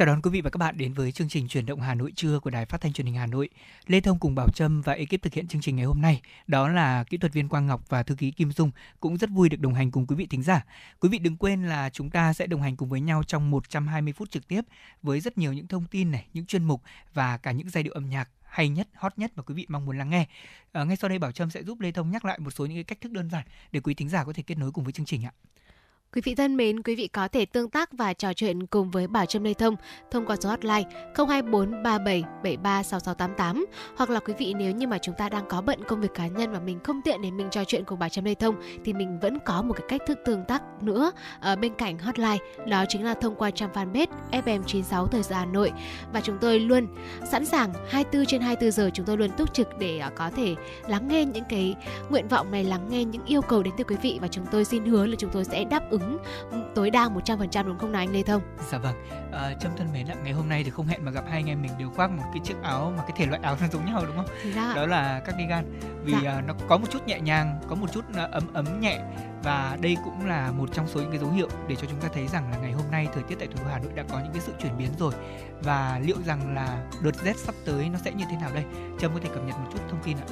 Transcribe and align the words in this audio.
Chào 0.00 0.06
đón 0.06 0.22
quý 0.22 0.30
vị 0.30 0.40
và 0.40 0.50
các 0.50 0.58
bạn 0.58 0.76
đến 0.78 0.92
với 0.92 1.12
chương 1.12 1.28
trình 1.28 1.48
Chuyển 1.48 1.66
động 1.66 1.80
Hà 1.80 1.94
Nội 1.94 2.12
trưa 2.16 2.40
của 2.40 2.50
Đài 2.50 2.66
Phát 2.66 2.80
thanh 2.80 2.92
Truyền 2.92 3.06
hình 3.06 3.14
Hà 3.14 3.26
Nội. 3.26 3.48
Lê 3.86 4.00
Thông 4.00 4.18
cùng 4.18 4.34
Bảo 4.34 4.48
Trâm 4.54 4.82
và 4.82 4.92
ekip 4.92 5.22
thực 5.22 5.32
hiện 5.32 5.48
chương 5.48 5.60
trình 5.60 5.76
ngày 5.76 5.84
hôm 5.84 6.00
nay, 6.00 6.20
đó 6.46 6.68
là 6.68 7.04
kỹ 7.04 7.16
thuật 7.16 7.32
viên 7.32 7.48
Quang 7.48 7.66
Ngọc 7.66 7.88
và 7.88 8.02
thư 8.02 8.14
ký 8.14 8.30
Kim 8.30 8.52
Dung 8.52 8.70
cũng 9.00 9.16
rất 9.16 9.30
vui 9.30 9.48
được 9.48 9.60
đồng 9.60 9.74
hành 9.74 9.90
cùng 9.90 10.06
quý 10.06 10.16
vị 10.16 10.26
thính 10.26 10.42
giả. 10.42 10.64
Quý 11.00 11.08
vị 11.08 11.18
đừng 11.18 11.36
quên 11.36 11.66
là 11.66 11.90
chúng 11.90 12.10
ta 12.10 12.32
sẽ 12.32 12.46
đồng 12.46 12.62
hành 12.62 12.76
cùng 12.76 12.88
với 12.88 13.00
nhau 13.00 13.22
trong 13.22 13.50
120 13.50 14.12
phút 14.12 14.30
trực 14.30 14.48
tiếp 14.48 14.60
với 15.02 15.20
rất 15.20 15.38
nhiều 15.38 15.52
những 15.52 15.66
thông 15.66 15.84
tin 15.84 16.10
này, 16.10 16.26
những 16.34 16.46
chuyên 16.46 16.64
mục 16.64 16.82
và 17.14 17.36
cả 17.36 17.52
những 17.52 17.70
giai 17.70 17.82
điệu 17.82 17.92
âm 17.92 18.10
nhạc 18.10 18.28
hay 18.42 18.68
nhất, 18.68 18.88
hot 18.94 19.12
nhất 19.16 19.32
mà 19.36 19.42
quý 19.42 19.54
vị 19.54 19.66
mong 19.68 19.86
muốn 19.86 19.98
lắng 19.98 20.10
nghe. 20.10 20.26
À, 20.72 20.84
ngay 20.84 20.96
sau 20.96 21.08
đây 21.08 21.18
Bảo 21.18 21.32
Trâm 21.32 21.50
sẽ 21.50 21.62
giúp 21.62 21.80
Lê 21.80 21.92
Thông 21.92 22.10
nhắc 22.10 22.24
lại 22.24 22.38
một 22.38 22.50
số 22.50 22.66
những 22.66 22.76
cái 22.76 22.84
cách 22.84 23.00
thức 23.00 23.12
đơn 23.12 23.30
giản 23.30 23.46
để 23.72 23.80
quý 23.80 23.94
thính 23.94 24.08
giả 24.08 24.24
có 24.24 24.32
thể 24.32 24.42
kết 24.42 24.58
nối 24.58 24.72
cùng 24.72 24.84
với 24.84 24.92
chương 24.92 25.06
trình 25.06 25.24
ạ. 25.24 25.32
Quý 26.14 26.22
vị 26.24 26.34
thân 26.34 26.56
mến, 26.56 26.82
quý 26.82 26.96
vị 26.96 27.08
có 27.08 27.28
thể 27.28 27.46
tương 27.46 27.70
tác 27.70 27.92
và 27.92 28.12
trò 28.12 28.32
chuyện 28.32 28.66
cùng 28.66 28.90
với 28.90 29.06
Bảo 29.06 29.26
Trâm 29.26 29.44
Lê 29.44 29.54
Thông 29.54 29.76
thông 30.10 30.26
qua 30.26 30.36
số 30.40 30.48
hotline 30.48 30.88
024 31.14 31.82
37 31.82 32.22
73 32.22 32.82
6688 32.82 33.66
hoặc 33.96 34.10
là 34.10 34.20
quý 34.20 34.34
vị 34.38 34.54
nếu 34.56 34.72
như 34.72 34.86
mà 34.86 34.98
chúng 34.98 35.14
ta 35.18 35.28
đang 35.28 35.48
có 35.48 35.60
bận 35.60 35.84
công 35.88 36.00
việc 36.00 36.14
cá 36.14 36.26
nhân 36.26 36.52
và 36.52 36.60
mình 36.60 36.78
không 36.84 37.02
tiện 37.02 37.22
để 37.22 37.30
mình 37.30 37.48
trò 37.50 37.64
chuyện 37.64 37.84
cùng 37.84 37.98
Bảo 37.98 38.08
Trâm 38.08 38.24
Lê 38.24 38.34
Thông 38.34 38.54
thì 38.84 38.92
mình 38.92 39.18
vẫn 39.20 39.38
có 39.44 39.62
một 39.62 39.72
cái 39.72 39.86
cách 39.88 40.00
thức 40.06 40.18
tương 40.24 40.44
tác 40.44 40.62
nữa. 40.82 41.12
Ở 41.40 41.56
bên 41.56 41.74
cạnh 41.74 41.98
hotline 41.98 42.38
đó 42.68 42.84
chính 42.88 43.04
là 43.04 43.14
thông 43.14 43.34
qua 43.34 43.50
trang 43.50 43.70
fanpage 43.72 44.06
FM96 44.30 45.06
Thời 45.06 45.22
Gian 45.22 45.38
Hà 45.38 45.52
Nội. 45.52 45.72
Và 46.12 46.20
chúng 46.20 46.38
tôi 46.40 46.60
luôn 46.60 46.86
sẵn 47.30 47.44
sàng 47.44 47.72
24 47.88 48.26
trên 48.26 48.40
24 48.40 48.70
giờ 48.70 48.90
chúng 48.94 49.06
tôi 49.06 49.16
luôn 49.16 49.30
túc 49.30 49.54
trực 49.54 49.78
để 49.78 49.98
ờ, 49.98 50.10
có 50.16 50.30
thể 50.30 50.54
lắng 50.88 51.08
nghe 51.08 51.24
những 51.24 51.44
cái 51.48 51.74
nguyện 52.10 52.28
vọng 52.28 52.50
này 52.50 52.64
lắng 52.64 52.86
nghe 52.90 53.04
những 53.04 53.26
yêu 53.26 53.42
cầu 53.42 53.62
đến 53.62 53.74
từ 53.76 53.84
quý 53.84 53.96
vị. 54.02 54.18
Và 54.22 54.28
chúng 54.28 54.46
tôi 54.50 54.64
xin 54.64 54.84
hứa 54.84 55.06
là 55.06 55.16
chúng 55.18 55.30
tôi 55.32 55.44
sẽ 55.44 55.64
đáp 55.64 55.90
ứng 55.90 55.99
tối 56.74 56.90
đa 56.90 57.08
100% 57.08 57.64
đúng 57.66 57.78
không 57.78 57.92
nào 57.92 58.02
anh 58.02 58.12
Lê 58.12 58.22
Thông? 58.22 58.42
Dạ 58.70 58.78
vâng. 58.78 58.94
À, 59.32 59.54
Trâm 59.60 59.72
thân 59.76 59.92
mến 59.92 60.06
ạ, 60.06 60.14
ngày 60.24 60.32
hôm 60.32 60.48
nay 60.48 60.64
thì 60.64 60.70
không 60.70 60.86
hẹn 60.86 61.04
mà 61.04 61.10
gặp 61.10 61.24
hai 61.28 61.38
anh 61.38 61.46
em 61.50 61.62
mình 61.62 61.72
đều 61.78 61.90
khoác 61.90 62.10
một 62.10 62.22
cái 62.32 62.40
chiếc 62.44 62.54
áo 62.62 62.92
mà 62.96 63.02
cái 63.02 63.12
thể 63.16 63.26
loại 63.26 63.40
áo 63.42 63.56
nó 63.60 63.66
giống 63.72 63.86
nhau 63.86 64.02
đúng 64.06 64.16
không? 64.16 64.26
Dạ. 64.56 64.72
Đó 64.76 64.86
là 64.86 65.20
cardigan 65.20 65.80
vì 66.04 66.14
Dạ. 66.24 66.32
à, 66.32 66.42
nó 66.46 66.54
có 66.68 66.78
một 66.78 66.86
chút 66.90 67.06
nhẹ 67.06 67.20
nhàng, 67.20 67.60
có 67.68 67.74
một 67.74 67.92
chút 67.92 68.04
à, 68.16 68.28
ấm 68.32 68.52
ấm 68.52 68.80
nhẹ 68.80 69.00
và 69.42 69.76
đây 69.80 69.96
cũng 70.04 70.26
là 70.26 70.50
một 70.52 70.68
trong 70.72 70.88
số 70.88 71.00
những 71.00 71.10
cái 71.10 71.18
dấu 71.18 71.30
hiệu 71.30 71.48
để 71.68 71.76
cho 71.76 71.86
chúng 71.90 72.00
ta 72.00 72.08
thấy 72.14 72.26
rằng 72.28 72.50
là 72.50 72.58
ngày 72.58 72.72
hôm 72.72 72.84
nay 72.90 73.08
thời 73.14 73.22
tiết 73.22 73.34
tại 73.38 73.48
thủ 73.48 73.64
đô 73.64 73.70
Hà 73.70 73.78
Nội 73.78 73.92
đã 73.94 74.02
có 74.12 74.18
những 74.18 74.32
cái 74.32 74.40
sự 74.40 74.52
chuyển 74.62 74.78
biến 74.78 74.88
rồi 74.98 75.12
và 75.62 76.00
liệu 76.02 76.16
rằng 76.26 76.54
là 76.54 76.82
đợt 77.02 77.16
rét 77.24 77.36
sắp 77.36 77.54
tới 77.64 77.88
nó 77.88 77.98
sẽ 78.04 78.12
như 78.12 78.24
thế 78.30 78.36
nào 78.40 78.50
đây? 78.54 78.64
Trâm 79.00 79.14
có 79.14 79.20
thể 79.22 79.28
cập 79.34 79.44
nhật 79.46 79.58
một 79.58 79.68
chút 79.72 79.78
thông 79.90 80.02
tin 80.04 80.16
ạ. 80.16 80.26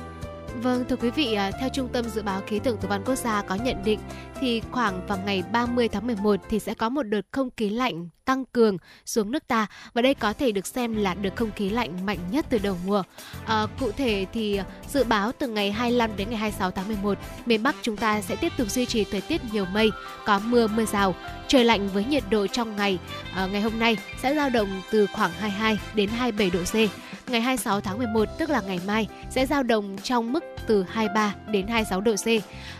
Vâng, 0.54 0.84
thưa 0.88 0.96
quý 0.96 1.10
vị, 1.10 1.34
à, 1.34 1.50
theo 1.60 1.68
Trung 1.68 1.88
tâm 1.92 2.04
Dự 2.04 2.22
báo 2.22 2.40
Khí 2.46 2.58
tượng 2.58 2.76
Thủy 2.80 2.88
văn 2.88 3.02
Quốc 3.04 3.14
gia 3.14 3.42
có 3.42 3.54
nhận 3.54 3.84
định 3.84 3.98
thì 4.40 4.62
khoảng 4.70 5.06
vào 5.06 5.18
ngày 5.26 5.42
30 5.52 5.88
tháng 5.88 6.06
11 6.06 6.40
thì 6.48 6.58
sẽ 6.58 6.74
có 6.74 6.88
một 6.88 7.02
đợt 7.02 7.20
không 7.32 7.48
khí 7.56 7.70
lạnh 7.70 8.08
tăng 8.24 8.44
cường 8.44 8.76
xuống 9.06 9.30
nước 9.30 9.46
ta 9.46 9.66
và 9.94 10.02
đây 10.02 10.14
có 10.14 10.32
thể 10.32 10.52
được 10.52 10.66
xem 10.66 10.96
là 10.96 11.14
đợt 11.14 11.36
không 11.36 11.50
khí 11.56 11.70
lạnh 11.70 12.06
mạnh 12.06 12.18
nhất 12.30 12.46
từ 12.50 12.58
đầu 12.58 12.76
mùa. 12.86 13.02
À, 13.46 13.66
cụ 13.80 13.90
thể 13.92 14.26
thì 14.32 14.60
dự 14.88 15.04
báo 15.04 15.32
từ 15.38 15.48
ngày 15.48 15.72
25 15.72 16.16
đến 16.16 16.30
ngày 16.30 16.38
26 16.38 16.70
tháng 16.70 16.88
11, 16.88 17.18
miền 17.46 17.62
Bắc 17.62 17.74
chúng 17.82 17.96
ta 17.96 18.20
sẽ 18.20 18.36
tiếp 18.36 18.52
tục 18.58 18.70
duy 18.70 18.86
trì 18.86 19.04
thời 19.04 19.20
tiết 19.20 19.40
nhiều 19.52 19.64
mây, 19.72 19.90
có 20.26 20.40
mưa 20.44 20.66
mưa 20.66 20.84
rào, 20.84 21.14
trời 21.48 21.64
lạnh 21.64 21.88
với 21.88 22.04
nhiệt 22.04 22.24
độ 22.30 22.46
trong 22.46 22.76
ngày 22.76 22.98
à, 23.34 23.46
ngày 23.46 23.60
hôm 23.60 23.78
nay 23.78 23.96
sẽ 24.22 24.34
dao 24.34 24.50
động 24.50 24.82
từ 24.90 25.06
khoảng 25.12 25.30
22 25.32 25.78
đến 25.94 26.08
27 26.08 26.50
độ 26.50 26.60
C. 26.64 27.07
Ngày 27.30 27.40
26 27.40 27.80
tháng 27.80 27.98
11 27.98 28.24
tức 28.38 28.50
là 28.50 28.60
ngày 28.60 28.80
mai 28.86 29.08
sẽ 29.30 29.46
dao 29.46 29.62
động 29.62 29.96
trong 30.02 30.32
mức 30.32 30.44
từ 30.66 30.84
23 30.90 31.34
đến 31.50 31.66
26 31.66 32.00
độ 32.00 32.14
C. 32.24 32.26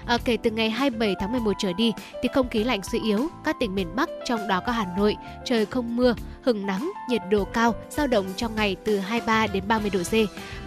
À, 0.06 0.18
kể 0.24 0.36
từ 0.42 0.50
ngày 0.50 0.70
27 0.70 1.14
tháng 1.20 1.32
11 1.32 1.52
trở 1.58 1.72
đi 1.72 1.92
thì 2.22 2.28
không 2.34 2.48
khí 2.48 2.64
lạnh 2.64 2.80
suy 2.92 3.00
yếu, 3.00 3.28
các 3.44 3.56
tỉnh 3.60 3.74
miền 3.74 3.96
Bắc 3.96 4.08
trong 4.24 4.48
đó 4.48 4.60
có 4.66 4.72
Hà 4.72 4.86
Nội, 4.96 5.16
trời 5.44 5.66
không 5.66 5.96
mưa, 5.96 6.14
hừng 6.42 6.66
nắng, 6.66 6.90
nhiệt 7.08 7.22
độ 7.30 7.44
cao, 7.44 7.74
dao 7.90 8.06
động 8.06 8.26
trong 8.36 8.54
ngày 8.54 8.76
từ 8.84 8.98
23 8.98 9.46
đến 9.46 9.64
30 9.68 9.90
độ 9.90 10.00
C. 10.02 10.14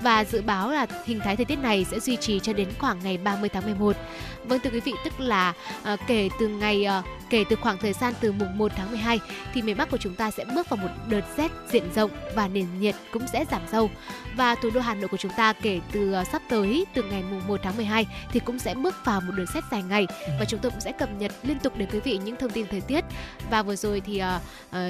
Và 0.04 0.26
dự 0.26 0.42
báo 0.42 0.72
là 0.72 0.88
hình 1.06 1.20
thái 1.20 1.36
thời 1.36 1.46
tiết 1.46 1.60
này 1.60 1.86
sẽ 1.92 2.00
duy 2.00 2.16
trì 2.16 2.40
cho 2.40 2.54
đến 2.54 2.68
khoảng 2.80 3.00
ngày 3.04 3.18
30 3.18 3.50
tháng 3.50 3.66
11. 3.66 3.96
Vâng 4.44 4.60
thưa 4.64 4.70
quý 4.70 4.80
vị, 4.80 4.94
tức 5.04 5.20
là 5.20 5.54
à, 5.84 5.98
kể 6.08 6.30
từ 6.40 6.48
ngày 6.48 6.86
à, 6.86 7.04
kể 7.30 7.44
từ 7.50 7.56
khoảng 7.56 7.78
thời 7.78 7.94
gian 7.94 8.14
từ 8.22 8.32
mùng 8.32 8.58
1 8.58 8.72
tháng 8.76 8.92
12 8.92 9.20
thì 9.54 9.62
miền 9.62 9.78
Bắc 9.78 9.92
của 9.92 9.98
chúng 9.98 10.16
ta 10.16 10.32
sẽ 10.32 10.46
bước 10.56 10.70
vào 10.70 10.78
một 10.78 10.90
đợt 11.10 11.22
rét 11.38 11.52
diện 11.72 11.84
rộng 11.96 12.12
và 12.36 12.48
nền 12.48 12.66
nhiệt 12.80 12.96
cũng 13.12 13.28
sẽ 13.34 13.46
giảm 13.52 13.62
sâu. 13.72 13.90
Và 14.36 14.56
thủ 14.56 14.70
đô 14.70 14.82
Hà 14.82 14.94
Nội 14.94 15.08
của 15.08 15.18
chúng 15.18 15.32
ta 15.32 15.54
kể 15.54 15.80
từ 15.92 16.14
à, 16.14 16.24
sắp 16.24 16.42
tới 16.50 16.86
từ 16.94 17.04
ngày 17.04 17.24
mùng 17.32 17.48
1 17.48 17.60
tháng 17.64 17.78
12 17.78 18.06
thì 18.32 18.40
cũng 18.40 18.60
sẽ 18.60 18.74
bước 18.74 18.96
vào 19.06 19.22
một 19.22 19.34
đợt 19.38 19.46
rét 19.54 19.64
dài 19.72 19.84
ngày 19.84 20.08
và 20.40 20.46
chúng 20.46 20.60
tôi 20.60 20.72
cũng 20.72 20.82
sẽ 20.82 20.92
cập 20.92 21.10
nhật 21.20 21.32
liên 21.44 21.60
tục 21.60 21.78
đến 21.78 21.90
quý 21.92 22.00
vị 22.00 22.20
những 22.24 22.36
thông 22.36 22.52
tin 22.52 22.66
thời 22.72 22.82
tiết. 22.82 23.06
Và 23.50 23.64
vừa 23.64 23.76
rồi 23.76 24.02
thì 24.02 24.22
uh, 24.22 24.42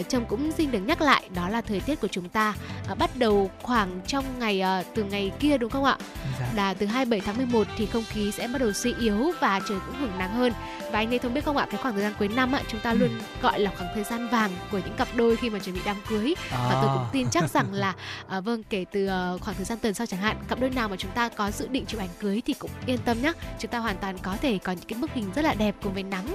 uh, 0.02 0.10
Trâm 0.10 0.26
cũng 0.26 0.52
xin 0.52 0.72
được 0.72 0.80
nhắc 0.80 1.02
lại 1.02 1.30
đó 1.36 1.50
là 1.50 1.62
thời 1.62 1.80
tiết 1.80 2.02
của 2.02 2.08
chúng 2.08 2.30
ta 2.30 2.54
uh, 2.92 2.98
bắt 2.98 3.10
đầu 3.16 3.52
khoảng 3.62 4.02
trong 4.08 4.26
ngày 4.40 4.64
uh, 4.80 4.86
từ 4.96 5.04
ngày 5.04 5.32
kia 5.40 5.58
đúng 5.58 5.70
không 5.70 5.84
ạ? 5.84 5.98
Dạ. 6.40 6.46
Là 6.56 6.74
từ 6.74 6.86
27 6.86 7.22
tháng 7.26 7.38
11 7.38 7.68
thì 7.78 7.86
không 7.86 8.04
khí 8.10 8.32
sẽ 8.32 8.48
bắt 8.48 8.62
đầu 8.62 8.72
suy 8.72 8.94
yếu 9.00 9.32
và 9.40 9.60
trời 9.70 9.78
cũng 9.86 9.96
hưởng 10.00 10.18
nắng 10.20 10.34
hơn. 10.36 10.54
Và 10.92 11.00
anh 11.00 11.10
Lê 11.10 11.18
Thông 11.18 11.34
biết 11.34 11.46
không 11.46 11.58
ạ, 11.58 11.68
cái 11.72 11.82
khoảng 11.82 11.94
thời 11.94 12.04
gian 12.04 12.14
cuối 12.20 12.28
năm 12.28 12.52
ạ, 12.56 12.62
chúng 12.68 12.80
ta 12.80 12.94
luôn 12.94 13.10
gọi 13.42 13.60
là 13.60 13.72
khoảng 13.78 13.90
thời 13.94 14.04
gian 14.04 14.28
vàng 14.28 14.52
của 14.72 14.78
những 14.78 14.94
cặp 14.98 15.08
đôi 15.16 15.36
khi 15.36 15.50
mà 15.50 15.60
chuẩn 15.60 15.76
bị 15.76 15.82
đám 15.86 15.98
cưới. 16.10 16.36
Và 16.52 16.80
tôi 16.82 16.90
cũng 16.94 17.04
À. 17.04 17.10
tin 17.12 17.30
chắc 17.30 17.50
rằng 17.50 17.74
là 17.74 17.94
à, 18.28 18.40
vâng 18.46 18.64
kể 18.70 18.86
từ 18.92 19.10
khoảng 19.38 19.56
thời 19.56 19.66
gian 19.66 19.80
tuần 19.80 19.94
sau 19.94 20.08
chẳng 20.08 20.20
hạn, 20.20 20.38
cặp 20.48 20.60
đôi 20.60 20.70
nào 20.70 20.90
mà 20.90 20.96
chúng 20.96 21.12
ta 21.12 21.30
có 21.30 21.52
dự 21.52 21.68
định 21.68 21.86
chụp 21.86 22.00
ảnh 22.00 22.10
cưới 22.20 22.42
thì 22.46 22.54
cũng 22.54 22.72
yên 22.86 22.98
tâm 23.06 23.22
nhé. 23.22 23.34
Chúng 23.60 23.72
ta 23.72 23.78
hoàn 23.80 23.98
toàn 23.98 24.18
có 24.18 24.38
thể 24.42 24.58
có 24.58 24.72
những 24.72 24.84
cái 24.88 25.00
bức 25.02 25.14
hình 25.14 25.32
rất 25.36 25.42
là 25.42 25.54
đẹp 25.54 25.76
cùng 25.84 25.94
với 25.94 26.04
nắng 26.04 26.28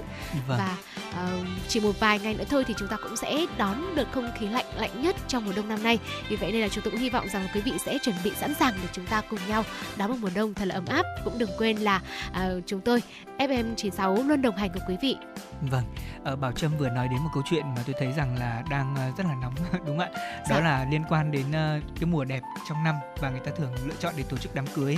Vâng. 0.49 0.59
và 0.59 0.77
ờ, 1.17 1.39
chỉ 1.69 1.81
một 1.81 1.93
vài 2.01 2.19
ngày 2.19 2.35
nữa 2.35 2.45
thôi 2.51 2.65
thì 2.67 2.75
chúng 2.79 2.89
ta 2.89 2.97
cũng 3.03 3.17
sẽ 3.17 3.47
đón 3.59 3.95
được 3.95 4.09
không 4.13 4.31
khí 4.39 4.49
lạnh 4.49 4.67
lạnh 4.77 5.03
nhất 5.03 5.17
trong 5.29 5.45
mùa 5.45 5.53
đông 5.57 5.69
năm 5.69 5.83
nay. 5.83 5.99
Vì 6.29 6.37
vậy 6.37 6.53
nên 6.53 6.61
là 6.61 6.69
chúng 6.69 6.85
tôi 6.85 6.91
cũng 6.91 7.01
hy 7.01 7.11
vọng 7.11 7.27
rằng 7.33 7.49
quý 7.55 7.61
vị 7.61 7.73
sẽ 7.87 7.99
chuẩn 8.05 8.17
bị 8.25 8.33
sẵn 8.41 8.55
sàng 8.55 8.75
để 8.83 8.89
chúng 8.93 9.07
ta 9.07 9.21
cùng 9.31 9.39
nhau 9.49 9.65
đón 9.97 10.11
một 10.11 10.17
mùa 10.21 10.31
đông 10.35 10.55
thật 10.55 10.65
là 10.65 10.75
ấm 10.75 10.85
áp. 10.87 11.03
Cũng 11.25 11.39
đừng 11.39 11.51
quên 11.59 11.77
là 11.77 12.01
ờ, 12.33 12.61
chúng 12.67 12.81
tôi 12.81 13.03
FM96 13.39 14.29
luôn 14.29 14.43
đồng 14.43 14.57
hành 14.57 14.71
cùng 14.75 14.83
quý 14.89 14.97
vị. 15.03 15.17
Vâng, 15.71 15.85
ờ, 16.25 16.37
Bảo 16.37 16.53
Trâm 16.53 16.77
vừa 16.79 16.89
nói 16.89 17.09
đến 17.09 17.19
một 17.23 17.31
câu 17.35 17.43
chuyện 17.51 17.63
mà 17.75 17.83
tôi 17.87 17.95
thấy 17.99 18.13
rằng 18.17 18.37
là 18.39 18.63
đang 18.71 18.95
rất 19.19 19.27
là 19.27 19.35
nóng 19.43 19.55
đúng 19.87 19.99
không 19.99 19.99
ạ? 19.99 20.09
Đó 20.15 20.57
Dạ. 20.57 20.61
là 20.61 20.87
liên 20.91 21.05
quan 21.09 21.31
đến 21.33 21.45
cái 22.01 22.07
mùa 22.07 22.25
đẹp 22.25 22.41
trong 22.69 22.85
năm 22.87 22.95
và 23.21 23.31
người 23.31 23.41
ta 23.41 23.51
thường 23.57 23.73
lựa 23.85 23.95
chọn 24.01 24.15
để 24.17 24.25
tổ 24.29 24.37
chức 24.37 24.55
đám 24.55 24.67
cưới. 24.75 24.97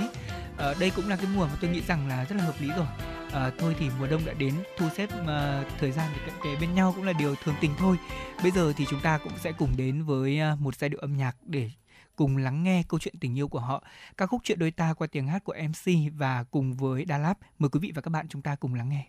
à, 0.57 0.73
đây 0.79 0.91
cũng 0.95 1.09
là 1.09 1.15
cái 1.15 1.25
mùa 1.35 1.45
mà 1.45 1.53
tôi 1.61 1.69
nghĩ 1.71 1.81
rằng 1.87 2.07
là 2.07 2.25
rất 2.25 2.35
là 2.35 2.43
hợp 2.43 2.55
lý 2.59 2.67
rồi. 2.67 2.87
à, 3.31 3.51
thôi 3.59 3.75
thì 3.79 3.89
mùa 3.99 4.07
đông 4.07 4.25
đã 4.25 4.33
đến, 4.33 4.53
thu 4.77 4.89
xếp 4.97 5.09
ờ, 5.27 5.63
thời 5.79 5.91
gian 5.91 6.11
để 6.15 6.21
cận 6.25 6.35
kề 6.43 6.61
bên 6.61 6.75
nhau 6.75 6.93
cũng 6.95 7.05
là 7.05 7.13
điều 7.13 7.35
thường 7.35 7.55
tình 7.61 7.71
thôi. 7.77 7.97
Bây 8.43 8.51
giờ 8.51 8.73
thì 8.77 8.85
chúng 8.89 8.99
ta 9.01 9.17
cũng 9.17 9.33
sẽ 9.37 9.51
cùng 9.51 9.69
đến 9.77 10.03
với 10.03 10.39
ờ, 10.39 10.55
một 10.59 10.75
giai 10.75 10.89
điệu 10.89 10.99
âm 10.99 11.17
nhạc 11.17 11.35
để 11.45 11.71
cùng 12.15 12.37
lắng 12.37 12.63
nghe 12.63 12.83
câu 12.87 12.99
chuyện 12.99 13.19
tình 13.19 13.37
yêu 13.37 13.47
của 13.47 13.59
họ. 13.59 13.83
Ca 14.17 14.25
khúc 14.25 14.41
Chuyện 14.43 14.59
đôi 14.59 14.71
ta 14.71 14.93
qua 14.93 15.07
tiếng 15.11 15.27
hát 15.27 15.43
của 15.43 15.55
MC 15.69 15.91
và 16.17 16.43
cùng 16.51 16.73
với 16.73 17.05
Đà 17.05 17.17
Lạt. 17.17 17.33
Mời 17.59 17.69
quý 17.69 17.79
vị 17.79 17.91
và 17.95 18.01
các 18.01 18.09
bạn 18.09 18.27
chúng 18.29 18.41
ta 18.41 18.55
cùng 18.55 18.73
lắng 18.73 18.89
nghe. 18.89 19.05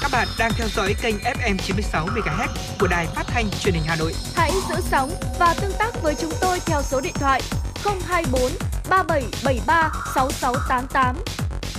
Các 0.00 0.10
bạn 0.12 0.28
đang 0.38 0.52
theo 0.56 0.68
dõi 0.68 0.94
kênh 1.02 1.16
FM 1.16 1.56
96 1.56 2.06
MHz 2.06 2.48
của 2.80 2.86
đài 2.86 3.06
phát 3.06 3.26
thanh 3.26 3.50
truyền 3.50 3.74
hình 3.74 3.82
Hà 3.86 3.96
Nội. 3.96 4.12
Hãy 4.34 4.50
giữ 4.68 4.74
sóng 4.80 5.10
và 5.38 5.54
tương 5.60 5.72
tác 5.78 6.02
với 6.02 6.14
chúng 6.14 6.32
tôi 6.40 6.60
theo 6.66 6.82
số 6.82 7.00
điện 7.00 7.12
thoại 7.14 7.40
024 7.84 8.42
3773 8.90 9.92
6688. 10.14 11.16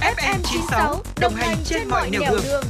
FM 0.02 0.40
96 0.44 1.04
đồng 1.20 1.36
hành 1.36 1.58
trên 1.66 1.88
mọi 1.90 2.10
nẻo 2.10 2.22
đường. 2.44 2.64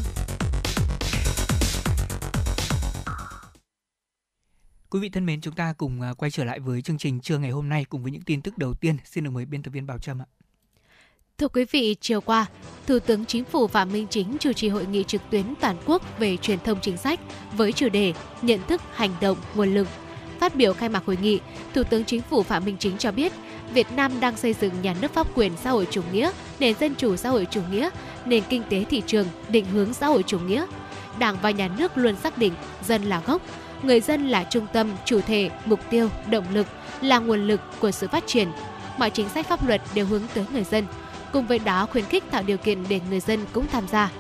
Quý 4.90 5.00
vị 5.00 5.10
thân 5.10 5.26
mến, 5.26 5.42
chúng 5.42 5.56
ta 5.56 5.74
cùng 5.78 6.02
à, 6.02 6.14
quay 6.14 6.32
trở 6.32 6.44
lại 6.44 6.60
với 6.60 6.82
chương 6.82 6.98
trình 6.98 7.20
trưa 7.20 7.38
ngày 7.38 7.52
hôm 7.52 7.70
nay 7.70 7.86
cùng 7.90 8.04
với 8.04 8.12
những 8.12 8.22
tin 8.22 8.42
tức 8.42 8.58
đầu 8.58 8.74
tiên. 8.74 8.98
Xin 9.06 9.24
được 9.24 9.30
mời 9.30 9.46
biên 9.46 9.64
tập 9.64 9.72
viên 9.72 9.88
Bảo 9.88 9.98
Trâm 9.98 10.22
ạ. 10.22 10.26
Thưa 11.42 11.48
quý 11.48 11.66
vị, 11.72 11.96
chiều 12.02 12.22
qua, 12.22 12.46
Thủ 12.88 13.00
tướng 13.00 13.26
Chính 13.26 13.44
phủ 13.44 13.68
Phạm 13.68 13.92
Minh 13.92 14.08
Chính 14.10 14.38
chủ 14.40 14.54
trì 14.54 14.70
hội 14.70 14.86
nghị 14.86 15.04
trực 15.04 15.22
tuyến 15.30 15.44
toàn 15.62 15.76
quốc 15.86 16.20
về 16.20 16.38
truyền 16.38 16.60
thông 16.60 16.80
chính 16.82 16.98
sách 16.98 17.20
với 17.58 17.72
chủ 17.72 17.90
đề 17.90 18.14
Nhận 18.42 18.60
thức, 18.68 18.82
hành 18.94 19.10
động, 19.22 19.38
nguồn 19.56 19.74
lực. 19.74 19.88
Phát 20.40 20.56
biểu 20.56 20.74
khai 20.74 20.90
mạc 20.90 21.06
hội 21.06 21.18
nghị, 21.22 21.40
Thủ 21.74 21.84
tướng 21.84 22.06
Chính 22.06 22.22
phủ 22.22 22.44
Phạm 22.44 22.66
Minh 22.66 22.76
Chính 22.80 22.98
cho 22.98 23.12
biết, 23.12 23.34
Việt 23.74 23.88
Nam 23.96 24.20
đang 24.20 24.38
xây 24.38 24.54
dựng 24.54 24.82
nhà 24.82 24.96
nước 25.02 25.14
pháp 25.14 25.28
quyền 25.36 25.52
xã 25.64 25.70
hội 25.70 25.88
chủ 25.92 26.02
nghĩa, 26.12 26.32
nền 26.60 26.76
dân 26.80 26.96
chủ 26.96 27.16
xã 27.16 27.30
hội 27.30 27.48
chủ 27.52 27.62
nghĩa, 27.72 27.90
nền 28.26 28.44
kinh 28.50 28.64
tế 28.70 28.84
thị 28.84 29.02
trường, 29.08 29.28
định 29.50 29.66
hướng 29.66 29.94
xã 29.94 30.08
hội 30.08 30.24
chủ 30.28 30.40
nghĩa. 30.40 30.66
Đảng 31.20 31.38
và 31.42 31.52
nhà 31.52 31.70
nước 31.78 31.98
luôn 31.98 32.16
xác 32.16 32.38
định 32.38 32.54
dân 32.88 33.04
là 33.04 33.22
gốc, 33.26 33.42
người 33.84 34.02
dân 34.02 34.28
là 34.28 34.44
trung 34.44 34.68
tâm, 34.74 34.92
chủ 35.06 35.22
thể, 35.22 35.50
mục 35.66 35.80
tiêu, 35.90 36.10
động 36.30 36.46
lực, 36.54 36.68
là 37.02 37.20
nguồn 37.20 37.48
lực 37.48 37.62
của 37.80 37.92
sự 37.92 38.08
phát 38.08 38.24
triển. 38.28 38.48
Mọi 38.98 39.10
chính 39.10 39.30
sách 39.30 39.48
pháp 39.48 39.68
luật 39.68 39.82
đều 39.94 40.06
hướng 40.06 40.24
tới 40.34 40.46
người 40.54 40.64
dân, 40.64 40.86
cùng 41.34 41.48
với 41.48 41.60
đó 41.60 41.88
khuyến 41.92 42.06
khích 42.06 42.24
tạo 42.32 42.44
điều 42.44 42.58
kiện 42.58 42.84
để 42.90 43.00
người 43.10 43.20
dân 43.20 43.40
cũng 43.54 43.68
tham 43.68 43.88
gia. 43.88 44.12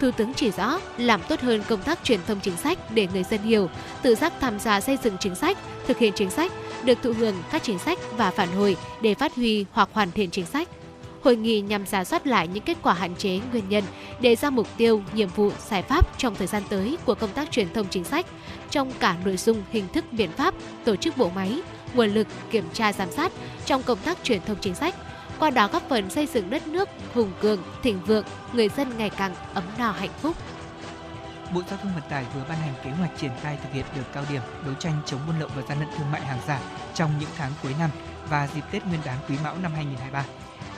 Thủ 0.00 0.10
tướng 0.10 0.34
chỉ 0.34 0.50
rõ 0.50 0.80
làm 0.98 1.20
tốt 1.28 1.40
hơn 1.40 1.62
công 1.68 1.82
tác 1.82 2.04
truyền 2.04 2.20
thông 2.26 2.40
chính 2.40 2.56
sách 2.56 2.78
để 2.94 3.08
người 3.12 3.24
dân 3.24 3.42
hiểu, 3.42 3.70
tự 4.02 4.14
giác 4.14 4.32
tham 4.40 4.58
gia 4.58 4.80
xây 4.80 4.98
dựng 5.02 5.16
chính 5.20 5.34
sách, 5.34 5.58
thực 5.86 5.98
hiện 5.98 6.12
chính 6.16 6.30
sách, 6.30 6.52
được 6.84 6.98
thụ 7.02 7.12
hưởng 7.12 7.34
các 7.52 7.62
chính 7.62 7.78
sách 7.78 7.98
và 8.16 8.30
phản 8.30 8.48
hồi 8.52 8.76
để 9.02 9.14
phát 9.14 9.34
huy 9.34 9.64
hoặc 9.72 9.88
hoàn 9.92 10.10
thiện 10.10 10.30
chính 10.30 10.46
sách. 10.46 10.68
Hội 11.22 11.36
nghị 11.36 11.60
nhằm 11.60 11.86
giả 11.86 12.04
soát 12.04 12.26
lại 12.26 12.48
những 12.48 12.62
kết 12.62 12.76
quả 12.82 12.94
hạn 12.94 13.16
chế, 13.16 13.40
nguyên 13.52 13.68
nhân, 13.68 13.84
đề 14.20 14.36
ra 14.36 14.50
mục 14.50 14.66
tiêu, 14.76 15.02
nhiệm 15.14 15.28
vụ, 15.28 15.50
giải 15.68 15.82
pháp 15.82 16.18
trong 16.18 16.34
thời 16.34 16.46
gian 16.46 16.62
tới 16.68 16.96
của 17.04 17.14
công 17.14 17.32
tác 17.32 17.50
truyền 17.50 17.72
thông 17.72 17.86
chính 17.90 18.04
sách 18.04 18.26
trong 18.70 18.92
cả 19.00 19.16
nội 19.24 19.36
dung, 19.36 19.62
hình 19.70 19.84
thức, 19.92 20.04
biện 20.12 20.30
pháp, 20.30 20.54
tổ 20.84 20.96
chức 20.96 21.16
bộ 21.16 21.30
máy, 21.34 21.60
nguồn 21.94 22.14
lực, 22.14 22.26
kiểm 22.50 22.64
tra 22.72 22.92
giám 22.92 23.10
sát 23.10 23.32
trong 23.66 23.82
công 23.82 23.98
tác 23.98 24.18
truyền 24.24 24.40
thông 24.46 24.56
chính 24.60 24.74
sách, 24.74 24.94
qua 25.38 25.50
đó 25.50 25.68
góp 25.72 25.82
phần 25.88 26.10
xây 26.10 26.26
dựng 26.26 26.50
đất 26.50 26.68
nước 26.68 26.88
hùng 27.14 27.32
cường, 27.40 27.62
thịnh 27.82 28.00
vượng, 28.04 28.24
người 28.52 28.68
dân 28.68 28.98
ngày 28.98 29.10
càng 29.10 29.34
ấm 29.54 29.64
no 29.78 29.90
hạnh 29.90 30.12
phúc. 30.22 30.36
Bộ 31.54 31.62
Giao 31.70 31.78
thông 31.82 31.94
Vận 31.94 32.02
tải 32.10 32.24
vừa 32.34 32.44
ban 32.48 32.58
hành 32.58 32.74
kế 32.84 32.90
hoạch 32.90 33.18
triển 33.18 33.30
khai 33.42 33.58
thực 33.62 33.72
hiện 33.72 33.84
đợt 33.96 34.02
cao 34.12 34.24
điểm 34.30 34.42
đấu 34.64 34.74
tranh 34.74 34.94
chống 35.06 35.20
buôn 35.26 35.38
lậu 35.38 35.48
và 35.56 35.62
gian 35.68 35.80
lận 35.80 35.88
thương 35.98 36.10
mại 36.12 36.20
hàng 36.20 36.40
giả 36.46 36.60
trong 36.94 37.10
những 37.20 37.28
tháng 37.36 37.52
cuối 37.62 37.74
năm 37.78 37.90
và 38.30 38.48
dịp 38.54 38.64
Tết 38.70 38.86
Nguyên 38.86 39.00
đán 39.04 39.18
Quý 39.28 39.36
Mão 39.44 39.56
năm 39.62 39.72
2023. 39.74 40.24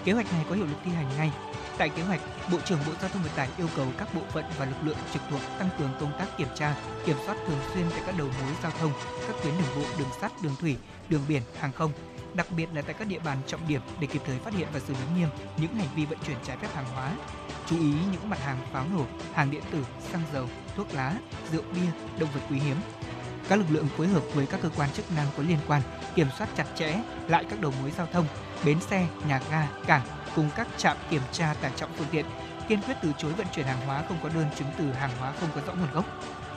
Kế 0.04 0.12
hoạch 0.12 0.32
này 0.32 0.44
có 0.48 0.54
hiệu 0.54 0.66
lực 0.66 0.76
thi 0.84 0.90
hành 0.90 1.06
ngay. 1.16 1.32
Tại 1.78 1.88
kế 1.88 2.02
hoạch, 2.02 2.20
Bộ 2.52 2.58
trưởng 2.64 2.78
Bộ 2.86 2.92
Giao 3.00 3.10
thông 3.10 3.22
Vận 3.22 3.32
tải 3.36 3.48
yêu 3.58 3.66
cầu 3.76 3.86
các 3.98 4.14
bộ 4.14 4.20
phận 4.28 4.44
và 4.58 4.64
lực 4.64 4.76
lượng 4.84 4.96
trực 5.12 5.22
thuộc 5.30 5.40
tăng 5.58 5.68
cường 5.78 5.90
công 6.00 6.12
tác 6.18 6.26
kiểm 6.38 6.48
tra, 6.54 6.74
kiểm 7.06 7.16
soát 7.26 7.36
thường 7.46 7.58
xuyên 7.74 7.84
tại 7.90 8.00
các 8.06 8.14
đầu 8.18 8.26
mối 8.26 8.52
giao 8.62 8.72
thông, 8.80 8.92
các 9.26 9.36
tuyến 9.42 9.54
đường 9.54 9.76
bộ, 9.76 9.82
đường 9.98 10.08
sắt, 10.20 10.32
đường 10.42 10.56
thủy, 10.60 10.76
đường 11.08 11.22
biển, 11.28 11.42
hàng 11.60 11.72
không, 11.72 11.92
đặc 12.34 12.46
biệt 12.50 12.68
là 12.74 12.82
tại 12.82 12.94
các 12.98 13.08
địa 13.08 13.18
bàn 13.18 13.38
trọng 13.46 13.68
điểm 13.68 13.80
để 14.00 14.06
kịp 14.06 14.22
thời 14.26 14.38
phát 14.38 14.54
hiện 14.54 14.68
và 14.72 14.80
xử 14.80 14.92
lý 14.92 15.20
nghiêm 15.20 15.28
những 15.56 15.74
hành 15.74 15.88
vi 15.94 16.06
vận 16.06 16.18
chuyển 16.26 16.36
trái 16.46 16.56
phép 16.56 16.68
hàng 16.74 16.86
hóa. 16.94 17.12
Chú 17.66 17.76
ý 17.78 17.92
những 18.12 18.30
mặt 18.30 18.38
hàng 18.44 18.58
pháo 18.72 18.84
nổ, 18.94 19.04
hàng 19.34 19.50
điện 19.50 19.62
tử, 19.70 19.86
xăng 20.12 20.22
dầu, 20.32 20.48
thuốc 20.76 20.94
lá, 20.94 21.14
rượu 21.52 21.62
bia, 21.74 22.18
động 22.18 22.28
vật 22.34 22.40
quý 22.50 22.58
hiếm. 22.58 22.76
Các 23.48 23.56
lực 23.56 23.70
lượng 23.70 23.88
phối 23.96 24.08
hợp 24.08 24.22
với 24.34 24.46
các 24.46 24.60
cơ 24.62 24.70
quan 24.76 24.90
chức 24.90 25.12
năng 25.16 25.26
có 25.36 25.42
liên 25.42 25.58
quan 25.66 25.82
kiểm 26.14 26.28
soát 26.38 26.48
chặt 26.56 26.66
chẽ 26.78 27.02
lại 27.28 27.44
các 27.50 27.60
đầu 27.60 27.72
mối 27.82 27.90
giao 27.90 28.06
thông, 28.12 28.26
bến 28.64 28.80
xe, 28.80 29.06
nhà 29.26 29.40
ga, 29.50 29.68
cảng 29.86 30.02
cùng 30.36 30.50
các 30.56 30.68
trạm 30.76 30.96
kiểm 31.10 31.22
tra 31.32 31.54
tải 31.60 31.70
trọng 31.76 31.90
phương 31.96 32.06
tiện, 32.10 32.26
kiên 32.68 32.82
quyết 32.82 32.94
từ 33.02 33.12
chối 33.18 33.32
vận 33.32 33.46
chuyển 33.54 33.66
hàng 33.66 33.86
hóa 33.86 34.02
không 34.08 34.18
có 34.22 34.28
đơn 34.28 34.46
chứng 34.58 34.68
từ 34.78 34.92
hàng 34.92 35.10
hóa 35.18 35.32
không 35.40 35.48
có 35.54 35.60
rõ 35.66 35.74
nguồn 35.74 35.92
gốc. 35.92 36.04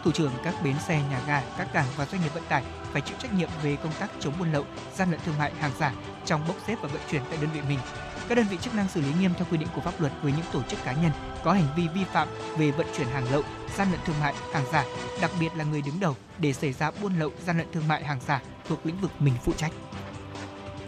Thủ 0.03 0.11
trưởng 0.11 0.31
các 0.43 0.55
bến 0.63 0.75
xe, 0.79 1.01
nhà 1.09 1.21
ga, 1.27 1.41
các 1.57 1.67
cảng 1.73 1.87
và 1.97 2.05
doanh 2.05 2.21
nghiệp 2.21 2.33
vận 2.33 2.43
tải 2.49 2.63
phải 2.93 3.01
chịu 3.01 3.17
trách 3.21 3.33
nhiệm 3.33 3.49
về 3.63 3.77
công 3.83 3.93
tác 3.99 4.09
chống 4.19 4.33
buôn 4.39 4.51
lậu, 4.51 4.65
gian 4.95 5.11
lận 5.11 5.19
thương 5.25 5.37
mại 5.37 5.51
hàng 5.59 5.71
giả 5.79 5.93
trong 6.25 6.47
bốc 6.47 6.55
xếp 6.67 6.75
và 6.81 6.89
vận 6.89 7.01
chuyển 7.11 7.21
tại 7.29 7.37
đơn 7.41 7.49
vị 7.53 7.59
mình. 7.69 7.79
Các 8.27 8.35
đơn 8.35 8.45
vị 8.49 8.57
chức 8.61 8.75
năng 8.75 8.87
xử 8.87 9.01
lý 9.01 9.07
nghiêm 9.19 9.31
theo 9.37 9.47
quy 9.51 9.57
định 9.57 9.67
của 9.75 9.81
pháp 9.81 10.01
luật 10.01 10.13
với 10.21 10.31
những 10.31 10.45
tổ 10.51 10.61
chức 10.69 10.83
cá 10.83 10.93
nhân 10.93 11.11
có 11.43 11.53
hành 11.53 11.67
vi 11.75 11.87
vi 11.95 12.01
phạm 12.13 12.27
về 12.57 12.71
vận 12.71 12.87
chuyển 12.97 13.07
hàng 13.07 13.31
lậu, 13.31 13.43
gian 13.77 13.91
lận 13.91 13.99
thương 14.05 14.19
mại, 14.19 14.33
hàng 14.53 14.65
giả, 14.71 14.85
đặc 15.21 15.31
biệt 15.39 15.49
là 15.55 15.63
người 15.63 15.81
đứng 15.81 15.99
đầu 15.99 16.15
để 16.37 16.53
xảy 16.53 16.73
ra 16.73 16.91
buôn 17.01 17.19
lậu, 17.19 17.31
gian 17.45 17.57
lận 17.57 17.67
thương 17.73 17.87
mại 17.87 18.03
hàng 18.03 18.19
giả 18.27 18.41
thuộc 18.67 18.85
lĩnh 18.85 19.01
vực 19.01 19.11
mình 19.19 19.33
phụ 19.43 19.53
trách. 19.57 19.71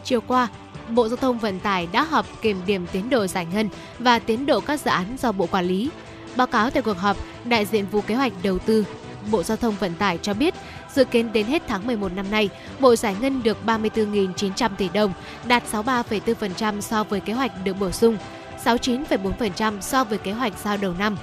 Chiều 0.03 0.21
qua, 0.21 0.47
Bộ 0.89 1.07
Giao 1.07 1.17
thông 1.17 1.39
Vận 1.39 1.59
tải 1.59 1.87
đã 1.91 2.03
họp 2.03 2.25
kiểm 2.41 2.61
điểm 2.65 2.87
tiến 2.91 3.09
độ 3.09 3.27
giải 3.27 3.45
ngân 3.45 3.69
và 3.99 4.19
tiến 4.19 4.45
độ 4.45 4.59
các 4.59 4.79
dự 4.79 4.91
án 4.91 5.17
do 5.19 5.31
Bộ 5.31 5.47
quản 5.47 5.65
lý. 5.65 5.89
Báo 6.35 6.47
cáo 6.47 6.69
tại 6.69 6.83
cuộc 6.83 6.97
họp, 6.97 7.17
đại 7.45 7.65
diện 7.65 7.85
vụ 7.91 8.01
kế 8.01 8.15
hoạch 8.15 8.33
đầu 8.43 8.59
tư 8.59 8.85
Bộ 9.31 9.43
Giao 9.43 9.57
thông 9.57 9.75
Vận 9.75 9.95
tải 9.95 10.19
cho 10.21 10.33
biết, 10.33 10.53
dự 10.95 11.05
kiến 11.05 11.33
đến 11.33 11.45
hết 11.45 11.63
tháng 11.67 11.87
11 11.87 12.11
năm 12.15 12.31
nay, 12.31 12.49
Bộ 12.79 12.95
giải 12.95 13.15
ngân 13.21 13.43
được 13.43 13.57
34.900 13.65 14.69
tỷ 14.77 14.89
đồng, 14.89 15.13
đạt 15.47 15.63
63,4% 15.71 16.81
so 16.81 17.03
với 17.03 17.19
kế 17.19 17.33
hoạch 17.33 17.51
được 17.63 17.79
bổ 17.79 17.91
sung, 17.91 18.17
69,4% 18.63 19.81
so 19.81 20.03
với 20.03 20.17
kế 20.17 20.31
hoạch 20.31 20.53
giao 20.63 20.77
đầu 20.77 20.93
năm. 20.99 21.17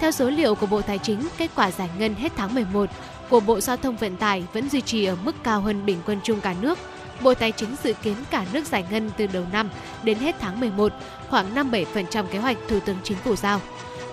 Theo 0.00 0.10
số 0.10 0.30
liệu 0.30 0.54
của 0.54 0.66
Bộ 0.66 0.82
Tài 0.82 0.98
chính, 0.98 1.20
kết 1.38 1.50
quả 1.56 1.70
giải 1.70 1.90
ngân 1.98 2.14
hết 2.14 2.32
tháng 2.36 2.54
11 2.54 2.90
của 3.30 3.40
Bộ 3.40 3.60
Giao 3.60 3.76
thông 3.76 3.96
Vận 3.96 4.16
tải 4.16 4.44
vẫn 4.52 4.70
duy 4.70 4.80
trì 4.80 5.04
ở 5.04 5.16
mức 5.24 5.34
cao 5.42 5.60
hơn 5.60 5.86
bình 5.86 5.98
quân 6.06 6.20
chung 6.24 6.40
cả 6.40 6.54
nước. 6.60 6.78
Bộ 7.20 7.34
Tài 7.34 7.52
chính 7.52 7.76
dự 7.82 7.92
kiến 8.02 8.14
cả 8.30 8.44
nước 8.52 8.66
giải 8.66 8.84
ngân 8.90 9.10
từ 9.16 9.26
đầu 9.26 9.44
năm 9.52 9.70
đến 10.02 10.18
hết 10.18 10.36
tháng 10.40 10.60
11 10.60 10.92
khoảng 11.30 11.54
57% 11.54 12.24
kế 12.24 12.38
hoạch 12.38 12.56
Thủ 12.68 12.80
tướng 12.80 12.96
Chính 13.02 13.16
phủ 13.16 13.36
giao. 13.36 13.60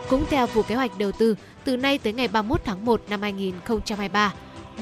Cũng 0.10 0.25
theo 0.29 0.48
vụ 0.48 0.62
kế 0.62 0.75
hoạch 0.75 0.98
đầu 0.98 1.12
tư, 1.12 1.36
từ 1.63 1.77
nay 1.77 1.98
tới 1.98 2.13
ngày 2.13 2.27
31 2.27 2.62
tháng 2.65 2.86
1 2.86 3.01
năm 3.10 3.22
2023, 3.22 4.34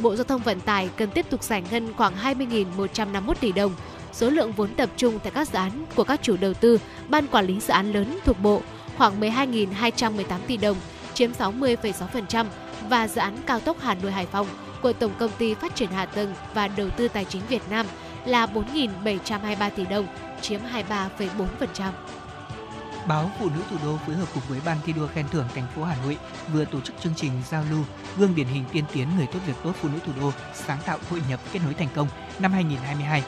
Bộ 0.02 0.16
Giao 0.16 0.24
thông 0.24 0.42
Vận 0.42 0.60
tải 0.60 0.90
cần 0.98 1.10
tiếp 1.12 1.26
tục 1.30 1.44
giải 1.44 1.64
ngân 1.72 1.94
khoảng 1.94 2.14
20.151 2.16 3.34
tỷ 3.34 3.52
đồng. 3.52 3.72
Số 4.12 4.30
lượng 4.30 4.52
vốn 4.52 4.76
tập 4.76 4.90
trung 4.98 5.20
tại 5.20 5.32
các 5.36 5.48
dự 5.48 5.54
án 5.54 5.86
của 5.96 6.04
các 6.04 6.20
chủ 6.22 6.38
đầu 6.38 6.54
tư, 6.54 6.80
ban 7.10 7.28
quản 7.28 7.46
lý 7.46 7.60
dự 7.60 7.74
án 7.74 7.94
lớn 7.94 8.20
thuộc 8.26 8.40
Bộ 8.40 8.62
khoảng 8.98 9.22
12.218 9.22 10.24
tỷ 10.48 10.58
đồng, 10.58 10.78
chiếm 11.14 11.32
60,6%, 11.32 12.46
và 12.90 13.08
dự 13.08 13.22
án 13.22 13.38
cao 13.46 13.60
tốc 13.60 13.78
Hà 13.82 13.94
Nội 13.94 14.12
Hải 14.12 14.26
Phòng 14.26 14.48
của 14.82 14.94
Tổng 14.94 15.12
công 15.20 15.32
ty 15.38 15.54
Phát 15.54 15.76
triển 15.76 15.90
Hạ 15.90 16.06
tầng 16.06 16.34
và 16.54 16.68
Đầu 16.68 16.90
tư 16.90 17.08
Tài 17.08 17.26
chính 17.26 17.42
Việt 17.50 17.62
Nam 17.70 17.86
là 18.26 18.46
4.723 18.46 19.70
tỷ 19.70 19.86
đồng, 19.86 20.08
chiếm 20.42 20.60
23,4%. 20.90 21.92
Báo 23.08 23.32
Phụ 23.40 23.50
nữ 23.50 23.62
Thủ 23.70 23.76
đô 23.84 23.98
phối 23.98 24.16
hợp 24.16 24.28
cùng 24.34 24.44
với 24.48 24.60
Ban 24.66 24.78
thi 24.86 24.94
đua 24.94 25.08
khen 25.08 25.26
thưởng 25.32 25.48
thành 25.56 25.68
phố 25.76 25.84
Hà 25.84 25.96
Nội 26.04 26.18
vừa 26.54 26.66
tổ 26.66 26.82
chức 26.82 26.96
chương 27.02 27.14
trình 27.16 27.32
giao 27.50 27.64
lưu 27.72 27.84
gương 28.18 28.36
điển 28.36 28.48
hình 28.48 28.64
tiên 28.72 28.84
tiến 28.94 29.08
người 29.18 29.28
tốt 29.28 29.40
việc 29.48 29.54
tốt 29.64 29.72
phụ 29.82 29.90
nữ 29.90 30.00
thủ 30.06 30.12
đô 30.22 30.32
sáng 30.54 30.78
tạo 30.86 30.98
hội 31.10 31.22
nhập 31.30 31.40
kết 31.54 31.60
nối 31.66 31.74
thành 31.74 31.88
công 31.96 32.08
năm 32.40 32.52
2022. 32.52 33.24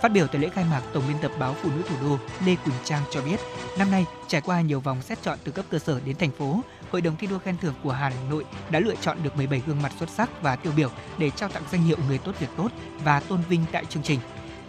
Phát 0.00 0.12
biểu 0.12 0.26
tại 0.26 0.40
lễ 0.40 0.48
khai 0.48 0.64
mạc, 0.70 0.82
Tổng 0.92 1.04
biên 1.08 1.16
tập 1.22 1.32
báo 1.38 1.54
Phụ 1.62 1.70
nữ 1.76 1.82
Thủ 1.88 1.94
đô 2.02 2.18
Lê 2.46 2.56
Quỳnh 2.64 2.74
Trang 2.84 3.02
cho 3.10 3.22
biết, 3.22 3.40
năm 3.78 3.90
nay 3.90 4.06
trải 4.28 4.40
qua 4.40 4.60
nhiều 4.60 4.80
vòng 4.80 5.02
xét 5.02 5.22
chọn 5.22 5.38
từ 5.44 5.52
cấp 5.52 5.64
cơ 5.70 5.78
sở 5.78 6.00
đến 6.00 6.16
thành 6.16 6.30
phố, 6.30 6.60
Hội 6.90 7.00
đồng 7.00 7.16
thi 7.16 7.26
đua 7.26 7.38
khen 7.38 7.58
thưởng 7.58 7.74
của 7.82 7.92
Hà 7.92 8.12
Nội 8.30 8.44
đã 8.70 8.80
lựa 8.80 8.94
chọn 9.00 9.18
được 9.22 9.36
17 9.36 9.62
gương 9.66 9.82
mặt 9.82 9.92
xuất 9.98 10.08
sắc 10.10 10.42
và 10.42 10.56
tiêu 10.56 10.72
biểu 10.76 10.90
để 11.18 11.30
trao 11.30 11.48
tặng 11.48 11.62
danh 11.72 11.82
hiệu 11.82 11.96
người 12.08 12.18
tốt 12.18 12.32
việc 12.40 12.50
tốt 12.56 12.68
và 13.04 13.20
tôn 13.20 13.40
vinh 13.48 13.64
tại 13.72 13.84
chương 13.84 14.02
trình. 14.02 14.20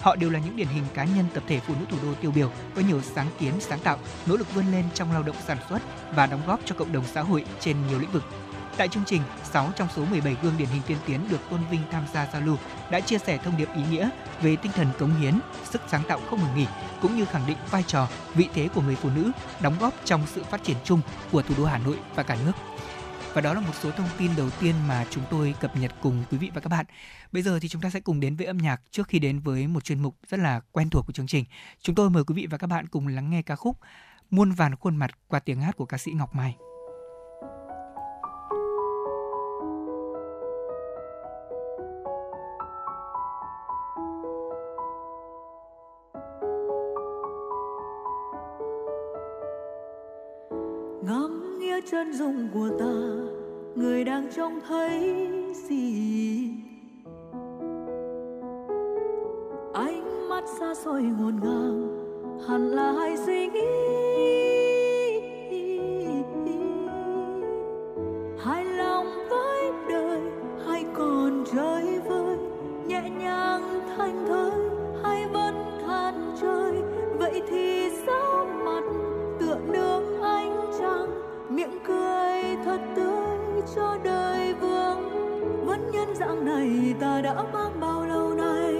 Họ 0.01 0.15
đều 0.15 0.29
là 0.29 0.39
những 0.39 0.55
điển 0.55 0.67
hình 0.67 0.83
cá 0.93 1.03
nhân 1.03 1.25
tập 1.33 1.43
thể 1.47 1.59
phụ 1.59 1.73
nữ 1.79 1.85
thủ 1.89 1.97
đô 2.03 2.13
tiêu 2.13 2.31
biểu 2.31 2.51
có 2.75 2.81
nhiều 2.81 3.01
sáng 3.01 3.27
kiến, 3.39 3.53
sáng 3.59 3.79
tạo, 3.79 3.97
nỗ 4.25 4.37
lực 4.37 4.53
vươn 4.53 4.71
lên 4.71 4.85
trong 4.93 5.11
lao 5.11 5.23
động 5.23 5.35
sản 5.47 5.57
xuất 5.69 5.79
và 6.15 6.27
đóng 6.27 6.41
góp 6.47 6.59
cho 6.65 6.75
cộng 6.75 6.91
đồng 6.91 7.05
xã 7.13 7.21
hội 7.21 7.45
trên 7.59 7.87
nhiều 7.87 7.99
lĩnh 7.99 8.11
vực. 8.11 8.23
Tại 8.77 8.87
chương 8.87 9.03
trình, 9.05 9.21
6 9.51 9.71
trong 9.75 9.87
số 9.95 10.05
17 10.05 10.35
gương 10.41 10.53
điển 10.57 10.67
hình 10.67 10.81
tiên 10.87 10.97
tiến 11.05 11.19
được 11.29 11.49
tôn 11.49 11.59
vinh 11.71 11.81
tham 11.91 12.03
gia 12.13 12.27
giao 12.33 12.41
lưu 12.41 12.57
đã 12.91 12.99
chia 12.99 13.17
sẻ 13.17 13.37
thông 13.37 13.57
điệp 13.57 13.69
ý 13.75 13.81
nghĩa 13.91 14.09
về 14.41 14.55
tinh 14.55 14.71
thần 14.71 14.87
cống 14.99 15.15
hiến, 15.15 15.39
sức 15.71 15.81
sáng 15.87 16.03
tạo 16.07 16.19
không 16.29 16.39
ngừng 16.39 16.55
nghỉ 16.55 16.67
cũng 17.01 17.15
như 17.15 17.25
khẳng 17.25 17.47
định 17.47 17.57
vai 17.71 17.83
trò, 17.87 18.07
vị 18.35 18.49
thế 18.53 18.69
của 18.75 18.81
người 18.81 18.95
phụ 18.95 19.09
nữ 19.15 19.31
đóng 19.61 19.75
góp 19.79 19.93
trong 20.05 20.21
sự 20.27 20.43
phát 20.43 20.63
triển 20.63 20.77
chung 20.83 21.01
của 21.31 21.41
thủ 21.41 21.55
đô 21.57 21.65
Hà 21.65 21.77
Nội 21.77 21.97
và 22.15 22.23
cả 22.23 22.37
nước. 22.45 22.51
Và 23.33 23.41
đó 23.41 23.53
là 23.53 23.61
một 23.61 23.73
số 23.81 23.91
thông 23.91 24.09
tin 24.17 24.31
đầu 24.37 24.49
tiên 24.49 24.75
mà 24.87 25.05
chúng 25.09 25.23
tôi 25.31 25.55
cập 25.59 25.77
nhật 25.77 25.91
cùng 26.01 26.23
quý 26.31 26.37
vị 26.37 26.51
và 26.53 26.61
các 26.61 26.69
bạn. 26.69 26.85
Bây 27.31 27.43
giờ 27.43 27.59
thì 27.59 27.67
chúng 27.67 27.81
ta 27.81 27.89
sẽ 27.89 27.99
cùng 27.99 28.19
đến 28.19 28.35
với 28.35 28.45
âm 28.45 28.57
nhạc 28.57 28.81
trước 28.91 29.07
khi 29.07 29.19
đến 29.19 29.39
với 29.39 29.67
một 29.67 29.83
chuyên 29.83 29.99
mục 29.99 30.15
rất 30.29 30.39
là 30.39 30.61
quen 30.71 30.89
thuộc 30.89 31.05
của 31.05 31.13
chương 31.13 31.27
trình. 31.27 31.45
Chúng 31.81 31.95
tôi 31.95 32.09
mời 32.09 32.23
quý 32.23 32.35
vị 32.35 32.47
và 32.49 32.57
các 32.57 32.67
bạn 32.67 32.87
cùng 32.87 33.07
lắng 33.07 33.29
nghe 33.29 33.41
ca 33.41 33.55
khúc 33.55 33.77
Muôn 34.29 34.51
vàn 34.51 34.75
khuôn 34.75 34.95
mặt 34.95 35.11
qua 35.27 35.39
tiếng 35.39 35.61
hát 35.61 35.75
của 35.77 35.85
ca 35.85 35.97
sĩ 35.97 36.11
Ngọc 36.11 36.35
Mai. 36.35 36.55
Chân 51.91 52.13
dung 52.13 52.47
của 52.53 52.69
ta, 52.79 52.93
người 53.75 54.03
đang 54.03 54.27
trông 54.35 54.59
thấy 54.67 55.27
gì? 55.69 56.49
Ánh 59.73 60.29
mắt 60.29 60.43
xa 60.59 60.75
xôi 60.75 61.01
ngổn 61.01 61.39
ngang, 61.43 61.87
hẳn 62.47 62.67
là 62.67 62.91
hai 62.91 63.17
suy 63.17 63.47
nghĩ. 63.47 64.50
Ta 86.99 87.21
đã 87.21 87.43
mang 87.53 87.79
bao 87.79 88.05
lâu 88.05 88.33
nay? 88.33 88.75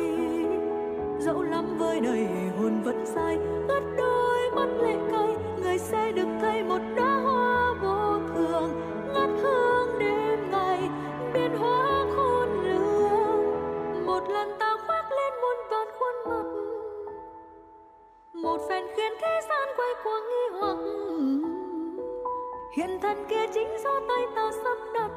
Dẫu 1.19 1.41
lắm 1.41 1.77
với 1.77 1.99
đời, 1.99 2.27
hồn 2.57 2.81
vẫn 2.83 3.05
say, 3.05 3.37
ngất 3.67 3.83
đôi 3.97 4.51
mắt 4.55 4.67
lệ 4.81 4.95
cay. 5.11 5.37
Người 5.63 5.77
sẽ 5.77 6.11
được 6.11 6.27
thấy 6.41 6.63
một 6.63 6.79
đóa 6.95 7.15
hoa 7.15 7.73
vô 7.81 8.19
thường, 8.35 8.71
ngát 9.13 9.29
hương 9.41 9.99
đêm 9.99 10.51
ngày, 10.51 10.89
biến 11.33 11.57
hóa 11.57 12.05
khôn 12.15 12.49
lường. 12.63 14.05
Một 14.05 14.23
lần 14.29 14.49
ta 14.59 14.75
khoác 14.87 15.05
lên 15.11 15.33
muôn 15.41 15.57
vàn 15.71 15.87
khuôn 15.99 16.15
mặt, 16.29 16.45
một 18.33 18.61
phen 18.69 18.83
khiến 18.95 19.13
thế 19.21 19.39
gian 19.49 19.69
quay 19.77 19.89
cuồng 20.03 20.23
nghi 20.29 20.59
hoặc. 20.59 20.77
Hiện 22.77 22.99
thân 23.01 23.17
kia 23.29 23.47
chính 23.53 23.69
do 23.83 23.99
tay 24.07 24.25
ta 24.35 24.51
sắp 24.63 24.77
đặt 24.93 25.11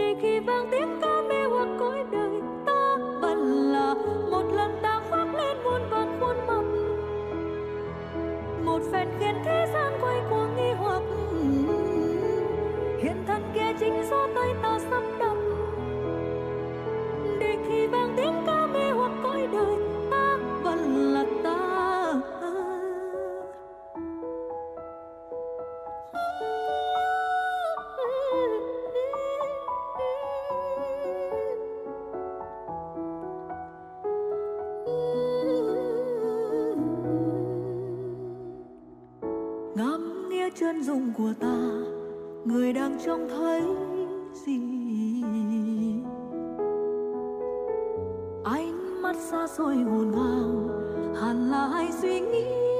để 0.00 0.14
khi 0.22 0.40
vang 0.40 0.68
tiếng 0.70 0.88
ca 1.00 1.22
mê 1.28 1.42
hoặc 1.42 1.68
cõi 1.78 2.04
đời 2.12 2.40
ta 2.66 2.96
bận 3.22 3.38
là 3.72 3.94
một 4.30 4.42
lần 4.56 4.70
ta 4.82 5.00
khoác 5.10 5.34
lên 5.34 5.56
muôn 5.64 5.80
vàn 5.90 6.20
khuôn 6.20 6.36
mặt 6.46 6.62
một 8.64 8.80
phen 8.92 9.08
khiến 9.20 9.34
thế 9.44 9.66
gian 9.72 9.92
quay 10.00 10.20
cuồng 10.30 10.56
nghi 10.56 10.70
hoặc, 10.78 11.02
hiện 12.98 13.24
thân 13.26 13.42
kia 13.54 13.72
chính 13.80 14.02
do 14.10 14.28
tay 14.34 14.54
ta 14.62 14.78
sắp 14.90 15.02
đặt. 15.18 15.36
Để 17.40 17.56
khi 17.68 17.86
vang 17.86 18.14
tiếng 18.16 18.34
ca 18.46 18.66
mê 18.66 18.90
hoặc 18.90 19.12
cõi 19.22 19.48
đời 19.52 19.89
chân 40.70 40.82
dung 40.82 41.12
của 41.18 41.32
ta, 41.40 41.56
người 42.44 42.72
đang 42.72 42.98
trông 43.06 43.28
thấy 43.28 43.62
gì? 44.32 44.60
Ánh 48.44 49.02
mắt 49.02 49.16
xa 49.16 49.46
xôi 49.46 49.76
ngổn 49.76 50.10
ngang 50.10 50.68
hẳn 51.22 51.50
là 51.50 51.68
ai 51.72 51.88
suy 52.02 52.20
nghĩ 52.20 52.79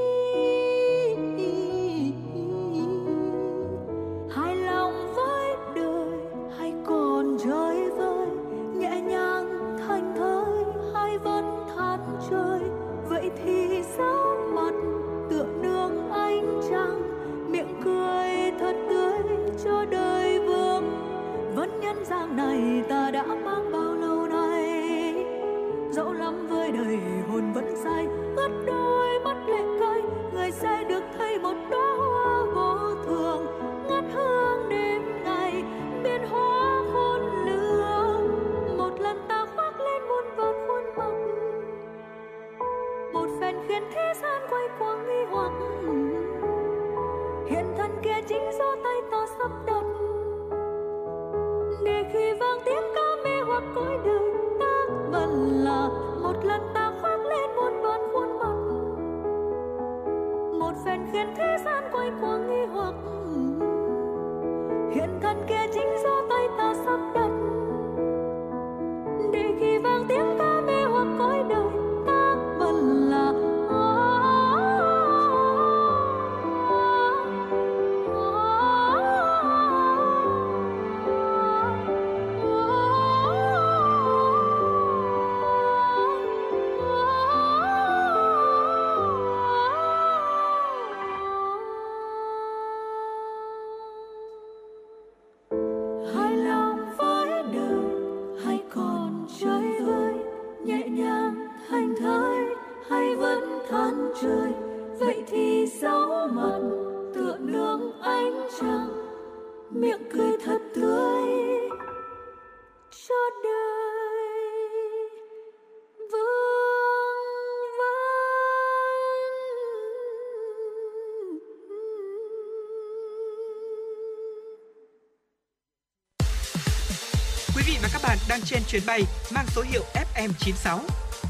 trên 128.50 128.62
chuyến 128.69 128.83
bay 128.87 129.02
mang 129.35 129.47
số 129.49 129.62
hiệu 129.62 129.83
FM96. 129.95 130.78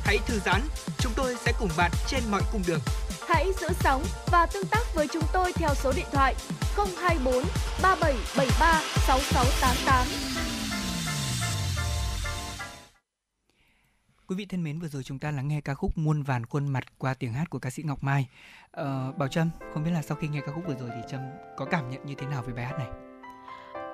Hãy 0.05 0.19
thư 0.27 0.39
giãn, 0.39 0.61
chúng 0.99 1.13
tôi 1.17 1.35
sẽ 1.45 1.53
cùng 1.59 1.69
bạn 1.77 1.91
trên 2.07 2.21
mọi 2.31 2.43
cung 2.53 2.63
đường. 2.67 2.81
Hãy 3.29 3.47
giữ 3.61 3.69
sóng 3.81 4.05
và 4.33 4.47
tương 4.47 4.67
tác 4.67 4.95
với 4.95 5.07
chúng 5.13 5.23
tôi 5.33 5.53
theo 5.53 5.75
số 5.75 5.93
điện 5.97 6.07
thoại 6.13 6.35
024 6.77 7.35
3773 7.83 8.83
6688. 9.07 10.07
Quý 14.27 14.37
vị 14.37 14.47
thân 14.47 14.65
mến, 14.65 14.79
vừa 14.79 14.89
rồi 14.89 15.03
chúng 15.03 15.19
ta 15.19 15.31
lắng 15.31 15.49
nghe 15.49 15.61
ca 15.61 15.75
khúc 15.75 15.99
Muôn 15.99 16.23
vàn 16.23 16.47
khuôn 16.47 16.69
mặt 16.69 16.85
qua 16.99 17.15
tiếng 17.15 17.33
hát 17.33 17.51
của 17.51 17.59
ca 17.59 17.71
sĩ 17.71 17.83
Ngọc 17.83 18.05
Mai. 18.05 18.29
Ờ, 18.71 19.13
Bảo 19.13 19.29
Trâm, 19.29 19.51
không 19.75 19.85
biết 19.85 19.91
là 19.91 20.03
sau 20.03 20.17
khi 20.17 20.29
nghe 20.29 20.41
ca 20.47 20.53
khúc 20.53 20.65
vừa 20.67 20.77
rồi 20.81 20.91
thì 20.95 21.01
Trâm 21.11 21.21
có 21.57 21.65
cảm 21.65 21.91
nhận 21.91 22.07
như 22.07 22.15
thế 22.19 22.27
nào 22.27 22.43
về 22.43 22.53
bài 22.53 22.65
hát 22.65 22.79
này? 22.79 23.10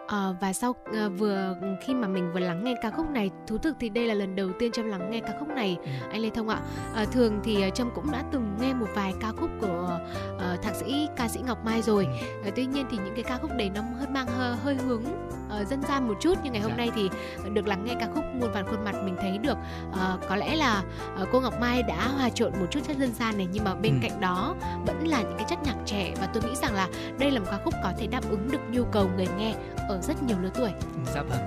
Ờ, 0.09 0.35
và 0.41 0.53
sau 0.53 0.75
ờ, 0.95 1.09
vừa 1.11 1.57
khi 1.81 1.95
mà 1.95 2.09
mình 2.09 2.33
vừa 2.33 2.41
lắng 2.41 2.65
nghe 2.65 2.75
ca 2.83 2.91
khúc 2.91 3.11
này 3.11 3.31
thú 3.47 3.59
thực 3.59 3.77
thì 3.81 3.89
đây 3.89 4.07
là 4.07 4.15
lần 4.15 4.37
đầu 4.37 4.49
tiên 4.59 4.73
trâm 4.73 4.87
lắng 4.89 5.11
nghe 5.11 5.21
ca 5.21 5.33
khúc 5.41 5.49
này 5.49 5.77
Ừ. 5.85 5.91
anh 6.11 6.21
lê 6.21 6.31
thông 6.31 6.49
ạ 6.49 6.61
Ờ, 6.95 7.05
thường 7.13 7.41
thì 7.45 7.65
trâm 7.75 7.91
cũng 7.95 8.11
đã 8.13 8.25
từng 8.33 8.57
nghe 8.61 8.75
một 8.75 8.87
vài 8.95 9.13
ca 9.21 9.33
khúc 9.33 9.51
của 9.61 9.99
ờ, 10.39 10.57
thạc 10.63 10.75
sĩ 10.75 11.09
ca 11.17 11.29
sĩ 11.29 11.41
ngọc 11.47 11.65
mai 11.65 11.83
rồi 11.83 12.05
Ừ. 12.07 12.27
Ờ, 12.45 12.51
tuy 12.57 12.67
nhiên 12.67 12.87
thì 12.91 12.97
những 12.97 13.15
cái 13.15 13.25
ca 13.25 13.39
khúc 13.39 13.51
đấy 13.57 13.71
nó 13.75 13.81
hơi 13.99 14.07
mang 14.09 14.27
hơi, 14.27 14.55
hơi 14.57 14.75
hướng 14.75 15.03
ờ, 15.49 15.65
dân 15.65 15.83
gian 15.83 16.09
một 16.09 16.15
chút 16.21 16.39
nhưng 16.43 16.53
ngày 16.53 16.63
hôm 16.63 16.71
Dạ. 16.71 16.77
nay 16.77 16.91
thì 16.95 17.11
được 17.53 17.67
lắng 17.67 17.85
nghe 17.85 17.95
ca 18.01 18.07
khúc 18.15 18.25
muôn 18.35 18.53
vàn 18.53 18.67
khuôn 18.67 18.85
mặt 18.85 18.95
mình 19.05 19.17
thấy 19.21 19.39
được 19.39 19.57
ờ, 19.93 20.19
có 20.29 20.37
lẽ 20.37 20.57
là 20.57 20.83
ờ, 21.17 21.27
cô 21.33 21.41
ngọc 21.41 21.55
mai 21.61 21.83
đã 21.83 22.09
hòa 22.09 22.29
trộn 22.31 22.53
một 22.61 22.67
chút 22.71 22.81
chất 22.89 22.97
dân 22.97 23.13
gian 23.15 23.37
này 23.37 23.49
nhưng 23.53 23.65
mà 23.65 23.75
bên 23.75 23.93
Ừ. 24.03 24.09
cạnh 24.09 24.21
đó 24.21 24.55
vẫn 24.87 25.07
là 25.09 25.23
những 25.23 25.37
cái 25.39 25.47
chất 25.49 25.59
nhạc 25.65 25.75
trẻ 25.87 26.15
và 26.21 26.27
tôi 26.35 26.43
nghĩ 26.43 26.55
rằng 26.63 26.75
là 26.75 26.89
đây 27.19 27.31
là 27.31 27.41
một 27.41 27.47
ca 27.51 27.59
khúc 27.65 27.75
có 27.83 27.93
thể 27.99 28.07
đáp 28.07 28.21
ứng 28.31 28.51
được 28.51 28.61
nhu 28.71 28.85
cầu 28.85 29.11
người 29.17 29.27
nghe 29.39 29.55
ở 29.89 30.01
rất 30.03 30.23
nhiều 30.23 30.37
lứa 30.43 30.51
tuổi 30.55 30.71
Dạ 31.15 31.23
vâng. 31.23 31.39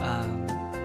Ờ, 0.00 0.24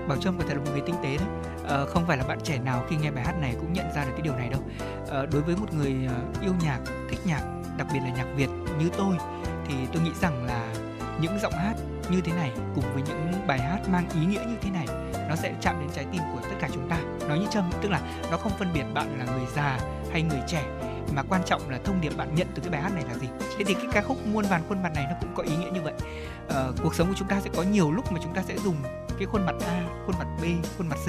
Bảo 0.07 0.17
Trâm 0.17 0.37
có 0.37 0.43
thể 0.47 0.53
là 0.55 0.59
một 0.59 0.67
người 0.71 0.81
tinh 0.85 0.95
tế 1.03 1.17
đấy. 1.17 1.27
Ờ, 1.67 1.85
không 1.85 2.05
phải 2.07 2.17
là 2.17 2.23
bạn 2.23 2.39
trẻ 2.43 2.57
nào 2.59 2.83
khi 2.89 2.95
nghe 2.95 3.11
bài 3.11 3.23
hát 3.25 3.35
này 3.41 3.55
cũng 3.59 3.73
nhận 3.73 3.85
ra 3.95 4.05
được 4.05 4.11
cái 4.11 4.21
điều 4.21 4.35
này 4.35 4.49
đâu. 4.49 4.61
Ờ, 5.07 5.25
đối 5.25 5.41
với 5.41 5.55
một 5.55 5.73
người 5.73 5.95
yêu 6.41 6.53
nhạc, 6.63 6.79
thích 7.09 7.19
nhạc, 7.25 7.41
đặc 7.77 7.87
biệt 7.93 7.99
là 7.99 8.09
nhạc 8.09 8.25
Việt 8.35 8.49
như 8.79 8.89
tôi 8.97 9.15
thì 9.67 9.73
tôi 9.93 10.01
nghĩ 10.01 10.11
rằng 10.21 10.45
là 10.45 10.67
những 11.21 11.39
giọng 11.41 11.53
hát 11.53 11.73
như 12.09 12.21
thế 12.21 12.33
này 12.33 12.51
cùng 12.75 12.93
với 12.93 13.03
những 13.07 13.47
bài 13.47 13.59
hát 13.59 13.79
mang 13.89 14.09
ý 14.09 14.25
nghĩa 14.25 14.41
như 14.47 14.55
thế 14.61 14.69
này 14.69 14.87
nó 15.29 15.35
sẽ 15.35 15.53
chạm 15.61 15.79
đến 15.79 15.89
trái 15.95 16.05
tim 16.11 16.21
của 16.33 16.39
tất 16.41 16.55
cả 16.59 16.69
chúng 16.73 16.89
ta. 16.89 16.97
Nói 17.27 17.39
như 17.39 17.45
Trâm 17.51 17.69
tức 17.81 17.89
là 17.89 18.01
nó 18.31 18.37
không 18.37 18.51
phân 18.59 18.73
biệt 18.73 18.83
bạn 18.93 19.19
là 19.19 19.25
người 19.25 19.45
già 19.55 19.79
hay 20.11 20.21
người 20.21 20.41
trẻ 20.47 20.63
mà 21.15 21.23
quan 21.29 21.41
trọng 21.45 21.69
là 21.69 21.79
thông 21.83 22.01
điệp 22.01 22.17
bạn 22.17 22.35
nhận 22.35 22.47
từ 22.55 22.61
cái 22.61 22.71
bài 22.71 22.81
hát 22.81 22.93
này 22.93 23.03
là 23.07 23.13
gì. 23.13 23.27
Thế 23.57 23.63
thì 23.67 23.73
cái 23.73 23.85
ca 23.91 24.01
khúc 24.01 24.17
muôn 24.27 24.45
vàn 24.45 24.61
khuôn 24.69 24.83
mặt 24.83 24.91
này 24.95 25.05
nó 25.09 25.15
cũng 25.21 25.33
có 25.35 25.43
ý 25.43 25.55
nghĩa 25.55 25.71
như 25.73 25.81
vậy. 25.81 25.93
Ờ, 26.47 26.73
cuộc 26.83 26.95
sống 26.95 27.07
của 27.07 27.13
chúng 27.17 27.27
ta 27.27 27.41
sẽ 27.41 27.49
có 27.55 27.63
nhiều 27.63 27.91
lúc 27.91 28.11
mà 28.11 28.19
chúng 28.23 28.33
ta 28.33 28.41
sẽ 28.47 28.57
dùng 28.57 28.75
cái 29.17 29.27
khuôn 29.31 29.45
mặt 29.45 29.55
A, 29.67 29.83
khuôn 30.05 30.15
mặt 30.19 30.27
B, 30.41 30.43
khuôn 30.77 30.89
mặt 30.89 30.97
C. 31.05 31.07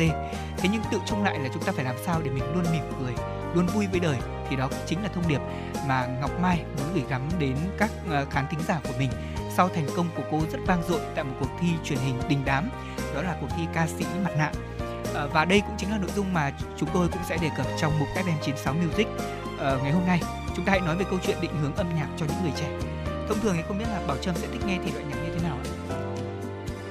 Thế 0.58 0.68
nhưng 0.72 0.82
tự 0.90 0.98
chung 1.06 1.24
lại 1.24 1.38
là 1.38 1.48
chúng 1.54 1.62
ta 1.62 1.72
phải 1.72 1.84
làm 1.84 1.96
sao 2.06 2.20
để 2.24 2.30
mình 2.30 2.44
luôn 2.54 2.64
mỉm 2.72 2.82
cười, 3.00 3.14
luôn 3.54 3.66
vui 3.66 3.86
với 3.86 4.00
đời 4.00 4.16
thì 4.50 4.56
đó 4.56 4.68
chính 4.86 5.02
là 5.02 5.08
thông 5.14 5.28
điệp 5.28 5.40
mà 5.86 6.06
Ngọc 6.20 6.40
Mai 6.40 6.64
muốn 6.78 6.94
gửi 6.94 7.04
gắm 7.08 7.22
đến 7.38 7.56
các 7.78 7.90
ờ, 8.10 8.24
khán 8.30 8.46
thính 8.50 8.60
giả 8.68 8.80
của 8.84 8.94
mình 8.98 9.10
sau 9.56 9.68
thành 9.68 9.86
công 9.96 10.08
của 10.16 10.22
cô 10.30 10.40
rất 10.52 10.58
vang 10.66 10.82
dội 10.88 11.00
tại 11.14 11.24
một 11.24 11.34
cuộc 11.40 11.50
thi 11.60 11.68
truyền 11.84 11.98
hình 11.98 12.14
đình 12.28 12.42
đám, 12.44 12.70
đó 13.14 13.22
là 13.22 13.36
cuộc 13.40 13.46
thi 13.56 13.62
ca 13.74 13.86
sĩ 13.86 14.04
mặt 14.24 14.30
nạ. 14.38 14.52
Ờ, 15.14 15.28
và 15.32 15.44
đây 15.44 15.60
cũng 15.60 15.76
chính 15.78 15.90
là 15.90 15.98
nội 15.98 16.10
dung 16.16 16.34
mà 16.34 16.52
chúng 16.76 16.88
tôi 16.94 17.08
cũng 17.08 17.22
sẽ 17.28 17.36
đề 17.42 17.50
cập 17.56 17.66
trong 17.80 17.98
mục 17.98 18.08
FM96 18.14 18.74
Music 18.74 19.06
ờ, 19.58 19.78
ngày 19.82 19.92
hôm 19.92 20.06
nay. 20.06 20.20
Chúng 20.56 20.64
ta 20.64 20.70
hãy 20.70 20.80
nói 20.80 20.96
về 20.96 21.04
câu 21.10 21.18
chuyện 21.26 21.36
định 21.40 21.50
hướng 21.62 21.74
âm 21.74 21.94
nhạc 21.94 22.08
cho 22.16 22.26
những 22.26 22.42
người 22.42 22.52
trẻ. 22.56 22.68
Thông 23.28 23.40
thường 23.40 23.54
thì 23.56 23.62
không 23.68 23.78
biết 23.78 23.84
là 23.88 24.00
Bảo 24.06 24.16
Trâm 24.16 24.34
sẽ 24.36 24.46
thích 24.52 24.66
nghe 24.66 24.78
thể 24.84 24.92
loại 24.92 25.04
nhạc 25.04 25.16
như 25.16 25.34
thế 25.34 25.48
nào 25.48 25.58
ạ? 25.64 25.83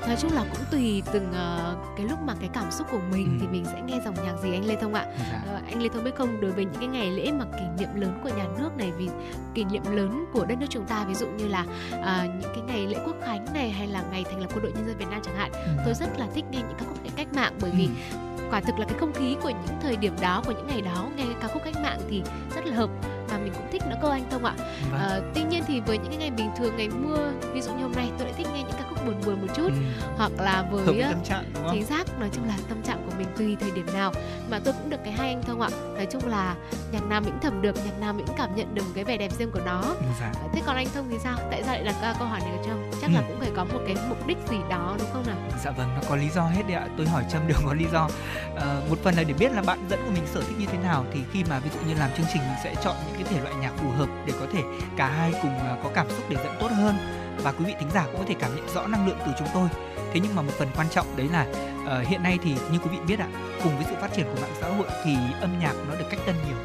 Nói 0.08 0.16
chung 0.20 0.32
là 0.34 0.42
cũng 0.52 0.66
tùy 0.72 1.04
từng 1.14 1.32
ờ, 1.34 1.76
cái 1.98 2.06
lúc 2.10 2.20
mà 2.26 2.34
cái 2.40 2.50
cảm 2.54 2.72
xúc 2.72 2.88
của 2.92 3.00
mình 3.12 3.26
Ừ. 3.26 3.38
thì 3.42 3.48
mình 3.48 3.66
sẽ 3.66 3.82
nghe 3.82 4.00
dòng 4.06 4.16
nhạc 4.26 4.36
gì 4.44 4.52
anh 4.54 4.66
lê 4.66 4.76
thông 4.82 4.94
ạ 4.94 5.06
Dạ. 5.32 5.42
Ờ, 5.48 5.60
anh 5.68 5.82
lê 5.84 5.90
thông 5.90 6.04
biết 6.04 6.16
không 6.16 6.42
đối 6.42 6.52
với 6.52 6.66
những 6.66 6.76
cái 6.80 6.88
ngày 6.88 7.12
lễ 7.12 7.32
mà 7.32 7.46
kỷ 7.46 7.66
niệm 7.80 7.90
lớn 7.96 8.20
của 8.24 8.30
nhà 8.38 8.46
nước 8.60 8.70
này 8.78 8.92
vì 8.98 9.10
kỷ 9.54 9.64
niệm 9.64 9.84
lớn 9.92 10.26
của 10.34 10.46
đất 10.46 10.56
nước 10.60 10.66
chúng 10.70 10.86
ta 10.86 11.06
ví 11.08 11.14
dụ 11.14 11.28
như 11.28 11.48
là 11.48 11.66
à, 12.02 12.26
những 12.42 12.52
cái 12.56 12.62
ngày 12.68 12.88
lễ 12.88 12.98
quốc 13.06 13.16
khánh 13.26 13.46
này 13.54 13.70
hay 13.70 13.88
là 13.88 14.04
ngày 14.12 14.24
thành 14.24 14.40
lập 14.42 14.48
quân 14.54 14.64
đội 14.64 14.72
nhân 14.72 14.88
dân 14.88 14.98
việt 14.98 15.08
nam 15.12 15.20
chẳng 15.24 15.36
hạn 15.36 15.52
tôi 15.86 15.94
rất 15.94 16.20
là 16.20 16.28
thích 16.36 16.46
nghe 16.52 16.60
những 16.60 16.78
ca 16.80 16.86
khúc 16.86 16.98
cách 17.16 17.28
mạng 17.36 17.54
bởi 17.62 17.72
vì 17.78 17.90
Ừ. 18.12 18.18
quả 18.52 18.60
thực 18.62 18.80
là 18.80 18.86
cái 18.86 19.00
không 19.00 19.14
khí 19.14 19.36
của 19.42 19.50
những 19.50 19.78
thời 19.82 19.96
điểm 19.98 20.14
đó 20.22 20.42
của 20.46 20.52
những 20.52 20.68
ngày 20.68 20.82
đó 20.82 21.08
nghe 21.16 21.24
ca 21.42 21.48
khúc 21.48 21.62
cách 21.66 21.76
mạng 21.84 22.00
thì 22.10 22.22
rất 22.56 22.66
là 22.66 22.76
hợp 22.76 22.90
và 23.30 23.38
mình 23.38 23.54
cũng 23.54 23.68
thích 23.72 23.82
nữa 23.90 23.96
cơ 24.02 24.10
anh 24.10 24.24
thông 24.32 24.46
ạ 24.46 24.54
Vâng. 24.92 25.00
Ờ, 25.02 25.24
tuy 25.36 25.44
nhiên 25.44 25.64
thì 25.68 25.80
với 25.80 25.98
những 25.98 26.08
cái 26.08 26.18
ngày 26.18 26.32
bình 26.32 26.50
thường 26.58 26.76
ngày 26.78 26.90
mưa 26.90 27.32
ví 27.54 27.62
dụ 27.62 27.74
như 27.74 27.84
hôm 27.84 27.92
nay 27.96 28.12
tôi 28.18 28.28
lại 28.28 28.34
thích 28.38 28.48
nghe 28.54 28.60
những 28.64 28.72
ca 28.78 28.84
khúc 28.90 28.93
buồn 29.06 29.16
buồn 29.26 29.42
một 29.48 29.54
chút 29.56 29.68
Ừ. 29.68 30.04
hoặc 30.18 30.32
là 30.38 30.66
với 30.72 30.86
với 30.86 31.00
ờ, 31.02 31.10
tâm 31.12 31.24
trạng 31.24 31.44
đúng 31.54 31.64
không? 31.64 31.72
chính 31.74 31.86
xác 31.86 32.20
nói 32.20 32.30
chung 32.34 32.48
là 32.48 32.54
tâm 32.70 32.82
trạng 32.84 32.98
của 33.10 33.16
mình 33.18 33.28
tùy 33.38 33.58
thời 33.60 33.72
điểm 33.72 33.86
nào 33.94 34.12
mà 34.50 34.60
tôi 34.66 34.74
cũng 34.74 34.90
được 34.90 34.98
cái 35.04 35.14
hay 35.14 35.28
anh 35.30 35.44
thông 35.44 35.62
ạ 35.62 35.70
nói 35.96 36.06
chung 36.12 36.28
là 36.28 36.56
nhạc 36.92 37.04
nào 37.04 37.22
mình 37.22 37.34
thẩm 37.42 37.62
được 37.62 37.76
nhạc 37.86 38.00
nào 38.00 38.14
mình 38.14 38.26
cảm 38.38 38.56
nhận 38.56 38.76
được 38.76 38.84
cái 38.96 39.04
vẻ 39.04 39.18
đẹp 39.18 39.32
riêng 39.40 39.52
của 39.52 39.62
nó 39.66 39.84
Dạ. 40.20 40.32
thế 40.54 40.62
còn 40.66 40.76
anh 40.76 40.88
thông 40.96 41.06
thì 41.10 41.18
sao 41.24 41.38
tại 41.52 41.64
sao 41.64 41.74
lại 41.74 41.84
đặt 41.84 41.96
ra 42.02 42.14
câu 42.20 42.28
hỏi 42.28 42.40
này 42.40 42.52
cho 42.58 42.70
trâm 42.70 42.78
chắc 43.02 43.12
là 43.14 43.20
Ừ. 43.20 43.26
cũng 43.28 43.40
phải 43.40 43.52
có 43.56 43.64
một 43.64 43.80
cái 43.88 43.96
mục 44.10 44.28
đích 44.28 44.38
gì 44.50 44.58
đó 44.70 44.96
đúng 45.00 45.08
không 45.14 45.24
nào 45.28 45.36
Dạ 45.64 45.72
vâng, 45.72 45.88
nó 45.96 46.02
có 46.10 46.16
lý 46.16 46.30
do 46.30 46.42
hết 46.44 46.64
đấy 46.68 46.76
ạ. 46.78 46.88
Tôi 46.98 47.08
hỏi 47.08 47.24
Trâm 47.32 47.48
đều 47.48 47.58
có 47.66 47.74
lý 47.74 47.86
do. 47.94 48.10
Ờ, 48.56 48.82
một 48.90 48.98
phần 49.04 49.16
là 49.16 49.24
để 49.24 49.34
biết 49.34 49.52
là 49.52 49.62
bạn 49.62 49.80
dẫn 49.90 50.00
của 50.06 50.12
mình 50.12 50.24
sở 50.34 50.42
thích 50.42 50.56
như 50.60 50.66
thế 50.72 50.78
nào 50.78 51.06
thì 51.14 51.20
khi 51.34 51.44
mà 51.50 51.60
ví 51.60 51.70
dụ 51.74 51.80
như 51.88 51.94
làm 52.00 52.10
chương 52.18 52.26
trình 52.34 52.42
mình 52.42 52.58
sẽ 52.64 52.76
chọn 52.84 52.96
những 53.08 53.16
cái 53.16 53.24
thể 53.34 53.42
loại 53.44 53.56
nhạc 53.62 53.72
phù 53.78 53.90
hợp 53.90 54.10
để 54.26 54.34
có 54.40 54.46
thể 54.54 54.62
cả 54.98 55.08
hai 55.08 55.34
cùng 55.42 55.58
ờ, 55.60 55.78
có 55.84 55.90
cảm 55.94 56.10
xúc 56.10 56.24
để 56.30 56.38
dẫn 56.44 56.56
tốt 56.60 56.70
hơn 56.72 56.96
và 57.44 57.52
quý 57.52 57.66
vị 57.66 57.74
thính 57.80 57.90
giả 57.94 58.06
cũng 58.06 58.18
có 58.18 58.26
thể 58.28 58.36
cảm 58.40 58.56
nhận 58.56 58.70
rõ 58.76 58.88
năng 58.88 59.08
lượng 59.08 59.18
từ 59.26 59.32
chúng 59.40 59.48
tôi. 59.54 59.70
Thế 60.14 60.20
nhưng 60.24 60.36
mà 60.36 60.42
một 60.42 60.54
phần 60.58 60.68
quan 60.76 60.88
trọng 60.90 61.16
đấy 61.16 61.30
là 61.32 61.46
uh, 61.84 62.08
hiện 62.08 62.24
nay 62.24 62.40
thì 62.44 62.56
như 62.72 62.80
quý 62.80 62.90
vị 62.92 62.98
biết 63.08 63.20
ạ, 63.20 63.28
cùng 63.64 63.76
với 63.76 63.86
sự 63.90 63.96
phát 64.02 64.14
triển 64.16 64.26
của 64.26 64.42
mạng 64.42 64.56
xã 64.62 64.68
hội 64.68 64.88
thì 65.04 65.16
âm 65.42 65.60
nhạc 65.60 65.74
nó 65.90 65.96
được 65.96 66.06
cách 66.10 66.20
tân 66.26 66.36
nhiều 66.48 66.58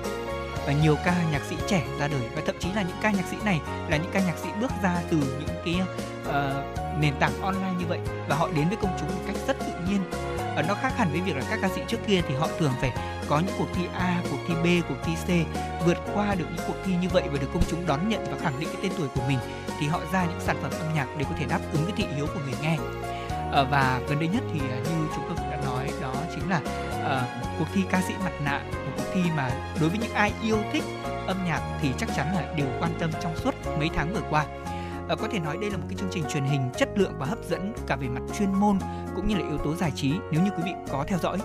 và 0.67 0.75
nhiều 0.83 0.97
ca 1.05 1.15
nhạc 1.33 1.43
sĩ 1.51 1.57
trẻ 1.67 1.85
ra 2.01 2.09
đời 2.09 2.21
và 2.37 2.43
thậm 2.47 2.57
chí 2.59 2.69
là 2.73 2.83
những 2.83 2.97
ca 3.03 3.11
nhạc 3.11 3.25
sĩ 3.31 3.37
này 3.45 3.61
là 3.89 3.97
những 3.97 4.11
ca 4.13 4.21
nhạc 4.21 4.39
sĩ 4.43 4.49
bước 4.61 4.71
ra 4.83 5.03
từ 5.11 5.17
những 5.17 5.57
cái 5.65 5.75
uh, 6.29 7.01
nền 7.01 7.15
tảng 7.21 7.43
online 7.43 7.73
như 7.79 7.87
vậy 7.87 7.99
và 8.29 8.37
họ 8.37 8.49
đến 8.57 8.69
với 8.69 8.77
công 8.77 8.97
chúng 9.01 9.09
một 9.09 9.23
cách 9.27 9.37
rất 9.47 9.59
tự 9.59 9.73
nhiên. 9.89 10.01
Uh, 10.59 10.67
nó 10.69 10.75
khác 10.75 10.93
hẳn 10.97 11.11
với 11.11 11.21
việc 11.21 11.37
là 11.37 11.43
các 11.51 11.59
ca 11.63 11.69
sĩ 11.69 11.81
trước 11.89 11.99
kia 12.07 12.21
thì 12.29 12.35
họ 12.35 12.49
thường 12.59 12.73
phải 12.81 12.93
có 13.29 13.39
những 13.39 13.55
cuộc 13.59 13.69
thi 13.75 13.83
A, 13.95 14.23
cuộc 14.31 14.39
thi 14.49 14.55
B, 14.55 14.89
cuộc 14.89 14.95
thi 15.05 15.13
C 15.15 15.29
vượt 15.87 15.99
qua 16.15 16.35
được 16.35 16.45
những 16.57 16.65
cuộc 16.67 16.77
thi 16.85 16.93
như 17.01 17.09
vậy 17.13 17.23
và 17.33 17.39
được 17.41 17.49
công 17.55 17.63
chúng 17.71 17.87
đón 17.87 18.09
nhận 18.09 18.25
và 18.31 18.39
khẳng 18.41 18.61
định 18.61 18.69
cái 18.73 18.83
tên 18.83 18.93
tuổi 18.99 19.09
của 19.15 19.23
mình 19.29 19.39
thì 19.81 19.87
họ 19.87 20.01
ra 20.13 20.25
những 20.25 20.41
sản 20.41 20.57
phẩm 20.63 20.71
âm 20.81 20.95
nhạc 20.95 21.07
để 21.19 21.25
có 21.25 21.35
thể 21.39 21.47
đáp 21.47 21.61
ứng 21.73 21.85
cái 21.85 21.95
thị 21.97 22.07
hiếu 22.17 22.27
của 22.27 22.41
người 22.45 22.55
nghe. 22.63 22.77
Ờ, 23.53 23.65
và 23.71 24.01
gần 24.09 24.19
đây 24.19 24.29
nhất 24.29 24.43
thì 24.53 24.61
à, 24.61 24.77
như 24.77 25.07
chúng 25.15 25.25
tôi 25.29 25.37
cũng 25.37 25.51
đã 25.51 25.57
nói 25.65 25.91
đó 26.01 26.13
chính 26.35 26.51
là 26.51 26.61
uh, 27.01 27.59
cuộc 27.59 27.65
thi 27.75 27.83
ca 27.91 28.01
sĩ 28.09 28.15
mặt 28.25 28.33
nạ 28.45 28.61
một 28.73 28.93
cuộc 28.97 29.05
thi 29.15 29.21
mà 29.37 29.51
đối 29.81 29.89
với 29.89 29.99
những 29.99 30.13
ai 30.13 30.33
yêu 30.43 30.59
thích 30.73 30.85
âm 31.27 31.45
nhạc 31.45 31.61
thì 31.81 31.91
chắc 31.99 32.09
chắn 32.17 32.35
là 32.35 32.55
đều 32.57 32.67
quan 32.81 32.91
tâm 32.99 33.11
trong 33.23 33.37
suốt 33.37 33.55
mấy 33.79 33.91
tháng 33.95 34.15
vừa 34.15 34.23
qua. 34.31 34.47
Ờ, 35.09 35.17
có 35.17 35.29
thể 35.29 35.39
nói 35.39 35.59
đây 35.61 35.71
là 35.71 35.77
một 35.77 35.85
cái 35.89 35.97
chương 35.99 36.09
trình 36.13 36.25
truyền 36.29 36.45
hình 36.45 36.71
chất 36.77 36.89
lượng 36.95 37.13
và 37.19 37.27
hấp 37.27 37.39
dẫn 37.45 37.73
cả 37.87 37.97
về 37.97 38.09
mặt 38.09 38.21
chuyên 38.39 38.53
môn 38.53 38.79
cũng 39.17 39.29
như 39.29 39.35
là 39.35 39.49
yếu 39.49 39.59
tố 39.59 39.75
giải 39.75 39.93
trí, 39.95 40.13
nếu 40.33 40.43
như 40.43 40.51
quý 40.57 40.63
vị 40.65 40.73
có 40.91 41.05
theo 41.09 41.19
dõi. 41.19 41.39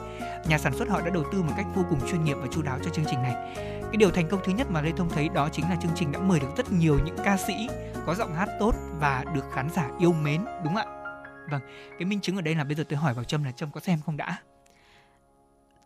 Nhà 0.45 0.58
sản 0.58 0.73
xuất 0.73 0.89
họ 0.89 1.02
đã 1.02 1.10
đầu 1.10 1.23
tư 1.32 1.41
một 1.41 1.54
cách 1.58 1.65
vô 1.76 1.84
cùng 1.89 1.99
chuyên 2.10 2.23
nghiệp 2.23 2.38
và 2.41 2.47
chu 2.52 2.62
đáo 2.62 2.80
cho 2.84 2.89
chương 2.89 3.06
trình 3.06 3.21
này. 3.21 3.36
Cái 3.82 3.97
điều 3.97 4.12
thành 4.12 4.30
công 4.30 4.39
thứ 4.43 4.52
nhất 4.52 4.67
mà 4.71 4.82
lê 4.82 4.91
thông 4.97 5.10
thấy 5.10 5.30
đó 5.30 5.49
chính 5.52 5.65
là 5.69 5.76
chương 5.76 5.91
trình 5.95 6.12
đã 6.12 6.19
mời 6.19 6.39
được 6.39 6.47
rất 6.58 6.71
nhiều 6.71 6.99
những 7.06 7.15
ca 7.23 7.38
sĩ 7.38 7.67
có 8.06 8.15
giọng 8.15 8.36
hát 8.36 8.49
tốt 8.60 8.76
và 8.99 9.23
được 9.36 9.45
khán 9.54 9.69
giả 9.69 9.89
yêu 9.99 10.13
mến, 10.13 10.45
đúng 10.63 10.76
không 10.76 10.76
ạ? 10.76 10.86
Vâng 11.52 11.62
cái 11.99 12.06
minh 12.06 12.21
chứng 12.21 12.36
ở 12.36 12.41
đây 12.41 12.56
là 12.56 12.63
bây 12.63 12.76
giờ 12.76 12.84
tôi 12.89 12.97
hỏi 12.97 13.13
vào 13.13 13.23
trâm 13.23 13.43
là 13.43 13.52
trâm 13.52 13.71
có 13.71 13.80
xem 13.80 13.99
không 14.06 14.17
đã? 14.17 14.38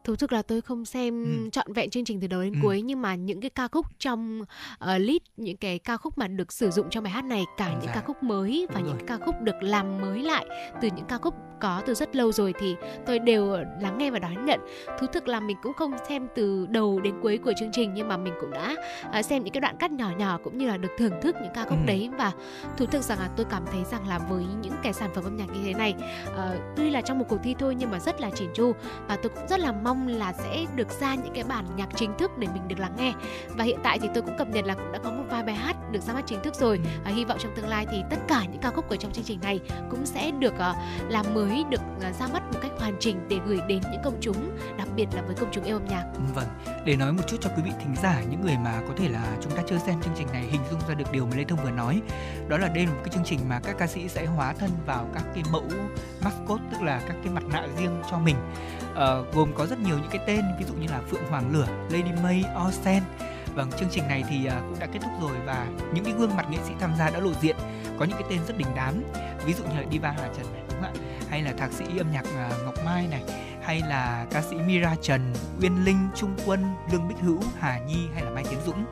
Thú 0.07 0.15
thực 0.15 0.31
là 0.31 0.41
tôi 0.41 0.61
không 0.61 0.85
xem 0.85 1.23
Ừ. 1.23 1.49
trọn 1.49 1.73
vẹn 1.73 1.89
chương 1.89 2.05
trình 2.05 2.19
từ 2.21 2.27
đầu 2.27 2.41
đến 2.41 2.53
Ừ. 2.53 2.59
cuối 2.63 2.81
nhưng 2.81 3.01
mà 3.01 3.15
những 3.15 3.41
cái 3.41 3.49
ca 3.49 3.67
khúc 3.67 3.85
trong 3.99 4.41
uh, 4.83 4.89
list 4.97 5.21
những 5.37 5.57
cái 5.57 5.79
ca 5.79 5.97
khúc 5.97 6.17
mà 6.17 6.27
được 6.27 6.51
sử 6.51 6.69
dụng 6.71 6.89
trong 6.89 7.03
bài 7.03 7.13
hát 7.13 7.25
này 7.25 7.45
cả 7.57 7.69
những 7.69 7.81
Dạ. 7.85 7.91
ca 7.95 8.01
khúc 8.01 8.23
mới 8.23 8.65
và 8.69 8.75
Đúng 8.79 8.83
những 8.87 8.97
rồi. 8.97 9.07
ca 9.07 9.17
khúc 9.25 9.35
được 9.41 9.55
làm 9.61 10.01
mới 10.01 10.19
lại 10.23 10.45
từ 10.81 10.89
những 10.95 11.05
ca 11.05 11.17
khúc 11.17 11.33
có 11.61 11.81
từ 11.85 11.93
rất 11.93 12.15
lâu 12.15 12.31
rồi 12.31 12.53
thì 12.59 12.75
tôi 13.05 13.19
đều 13.19 13.51
lắng 13.81 13.97
nghe 13.97 14.11
và 14.11 14.19
đón 14.19 14.45
nhận 14.45 14.59
thú 14.99 15.07
thực 15.13 15.27
là 15.27 15.39
mình 15.39 15.57
cũng 15.63 15.73
không 15.73 15.91
xem 16.09 16.27
từ 16.35 16.65
đầu 16.69 16.99
đến 16.99 17.15
cuối 17.21 17.37
của 17.37 17.53
chương 17.59 17.69
trình 17.71 17.93
nhưng 17.93 18.07
mà 18.07 18.17
mình 18.17 18.33
cũng 18.41 18.51
đã 18.51 18.75
à, 19.11 19.23
xem 19.23 19.43
những 19.43 19.53
cái 19.53 19.61
đoạn 19.61 19.75
cắt 19.77 19.91
nhỏ 19.91 20.11
nhỏ 20.17 20.39
cũng 20.43 20.57
như 20.57 20.67
là 20.67 20.77
được 20.77 20.91
thưởng 20.97 21.13
thức 21.21 21.35
những 21.41 21.51
ca 21.55 21.63
khúc 21.63 21.77
Ừ. 21.79 21.85
đấy 21.87 22.09
và 22.17 22.31
thú 22.77 22.85
thực 22.85 23.01
rằng 23.03 23.19
là 23.19 23.29
tôi 23.37 23.45
cảm 23.49 23.63
thấy 23.71 23.83
rằng 23.91 24.07
là 24.07 24.19
với 24.19 24.45
những 24.61 24.73
cái 24.83 24.93
sản 24.93 25.09
phẩm 25.15 25.23
âm 25.23 25.35
nhạc 25.37 25.45
như 25.53 25.59
thế 25.65 25.73
này 25.73 25.95
ờ, 26.35 26.57
tuy 26.75 26.89
là 26.89 27.01
trong 27.01 27.19
một 27.19 27.25
cuộc 27.29 27.37
thi 27.43 27.55
thôi 27.59 27.75
nhưng 27.79 27.91
mà 27.91 27.99
rất 27.99 28.21
là 28.21 28.29
chỉn 28.29 28.49
chu 28.53 28.71
và 29.07 29.15
tôi 29.15 29.29
cũng 29.35 29.47
rất 29.47 29.59
là 29.59 29.71
mong 29.71 29.96
là 30.05 30.33
sẽ 30.33 30.65
được 30.75 30.87
ra 30.99 31.15
những 31.15 31.33
cái 31.33 31.43
bản 31.43 31.65
nhạc 31.75 31.89
chính 31.95 32.17
thức 32.17 32.31
để 32.37 32.47
mình 32.53 32.67
được 32.67 32.79
lắng 32.79 32.93
nghe 32.97 33.13
và 33.49 33.63
hiện 33.63 33.79
tại 33.83 33.99
thì 33.99 34.09
tôi 34.13 34.23
cũng 34.23 34.37
cập 34.37 34.47
nhật 34.47 34.65
là 34.65 34.73
cũng 34.73 34.91
đã 34.91 34.99
có 35.03 35.11
một 35.11 35.23
vài 35.29 35.43
bài 35.43 35.55
hát 35.55 35.91
được 35.91 35.99
ra 35.99 36.13
mắt 36.13 36.23
chính 36.27 36.41
thức 36.43 36.55
rồi 36.55 36.79
và 37.05 37.11
hy 37.11 37.25
vọng 37.25 37.37
trong 37.41 37.55
tương 37.55 37.67
lai 37.67 37.85
thì 37.91 38.03
tất 38.09 38.17
cả 38.27 38.45
những 38.51 38.61
ca 38.61 38.69
khúc 38.69 38.89
ở 38.89 38.95
trong 38.95 39.11
chương 39.11 39.25
trình 39.25 39.39
này 39.41 39.59
cũng 39.89 40.05
sẽ 40.05 40.31
được 40.31 40.53
ờ, 40.57 40.75
làm 41.09 41.25
mới 41.33 41.63
được 41.69 41.81
ờ, 42.01 42.11
ra 42.11 42.27
mắt 42.27 42.43
một 42.53 42.59
cách 42.61 42.71
hoàn 42.79 42.95
chỉnh 42.99 43.19
để 43.29 43.39
gửi 43.47 43.59
đến 43.67 43.81
những 43.91 44.01
công 44.03 44.17
chúng 44.21 44.57
đặc 44.77 44.87
biệt 44.95 45.07
là 45.15 45.21
với 45.21 45.35
công 45.35 45.49
chúng 45.51 45.63
yêu 45.63 45.75
âm 45.75 45.85
nhạc 45.85 46.05
Vâng, 46.35 46.47
để 46.85 46.95
nói 46.95 47.13
một 47.13 47.23
chút 47.27 47.37
cho 47.41 47.49
quý 47.55 47.61
vị 47.65 47.71
thính 47.79 47.95
giả, 48.03 48.21
những 48.29 48.41
người 48.41 48.57
mà 48.63 48.81
có 48.87 48.93
thể 48.97 49.09
là 49.09 49.37
chúng 49.41 49.51
ta 49.51 49.63
chưa 49.67 49.77
xem 49.77 50.01
chương 50.01 50.13
trình 50.17 50.27
này 50.33 50.43
hình 50.51 50.61
dung 50.71 50.79
ra 50.87 50.93
được 50.93 51.11
điều 51.11 51.25
mà 51.25 51.35
Lê 51.35 51.43
Thông 51.43 51.63
vừa 51.63 51.71
nói. 51.71 52.01
Đó 52.47 52.57
là 52.57 52.67
đây 52.67 52.85
là 52.85 52.91
một 52.91 52.99
cái 53.03 53.13
chương 53.13 53.23
trình 53.25 53.39
mà 53.49 53.59
các 53.59 53.75
ca 53.77 53.87
sĩ 53.87 54.07
sẽ 54.07 54.25
hóa 54.25 54.53
thân 54.53 54.69
vào 54.85 55.09
các 55.13 55.23
cái 55.33 55.43
mẫu 55.51 55.63
mascot, 56.23 56.59
tức 56.71 56.81
là 56.81 57.01
các 57.07 57.15
cái 57.23 57.33
mặt 57.33 57.43
nạ 57.51 57.67
riêng 57.77 58.01
cho 58.11 58.19
mình 58.19 58.35
uh, 58.97 59.33
gồm 59.33 59.53
có 59.53 59.65
rất 59.65 59.79
nhiều 59.79 59.97
những 59.97 60.11
cái 60.11 60.21
tên, 60.27 60.41
ví 60.59 60.65
dụ 60.65 60.73
như 60.73 60.87
là 60.87 61.01
Phượng 61.09 61.23
Hoàng 61.29 61.53
Lửa, 61.53 61.67
Lady 61.89 62.11
May, 62.23 62.43
Osen. 62.67 63.03
Vâng, 63.55 63.71
chương 63.79 63.89
trình 63.91 64.07
này 64.07 64.23
thì 64.29 64.47
uh, 64.47 64.53
cũng 64.69 64.79
đã 64.79 64.85
kết 64.85 64.99
thúc 65.03 65.11
rồi 65.21 65.37
và 65.45 65.67
những 65.93 66.03
cái 66.03 66.13
gương 66.17 66.35
mặt 66.35 66.45
nghệ 66.51 66.57
sĩ 66.67 66.73
tham 66.79 66.93
gia 66.99 67.09
đã 67.09 67.19
lộ 67.19 67.31
diện. 67.41 67.55
Có 67.99 68.05
những 68.05 68.17
cái 68.17 68.27
tên 68.29 68.39
rất 68.47 68.57
đình 68.57 68.67
đám, 68.75 69.03
ví 69.45 69.53
dụ 69.53 69.63
như 69.63 69.79
là 69.79 69.85
Diva 69.91 70.11
Hà 70.11 70.27
Trần 70.37 70.53
này, 70.53 70.61
đúng 70.69 70.81
không 70.81 70.93
ạ? 70.93 71.01
Hay 71.29 71.41
là 71.41 71.53
thạc 71.57 71.71
sĩ 71.71 71.85
âm 71.97 72.11
nhạc 72.11 72.25
uh, 72.25 72.65
Ngọc 72.65 72.75
Mai 72.85 73.07
này, 73.07 73.23
hay 73.63 73.81
là 73.81 74.25
ca 74.31 74.41
sĩ 74.41 74.55
Mira 74.55 74.95
Trần, 75.01 75.33
Uyên 75.61 75.85
Linh, 75.85 76.07
Trung 76.15 76.35
Quân, 76.45 76.65
Lương 76.91 77.07
Bích 77.07 77.19
Hữu, 77.21 77.39
Hà 77.59 77.79
Nhi 77.79 78.07
hay 78.13 78.23
là 78.23 78.29
Mai 78.29 78.43
Tiến 78.49 78.59
Dũng. 78.65 78.85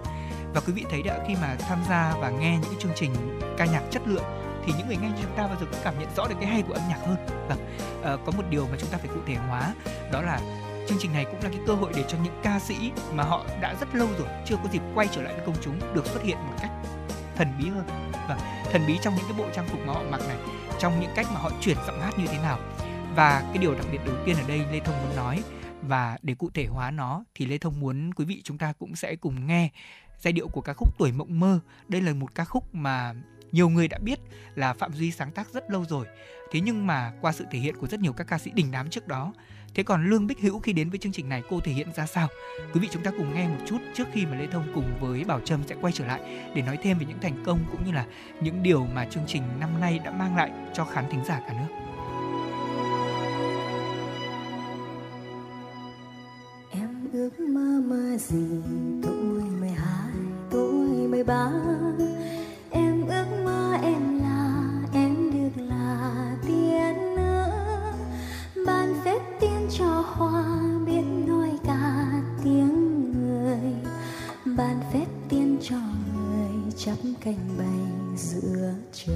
Và 0.53 0.61
quý 0.61 0.73
vị 0.73 0.85
thấy 0.89 1.03
đã 1.03 1.19
khi 1.27 1.35
mà 1.41 1.55
tham 1.59 1.79
gia 1.89 2.13
và 2.19 2.29
nghe 2.29 2.51
những 2.51 2.71
cái 2.71 2.79
chương 2.79 2.91
trình 2.95 3.39
ca 3.57 3.65
nhạc 3.65 3.81
chất 3.91 4.07
lượng 4.07 4.23
thì 4.65 4.73
những 4.77 4.87
người 4.87 4.97
nghe 4.97 5.09
chúng 5.21 5.35
ta 5.37 5.47
bao 5.47 5.55
giờ 5.59 5.65
cũng 5.71 5.79
cảm 5.83 5.99
nhận 5.99 6.09
rõ 6.15 6.27
được 6.27 6.35
cái 6.39 6.49
hay 6.49 6.61
của 6.61 6.73
âm 6.73 6.83
nhạc 6.89 6.99
hơn. 7.05 7.17
Vâng, 7.49 7.75
uh, 7.99 8.25
có 8.25 8.31
một 8.37 8.43
điều 8.49 8.67
mà 8.71 8.77
chúng 8.79 8.89
ta 8.89 8.97
phải 8.97 9.07
cụ 9.07 9.19
thể 9.27 9.35
hóa 9.35 9.73
đó 10.11 10.21
là 10.21 10.39
chương 10.87 10.97
trình 11.01 11.13
này 11.13 11.25
cũng 11.25 11.43
là 11.43 11.49
cái 11.49 11.59
cơ 11.67 11.73
hội 11.73 11.91
để 11.95 12.05
cho 12.07 12.17
những 12.23 12.39
ca 12.43 12.59
sĩ 12.59 12.91
mà 13.13 13.23
họ 13.23 13.45
đã 13.61 13.75
rất 13.79 13.95
lâu 13.95 14.07
rồi 14.19 14.27
chưa 14.45 14.55
có 14.55 14.69
dịp 14.71 14.81
quay 14.95 15.07
trở 15.11 15.21
lại 15.21 15.33
với 15.33 15.45
công 15.45 15.55
chúng 15.61 15.79
được 15.93 16.05
xuất 16.05 16.23
hiện 16.23 16.37
một 16.37 16.53
cách 16.61 16.71
thần 17.35 17.47
bí 17.59 17.69
hơn. 17.69 18.11
Vâng, 18.27 18.39
thần 18.71 18.81
bí 18.87 18.99
trong 19.01 19.15
những 19.15 19.25
cái 19.29 19.37
bộ 19.37 19.45
trang 19.55 19.67
phục 19.67 19.79
mà 19.85 19.93
họ 19.93 20.03
mặc 20.11 20.21
này, 20.27 20.37
trong 20.79 20.99
những 20.99 21.11
cách 21.15 21.27
mà 21.33 21.39
họ 21.39 21.51
chuyển 21.61 21.77
giọng 21.87 22.01
hát 22.01 22.19
như 22.19 22.27
thế 22.27 22.37
nào 22.37 22.59
và 23.15 23.41
cái 23.47 23.57
điều 23.57 23.75
đặc 23.75 23.85
biệt 23.91 23.99
đầu 24.05 24.15
tiên 24.25 24.35
ở 24.35 24.47
đây 24.47 24.61
Lê 24.71 24.79
Thông 24.79 24.95
muốn 25.07 25.15
nói 25.15 25.43
và 25.81 26.17
để 26.21 26.35
cụ 26.35 26.49
thể 26.53 26.65
hóa 26.65 26.91
nó 26.91 27.23
thì 27.35 27.45
Lê 27.45 27.57
Thông 27.57 27.79
muốn 27.79 28.13
quý 28.13 28.25
vị 28.25 28.41
chúng 28.43 28.57
ta 28.57 28.73
cũng 28.79 28.95
sẽ 28.95 29.15
cùng 29.15 29.47
nghe 29.47 29.69
giai 30.19 30.33
điệu 30.33 30.47
của 30.47 30.61
ca 30.61 30.73
khúc 30.73 30.97
Tuổi 30.97 31.11
Mộng 31.11 31.39
Mơ. 31.39 31.59
Đây 31.87 32.01
là 32.01 32.13
một 32.13 32.35
ca 32.35 32.45
khúc 32.45 32.75
mà 32.75 33.13
nhiều 33.55 33.69
người 33.69 33.87
đã 33.87 33.97
biết 33.97 34.19
là 34.55 34.73
Phạm 34.73 34.93
Duy 34.93 35.11
sáng 35.11 35.31
tác 35.31 35.53
rất 35.53 35.71
lâu 35.71 35.85
rồi. 35.89 36.05
Thế 36.51 36.59
nhưng 36.59 36.87
mà 36.87 37.13
qua 37.21 37.31
sự 37.31 37.45
thể 37.51 37.59
hiện 37.59 37.75
của 37.77 37.87
rất 37.87 37.99
nhiều 37.99 38.13
các 38.13 38.27
ca 38.27 38.37
sĩ 38.37 38.51
đình 38.53 38.71
đám 38.71 38.89
trước 38.89 39.07
đó, 39.07 39.33
thế 39.73 39.83
còn 39.83 40.09
Lương 40.09 40.27
Bích 40.27 40.39
Hữu 40.39 40.59
khi 40.59 40.73
đến 40.73 40.89
với 40.89 40.99
chương 40.99 41.11
trình 41.11 41.29
này 41.29 41.43
cô 41.49 41.59
thể 41.59 41.71
hiện 41.71 41.93
ra 41.95 42.05
sao? 42.05 42.27
Quý 42.73 42.79
vị 42.79 42.87
chúng 42.91 43.03
ta 43.03 43.11
cùng 43.11 43.33
nghe 43.33 43.47
một 43.47 43.57
chút 43.65 43.77
trước 43.93 44.07
khi 44.13 44.25
mà 44.25 44.37
Lê 44.37 44.47
Thông 44.51 44.71
cùng 44.75 44.93
với 44.99 45.23
Bảo 45.23 45.39
Trâm 45.39 45.63
sẽ 45.67 45.75
quay 45.81 45.93
trở 45.93 46.05
lại 46.05 46.21
để 46.55 46.61
nói 46.61 46.77
thêm 46.83 46.97
về 46.99 47.05
những 47.05 47.19
thành 47.21 47.43
công 47.45 47.59
cũng 47.71 47.85
như 47.85 47.91
là 47.91 48.05
những 48.41 48.63
điều 48.63 48.85
mà 48.85 49.05
chương 49.05 49.23
trình 49.27 49.43
năm 49.59 49.79
nay 49.81 49.99
đã 49.99 50.11
mang 50.11 50.35
lại 50.35 50.51
cho 50.73 50.85
khán 50.85 51.05
thính 51.11 51.25
giả 51.25 51.41
cả 51.47 51.53
nước. 51.53 51.75
Em 56.71 57.09
ước 57.13 57.39
mơ 57.39 57.81
mơ 57.85 58.17
gì 58.17 58.61
tuổi 59.03 59.43
12, 59.59 59.79
tuổi 60.51 61.07
13 61.07 61.51
chắp 76.85 76.97
cánh 77.21 77.57
bay 77.57 78.17
giữa 78.17 78.73
trời. 78.93 79.15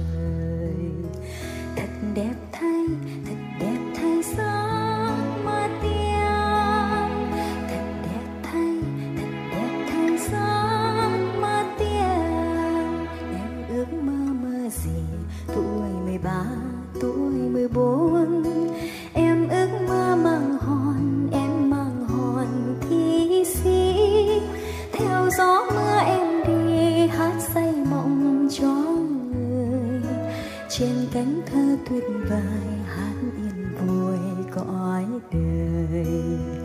Cánh 31.20 31.40
thơ 31.46 31.76
tuyệt 31.88 32.04
vời 32.28 32.78
hát 32.86 33.14
yên 33.36 33.86
vui 33.86 34.44
cõi 34.54 35.04
đời. 35.32 36.59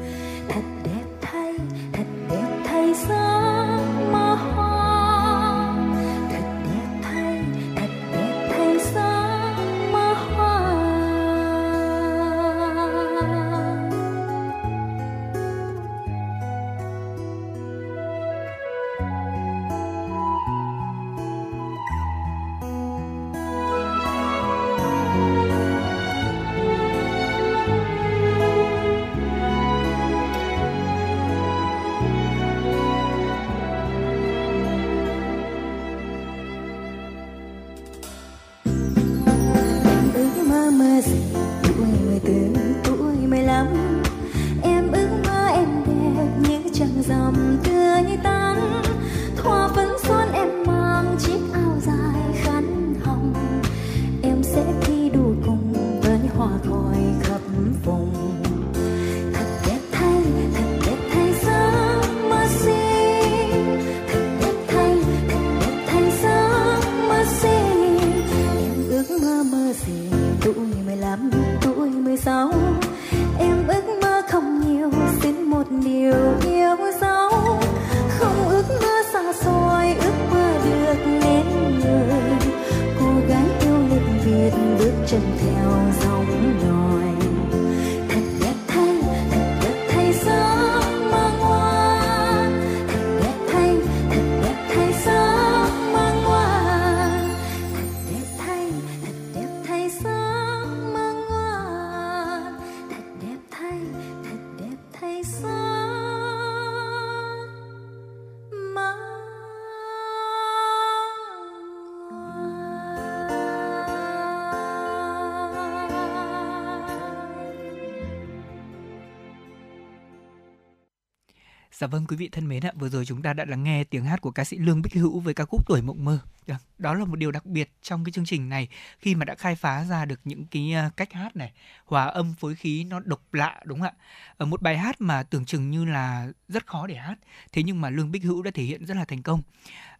Dạ 121.77 121.87
vâng 121.87 122.05
quý 122.07 122.15
vị 122.15 122.29
thân 122.31 122.47
mến 122.47 122.63
ạ, 122.63 122.71
vừa 122.75 122.89
rồi 122.89 123.05
chúng 123.05 123.21
ta 123.21 123.33
đã 123.33 123.45
lắng 123.45 123.63
nghe 123.63 123.83
tiếng 123.83 124.05
hát 124.05 124.21
của 124.21 124.31
ca 124.31 124.43
sĩ 124.43 124.57
Lương 124.57 124.81
Bích 124.81 124.93
Hữu 124.93 125.19
với 125.19 125.33
ca 125.33 125.45
khúc 125.45 125.67
Tuổi 125.67 125.81
Mộng 125.81 126.05
Mơ. 126.05 126.19
Dạ, 126.47 126.57
đó 126.77 126.93
là 126.93 127.05
một 127.05 127.15
điều 127.15 127.31
đặc 127.31 127.45
biệt 127.45 127.71
trong 127.81 128.03
cái 128.03 128.11
chương 128.11 128.25
trình 128.25 128.49
này 128.49 128.67
khi 128.99 129.15
mà 129.15 129.25
đã 129.25 129.35
khai 129.35 129.55
phá 129.55 129.83
ra 129.83 130.05
được 130.05 130.19
những 130.23 130.45
cái 130.45 130.73
à, 130.73 130.89
cách 130.97 131.13
hát 131.13 131.35
này, 131.35 131.51
hòa 131.85 132.05
âm 132.05 132.33
phối 132.33 132.55
khí 132.55 132.83
nó 132.83 132.99
độc 132.99 133.33
lạ 133.33 133.61
đúng 133.65 133.79
không 133.79 133.87
ạ? 133.87 133.93
Ở 134.37 134.45
một 134.45 134.61
bài 134.61 134.77
hát 134.77 135.01
mà 135.01 135.23
tưởng 135.23 135.45
chừng 135.45 135.71
như 135.71 135.85
là 135.85 136.27
rất 136.47 136.67
khó 136.67 136.87
để 136.87 136.95
hát, 136.95 137.15
thế 137.51 137.63
nhưng 137.63 137.81
mà 137.81 137.89
Lương 137.89 138.11
Bích 138.11 138.23
Hữu 138.23 138.41
đã 138.41 138.51
thể 138.53 138.63
hiện 138.63 138.85
rất 138.85 138.97
là 138.97 139.05
thành 139.05 139.21
công. 139.21 139.41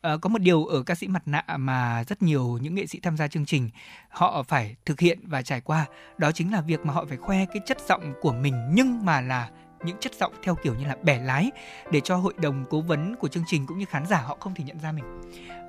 À, 0.02 0.18
có 0.22 0.30
một 0.30 0.42
điều 0.42 0.66
ở 0.66 0.84
ca 0.84 0.96
sĩ 0.96 1.08
mặt 1.08 1.28
nạ 1.28 1.44
mà 1.58 2.04
rất 2.04 2.22
nhiều 2.22 2.58
những 2.62 2.76
nghệ 2.76 2.88
sĩ 2.88 3.00
tham 3.00 3.18
gia 3.18 3.28
chương 3.28 3.46
trình 3.46 3.70
họ 4.10 4.44
phải 4.44 4.76
thực 4.86 5.00
hiện 5.00 5.20
và 5.24 5.42
trải 5.42 5.62
qua 5.62 5.86
đó 6.18 6.32
chính 6.32 6.52
là 6.52 6.62
việc 6.62 6.80
mà 6.86 6.94
họ 6.94 7.06
phải 7.06 7.18
khoe 7.18 7.46
cái 7.46 7.62
chất 7.66 7.78
giọng 7.88 8.14
của 8.22 8.34
mình 8.34 8.56
nhưng 8.72 9.06
mà 9.06 9.22
là 9.22 9.50
những 9.86 9.98
chất 10.00 10.14
giọng 10.20 10.34
theo 10.44 10.56
kiểu 10.56 10.76
như 10.76 10.86
là 10.86 10.96
bẻ 11.04 11.20
lái 11.20 11.52
để 11.92 12.02
cho 12.02 12.16
hội 12.16 12.34
đồng 12.38 12.66
cố 12.70 12.82
vấn 12.82 13.16
của 13.16 13.28
chương 13.28 13.44
trình 13.48 13.66
cũng 13.68 13.78
như 13.78 13.86
khán 13.86 14.06
giả 14.06 14.18
họ 14.18 14.38
không 14.40 14.56
thể 14.56 14.64
nhận 14.64 14.80
ra 14.80 14.92
mình. 14.92 15.22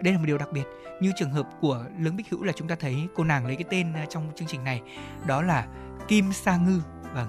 Đây 0.03 0.13
là 0.13 0.19
một 0.19 0.27
điều 0.27 0.39
đặc 0.39 0.53
biệt. 0.53 0.65
Như 1.01 1.13
trường 1.19 1.31
hợp 1.31 1.49
của 1.61 1.85
lương 1.99 2.17
bích 2.17 2.31
hữu 2.31 2.43
là 2.43 2.53
chúng 2.53 2.69
ta 2.69 2.75
thấy 2.81 3.09
cô 3.15 3.25
nàng 3.25 3.47
lấy 3.47 3.57
cái 3.57 3.65
tên 3.71 3.93
ờ, 3.93 4.01
trong 4.09 4.31
chương 4.37 4.49
trình 4.49 4.65
này 4.65 4.83
đó 5.27 5.43
là 5.43 5.67
kim 6.09 6.33
sa 6.33 6.57
ngư. 6.57 6.81
Vâng. 7.15 7.29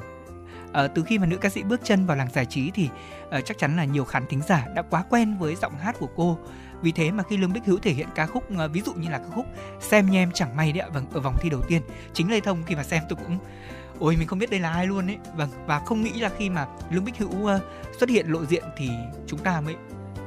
À, 0.73 0.88
từ 0.88 1.04
khi 1.04 1.19
mà 1.19 1.26
nữ 1.26 1.38
ca 1.38 1.50
sĩ 1.50 1.63
bước 1.63 1.82
chân 1.84 2.06
vào 2.06 2.17
làng 2.17 2.32
giải 2.34 2.45
trí 2.45 2.71
thì 2.71 2.89
à, 3.30 3.41
chắc 3.41 3.58
chắn 3.58 3.78
là 3.78 3.86
nhiều 3.86 4.06
khán 4.06 4.28
thính 4.28 4.41
giả 4.47 4.67
đã 4.76 4.82
quá 4.82 5.04
quen 5.10 5.38
với 5.38 5.56
giọng 5.56 5.78
hát 5.78 5.95
của 6.00 6.10
cô. 6.15 6.38
Vì 6.82 6.91
thế 6.91 7.12
mà 7.12 7.23
khi 7.23 7.38
Lương 7.38 7.54
Bích 7.54 7.65
Hữu 7.65 7.80
thể 7.80 7.91
hiện 7.91 8.08
ca 8.15 8.26
khúc 8.26 8.43
ví 8.73 8.82
dụ 8.82 8.93
như 8.93 9.10
là 9.10 9.17
ca 9.17 9.30
khúc 9.36 9.45
xem 9.80 10.10
nhem 10.10 10.32
chẳng 10.32 10.56
may 10.56 10.71
đấy 10.71 10.80
ạ 10.80 10.89
vâng 10.93 11.06
ở 11.12 11.19
vòng 11.19 11.36
thi 11.41 11.50
đầu 11.50 11.62
tiên 11.62 11.82
chính 12.13 12.32
Lê 12.32 12.39
Thông 12.39 12.63
khi 12.63 12.76
mà 12.76 12.84
xem 12.84 13.04
tôi 13.10 13.19
cũng 13.26 13.39
ôi, 14.00 14.16
mình 14.20 14.28
không 14.28 14.40
biết 14.40 14.50
đây 14.50 14.60
là 14.60 14.72
ai 14.72 14.88
luôn 14.88 15.08
ấy. 15.08 15.18
Vâng 15.36 15.50
và 15.66 15.80
không 15.80 16.04
nghĩ 16.04 16.12
là 16.12 16.30
khi 16.38 16.50
mà 16.50 16.68
Lương 16.90 17.06
Bích 17.06 17.18
Hữu 17.18 17.50
xuất 18.00 18.10
hiện 18.10 18.28
lộ 18.28 18.46
diện 18.46 18.64
thì 18.78 18.90
chúng 19.28 19.40
ta 19.40 19.62
mới 19.62 19.76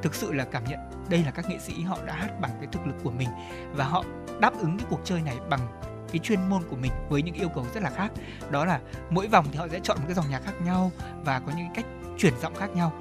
thực 0.02 0.14
sự 0.14 0.33
là 0.33 0.44
cảm 0.44 0.64
nhận 0.64 0.78
đây 1.09 1.22
là 1.24 1.30
các 1.30 1.48
nghệ 1.48 1.59
sĩ 1.59 1.83
họ 1.83 1.98
đã 2.06 2.14
hát 2.14 2.40
bằng 2.40 2.50
cái 2.59 2.68
thực 2.72 2.87
lực 2.87 2.94
của 3.02 3.11
mình 3.11 3.28
và 3.74 3.85
họ 3.85 4.04
đáp 4.40 4.52
ứng 4.59 4.78
cái 4.78 4.87
cuộc 4.90 5.00
chơi 5.04 5.22
này 5.22 5.37
bằng 5.50 5.61
cái 6.12 6.18
chuyên 6.18 6.48
môn 6.48 6.62
của 6.70 6.76
mình 6.76 6.92
với 7.09 7.22
những 7.22 7.35
yêu 7.35 7.48
cầu 7.54 7.66
rất 7.74 7.83
là 7.83 7.90
khác. 7.90 8.12
Đó 8.50 8.64
là 8.64 8.80
mỗi 9.11 9.26
vòng 9.26 9.46
thì 9.52 9.59
họ 9.59 9.68
sẽ 9.68 9.80
chọn 9.83 9.96
một 9.98 10.04
cái 10.06 10.14
dòng 10.14 10.30
nhạc 10.30 10.44
khác 10.44 10.54
nhau 10.64 10.92
và 11.24 11.40
có 11.40 11.52
những 11.56 11.68
cách 11.74 11.85
chuyển 12.18 12.35
giọng 12.42 12.54
khác 12.54 12.70
nhau. 12.74 12.92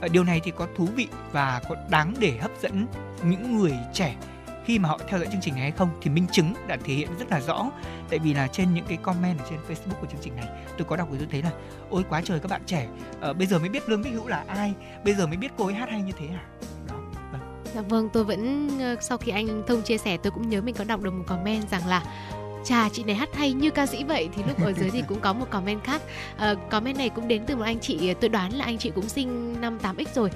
Ờ, 0.00 0.08
điều 0.08 0.24
này 0.24 0.40
thì 0.44 0.52
có 0.56 0.66
thú 0.76 0.88
vị 0.96 1.08
và 1.32 1.60
có 1.68 1.76
đáng 1.90 2.14
để 2.18 2.38
hấp 2.40 2.50
dẫn 2.60 2.86
những 3.22 3.58
người 3.58 3.74
trẻ 3.92 4.16
khi 4.64 4.78
mà 4.78 4.88
họ 4.88 4.98
theo 5.08 5.18
dõi 5.18 5.28
chương 5.32 5.40
trình 5.40 5.54
này 5.54 5.62
hay 5.62 5.70
không 5.70 5.88
thì 6.02 6.10
minh 6.10 6.26
chứng 6.32 6.54
đã 6.66 6.76
thể 6.84 6.94
hiện 6.94 7.08
rất 7.18 7.30
là 7.30 7.40
rõ. 7.40 7.70
Tại 8.10 8.18
vì 8.18 8.34
là 8.34 8.48
trên 8.48 8.74
những 8.74 8.84
cái 8.88 8.98
comment 9.02 9.38
ở 9.38 9.44
trên 9.50 9.58
Facebook 9.68 10.00
của 10.00 10.06
chương 10.06 10.20
trình 10.22 10.36
này 10.36 10.46
tôi 10.78 10.86
có 10.90 10.96
đọc 10.96 11.08
thì 11.12 11.18
tôi 11.18 11.28
thấy 11.30 11.42
là 11.42 11.50
ôi 11.90 12.04
quá 12.08 12.22
trời 12.24 12.40
các 12.40 12.50
bạn 12.50 12.62
trẻ 12.66 12.86
à, 13.20 13.32
bây 13.32 13.46
giờ 13.46 13.58
mới 13.58 13.68
biết 13.68 13.88
Lương 13.88 14.02
Bích 14.02 14.12
Hữu 14.12 14.28
là 14.28 14.44
ai 14.48 14.72
bây 15.04 15.14
giờ 15.14 15.26
mới 15.26 15.36
biết 15.36 15.52
cô 15.58 15.66
ấy 15.66 15.74
hát 15.74 15.88
hay 15.90 16.02
như 16.02 16.12
thế 16.18 16.26
à? 16.26 16.44
Đó 16.88 16.96
vâng. 17.32 17.40
Dạ 17.74 17.80
vâng, 17.80 18.08
tôi 18.12 18.24
vẫn 18.24 18.70
ờ, 18.80 18.96
sau 19.00 19.18
khi 19.18 19.32
anh 19.32 19.62
Thông 19.66 19.82
chia 19.82 19.98
sẻ 19.98 20.16
tôi 20.16 20.30
cũng 20.30 20.48
nhớ 20.48 20.60
mình 20.60 20.74
có 20.74 20.84
đọc 20.84 21.00
được 21.00 21.10
một 21.10 21.24
comment 21.26 21.70
rằng 21.70 21.86
là 21.86 22.02
Chà 22.64 22.88
chị 22.88 23.04
này 23.04 23.14
hát 23.14 23.28
hay 23.34 23.52
như 23.52 23.70
ca 23.70 23.86
sĩ 23.86 24.04
vậy. 24.04 24.28
Thì 24.36 24.42
lúc 24.48 24.64
ở 24.64 24.72
dưới 24.72 24.90
thì 24.90 25.02
cũng 25.08 25.20
có 25.20 25.32
một 25.32 25.50
comment 25.50 25.84
khác. 25.84 26.02
Ờ, 26.36 26.54
comment 26.70 26.96
này 26.96 27.08
cũng 27.08 27.28
đến 27.28 27.42
từ 27.46 27.56
một 27.56 27.64
anh 27.64 27.80
chị 27.80 28.08
ờ, 28.08 28.14
tôi 28.20 28.28
đoán 28.28 28.52
là 28.52 28.64
anh 28.64 28.78
chị 28.78 28.90
cũng 28.94 29.08
sinh 29.08 29.60
năm 29.60 29.78
8x 29.82 30.04
rồi. 30.14 30.30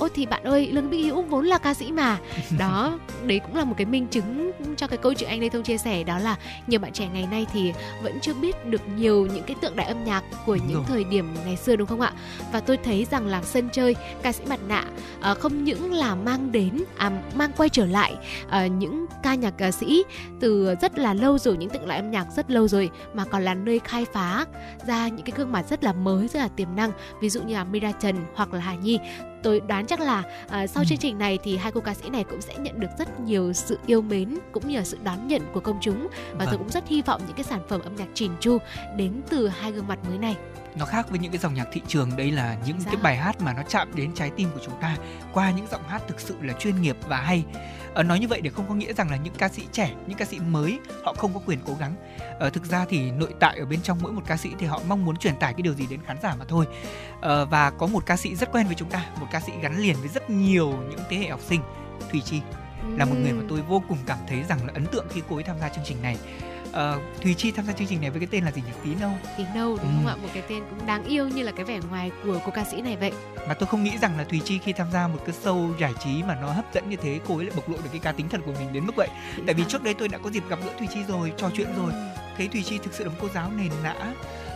Ôi 0.00 0.10
thì 0.14 0.26
bạn 0.26 0.44
ơi 0.44 0.68
Lương 0.72 0.90
Bích 0.90 1.04
Hữu 1.06 1.22
vốn 1.22 1.46
là 1.46 1.58
ca 1.58 1.74
sĩ 1.74 1.92
mà. 1.92 2.18
Đó 2.58 2.98
đấy 3.22 3.38
cũng 3.38 3.56
là 3.56 3.64
một 3.64 3.74
cái 3.76 3.86
minh 3.86 4.06
chứng 4.06 4.52
cho 4.76 4.86
cái 4.86 4.98
câu 4.98 5.14
chuyện 5.14 5.28
anh 5.28 5.40
Lê 5.40 5.48
Thông 5.48 5.62
chia 5.62 5.78
sẻ 5.78 6.04
đó 6.04 6.18
là 6.18 6.36
nhiều 6.66 6.80
bạn 6.80 6.92
trẻ 6.92 7.08
ngày 7.12 7.28
nay 7.30 7.46
thì 7.52 7.72
vẫn 8.02 8.20
chưa 8.20 8.34
biết 8.34 8.66
được 8.66 8.80
nhiều 8.96 9.26
những 9.26 9.44
cái 9.44 9.56
tượng 9.60 9.76
đài 9.76 9.86
âm 9.86 10.04
nhạc 10.04 10.22
của 10.46 10.54
những 10.54 10.76
rồi. 10.76 10.84
thời 10.88 11.04
điểm 11.04 11.34
ngày 11.44 11.56
xưa 11.56 11.76
đúng 11.76 11.88
không 11.88 12.00
ạ? 12.00 12.12
Và 12.52 12.60
tôi 12.60 12.76
thấy 12.76 13.06
rằng 13.10 13.26
là 13.26 13.42
sân 13.42 13.68
chơi 13.72 13.96
ca 14.22 14.32
sĩ 14.32 14.44
mặt 14.48 14.60
nạ 14.68 14.84
ờ, 15.20 15.34
không 15.34 15.64
những 15.64 15.92
là 15.92 16.14
mang 16.14 16.52
đến 16.52 16.84
à, 16.96 17.10
mang 17.34 17.50
quay 17.56 17.68
trở 17.68 17.86
lại 17.86 18.14
ờ, 18.48 18.66
những 18.66 19.06
ca 19.22 19.34
nhạc 19.34 19.54
ca 19.58 19.70
sĩ 19.70 20.04
từ 20.40 20.74
rất 20.82 20.98
là 20.98 21.14
lâu 21.14 21.38
rồi 21.38 21.56
những 21.56 21.70
tượng 21.70 21.88
đài 21.88 21.98
âm 21.98 22.10
nhạc 22.10 22.26
rất 22.36 22.50
lâu 22.50 22.68
rồi 22.68 22.90
mà 23.14 23.24
còn 23.24 23.42
là 23.42 23.54
nơi 23.54 23.78
khai 23.84 24.06
phá 24.12 24.46
ra 24.86 25.08
những 25.08 25.26
cái 25.26 25.32
gương 25.36 25.52
mặt 25.52 25.64
rất 25.70 25.84
là 25.84 25.92
mới 25.92 26.28
rất 26.28 26.40
là 26.40 26.48
tiềm 26.48 26.68
năng. 26.76 26.92
Ví 27.20 27.30
dụ 27.30 27.42
như 27.42 27.54
là 27.54 27.64
Mira 27.64 27.92
Trần 27.92 28.16
hoặc 28.34 28.54
là 28.54 28.60
Hà 28.60 28.74
Nhi 28.74 28.98
tôi 29.42 29.60
đoán 29.60 29.86
chắc 29.86 30.00
là 30.00 30.22
à, 30.48 30.66
sau 30.66 30.80
Ừ. 30.82 30.84
chương 30.88 30.98
trình 30.98 31.18
này 31.18 31.38
thì 31.42 31.56
hai 31.56 31.72
cô 31.72 31.80
ca 31.80 31.94
sĩ 31.94 32.08
này 32.10 32.24
cũng 32.24 32.40
sẽ 32.40 32.54
nhận 32.58 32.80
được 32.80 32.88
rất 32.98 33.20
nhiều 33.20 33.52
sự 33.52 33.78
yêu 33.86 34.02
mến 34.02 34.38
cũng 34.52 34.68
như 34.68 34.76
là 34.76 34.84
sự 34.84 34.98
đón 35.04 35.28
nhận 35.28 35.42
của 35.52 35.60
công 35.60 35.78
chúng 35.80 36.00
và 36.32 36.38
tôi 36.38 36.46
Vâng. 36.46 36.58
cũng 36.58 36.68
rất 36.70 36.88
hy 36.88 37.02
vọng 37.02 37.20
những 37.26 37.36
cái 37.36 37.44
sản 37.44 37.60
phẩm 37.68 37.80
âm 37.80 37.96
nhạc 37.96 38.08
chỉn 38.14 38.30
chu 38.40 38.58
đến 38.96 39.12
từ 39.30 39.48
hai 39.48 39.72
gương 39.72 39.88
mặt 39.88 39.98
mới 40.08 40.18
này 40.18 40.36
nó 40.76 40.84
khác 40.84 41.10
với 41.10 41.18
những 41.18 41.32
cái 41.32 41.38
dòng 41.38 41.54
nhạc 41.54 41.68
thị 41.72 41.82
trường 41.86 42.16
đây 42.16 42.30
là 42.30 42.56
những 42.66 42.78
Chính 42.78 42.86
cái 42.86 42.96
bài 43.02 43.16
hát 43.16 43.40
mà 43.40 43.52
nó 43.52 43.62
chạm 43.68 43.94
đến 43.94 44.14
trái 44.14 44.30
tim 44.36 44.48
của 44.54 44.60
chúng 44.64 44.80
ta 44.80 44.96
qua 45.32 45.50
những 45.50 45.66
giọng 45.70 45.88
hát 45.88 46.02
thực 46.08 46.20
sự 46.20 46.36
là 46.42 46.52
chuyên 46.52 46.82
nghiệp 46.82 46.96
và 47.08 47.16
hay. 47.16 47.44
Ờ, 47.94 48.02
nói 48.02 48.18
như 48.18 48.28
vậy 48.28 48.40
để 48.40 48.50
không 48.50 48.68
có 48.68 48.74
nghĩa 48.74 48.92
rằng 48.92 49.10
là 49.10 49.16
những 49.16 49.34
ca 49.38 49.48
sĩ 49.48 49.62
trẻ 49.72 49.94
những 50.06 50.18
ca 50.18 50.24
sĩ 50.24 50.38
mới 50.38 50.78
họ 51.04 51.14
không 51.18 51.34
có 51.34 51.40
quyền 51.46 51.58
cố 51.66 51.74
gắng. 51.80 51.94
Ờ, 52.38 52.50
thực 52.50 52.64
ra 52.64 52.86
thì 52.88 53.10
nội 53.10 53.34
tại 53.40 53.58
ở 53.58 53.66
bên 53.66 53.82
trong 53.82 53.98
mỗi 54.02 54.12
một 54.12 54.22
ca 54.26 54.36
sĩ 54.36 54.50
thì 54.58 54.66
họ 54.66 54.80
mong 54.88 55.04
muốn 55.04 55.16
truyền 55.16 55.36
tải 55.36 55.52
cái 55.52 55.62
điều 55.62 55.74
gì 55.74 55.86
đến 55.90 56.00
khán 56.06 56.16
giả 56.22 56.34
mà 56.38 56.44
thôi. 56.48 56.66
Ờ, 57.20 57.46
và 57.46 57.70
có 57.70 57.86
một 57.86 58.06
ca 58.06 58.16
sĩ 58.16 58.36
rất 58.36 58.52
quen 58.52 58.66
với 58.66 58.74
chúng 58.74 58.90
ta 58.90 59.06
một 59.20 59.26
ca 59.32 59.40
sĩ 59.40 59.52
gắn 59.62 59.78
liền 59.78 59.96
với 60.00 60.08
rất 60.08 60.30
nhiều 60.30 60.70
những 60.90 61.00
thế 61.10 61.16
hệ 61.16 61.28
học 61.28 61.40
sinh 61.48 61.60
Thùy 62.10 62.20
Chi 62.20 62.40
là 62.96 63.04
một 63.04 63.14
người 63.22 63.32
mà 63.32 63.42
tôi 63.48 63.60
vô 63.60 63.82
cùng 63.88 63.98
cảm 64.06 64.18
thấy 64.28 64.42
rằng 64.48 64.66
là 64.66 64.72
ấn 64.74 64.86
tượng 64.86 65.06
khi 65.10 65.22
cô 65.28 65.36
ấy 65.36 65.42
tham 65.42 65.56
gia 65.60 65.68
chương 65.68 65.84
trình 65.84 66.02
này 66.02 66.16
Ờ, 66.72 66.98
Thùy 67.22 67.34
Chi 67.34 67.50
tham 67.52 67.66
gia 67.66 67.72
chương 67.72 67.86
trình 67.88 68.00
này 68.00 68.10
với 68.10 68.20
cái 68.20 68.28
tên 68.30 68.44
là 68.44 68.50
gì 68.52 68.62
nhỉ? 68.66 68.72
Tí 68.84 69.00
nâu. 69.00 69.10
Tí 69.38 69.44
nâu 69.54 69.68
đúng 69.76 69.78
Ừ. 69.86 69.90
không 69.94 70.06
ạ? 70.06 70.16
Một 70.22 70.28
cái 70.34 70.42
tên 70.48 70.62
cũng 70.70 70.86
đáng 70.86 71.04
yêu 71.04 71.28
như 71.28 71.42
là 71.42 71.52
cái 71.52 71.64
vẻ 71.64 71.80
ngoài 71.90 72.10
của 72.24 72.38
cô 72.44 72.50
ca 72.54 72.64
sĩ 72.64 72.80
này 72.82 72.96
vậy. 72.96 73.12
Mà 73.48 73.54
tôi 73.54 73.66
không 73.66 73.84
nghĩ 73.84 73.98
rằng 73.98 74.18
là 74.18 74.24
Thùy 74.24 74.40
Chi 74.44 74.58
khi 74.58 74.72
tham 74.72 74.86
gia 74.92 75.08
một 75.08 75.18
cái 75.26 75.34
show 75.44 75.76
giải 75.78 75.92
trí 76.04 76.22
mà 76.22 76.34
nó 76.42 76.52
hấp 76.52 76.74
dẫn 76.74 76.90
như 76.90 76.96
thế 76.96 77.20
cô 77.28 77.36
ấy 77.36 77.44
lại 77.46 77.52
bộc 77.56 77.68
lộ 77.68 77.76
được 77.76 77.88
cái 77.92 77.98
cá 78.00 78.12
tính 78.12 78.28
thật 78.28 78.40
của 78.46 78.52
mình 78.58 78.72
đến 78.72 78.86
mức 78.86 78.92
vậy. 78.96 79.08
Tại 79.46 79.54
vì 79.54 79.64
trước 79.68 79.82
đây 79.82 79.94
tôi 79.94 80.08
đã 80.08 80.18
có 80.18 80.30
dịp 80.30 80.42
gặp 80.48 80.58
gỡ 80.64 80.70
Thùy 80.78 80.88
Chi 80.94 81.00
rồi 81.08 81.32
trò 81.36 81.50
chuyện 81.56 81.68
rồi. 81.76 81.92
Thấy 82.36 82.48
Thùy 82.48 82.62
Chi 82.62 82.78
thực 82.78 82.94
sự 82.94 83.04
là 83.04 83.10
một 83.10 83.16
cô 83.20 83.28
giáo 83.34 83.50
nền 83.56 83.70
nã 83.82 83.94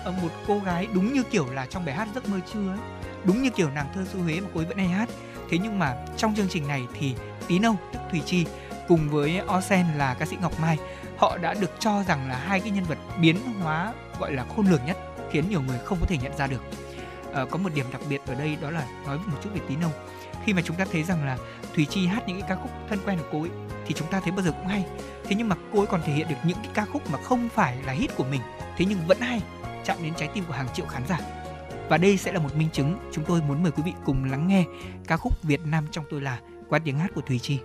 ờ, 0.04 0.12
một 0.22 0.28
cô 0.46 0.58
gái 0.58 0.88
đúng 0.94 1.12
như 1.12 1.22
kiểu 1.22 1.46
là 1.52 1.66
trong 1.70 1.84
bài 1.84 1.94
hát 1.94 2.08
giấc 2.14 2.28
mơ 2.28 2.38
trưa 2.52 2.68
ấy 2.68 2.78
đúng 3.24 3.42
như 3.42 3.50
kiểu 3.50 3.70
nàng 3.70 3.86
thơ 3.94 4.04
xu 4.12 4.20
Huế 4.22 4.40
mà 4.40 4.48
cô 4.54 4.60
ấy 4.60 4.66
vẫn 4.66 4.78
hay 4.78 4.88
hát. 4.88 5.08
Thế 5.50 5.58
nhưng 5.58 5.78
mà 5.78 5.94
trong 6.16 6.34
chương 6.34 6.48
trình 6.48 6.68
này 6.68 6.82
thì 7.00 7.14
Tí 7.48 7.58
Nâu 7.58 7.76
tức 7.92 7.98
Thùy 8.10 8.20
Chi 8.26 8.46
cùng 8.88 9.08
với 9.10 9.40
Osen 9.58 9.86
là 9.96 10.14
ca 10.14 10.26
sĩ 10.26 10.36
Ngọc 10.40 10.60
Mai 10.60 10.78
họ 11.24 11.38
đã 11.38 11.54
được 11.54 11.70
cho 11.78 12.02
rằng 12.02 12.28
là 12.28 12.36
hai 12.36 12.60
cái 12.60 12.70
nhân 12.70 12.84
vật 12.84 12.98
biến 13.20 13.36
hóa 13.60 13.92
gọi 14.20 14.32
là 14.32 14.44
khôn 14.56 14.66
lường 14.66 14.86
nhất 14.86 14.96
khiến 15.30 15.44
nhiều 15.48 15.62
người 15.62 15.78
không 15.84 15.98
có 16.00 16.06
thể 16.06 16.18
nhận 16.22 16.36
ra 16.36 16.46
được. 16.46 16.62
À, 17.34 17.44
có 17.50 17.58
một 17.58 17.74
điểm 17.74 17.86
đặc 17.92 18.00
biệt 18.08 18.20
ở 18.26 18.34
đây 18.34 18.56
đó 18.60 18.70
là 18.70 18.86
nói 19.06 19.18
một 19.18 19.38
chút 19.44 19.50
về 19.54 19.60
Tí 19.68 19.76
Nâu 19.76 19.90
khi 20.44 20.52
mà 20.52 20.62
chúng 20.62 20.76
ta 20.76 20.84
thấy 20.92 21.02
rằng 21.02 21.26
là 21.26 21.38
Thùy 21.74 21.84
Chi 21.84 22.06
hát 22.06 22.22
những 22.26 22.40
cái 22.40 22.48
ca 22.48 22.62
khúc 22.62 22.70
thân 22.88 22.98
quen 23.06 23.18
của 23.18 23.24
cô 23.32 23.40
ấy 23.40 23.50
thì 23.86 23.94
chúng 23.94 24.08
ta 24.08 24.20
thấy 24.20 24.32
bao 24.32 24.42
giờ 24.42 24.50
cũng 24.50 24.66
hay. 24.66 24.84
Thế 25.24 25.36
nhưng 25.36 25.48
mà 25.48 25.56
cô 25.72 25.78
ấy 25.78 25.86
còn 25.86 26.02
thể 26.02 26.12
hiện 26.12 26.28
được 26.28 26.36
những 26.44 26.56
cái 26.62 26.70
ca 26.74 26.84
khúc 26.84 27.10
mà 27.10 27.18
không 27.22 27.48
phải 27.48 27.76
là 27.86 27.92
hit 27.92 28.16
của 28.16 28.24
mình 28.24 28.40
thế 28.76 28.84
nhưng 28.88 28.98
vẫn 29.06 29.20
hay 29.20 29.40
chạm 29.84 29.96
đến 30.02 30.12
trái 30.16 30.28
tim 30.34 30.44
của 30.44 30.54
hàng 30.54 30.68
triệu 30.74 30.86
khán 30.86 31.02
giả. 31.08 31.18
Và 31.88 31.98
đây 31.98 32.16
sẽ 32.16 32.32
là 32.32 32.38
một 32.38 32.56
minh 32.56 32.68
chứng 32.72 32.98
chúng 33.12 33.24
tôi 33.24 33.42
muốn 33.42 33.62
mời 33.62 33.72
quý 33.72 33.82
vị 33.86 33.92
cùng 34.04 34.30
lắng 34.30 34.48
nghe 34.48 34.64
ca 35.06 35.16
khúc 35.16 35.42
Việt 35.42 35.60
Nam 35.66 35.86
trong 35.90 36.04
tôi 36.10 36.20
là 36.20 36.38
qua 36.68 36.78
tiếng 36.78 36.98
hát 36.98 37.10
của 37.14 37.20
Thùy 37.20 37.38
Chi. 37.38 37.58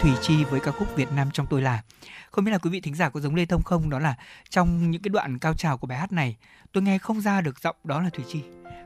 Thùy 0.00 0.12
Chi 0.22 0.44
với 0.44 0.60
ca 0.60 0.70
khúc 0.72 0.96
Việt 0.96 1.12
Nam 1.12 1.30
trong 1.32 1.46
tôi 1.46 1.62
là. 1.62 1.82
Không 2.30 2.44
biết 2.44 2.52
là 2.52 2.58
quý 2.58 2.70
vị 2.70 2.80
thính 2.80 2.94
giả 2.94 3.08
có 3.08 3.20
giống 3.20 3.34
Lê 3.34 3.46
Thông 3.46 3.62
không? 3.62 3.90
Đó 3.90 3.98
là 3.98 4.14
trong 4.48 4.90
những 4.90 5.02
cái 5.02 5.08
đoạn 5.08 5.38
cao 5.38 5.54
trào 5.54 5.78
của 5.78 5.86
bài 5.86 5.98
hát 5.98 6.12
này, 6.12 6.36
tôi 6.72 6.82
nghe 6.82 6.98
không 6.98 7.20
ra 7.20 7.40
được 7.40 7.60
giọng 7.60 7.76
đó 7.84 8.00
là 8.00 8.10
Thùy 8.10 8.24
Chi. 8.28 8.42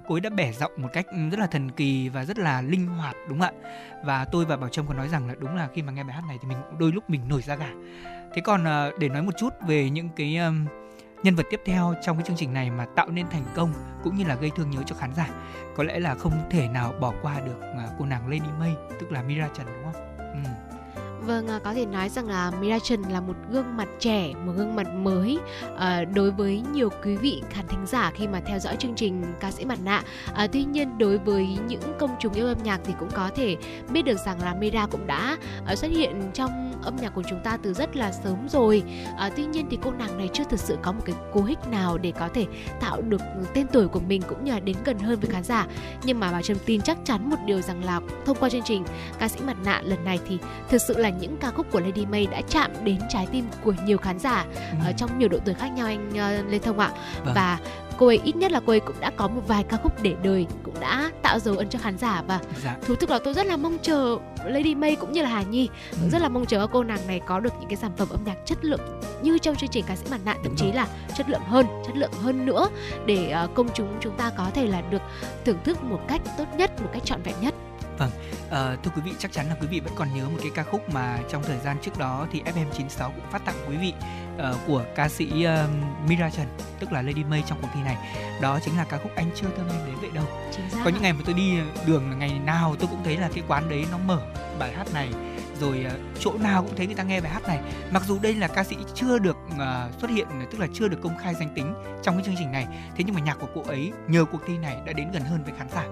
Cô 0.09 0.15
ấy 0.15 0.21
đã 0.21 0.31
bẻ 0.31 0.53
giọng 0.53 0.73
một 0.77 0.89
cách 0.93 1.07
rất 1.31 1.41
là 1.41 1.47
thần 1.47 1.71
kỳ 1.71 2.09
và 2.09 2.25
rất 2.25 2.39
là 2.39 2.63
linh 2.63 2.87
hoạt 2.87 3.17
đúng 3.29 3.41
không 3.41 3.63
ạ? 3.63 3.71
Và 4.05 4.25
tôi 4.25 4.45
và 4.45 4.57
Bảo 4.57 4.69
Trâm 4.69 4.87
có 4.87 4.95
nói 4.95 5.09
rằng 5.09 5.29
là 5.29 5.35
đúng 5.39 5.57
là 5.57 5.69
khi 5.75 5.83
mà 5.83 5.93
nghe 5.93 6.05
bài 6.05 6.15
hát 6.15 6.25
này 6.29 6.39
thì 6.43 6.49
mình 6.49 6.59
cũng 6.71 6.79
đôi 6.79 6.93
lúc 6.93 7.11
mình 7.11 7.29
nổi 7.29 7.43
da 7.43 7.55
gà. 7.55 7.71
Thế 8.35 8.43
còn 8.45 8.65
ờ, 8.65 8.93
để 8.99 9.09
nói 9.09 9.23
một 9.23 9.33
chút 9.39 9.53
về 9.67 9.91
những 9.91 10.09
cái 10.17 10.37
ờ, 10.37 10.53
nhân 11.23 11.35
vật 11.35 11.47
tiếp 11.51 11.61
theo 11.65 11.95
trong 12.03 12.17
cái 12.17 12.25
chương 12.27 12.37
trình 12.37 12.55
này 12.55 12.71
mà 12.71 12.87
tạo 12.97 13.09
nên 13.09 13.29
thành 13.29 13.45
công 13.55 13.73
cũng 14.03 14.17
như 14.17 14.25
là 14.25 14.35
gây 14.35 14.51
thương 14.57 14.71
nhớ 14.71 14.83
cho 14.87 14.97
khán 14.97 15.15
giả 15.15 15.29
có 15.77 15.83
lẽ 15.83 15.99
là 15.99 16.15
không 16.15 16.33
thể 16.51 16.69
nào 16.69 16.95
bỏ 17.01 17.13
qua 17.23 17.41
được 17.41 17.61
ờ, 17.61 17.85
cô 17.99 18.05
nàng 18.05 18.29
Lady 18.29 18.51
May 18.59 18.75
tức 19.01 19.13
là 19.13 19.23
Mira 19.23 19.49
Trần 19.55 19.67
đúng 19.67 19.93
không? 19.93 20.12
Vâng, 21.27 21.49
à, 21.49 21.59
có 21.65 21.75
thể 21.75 21.87
nói 21.87 22.09
rằng 22.09 22.29
là 22.29 22.51
Mira 22.61 22.79
Trần 22.79 23.03
là 23.03 23.21
một 23.21 23.35
gương 23.51 23.77
mặt 23.77 23.89
trẻ, 23.99 24.33
một 24.47 24.53
gương 24.57 24.77
mặt 24.77 24.87
mới 24.95 25.39
à, 25.79 26.05
đối 26.05 26.31
với 26.31 26.63
nhiều 26.73 26.89
quý 27.05 27.17
vị 27.17 27.43
khán 27.51 27.69
thính 27.69 27.87
giả 27.87 28.11
khi 28.15 28.29
mà 28.29 28.41
theo 28.41 28.59
dõi 28.59 28.77
chương 28.77 28.95
trình 28.95 29.23
ca 29.41 29.51
sĩ 29.51 29.65
mặt 29.65 29.79
nạ. 29.85 30.03
À, 30.35 30.47
tuy 30.53 30.65
nhiên 30.65 30.99
đối 30.99 31.19
với 31.19 31.49
những 31.67 31.81
công 31.99 32.11
chúng 32.21 32.33
yêu 32.33 32.47
âm 32.47 32.63
nhạc 32.63 32.81
thì 32.85 32.93
cũng 32.99 33.11
có 33.11 33.31
thể 33.35 33.57
biết 33.93 34.03
được 34.03 34.19
rằng 34.27 34.43
là 34.43 34.55
Mira 34.55 34.87
cũng 34.87 35.07
đã 35.07 35.37
à, 35.67 35.77
xuất 35.77 35.91
hiện 35.91 36.31
trong 36.35 36.73
âm 36.83 36.97
nhạc 36.97 37.15
của 37.15 37.23
chúng 37.29 37.41
ta 37.45 37.57
từ 37.63 37.75
rất 37.75 37.97
là 37.97 38.13
sớm 38.13 38.49
rồi. 38.49 38.83
À, 39.17 39.31
tuy 39.37 39.45
nhiên 39.45 39.67
thì 39.71 39.79
cô 39.83 39.91
nàng 39.91 40.19
này 40.19 40.31
chưa 40.33 40.45
thực 40.51 40.61
sự 40.61 40.77
có 40.83 40.93
một 40.93 41.03
cái 41.05 41.15
cú 41.33 41.43
hích 41.43 41.69
nào 41.71 41.99
để 41.99 42.13
có 42.19 42.29
thể 42.29 42.47
tạo 42.81 43.03
được 43.03 43.21
tên 43.55 43.67
tuổi 43.73 43.89
của 43.89 44.01
mình 44.01 44.23
cũng 44.29 44.45
như 44.45 44.53
là 44.53 44.61
đến 44.61 44.77
gần 44.85 44.99
hơn 44.99 45.21
với 45.21 45.31
khán 45.31 45.43
giả. 45.43 45.67
Nhưng 46.05 46.21
mà 46.21 46.33
bà 46.33 46.43
Trâm 46.43 46.57
tin 46.67 46.81
chắc 46.81 46.99
chắn 47.05 47.31
một 47.31 47.37
điều 47.47 47.61
rằng 47.61 47.85
là 47.85 48.01
thông 48.27 48.37
qua 48.41 48.49
chương 48.49 48.63
trình 48.65 48.85
ca 49.19 49.29
sĩ 49.29 49.41
mặt 49.47 49.57
nạ 49.65 49.81
lần 49.85 50.05
này 50.05 50.19
thì 50.29 50.39
thực 50.69 50.83
sự 50.89 50.99
là 50.99 51.12
những 51.21 51.37
ca 51.37 51.51
khúc 51.51 51.67
của 51.73 51.81
Lady 51.81 52.07
May 52.07 52.27
đã 52.27 52.41
chạm 52.49 52.71
đến 52.85 52.99
trái 53.09 53.27
tim 53.33 53.45
của 53.65 53.75
nhiều 53.85 53.99
khán 53.99 54.19
giả 54.19 54.45
ở 54.85 54.93
trong 54.97 55.19
nhiều 55.19 55.29
độ 55.29 55.39
tuổi 55.45 55.55
khác 55.55 55.69
nhau 55.69 55.87
anh 55.87 56.09
uh, 56.09 56.51
Lê 56.53 56.59
Thông 56.59 56.79
ạ. 56.79 56.91
Vâng. 57.25 57.35
Và 57.35 57.59
cô 57.99 58.07
ấy 58.07 58.21
ít 58.25 58.37
nhất 58.37 58.53
là 58.53 58.61
cô 58.67 58.73
ấy 58.73 58.81
cũng 58.81 58.97
đã 59.01 59.11
có 59.17 59.29
một 59.29 59.41
vài 59.47 59.63
ca 59.65 59.77
khúc 59.77 60.03
để 60.03 60.15
đời 60.23 60.47
cũng 60.63 60.75
đã 60.81 61.11
tạo 61.23 61.39
dấu 61.39 61.57
ấn 61.57 61.69
cho 61.69 61.79
khán 61.79 61.99
giả 61.99 62.23
và 62.27 62.41
Dạ. 62.65 62.77
thú 62.87 62.95
thực 62.95 63.11
là 63.11 63.19
tôi 63.25 63.35
rất 63.35 63.47
là 63.47 63.57
mong 63.57 63.79
chờ 63.83 64.17
Lady 64.45 64.75
May 64.75 64.97
cũng 64.97 65.13
như 65.13 65.23
là 65.23 65.29
Hà 65.29 65.43
Nhi 65.43 65.69
Ừ. 65.93 66.09
rất 66.13 66.23
là 66.23 66.29
mong 66.29 66.47
chờ 66.47 66.67
cô 66.73 66.85
nàng 66.85 67.07
này 67.07 67.21
có 67.27 67.41
được 67.41 67.53
những 67.61 67.69
cái 67.69 67.77
sản 67.77 67.91
phẩm 67.97 68.09
âm 68.11 68.21
nhạc 68.25 68.37
chất 68.47 68.59
lượng 68.65 68.81
như 69.23 69.39
trong 69.39 69.57
chương 69.57 69.71
trình 69.71 69.85
ca 69.89 69.97
sĩ 69.97 70.07
mặt 70.11 70.21
nạ 70.25 70.37
thậm 70.45 70.55
chí 70.57 70.73
là 70.73 70.87
chất 71.17 71.29
lượng 71.31 71.41
hơn 71.47 71.67
chất 71.87 71.97
lượng 71.97 72.13
hơn 72.23 72.47
nữa 72.47 72.69
để 73.07 73.31
ờ, 73.31 73.49
công 73.55 73.69
chúng 73.75 73.89
chúng 74.01 74.17
ta 74.17 74.31
có 74.39 74.51
thể 74.55 74.67
là 74.67 74.81
được 74.81 75.03
thưởng 75.45 75.59
thức 75.65 75.85
một 75.85 76.01
cách 76.09 76.21
tốt 76.39 76.45
nhất 76.57 76.83
một 76.83 76.89
cách 76.93 77.05
trọn 77.05 77.23
vẹn 77.23 77.35
nhất 77.41 77.55
Vâng, 77.99 78.11
ờ, 78.51 78.77
thưa 78.83 78.91
quý 78.97 79.03
vị 79.05 79.13
chắc 79.19 79.33
chắn 79.33 79.47
là 79.49 79.57
quý 79.61 79.67
vị 79.67 79.81
vẫn 79.81 79.93
còn 79.97 80.15
nhớ 80.15 80.29
một 80.29 80.39
cái 80.41 80.51
ca 80.55 80.63
khúc 80.63 80.95
mà 80.95 81.19
trong 81.31 81.43
thời 81.43 81.59
gian 81.59 81.77
trước 81.83 81.99
đó 81.99 82.27
thì 82.33 82.43
FM96 82.43 83.11
cũng 83.11 83.31
phát 83.31 83.45
tặng 83.45 83.55
quý 83.69 83.77
vị 83.77 83.93
ờ, 84.39 84.57
của 84.67 84.85
ca 84.97 85.09
sĩ 85.09 85.43
ờ, 85.43 85.69
Mira 86.09 86.31
Trần, 86.31 86.47
tức 86.81 86.93
là 86.93 87.03
Lady 87.03 87.25
May 87.25 87.45
trong 87.47 87.59
cuộc 87.63 87.69
thi 87.75 87.81
này. 87.83 87.97
Đó 88.41 88.59
chính 88.65 88.77
là 88.77 88.85
ca 88.85 88.99
khúc 88.99 89.13
Anh 89.17 89.31
chưa 89.35 89.49
thơm 89.57 89.69
em 89.69 89.87
đến 89.87 89.97
vậy 90.01 90.11
đâu. 90.15 90.25
Có 90.85 90.91
những 90.91 91.03
ngày 91.03 91.13
mà 91.13 91.21
tôi 91.25 91.35
đi 91.35 91.59
đường 91.87 92.11
là 92.11 92.17
ngày 92.17 92.39
nào 92.39 92.77
tôi 92.79 92.89
cũng 92.91 93.05
thấy 93.05 93.17
là 93.17 93.29
cái 93.35 93.45
quán 93.49 93.69
đấy 93.69 93.87
nó 93.91 93.99
mở 93.99 94.21
bài 94.59 94.73
hát 94.73 94.95
này 94.95 95.09
rồi 95.61 95.87
chỗ 96.21 96.33
nào 96.39 96.63
cũng 96.63 96.77
thấy 96.77 96.87
người 96.87 96.95
ta 96.95 97.03
nghe 97.03 97.21
bài 97.21 97.33
hát 97.33 97.43
này 97.47 97.61
mặc 97.91 98.03
dù 98.07 98.19
đây 98.23 98.35
là 98.35 98.49
ca 98.49 98.65
sĩ 98.65 98.77
chưa 98.95 99.19
được 99.19 99.37
xuất 99.99 100.11
hiện 100.11 100.27
tức 100.51 100.59
là 100.61 100.67
chưa 100.75 100.89
được 100.89 100.99
công 101.03 101.19
khai 101.19 101.35
danh 101.35 101.53
tính 101.55 101.75
trong 102.03 102.15
cái 102.15 102.25
chương 102.25 102.35
trình 102.39 102.53
này 102.53 102.67
thế 102.97 103.05
nhưng 103.05 103.15
mà 103.15 103.21
nhạc 103.21 103.39
của 103.41 103.47
cô 103.55 103.63
ấy 103.63 103.93
nhờ 104.09 104.25
cuộc 104.25 104.41
thi 104.47 104.59
này 104.59 104.77
đã 104.87 104.93
đến 104.93 105.11
gần 105.13 105.23
hơn 105.23 105.45
với 105.45 105.53
khán 105.59 105.69
giả 105.75 105.87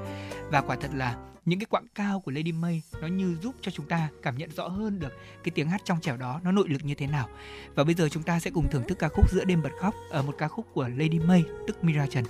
và 0.50 0.60
quả 0.60 0.76
thật 0.80 0.90
là 0.94 1.14
những 1.44 1.58
cái 1.58 1.66
quãng 1.70 1.86
cao 1.94 2.20
của 2.20 2.30
Lady 2.30 2.52
May 2.52 2.82
nó 3.00 3.06
như 3.06 3.36
giúp 3.42 3.54
cho 3.60 3.70
chúng 3.70 3.88
ta 3.88 4.08
cảm 4.22 4.38
nhận 4.38 4.50
rõ 4.50 4.68
hơn 4.68 4.98
được 4.98 5.12
cái 5.44 5.52
tiếng 5.54 5.68
hát 5.68 5.80
trong 5.84 6.00
trẻo 6.00 6.16
đó 6.16 6.40
nó 6.44 6.52
nội 6.52 6.68
lực 6.68 6.84
như 6.84 6.94
thế 6.94 7.06
nào. 7.06 7.28
Và 7.74 7.84
bây 7.84 7.94
giờ 7.94 8.08
chúng 8.08 8.22
ta 8.22 8.40
sẽ 8.40 8.50
cùng 8.50 8.68
thưởng 8.70 8.84
thức 8.88 8.98
ca 8.98 9.08
khúc 9.08 9.30
giữa 9.32 9.44
đêm 9.44 9.62
bật 9.62 9.72
khóc 9.80 9.94
ở 10.10 10.22
một 10.22 10.34
ca 10.38 10.48
khúc 10.48 10.66
của 10.72 10.88
Lady 10.88 11.18
May, 11.18 11.44
tức 11.66 11.84
Mira 11.84 12.06
Trần. 12.06 12.24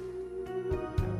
ôi 0.64 1.19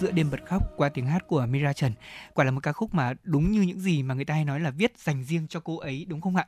Giữa 0.00 0.10
đêm 0.10 0.30
bật 0.30 0.46
khóc 0.46 0.62
qua 0.76 0.88
tiếng 0.88 1.06
hát 1.06 1.26
của 1.26 1.46
Mira 1.46 1.72
Trần. 1.72 1.92
Quả 2.34 2.44
là 2.44 2.50
một 2.50 2.60
ca 2.62 2.72
khúc 2.72 2.94
mà 2.94 3.14
đúng 3.22 3.52
như 3.52 3.60
những 3.60 3.80
gì 3.80 4.02
mà 4.02 4.14
người 4.14 4.24
ta 4.24 4.34
hay 4.34 4.44
nói 4.44 4.60
là 4.60 4.70
viết 4.70 4.98
dành 4.98 5.24
riêng 5.24 5.48
cho 5.48 5.60
cô 5.60 5.78
ấy 5.78 6.04
đúng 6.08 6.20
không 6.20 6.36
ạ? 6.36 6.46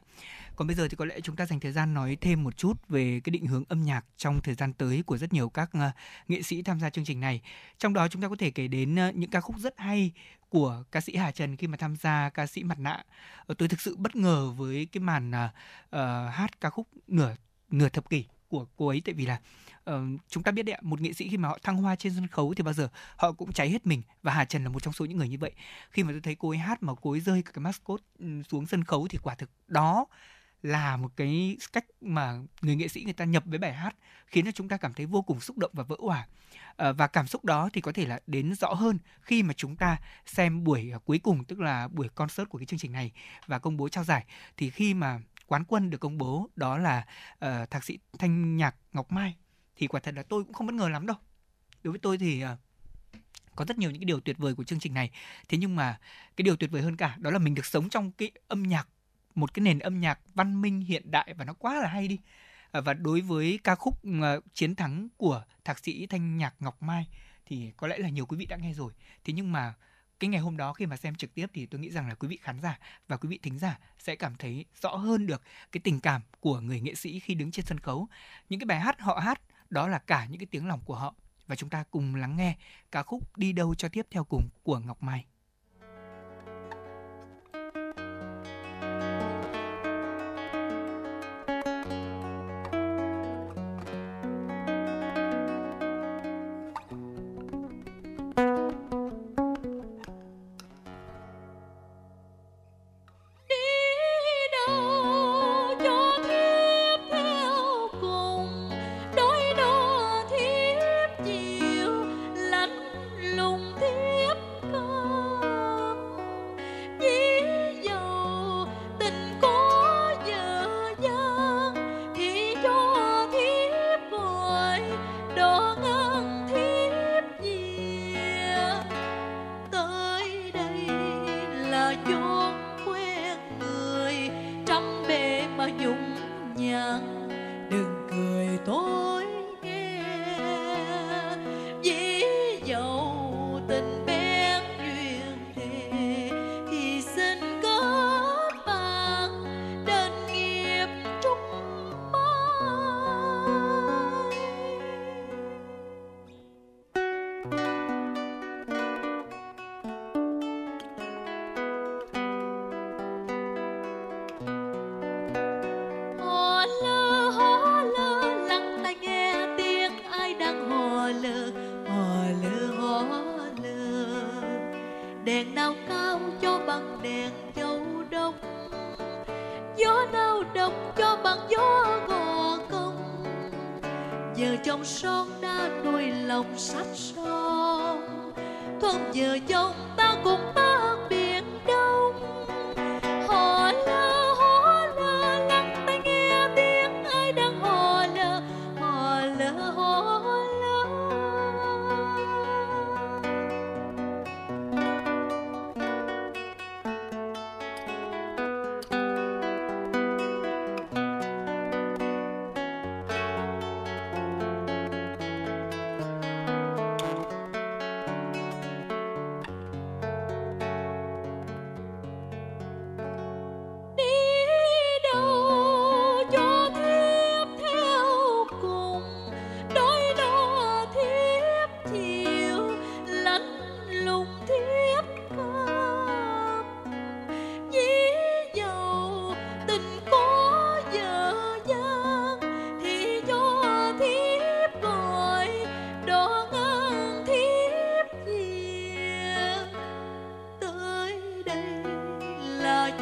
Còn 0.56 0.66
bây 0.66 0.76
giờ 0.76 0.88
thì 0.88 0.96
có 0.96 1.04
lẽ 1.04 1.20
chúng 1.20 1.36
ta 1.36 1.46
dành 1.46 1.60
thời 1.60 1.72
gian 1.72 1.94
nói 1.94 2.16
thêm 2.20 2.44
một 2.44 2.56
chút 2.56 2.88
về 2.88 3.20
cái 3.24 3.30
định 3.30 3.46
hướng 3.46 3.64
âm 3.68 3.84
nhạc 3.84 4.04
trong 4.16 4.40
thời 4.40 4.54
gian 4.54 4.72
tới 4.72 5.02
của 5.06 5.18
rất 5.18 5.32
nhiều 5.32 5.48
các 5.48 5.70
ờ, 5.72 5.90
nghệ 6.28 6.42
sĩ 6.42 6.62
tham 6.62 6.80
gia 6.80 6.90
chương 6.90 7.04
trình 7.04 7.20
này. 7.20 7.40
Trong 7.78 7.94
đó 7.94 8.08
chúng 8.08 8.22
ta 8.22 8.28
có 8.28 8.36
thể 8.38 8.50
kể 8.50 8.68
đến 8.68 8.96
ờ, 8.96 9.12
những 9.14 9.30
ca 9.30 9.40
khúc 9.40 9.56
rất 9.58 9.78
hay 9.78 10.12
của 10.48 10.84
ca 10.92 11.00
sĩ 11.00 11.16
Hà 11.16 11.30
Trần 11.30 11.56
khi 11.56 11.66
mà 11.66 11.76
tham 11.76 11.96
gia 11.96 12.28
ca 12.28 12.46
sĩ 12.46 12.62
mặt 12.62 12.78
nạ. 12.78 13.04
Ờ, 13.46 13.54
tôi 13.58 13.68
thực 13.68 13.80
sự 13.80 13.96
bất 13.96 14.16
ngờ 14.16 14.50
với 14.56 14.88
cái 14.92 15.00
màn 15.00 15.30
uh, 15.30 15.92
hát 16.32 16.60
ca 16.60 16.70
khúc 16.70 16.88
nửa 17.06 17.34
nửa 17.70 17.88
thập 17.88 18.10
kỷ 18.10 18.24
của 18.48 18.66
cô 18.76 18.88
ấy 18.88 19.02
tại 19.04 19.14
vì 19.14 19.26
là 19.26 19.40
Ờ, 19.90 20.02
chúng 20.28 20.42
ta 20.42 20.52
biết 20.52 20.62
đấy 20.62 20.74
ạ, 20.74 20.80
một 20.82 21.00
nghệ 21.00 21.12
sĩ 21.12 21.28
khi 21.28 21.36
mà 21.36 21.48
họ 21.48 21.58
thăng 21.62 21.76
hoa 21.76 21.96
trên 21.96 22.14
sân 22.14 22.26
khấu 22.26 22.54
thì 22.54 22.62
bao 22.62 22.74
giờ 22.74 22.88
họ 23.16 23.32
cũng 23.32 23.52
cháy 23.52 23.70
hết 23.70 23.86
mình 23.86 24.02
và 24.22 24.32
Hà 24.32 24.44
Trần 24.44 24.64
là 24.64 24.70
một 24.70 24.82
trong 24.82 24.92
số 24.92 25.04
những 25.04 25.18
người 25.18 25.28
như 25.28 25.38
vậy. 25.38 25.52
Khi 25.90 26.04
mà 26.04 26.12
tôi 26.12 26.20
thấy 26.20 26.34
cô 26.34 26.50
ấy 26.50 26.58
hát 26.58 26.82
mà 26.82 26.92
cô 27.02 27.10
ấy 27.10 27.20
rơi 27.20 27.42
cái 27.42 27.54
mascot 27.56 28.00
ừ, 28.18 28.26
xuống 28.48 28.66
sân 28.66 28.84
khấu 28.84 29.08
thì 29.08 29.18
quả 29.22 29.34
thực 29.34 29.50
đó 29.68 30.06
là 30.62 30.96
một 30.96 31.08
cái 31.16 31.56
cách 31.72 31.84
mà 32.00 32.38
người 32.62 32.76
nghệ 32.76 32.88
sĩ 32.88 33.04
người 33.04 33.12
ta 33.12 33.24
nhập 33.24 33.42
với 33.46 33.58
bài 33.58 33.72
hát 33.74 33.96
khiến 34.26 34.44
cho 34.44 34.50
chúng 34.52 34.68
ta 34.68 34.76
cảm 34.76 34.94
thấy 34.94 35.06
vô 35.06 35.22
cùng 35.22 35.40
xúc 35.40 35.58
động 35.58 35.70
và 35.74 35.82
vỡ 35.82 35.96
òa. 35.98 36.26
Ờ, 36.76 36.92
và 36.92 37.06
cảm 37.06 37.26
xúc 37.26 37.44
đó 37.44 37.68
thì 37.72 37.80
có 37.80 37.92
thể 37.92 38.06
là 38.06 38.20
đến 38.26 38.54
rõ 38.54 38.74
hơn 38.74 38.98
khi 39.22 39.42
mà 39.42 39.54
chúng 39.56 39.76
ta 39.76 39.98
xem 40.26 40.64
buổi 40.64 40.90
à, 40.94 40.98
cuối 41.04 41.18
cùng 41.18 41.44
tức 41.44 41.60
là 41.60 41.88
buổi 41.88 42.08
concert 42.08 42.48
của 42.48 42.58
cái 42.58 42.66
chương 42.66 42.78
trình 42.78 42.92
này 42.92 43.12
và 43.46 43.58
công 43.58 43.76
bố 43.76 43.88
trao 43.88 44.04
giải. 44.04 44.24
Thì 44.56 44.70
khi 44.70 44.94
mà 44.94 45.20
quán 45.46 45.64
quân 45.64 45.90
được 45.90 45.98
công 45.98 46.18
bố 46.18 46.48
đó 46.56 46.78
là 46.78 47.06
uh, 47.32 47.70
thạc 47.70 47.84
sĩ 47.84 47.98
thanh 48.18 48.56
nhạc 48.56 48.74
ngọc 48.92 49.12
mai 49.12 49.36
thì 49.80 49.86
quả 49.86 50.00
thật 50.00 50.14
là 50.14 50.22
tôi 50.22 50.44
cũng 50.44 50.52
không 50.52 50.66
bất 50.66 50.74
ngờ 50.74 50.88
lắm 50.88 51.06
đâu. 51.06 51.16
Đối 51.82 51.92
với 51.92 51.98
tôi 51.98 52.18
thì 52.18 52.40
ờ, 52.40 52.56
có 53.56 53.64
rất 53.64 53.78
nhiều 53.78 53.90
những 53.90 54.00
cái 54.00 54.04
điều 54.04 54.20
tuyệt 54.20 54.38
vời 54.38 54.54
của 54.54 54.64
chương 54.64 54.80
trình 54.80 54.94
này. 54.94 55.10
Thế 55.48 55.58
nhưng 55.58 55.76
mà 55.76 55.98
cái 56.36 56.42
điều 56.42 56.56
tuyệt 56.56 56.70
vời 56.70 56.82
hơn 56.82 56.96
cả 56.96 57.16
đó 57.18 57.30
là 57.30 57.38
mình 57.38 57.54
được 57.54 57.66
sống 57.66 57.88
trong 57.88 58.10
cái 58.12 58.30
âm 58.48 58.62
nhạc, 58.62 58.88
một 59.34 59.54
cái 59.54 59.62
nền 59.62 59.78
âm 59.78 60.00
nhạc 60.00 60.20
văn 60.34 60.60
minh 60.62 60.80
hiện 60.80 61.10
đại 61.10 61.34
và 61.34 61.44
nó 61.44 61.52
quá 61.52 61.74
là 61.74 61.88
hay 61.88 62.08
đi. 62.08 62.18
Ờ, 62.70 62.80
và 62.80 62.94
đối 62.94 63.20
với 63.20 63.58
ca 63.64 63.74
khúc 63.74 64.00
ờ, 64.22 64.40
chiến 64.54 64.74
thắng 64.74 65.08
của 65.16 65.44
thạc 65.64 65.78
sĩ 65.78 66.06
thanh 66.06 66.36
nhạc 66.36 66.54
ngọc 66.60 66.82
mai 66.82 67.06
thì 67.46 67.72
có 67.76 67.86
lẽ 67.86 67.98
là 67.98 68.08
nhiều 68.08 68.26
quý 68.26 68.36
vị 68.36 68.46
đã 68.46 68.56
nghe 68.56 68.72
rồi. 68.72 68.92
Thế 69.24 69.32
nhưng 69.32 69.52
mà 69.52 69.74
cái 70.20 70.28
ngày 70.28 70.40
hôm 70.40 70.56
đó 70.56 70.72
khi 70.72 70.86
mà 70.86 70.96
xem 70.96 71.14
trực 71.14 71.34
tiếp 71.34 71.46
thì 71.52 71.66
tôi 71.66 71.80
nghĩ 71.80 71.90
rằng 71.90 72.08
là 72.08 72.14
quý 72.14 72.28
vị 72.28 72.38
khán 72.42 72.60
giả 72.60 72.78
và 73.08 73.16
quý 73.16 73.28
vị 73.28 73.38
thính 73.42 73.58
giả 73.58 73.78
sẽ 73.98 74.16
cảm 74.16 74.34
thấy 74.36 74.64
rõ 74.80 74.96
hơn 74.96 75.26
được 75.26 75.42
cái 75.72 75.80
tình 75.84 76.00
cảm 76.00 76.22
của 76.40 76.60
người 76.60 76.80
nghệ 76.80 76.94
sĩ 76.94 77.20
khi 77.20 77.34
đứng 77.34 77.50
trên 77.50 77.64
sân 77.64 77.80
khấu. 77.80 78.08
Những 78.48 78.60
cái 78.60 78.66
bài 78.66 78.80
hát 78.80 79.00
họ 79.00 79.18
hát 79.18 79.40
đó 79.70 79.88
là 79.88 79.98
cả 79.98 80.26
những 80.26 80.38
cái 80.38 80.46
tiếng 80.50 80.66
lòng 80.66 80.80
của 80.84 80.94
họ. 80.94 81.14
Và 81.46 81.56
chúng 81.56 81.70
ta 81.70 81.84
cùng 81.90 82.14
lắng 82.14 82.36
nghe 82.36 82.56
ca 82.92 83.02
khúc 83.02 83.36
đi 83.36 83.52
đâu 83.52 83.74
cho 83.74 83.88
tiếp 83.88 84.06
theo 84.10 84.24
cùng 84.24 84.48
của 84.62 84.78
ngọc 84.78 85.02
mai. 85.02 85.24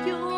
You. 0.09 0.38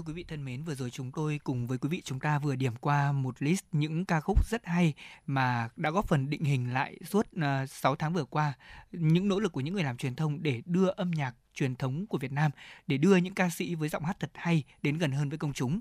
Thưa 0.00 0.04
quý 0.06 0.12
vị 0.12 0.24
thân 0.28 0.44
mến, 0.44 0.62
vừa 0.62 0.74
rồi 0.74 0.90
chúng 0.90 1.12
tôi 1.12 1.40
cùng 1.44 1.66
với 1.66 1.78
quý 1.78 1.88
vị 1.88 2.02
chúng 2.04 2.20
ta 2.20 2.38
vừa 2.38 2.56
điểm 2.56 2.76
qua 2.76 3.12
một 3.12 3.42
list 3.42 3.64
những 3.72 4.04
ca 4.04 4.20
khúc 4.20 4.48
rất 4.48 4.66
hay 4.66 4.94
mà 5.26 5.68
đã 5.76 5.90
góp 5.90 6.08
phần 6.08 6.30
định 6.30 6.44
hình 6.44 6.72
lại 6.72 6.96
suốt 7.10 7.26
ờ, 7.40 7.62
uh, 7.62 7.70
6 7.70 7.96
tháng 7.96 8.12
vừa 8.12 8.24
qua 8.24 8.52
những 8.92 9.28
nỗ 9.28 9.40
lực 9.40 9.52
của 9.52 9.60
những 9.60 9.74
người 9.74 9.82
làm 9.82 9.96
truyền 9.96 10.14
thông 10.14 10.42
để 10.42 10.62
đưa 10.66 10.88
âm 10.88 11.10
nhạc 11.10 11.34
truyền 11.54 11.76
thống 11.76 12.06
của 12.06 12.18
Việt 12.18 12.32
Nam 12.32 12.50
để 12.86 12.98
đưa 12.98 13.16
những 13.16 13.34
ca 13.34 13.50
sĩ 13.50 13.74
với 13.74 13.88
giọng 13.88 14.04
hát 14.04 14.16
thật 14.20 14.30
hay 14.34 14.64
đến 14.82 14.98
gần 14.98 15.12
hơn 15.12 15.28
với 15.28 15.38
công 15.38 15.52
chúng. 15.52 15.80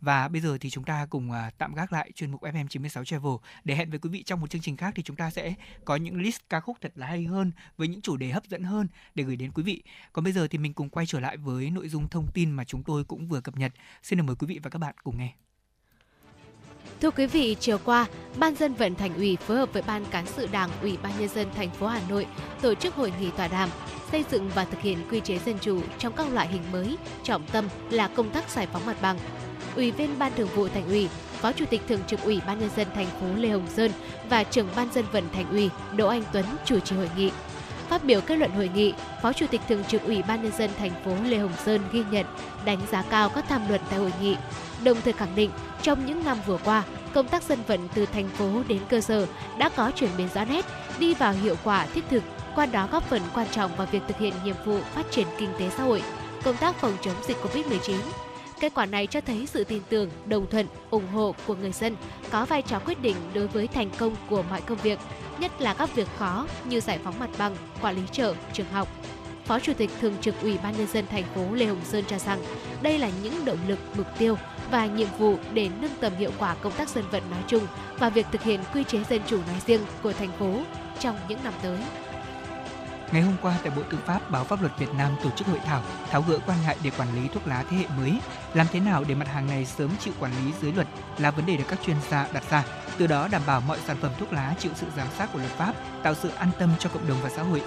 Và 0.00 0.28
bây 0.28 0.40
giờ 0.40 0.58
thì 0.60 0.70
chúng 0.70 0.84
ta 0.84 1.06
cùng 1.10 1.32
à, 1.32 1.50
tạm 1.58 1.74
gác 1.74 1.92
lại 1.92 2.10
chuyên 2.14 2.30
mục 2.30 2.42
FM 2.42 2.66
96 2.68 3.04
Travel 3.04 3.32
để 3.64 3.74
hẹn 3.74 3.90
với 3.90 3.98
quý 3.98 4.10
vị 4.10 4.22
trong 4.22 4.40
một 4.40 4.50
chương 4.50 4.62
trình 4.62 4.76
khác 4.76 4.92
thì 4.96 5.02
chúng 5.02 5.16
ta 5.16 5.30
sẽ 5.30 5.54
có 5.84 5.96
những 5.96 6.20
list 6.20 6.40
ca 6.48 6.60
khúc 6.60 6.76
thật 6.80 6.92
là 6.94 7.06
hay 7.06 7.24
hơn 7.24 7.52
với 7.76 7.88
những 7.88 8.00
chủ 8.00 8.16
đề 8.16 8.28
hấp 8.28 8.46
dẫn 8.46 8.62
hơn 8.62 8.88
để 9.14 9.24
gửi 9.24 9.36
đến 9.36 9.50
quý 9.54 9.62
vị. 9.62 9.82
Còn 10.12 10.24
bây 10.24 10.32
giờ 10.32 10.48
thì 10.50 10.58
mình 10.58 10.72
cùng 10.72 10.88
quay 10.88 11.06
trở 11.06 11.20
lại 11.20 11.36
với 11.36 11.70
nội 11.70 11.88
dung 11.88 12.08
thông 12.08 12.26
tin 12.34 12.50
mà 12.50 12.64
chúng 12.64 12.82
tôi 12.82 13.04
cũng 13.04 13.28
vừa 13.28 13.40
cập 13.40 13.56
nhật. 13.56 13.72
Xin 14.02 14.18
được 14.18 14.24
mời 14.24 14.36
quý 14.36 14.46
vị 14.46 14.60
và 14.62 14.70
các 14.70 14.78
bạn 14.78 14.94
cùng 15.02 15.18
nghe. 15.18 15.32
Thưa 17.00 17.10
quý 17.10 17.26
vị, 17.26 17.56
chiều 17.60 17.78
qua, 17.84 18.06
Ban 18.38 18.54
dân 18.54 18.74
vận 18.74 18.94
Thành 18.94 19.14
ủy 19.14 19.36
phối 19.36 19.56
hợp 19.56 19.72
với 19.72 19.82
Ban 19.82 20.04
cán 20.04 20.26
sự 20.26 20.48
Đảng 20.52 20.70
Ủy 20.80 20.98
ban 21.02 21.12
nhân 21.18 21.28
dân 21.28 21.48
thành 21.54 21.70
phố 21.70 21.86
Hà 21.86 22.00
Nội 22.08 22.26
tổ 22.62 22.74
chức 22.74 22.94
hội 22.94 23.12
nghị 23.20 23.30
tọa 23.30 23.48
đàm 23.48 23.70
xây 24.12 24.24
dựng 24.30 24.50
và 24.54 24.64
thực 24.64 24.80
hiện 24.80 24.98
quy 25.10 25.20
chế 25.20 25.38
dân 25.38 25.58
chủ 25.60 25.80
trong 25.98 26.12
các 26.12 26.32
loại 26.32 26.48
hình 26.48 26.62
mới, 26.72 26.96
trọng 27.22 27.46
tâm 27.46 27.68
là 27.90 28.08
công 28.08 28.30
tác 28.30 28.50
giải 28.50 28.66
phóng 28.72 28.86
mặt 28.86 28.96
bằng. 29.02 29.18
Ủy 29.78 29.90
viên 29.90 30.18
Ban 30.18 30.32
Thường 30.36 30.48
vụ 30.54 30.68
Thành 30.68 30.88
ủy, 30.88 31.08
Phó 31.40 31.52
Chủ 31.52 31.64
tịch 31.70 31.80
Thường 31.88 32.00
trực 32.06 32.22
Ủy 32.22 32.40
ban 32.46 32.60
nhân 32.60 32.70
dân 32.76 32.86
thành 32.94 33.06
phố 33.20 33.26
Lê 33.36 33.48
Hồng 33.48 33.66
Sơn 33.76 33.90
và 34.28 34.44
trưởng 34.44 34.68
Ban 34.76 34.92
dân 34.92 35.04
vận 35.12 35.24
Thành 35.32 35.50
ủy 35.50 35.70
Đỗ 35.96 36.08
Anh 36.08 36.22
Tuấn 36.32 36.44
chủ 36.64 36.80
trì 36.80 36.96
hội 36.96 37.10
nghị. 37.16 37.30
Phát 37.88 38.04
biểu 38.04 38.20
kết 38.20 38.36
luận 38.36 38.50
hội 38.50 38.70
nghị, 38.74 38.94
Phó 39.22 39.32
Chủ 39.32 39.46
tịch 39.50 39.60
Thường 39.68 39.84
trực 39.84 40.04
Ủy 40.04 40.22
ban 40.22 40.42
nhân 40.42 40.52
dân 40.58 40.70
thành 40.78 40.90
phố 41.04 41.12
Lê 41.24 41.38
Hồng 41.38 41.52
Sơn 41.64 41.80
ghi 41.92 42.02
nhận, 42.10 42.26
đánh 42.64 42.78
giá 42.90 43.02
cao 43.02 43.28
các 43.28 43.44
tham 43.48 43.68
luận 43.68 43.80
tại 43.90 43.98
hội 43.98 44.12
nghị, 44.22 44.36
đồng 44.84 45.00
thời 45.04 45.12
khẳng 45.12 45.34
định 45.34 45.50
trong 45.82 46.06
những 46.06 46.24
năm 46.24 46.38
vừa 46.46 46.58
qua, 46.64 46.82
công 47.14 47.28
tác 47.28 47.42
dân 47.42 47.58
vận 47.66 47.88
từ 47.94 48.06
thành 48.06 48.28
phố 48.28 48.62
đến 48.68 48.80
cơ 48.88 49.00
sở 49.00 49.26
đã 49.58 49.68
có 49.68 49.90
chuyển 49.90 50.10
biến 50.18 50.28
rõ 50.34 50.44
nét, 50.44 50.64
đi 50.98 51.14
vào 51.14 51.32
hiệu 51.32 51.54
quả 51.64 51.86
thiết 51.94 52.04
thực, 52.10 52.22
qua 52.54 52.66
đó 52.66 52.88
góp 52.92 53.08
phần 53.08 53.22
quan 53.34 53.46
trọng 53.50 53.76
vào 53.76 53.86
việc 53.90 54.02
thực 54.08 54.18
hiện 54.18 54.34
nhiệm 54.44 54.56
vụ 54.64 54.78
phát 54.94 55.06
triển 55.10 55.26
kinh 55.38 55.50
tế 55.58 55.70
xã 55.76 55.82
hội, 55.82 56.02
công 56.44 56.56
tác 56.56 56.76
phòng 56.80 56.96
chống 57.02 57.14
dịch 57.26 57.36
Covid-19. 57.42 57.96
Kết 58.60 58.74
quả 58.74 58.86
này 58.86 59.06
cho 59.06 59.20
thấy 59.20 59.46
sự 59.46 59.64
tin 59.64 59.82
tưởng, 59.88 60.10
đồng 60.26 60.50
thuận, 60.50 60.66
ủng 60.90 61.08
hộ 61.12 61.34
của 61.46 61.54
người 61.54 61.72
dân 61.72 61.96
có 62.30 62.44
vai 62.44 62.62
trò 62.62 62.78
quyết 62.78 63.02
định 63.02 63.16
đối 63.34 63.46
với 63.46 63.66
thành 63.66 63.90
công 63.98 64.16
của 64.30 64.42
mọi 64.50 64.60
công 64.60 64.78
việc, 64.78 64.98
nhất 65.38 65.60
là 65.60 65.74
các 65.74 65.94
việc 65.94 66.08
khó 66.18 66.46
như 66.64 66.80
giải 66.80 66.98
phóng 67.04 67.18
mặt 67.18 67.30
bằng, 67.38 67.56
quản 67.82 67.96
lý 67.96 68.02
chợ, 68.12 68.34
trường 68.52 68.66
học. 68.72 68.88
Phó 69.44 69.60
Chủ 69.60 69.72
tịch 69.76 69.90
Thường 70.00 70.14
trực 70.20 70.34
Ủy 70.42 70.58
ban 70.62 70.76
nhân 70.78 70.86
dân 70.86 71.06
thành 71.06 71.24
phố 71.34 71.54
Lê 71.54 71.66
Hồng 71.66 71.84
Sơn 71.84 72.04
cho 72.08 72.18
rằng 72.18 72.38
đây 72.82 72.98
là 72.98 73.10
những 73.22 73.44
động 73.44 73.58
lực, 73.68 73.78
mục 73.96 74.06
tiêu 74.18 74.36
và 74.70 74.86
nhiệm 74.86 75.08
vụ 75.18 75.36
để 75.54 75.68
nâng 75.80 75.96
tầm 76.00 76.12
hiệu 76.16 76.30
quả 76.38 76.54
công 76.54 76.72
tác 76.72 76.88
dân 76.88 77.04
vận 77.10 77.30
nói 77.30 77.40
chung 77.46 77.66
và 77.98 78.08
việc 78.08 78.26
thực 78.32 78.42
hiện 78.42 78.60
quy 78.74 78.84
chế 78.84 78.98
dân 79.10 79.20
chủ 79.26 79.36
nói 79.36 79.60
riêng 79.66 79.80
của 80.02 80.12
thành 80.12 80.32
phố 80.38 80.60
trong 81.00 81.16
những 81.28 81.38
năm 81.44 81.52
tới. 81.62 81.78
Ngày 83.12 83.22
hôm 83.22 83.34
qua 83.42 83.54
tại 83.62 83.72
Bộ 83.76 83.82
Tư 83.90 83.98
pháp, 84.06 84.30
Báo 84.30 84.44
Pháp 84.44 84.60
luật 84.60 84.78
Việt 84.78 84.94
Nam 84.94 85.12
tổ 85.24 85.30
chức 85.30 85.46
hội 85.46 85.60
thảo 85.64 85.82
tháo 86.10 86.22
gỡ 86.22 86.38
quan 86.46 86.58
ngại 86.66 86.76
để 86.82 86.90
quản 86.98 87.14
lý 87.14 87.28
thuốc 87.28 87.46
lá 87.46 87.64
thế 87.70 87.76
hệ 87.76 87.86
mới. 87.98 88.20
Làm 88.54 88.66
thế 88.72 88.80
nào 88.80 89.04
để 89.08 89.14
mặt 89.14 89.28
hàng 89.28 89.46
này 89.46 89.64
sớm 89.64 89.90
chịu 90.00 90.14
quản 90.20 90.32
lý 90.32 90.52
dưới 90.60 90.72
luật 90.72 90.86
là 91.18 91.30
vấn 91.30 91.46
đề 91.46 91.56
được 91.56 91.64
các 91.68 91.78
chuyên 91.86 91.96
gia 92.10 92.26
đặt 92.32 92.50
ra. 92.50 92.64
Từ 92.98 93.06
đó 93.06 93.28
đảm 93.28 93.42
bảo 93.46 93.60
mọi 93.60 93.78
sản 93.86 93.96
phẩm 94.00 94.12
thuốc 94.18 94.32
lá 94.32 94.54
chịu 94.58 94.72
sự 94.74 94.86
giám 94.96 95.06
sát 95.18 95.28
của 95.32 95.38
luật 95.38 95.50
pháp, 95.50 95.72
tạo 96.02 96.14
sự 96.14 96.28
an 96.28 96.50
tâm 96.58 96.70
cho 96.78 96.90
cộng 96.90 97.08
đồng 97.08 97.18
và 97.22 97.30
xã 97.30 97.42
hội. 97.42 97.62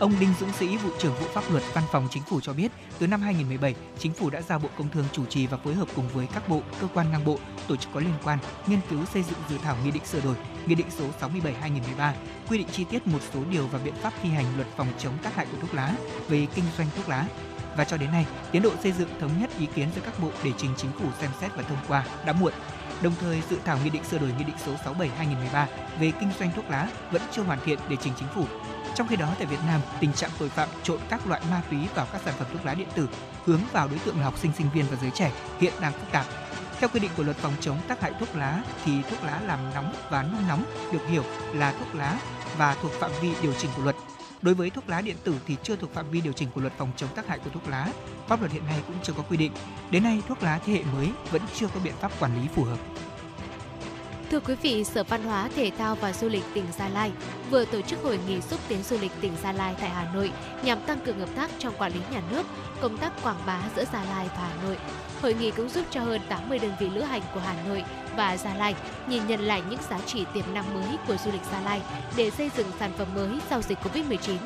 Ông 0.00 0.12
Đinh 0.20 0.34
Dũng 0.40 0.52
Sĩ, 0.52 0.76
vụ 0.76 0.90
trưởng 0.98 1.14
vụ 1.14 1.26
pháp 1.34 1.50
luật 1.50 1.62
Văn 1.74 1.84
phòng 1.92 2.08
Chính 2.10 2.22
phủ 2.22 2.40
cho 2.40 2.52
biết, 2.52 2.72
từ 2.98 3.06
năm 3.06 3.22
2017, 3.22 3.74
Chính 3.98 4.12
phủ 4.12 4.30
đã 4.30 4.42
giao 4.42 4.58
Bộ 4.58 4.68
Công 4.78 4.88
Thương 4.88 5.04
chủ 5.12 5.26
trì 5.26 5.46
và 5.46 5.56
phối 5.56 5.74
hợp 5.74 5.88
cùng 5.96 6.08
với 6.08 6.26
các 6.34 6.48
bộ, 6.48 6.62
cơ 6.80 6.86
quan 6.94 7.10
ngang 7.10 7.24
bộ, 7.24 7.38
tổ 7.68 7.76
chức 7.76 7.92
có 7.94 8.00
liên 8.00 8.14
quan 8.24 8.38
nghiên 8.66 8.80
cứu 8.90 9.04
xây 9.04 9.22
dựng 9.22 9.38
dự 9.48 9.58
thảo 9.62 9.76
nghị 9.84 9.90
định 9.90 10.04
sửa 10.04 10.20
đổi, 10.20 10.34
nghị 10.66 10.74
định 10.74 10.86
số 10.90 11.04
67/2013 11.20 12.12
quy 12.48 12.58
định 12.58 12.66
chi 12.72 12.84
tiết 12.90 13.06
một 13.06 13.18
số 13.34 13.40
điều 13.50 13.66
và 13.66 13.78
biện 13.84 13.94
pháp 14.02 14.12
thi 14.22 14.28
hành 14.28 14.56
luật 14.56 14.68
phòng 14.76 14.88
chống 14.98 15.18
tác 15.22 15.34
hại 15.34 15.46
của 15.52 15.58
thuốc 15.60 15.74
lá 15.74 15.94
về 16.28 16.46
kinh 16.54 16.64
doanh 16.78 16.88
thuốc 16.96 17.08
lá. 17.08 17.26
Và 17.76 17.84
cho 17.84 17.96
đến 17.96 18.12
nay, 18.12 18.26
tiến 18.52 18.62
độ 18.62 18.70
xây 18.82 18.92
dựng 18.92 19.08
thống 19.20 19.40
nhất 19.40 19.50
ý 19.58 19.66
kiến 19.74 19.88
giữa 19.94 20.02
các 20.04 20.20
bộ 20.22 20.30
để 20.44 20.50
trình 20.58 20.70
chính 20.76 20.90
phủ 20.92 21.08
xem 21.20 21.30
xét 21.40 21.50
và 21.56 21.62
thông 21.62 21.78
qua 21.88 22.04
đã 22.26 22.32
muộn. 22.32 22.52
Đồng 23.02 23.14
thời, 23.20 23.42
dự 23.50 23.56
thảo 23.64 23.78
nghị 23.84 23.90
định 23.90 24.04
sửa 24.04 24.18
đổi 24.18 24.30
nghị 24.38 24.44
định 24.44 24.56
số 24.66 24.72
67/2013 24.84 25.66
về 26.00 26.12
kinh 26.20 26.30
doanh 26.38 26.50
thuốc 26.56 26.70
lá 26.70 26.88
vẫn 27.10 27.22
chưa 27.32 27.42
hoàn 27.42 27.58
thiện 27.64 27.78
để 27.88 27.96
trình 28.02 28.12
chính 28.18 28.28
phủ. 28.34 28.44
Trong 28.94 29.08
khi 29.08 29.16
đó, 29.16 29.34
tại 29.38 29.46
Việt 29.46 29.60
Nam, 29.66 29.80
tình 30.00 30.12
trạng 30.12 30.30
tội 30.38 30.48
phạm 30.48 30.68
trộn 30.82 30.98
các 31.08 31.26
loại 31.26 31.40
ma 31.50 31.62
túy 31.70 31.78
vào 31.94 32.06
các 32.12 32.20
sản 32.24 32.34
phẩm 32.38 32.48
thuốc 32.52 32.66
lá 32.66 32.74
điện 32.74 32.88
tử 32.94 33.08
hướng 33.44 33.60
vào 33.72 33.88
đối 33.88 33.98
tượng 33.98 34.18
là 34.18 34.24
học 34.24 34.38
sinh, 34.38 34.52
sinh 34.58 34.70
viên 34.74 34.84
và 34.90 34.96
giới 35.02 35.10
trẻ 35.10 35.32
hiện 35.60 35.72
đang 35.80 35.92
phức 35.92 36.12
tạp. 36.12 36.26
Theo 36.80 36.88
quy 36.88 37.00
định 37.00 37.10
của 37.16 37.22
luật 37.22 37.36
phòng 37.36 37.52
chống 37.60 37.78
tác 37.88 38.00
hại 38.00 38.12
thuốc 38.20 38.36
lá 38.36 38.62
thì 38.84 38.92
thuốc 39.10 39.24
lá 39.24 39.40
làm 39.46 39.58
nóng 39.74 39.94
và 40.10 40.22
nung 40.22 40.48
nóng 40.48 40.64
được 40.92 41.06
hiểu 41.08 41.24
là 41.52 41.72
thuốc 41.72 41.94
lá 41.94 42.18
và 42.56 42.76
thuộc 42.82 42.92
phạm 42.92 43.10
vi 43.20 43.32
điều 43.42 43.52
chỉnh 43.54 43.70
của 43.76 43.82
luật. 43.82 43.96
Đối 44.42 44.54
với 44.54 44.70
thuốc 44.70 44.88
lá 44.88 45.00
điện 45.00 45.16
tử 45.24 45.34
thì 45.46 45.56
chưa 45.62 45.76
thuộc 45.76 45.94
phạm 45.94 46.10
vi 46.10 46.20
điều 46.20 46.32
chỉnh 46.32 46.48
của 46.54 46.60
luật 46.60 46.72
phòng 46.78 46.90
chống 46.96 47.10
tác 47.14 47.26
hại 47.26 47.38
của 47.38 47.50
thuốc 47.50 47.68
lá. 47.68 47.88
Pháp 48.28 48.40
luật 48.40 48.52
hiện 48.52 48.66
nay 48.66 48.82
cũng 48.86 48.96
chưa 49.02 49.12
có 49.12 49.22
quy 49.22 49.36
định. 49.36 49.52
Đến 49.90 50.02
nay, 50.02 50.22
thuốc 50.28 50.42
lá 50.42 50.60
thế 50.66 50.72
hệ 50.72 50.82
mới 50.82 51.10
vẫn 51.30 51.42
chưa 51.54 51.66
có 51.74 51.80
biện 51.84 51.94
pháp 52.00 52.12
quản 52.20 52.42
lý 52.42 52.48
phù 52.54 52.64
hợp. 52.64 52.78
Thưa 54.30 54.40
quý 54.40 54.54
vị, 54.62 54.84
Sở 54.84 55.04
Văn 55.04 55.22
hóa, 55.22 55.48
Thể 55.56 55.70
thao 55.78 55.94
và 55.94 56.12
Du 56.12 56.28
lịch 56.28 56.44
tỉnh 56.54 56.64
Gia 56.78 56.88
Lai 56.88 57.12
vừa 57.50 57.64
tổ 57.64 57.80
chức 57.80 58.02
hội 58.02 58.18
nghị 58.28 58.40
xúc 58.40 58.60
tiến 58.68 58.82
du 58.82 58.98
lịch 59.00 59.12
tỉnh 59.20 59.32
Gia 59.42 59.52
Lai 59.52 59.74
tại 59.80 59.88
Hà 59.88 60.10
Nội 60.14 60.32
nhằm 60.62 60.80
tăng 60.80 61.00
cường 61.00 61.20
hợp 61.20 61.28
tác 61.36 61.50
trong 61.58 61.74
quản 61.78 61.92
lý 61.92 62.00
nhà 62.12 62.22
nước, 62.30 62.46
công 62.80 62.98
tác 62.98 63.22
quảng 63.22 63.40
bá 63.46 63.60
giữa 63.76 63.84
Gia 63.92 64.04
Lai 64.04 64.26
và 64.28 64.48
Hà 64.48 64.62
Nội. 64.64 64.76
Hội 65.22 65.34
nghị 65.34 65.50
cũng 65.50 65.68
giúp 65.68 65.86
cho 65.90 66.00
hơn 66.00 66.20
80 66.28 66.58
đơn 66.58 66.72
vị 66.80 66.88
lữ 66.94 67.00
hành 67.00 67.22
của 67.34 67.40
Hà 67.40 67.54
Nội 67.68 67.84
và 68.16 68.36
Gia 68.36 68.54
Lai 68.54 68.74
nhìn 69.08 69.26
nhận 69.26 69.40
lại 69.40 69.62
những 69.70 69.80
giá 69.90 70.00
trị 70.06 70.24
tiềm 70.34 70.54
năng 70.54 70.74
mới 70.74 70.96
của 71.06 71.16
du 71.24 71.32
lịch 71.32 71.44
Gia 71.52 71.60
Lai 71.60 71.82
để 72.16 72.30
xây 72.30 72.50
dựng 72.56 72.66
sản 72.78 72.92
phẩm 72.98 73.08
mới 73.14 73.30
sau 73.50 73.62
dịch 73.62 73.78
Covid-19. 73.84 74.36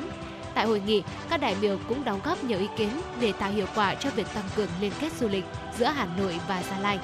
Tại 0.53 0.65
hội 0.65 0.81
nghị, 0.85 1.03
các 1.29 1.41
đại 1.41 1.55
biểu 1.61 1.77
cũng 1.89 2.03
đóng 2.03 2.19
góp 2.23 2.43
nhiều 2.43 2.59
ý 2.59 2.67
kiến 2.77 2.89
để 3.19 3.31
tạo 3.31 3.51
hiệu 3.51 3.67
quả 3.75 3.95
cho 3.95 4.09
việc 4.09 4.27
tăng 4.33 4.49
cường 4.55 4.69
liên 4.81 4.91
kết 4.99 5.13
du 5.19 5.27
lịch 5.27 5.45
giữa 5.79 5.85
Hà 5.85 6.07
Nội 6.17 6.39
và 6.47 6.63
Gia 6.69 6.79
Lai. 6.79 6.99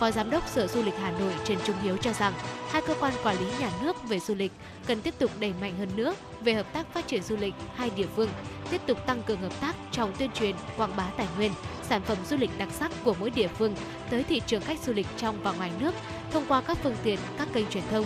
Phó 0.00 0.10
Giám 0.10 0.30
đốc 0.30 0.48
Sở 0.48 0.66
Du 0.66 0.82
lịch 0.82 0.94
Hà 1.02 1.10
Nội 1.10 1.32
Trần 1.44 1.58
Trung 1.64 1.76
Hiếu 1.82 1.96
cho 1.96 2.12
rằng 2.12 2.32
hai 2.70 2.82
cơ 2.82 2.94
quan 3.00 3.12
quản 3.22 3.38
lý 3.38 3.46
nhà 3.60 3.70
nước 3.82 4.08
về 4.08 4.20
du 4.20 4.34
lịch 4.34 4.52
cần 4.86 5.00
tiếp 5.00 5.14
tục 5.18 5.30
đẩy 5.40 5.52
mạnh 5.60 5.78
hơn 5.78 5.88
nữa 5.96 6.14
về 6.40 6.54
hợp 6.54 6.72
tác 6.72 6.94
phát 6.94 7.06
triển 7.08 7.22
du 7.22 7.36
lịch 7.36 7.54
hai 7.74 7.90
địa 7.96 8.06
phương, 8.16 8.28
tiếp 8.70 8.80
tục 8.86 8.98
tăng 9.06 9.22
cường 9.22 9.40
hợp 9.40 9.60
tác 9.60 9.76
trong 9.92 10.12
tuyên 10.18 10.30
truyền, 10.34 10.56
quảng 10.76 10.96
bá 10.96 11.06
tài 11.16 11.26
nguyên, 11.36 11.52
sản 11.88 12.02
phẩm 12.02 12.18
du 12.28 12.36
lịch 12.36 12.50
đặc 12.58 12.68
sắc 12.72 12.90
của 13.04 13.14
mỗi 13.20 13.30
địa 13.30 13.48
phương 13.48 13.74
tới 14.10 14.24
thị 14.24 14.42
trường 14.46 14.62
khách 14.62 14.82
du 14.82 14.92
lịch 14.92 15.06
trong 15.16 15.42
và 15.42 15.52
ngoài 15.52 15.70
nước 15.80 15.94
thông 16.30 16.44
qua 16.48 16.60
các 16.60 16.78
phương 16.82 16.96
tiện, 17.02 17.18
các 17.38 17.48
kênh 17.52 17.66
truyền 17.70 17.84
thông. 17.90 18.04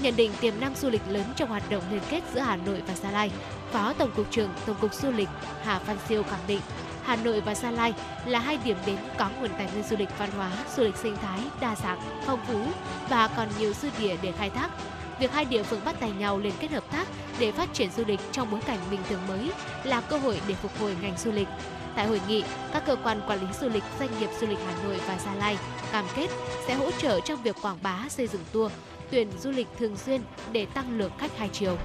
Nhận 0.00 0.16
định 0.16 0.32
tiềm 0.40 0.60
năng 0.60 0.74
du 0.74 0.90
lịch 0.90 1.02
lớn 1.08 1.24
trong 1.36 1.48
hoạt 1.48 1.70
động 1.70 1.82
liên 1.90 2.02
kết 2.10 2.22
giữa 2.34 2.40
Hà 2.40 2.56
Nội 2.56 2.82
và 2.86 2.94
Gia 2.94 3.10
Lai, 3.10 3.30
Phó 3.72 3.92
Tổng 3.92 4.10
cục 4.16 4.30
trưởng 4.30 4.50
Tổng 4.66 4.76
cục 4.80 4.94
Du 4.94 5.10
lịch 5.10 5.28
Hà 5.62 5.78
Văn 5.78 5.96
Siêu 6.08 6.22
khẳng 6.22 6.46
định 6.46 6.60
Hà 7.04 7.16
Nội 7.16 7.40
và 7.40 7.54
Gia 7.54 7.70
Lai 7.70 7.92
là 8.26 8.38
hai 8.38 8.58
điểm 8.64 8.76
đến 8.86 8.96
có 9.18 9.30
nguồn 9.40 9.50
tài 9.58 9.68
nguyên 9.72 9.84
du 9.84 9.96
lịch 9.96 10.18
văn 10.18 10.30
hóa, 10.36 10.50
du 10.76 10.82
lịch 10.82 10.96
sinh 10.96 11.16
thái 11.16 11.40
đa 11.60 11.74
dạng, 11.74 12.00
phong 12.26 12.40
phú 12.46 12.60
và 13.08 13.28
còn 13.28 13.48
nhiều 13.58 13.72
dư 13.72 13.88
địa 13.98 14.16
để 14.22 14.32
khai 14.32 14.50
thác. 14.50 14.70
Việc 15.18 15.32
hai 15.32 15.44
địa 15.44 15.62
phương 15.62 15.80
bắt 15.84 15.96
tay 16.00 16.10
nhau 16.10 16.38
liên 16.38 16.52
kết 16.60 16.70
hợp 16.70 16.84
tác 16.92 17.06
để 17.38 17.52
phát 17.52 17.74
triển 17.74 17.90
du 17.90 18.04
lịch 18.06 18.20
trong 18.32 18.50
bối 18.50 18.60
cảnh 18.66 18.78
bình 18.90 19.00
thường 19.08 19.20
mới 19.28 19.50
là 19.84 20.00
cơ 20.00 20.18
hội 20.18 20.40
để 20.48 20.54
phục 20.54 20.80
hồi 20.80 20.96
ngành 21.02 21.18
du 21.18 21.32
lịch. 21.32 21.48
Tại 21.96 22.06
hội 22.06 22.20
nghị, 22.28 22.44
các 22.72 22.86
cơ 22.86 22.96
quan 23.04 23.20
quản 23.26 23.40
lý 23.40 23.46
du 23.60 23.68
lịch, 23.68 23.84
doanh 23.98 24.10
nghiệp 24.20 24.30
du 24.40 24.46
lịch 24.46 24.58
Hà 24.66 24.82
Nội 24.84 25.00
và 25.06 25.18
Gia 25.18 25.34
Lai 25.34 25.58
cam 25.92 26.04
kết 26.16 26.30
sẽ 26.66 26.74
hỗ 26.74 26.90
trợ 26.90 27.20
trong 27.20 27.42
việc 27.42 27.56
quảng 27.62 27.78
bá 27.82 28.04
xây 28.08 28.26
dựng 28.26 28.42
tour, 28.52 28.72
tuyển 29.10 29.28
du 29.40 29.50
lịch 29.50 29.68
thường 29.78 29.96
xuyên 29.96 30.20
để 30.52 30.66
tăng 30.66 30.98
lượng 30.98 31.12
khách 31.18 31.38
hai 31.38 31.48
chiều. 31.52 31.76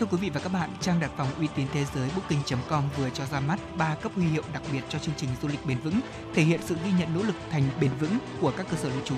Thưa 0.00 0.06
quý 0.06 0.16
vị 0.16 0.30
và 0.30 0.40
các 0.40 0.52
bạn, 0.52 0.70
trang 0.80 1.00
đặt 1.00 1.10
phòng 1.16 1.28
uy 1.38 1.48
tín 1.56 1.66
thế 1.72 1.84
giới 1.94 2.10
Booking.com 2.16 2.84
vừa 2.96 3.10
cho 3.10 3.26
ra 3.26 3.40
mắt 3.40 3.58
3 3.76 3.94
cấp 3.94 4.12
huy 4.14 4.24
hiệu 4.24 4.42
đặc 4.52 4.62
biệt 4.72 4.80
cho 4.88 4.98
chương 4.98 5.14
trình 5.16 5.30
du 5.42 5.48
lịch 5.48 5.66
bền 5.66 5.78
vững, 5.78 6.00
thể 6.34 6.42
hiện 6.42 6.60
sự 6.64 6.76
ghi 6.84 6.90
nhận 6.98 7.14
nỗ 7.14 7.22
lực 7.22 7.34
thành 7.50 7.62
bền 7.80 7.90
vững 8.00 8.18
của 8.40 8.52
các 8.56 8.66
cơ 8.70 8.76
sở 8.76 8.88
lưu 8.88 9.00
trú. 9.04 9.14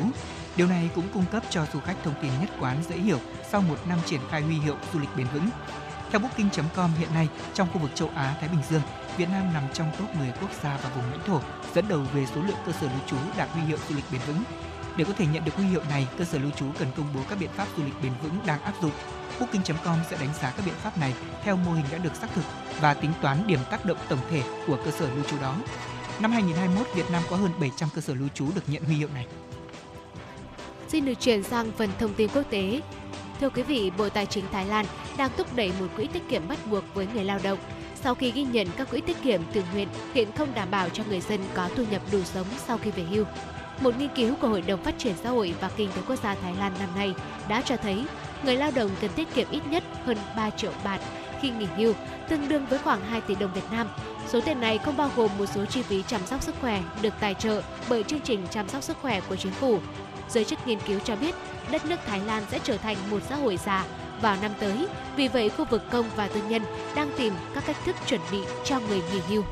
Điều 0.57 0.67
này 0.67 0.91
cũng 0.95 1.05
cung 1.15 1.25
cấp 1.33 1.43
cho 1.51 1.67
du 1.73 1.81
khách 1.81 1.97
thông 2.05 2.15
tin 2.23 2.31
nhất 2.41 2.51
quán 2.61 2.77
dễ 2.89 2.97
hiểu 2.97 3.19
sau 3.51 3.61
một 3.61 3.77
năm 3.89 3.99
triển 4.07 4.21
khai 4.31 4.43
huy 4.43 4.55
hiệu 4.55 4.77
du 4.93 4.99
lịch 4.99 5.17
bền 5.17 5.27
vững. 5.35 5.49
Theo 6.11 6.21
Booking.com 6.21 6.91
hiện 6.99 7.15
nay, 7.15 7.29
trong 7.55 7.69
khu 7.73 7.79
vực 7.79 7.91
châu 7.95 8.09
Á 8.15 8.37
Thái 8.41 8.49
Bình 8.49 8.63
Dương, 8.71 8.83
Việt 9.17 9.29
Nam 9.29 9.53
nằm 9.55 9.65
trong 9.73 9.91
top 9.99 10.15
10 10.15 10.33
quốc 10.41 10.51
gia 10.63 10.77
và 10.77 10.91
vùng 10.95 11.11
lãnh 11.11 11.27
thổ 11.27 11.41
dẫn 11.75 11.89
đầu 11.89 12.01
về 12.15 12.27
số 12.35 12.43
lượng 12.43 12.59
cơ 12.67 12.73
sở 12.73 12.87
lưu 12.87 13.01
trú 13.07 13.17
đạt 13.37 13.49
huy 13.51 13.63
hiệu 13.63 13.79
du 13.89 13.97
lịch 13.97 14.05
bền 14.13 14.21
vững. 14.27 14.43
Để 14.97 15.05
có 15.05 15.13
thể 15.13 15.27
nhận 15.27 15.45
được 15.45 15.55
huy 15.57 15.67
hiệu 15.67 15.83
này, 15.91 16.09
cơ 16.19 16.25
sở 16.25 16.39
lưu 16.39 16.51
trú 16.51 16.67
cần 16.79 16.89
công 16.97 17.07
bố 17.15 17.21
các 17.29 17.39
biện 17.39 17.51
pháp 17.57 17.69
du 17.77 17.85
lịch 17.85 18.03
bền 18.03 18.13
vững 18.23 18.39
đang 18.47 18.63
áp 18.63 18.75
dụng. 18.83 18.93
Booking.com 19.41 19.99
sẽ 20.11 20.17
đánh 20.21 20.35
giá 20.43 20.51
các 20.51 20.63
biện 20.67 20.75
pháp 20.75 20.99
này 20.99 21.15
theo 21.45 21.57
mô 21.57 21.73
hình 21.73 21.85
đã 21.93 21.99
được 21.99 22.15
xác 22.15 22.27
thực 22.35 22.45
và 22.81 22.95
tính 22.95 23.11
toán 23.23 23.47
điểm 23.47 23.61
tác 23.71 23.85
động 23.85 23.99
tổng 24.09 24.21
thể 24.31 24.43
của 24.67 24.79
cơ 24.85 24.91
sở 24.91 25.07
lưu 25.15 25.25
trú 25.25 25.37
đó. 25.41 25.55
Năm 26.21 26.33
2021, 26.33 26.87
Việt 26.95 27.11
Nam 27.11 27.23
có 27.31 27.37
hơn 27.37 27.51
700 27.61 27.89
cơ 27.95 28.01
sở 28.01 28.15
lưu 28.15 28.29
trú 28.35 28.47
được 28.55 28.63
nhận 28.67 28.85
huy 28.85 28.95
hiệu 28.95 29.09
này. 29.15 29.27
Xin 30.89 31.05
được 31.05 31.15
chuyển 31.21 31.43
sang 31.43 31.73
phần 31.79 31.91
thông 31.99 32.15
tin 32.15 32.31
quốc 32.35 32.43
tế. 32.51 32.81
Thưa 33.41 33.51
quý 33.51 33.63
vị, 33.63 33.91
Bộ 33.99 34.09
Tài 34.09 34.27
chính 34.27 34.45
Thái 34.53 34.67
Lan 34.67 34.87
đang 35.17 35.31
thúc 35.37 35.57
đẩy 35.57 35.73
một 35.81 35.87
quỹ 35.97 36.07
tiết 36.07 36.23
kiệm 36.29 36.49
bắt 36.49 36.59
buộc 36.71 36.85
với 36.95 37.07
người 37.15 37.25
lao 37.25 37.39
động 37.43 37.59
Sau 38.03 38.15
khi 38.15 38.31
ghi 38.31 38.45
nhận 38.45 38.69
các 38.77 38.91
quỹ 38.91 39.01
tiết 39.01 39.23
kiệm 39.23 39.41
tự 39.53 39.63
nguyện 39.73 39.89
hiện 40.15 40.29
không 40.37 40.55
đảm 40.55 40.71
bảo 40.71 40.89
cho 40.89 41.05
người 41.09 41.21
dân 41.21 41.41
có 41.55 41.69
thu 41.77 41.85
nhập 41.91 42.03
đủ 42.13 42.23
sống 42.25 42.47
sau 42.67 42.79
khi 42.79 42.91
về 42.91 43.03
hưu. 43.03 43.25
Một 43.83 43.99
nghiên 43.99 44.09
cứu 44.15 44.35
của 44.41 44.49
Hội 44.49 44.63
đồng 44.63 44.83
Phát 44.83 44.99
triển 44.99 45.15
Xã 45.23 45.31
hội 45.31 45.55
và 45.61 45.71
Kinh 45.77 45.91
tế 45.93 46.03
Quốc 46.09 46.17
gia 46.23 46.35
Thái 46.35 46.55
Lan 46.59 46.73
năm 46.79 46.89
nay 46.97 47.15
đã 47.49 47.63
cho 47.65 47.77
thấy 47.77 48.05
người 48.45 48.57
lao 48.57 48.71
động 48.75 48.91
cần 49.01 49.11
tiết 49.17 49.35
kiệm 49.35 49.49
ít 49.51 49.61
nhất 49.67 49.85
hơn 50.05 50.17
3 50.37 50.51
triệu 50.51 50.71
baht 50.85 51.01
khi 51.41 51.51
nghỉ 51.51 51.67
hưu, 51.77 51.93
tương 52.29 52.49
đương 52.49 52.67
với 52.67 52.79
khoảng 52.79 53.01
2 53.05 53.21
tỷ 53.21 53.35
đồng 53.35 53.53
Việt 53.53 53.73
Nam. 53.73 53.89
Số 54.29 54.41
tiền 54.41 54.61
này 54.61 54.79
không 54.79 54.97
bao 54.97 55.11
gồm 55.17 55.31
một 55.39 55.47
số 55.47 55.65
chi 55.65 55.83
phí 55.83 56.03
chăm 56.03 56.27
sóc 56.27 56.43
sức 56.43 56.55
khỏe 56.61 56.83
được 57.03 57.15
tài 57.21 57.35
trợ 57.35 57.63
bởi 57.89 58.03
chương 58.03 58.21
trình 58.21 58.47
chăm 58.51 58.69
sóc 58.69 58.83
sức 58.83 58.97
khỏe 59.03 59.21
của 59.29 59.37
chính 59.37 59.53
phủ. 59.53 59.79
Giới 60.29 60.45
chức 60.45 60.67
nghiên 60.67 60.79
cứu 60.81 60.99
cho 61.05 61.17
biết 61.17 61.35
đất 61.71 61.87
nước 61.87 61.99
Thái 62.07 62.21
Lan 62.21 62.43
sẽ 62.51 62.59
trở 62.63 62.77
thành 62.77 62.97
một 63.11 63.23
xã 63.29 63.37
hội 63.37 63.57
già 63.57 63.85
vào 64.21 64.37
năm 64.43 64.51
tới. 64.61 64.87
Vì 65.17 65.29
vậy, 65.29 65.49
khu 65.49 65.65
vực 65.71 65.83
công 65.91 66.07
và 66.17 66.29
tư 66.29 66.41
nhân 66.49 66.63
đang 66.97 67.11
tìm 67.19 67.33
các 67.55 67.65
cách 67.67 67.77
thức 67.85 67.97
chuẩn 68.07 68.21
bị 68.33 68.39
cho 68.65 68.81
người 68.81 69.03
nghỉ 69.13 69.21
hưu. 69.29 69.43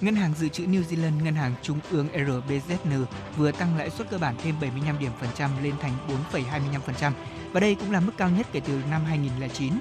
Ngân 0.00 0.14
hàng 0.14 0.34
Dự 0.34 0.48
trữ 0.48 0.64
New 0.64 0.82
Zealand, 0.82 1.22
Ngân 1.24 1.34
hàng 1.34 1.54
Trung 1.62 1.78
ương 1.90 2.08
RBZN 2.14 3.04
vừa 3.36 3.52
tăng 3.52 3.76
lãi 3.76 3.90
suất 3.90 4.10
cơ 4.10 4.18
bản 4.18 4.34
thêm 4.42 4.54
75 4.60 4.98
điểm 4.98 5.10
phần 5.20 5.30
trăm 5.34 5.50
lên 5.62 5.74
thành 5.80 5.92
4,25% 6.32 7.12
và 7.52 7.60
đây 7.60 7.74
cũng 7.74 7.90
là 7.90 8.00
mức 8.00 8.12
cao 8.16 8.30
nhất 8.30 8.46
kể 8.52 8.60
từ 8.60 8.80
năm 8.90 9.04
2009. 9.04 9.72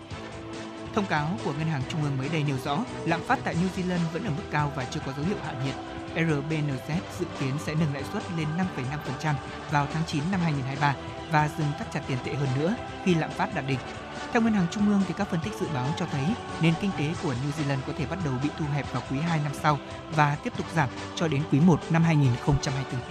Thông 0.96 1.06
cáo 1.06 1.38
của 1.46 1.54
Ngân 1.54 1.68
hàng 1.68 1.82
Trung 1.90 2.04
ương 2.04 2.18
mới 2.18 2.30
đây 2.30 2.44
nêu 2.48 2.58
rõ, 2.64 2.86
lạm 3.06 3.22
phát 3.22 3.40
tại 3.44 3.56
New 3.56 3.82
Zealand 3.82 4.00
vẫn 4.14 4.24
ở 4.24 4.30
mức 4.30 4.44
cao 4.52 4.72
và 4.76 4.86
chưa 4.86 5.00
có 5.06 5.14
dấu 5.18 5.26
hiệu 5.26 5.38
hạ 5.46 5.54
nhiệt. 5.66 5.76
RBNZ 6.16 7.00
dự 7.20 7.26
kiến 7.40 7.54
sẽ 7.66 7.76
nâng 7.76 7.94
lãi 7.94 8.04
suất 8.14 8.24
lên 8.38 8.48
5,5% 9.24 9.34
vào 9.72 9.88
tháng 9.94 10.04
9 10.08 10.24
năm 10.32 10.40
2023 10.44 10.96
và 11.32 11.50
dừng 11.58 11.68
thắt 11.80 11.92
chặt 11.94 12.02
tiền 12.08 12.18
tệ 12.26 12.34
hơn 12.34 12.50
nữa 12.60 12.76
khi 13.06 13.16
lạm 13.16 13.32
phát 13.32 13.56
đạt 13.56 13.68
đỉnh. 13.68 13.80
Theo 14.32 14.42
Ngân 14.42 14.54
hàng 14.54 14.68
Trung 14.72 14.90
ương 14.90 15.02
thì 15.08 15.14
các 15.18 15.28
phân 15.32 15.40
tích 15.44 15.54
dự 15.60 15.68
báo 15.74 15.88
cho 15.98 16.06
thấy 16.06 16.24
nền 16.62 16.74
kinh 16.82 16.92
tế 16.98 17.06
của 17.24 17.34
New 17.34 17.64
Zealand 17.64 17.80
có 17.88 17.94
thể 17.98 18.06
bắt 18.06 18.20
đầu 18.26 18.34
bị 18.44 18.50
thu 18.60 18.66
hẹp 18.74 18.94
vào 18.94 19.04
quý 19.12 19.18
2 19.20 19.40
năm 19.44 19.52
sau 19.62 19.78
và 20.16 20.36
tiếp 20.44 20.54
tục 20.58 20.66
giảm 20.76 20.90
cho 21.16 21.28
đến 21.28 21.42
quý 21.52 21.60
1 21.60 21.80
năm 21.90 22.04
2024. 22.04 23.02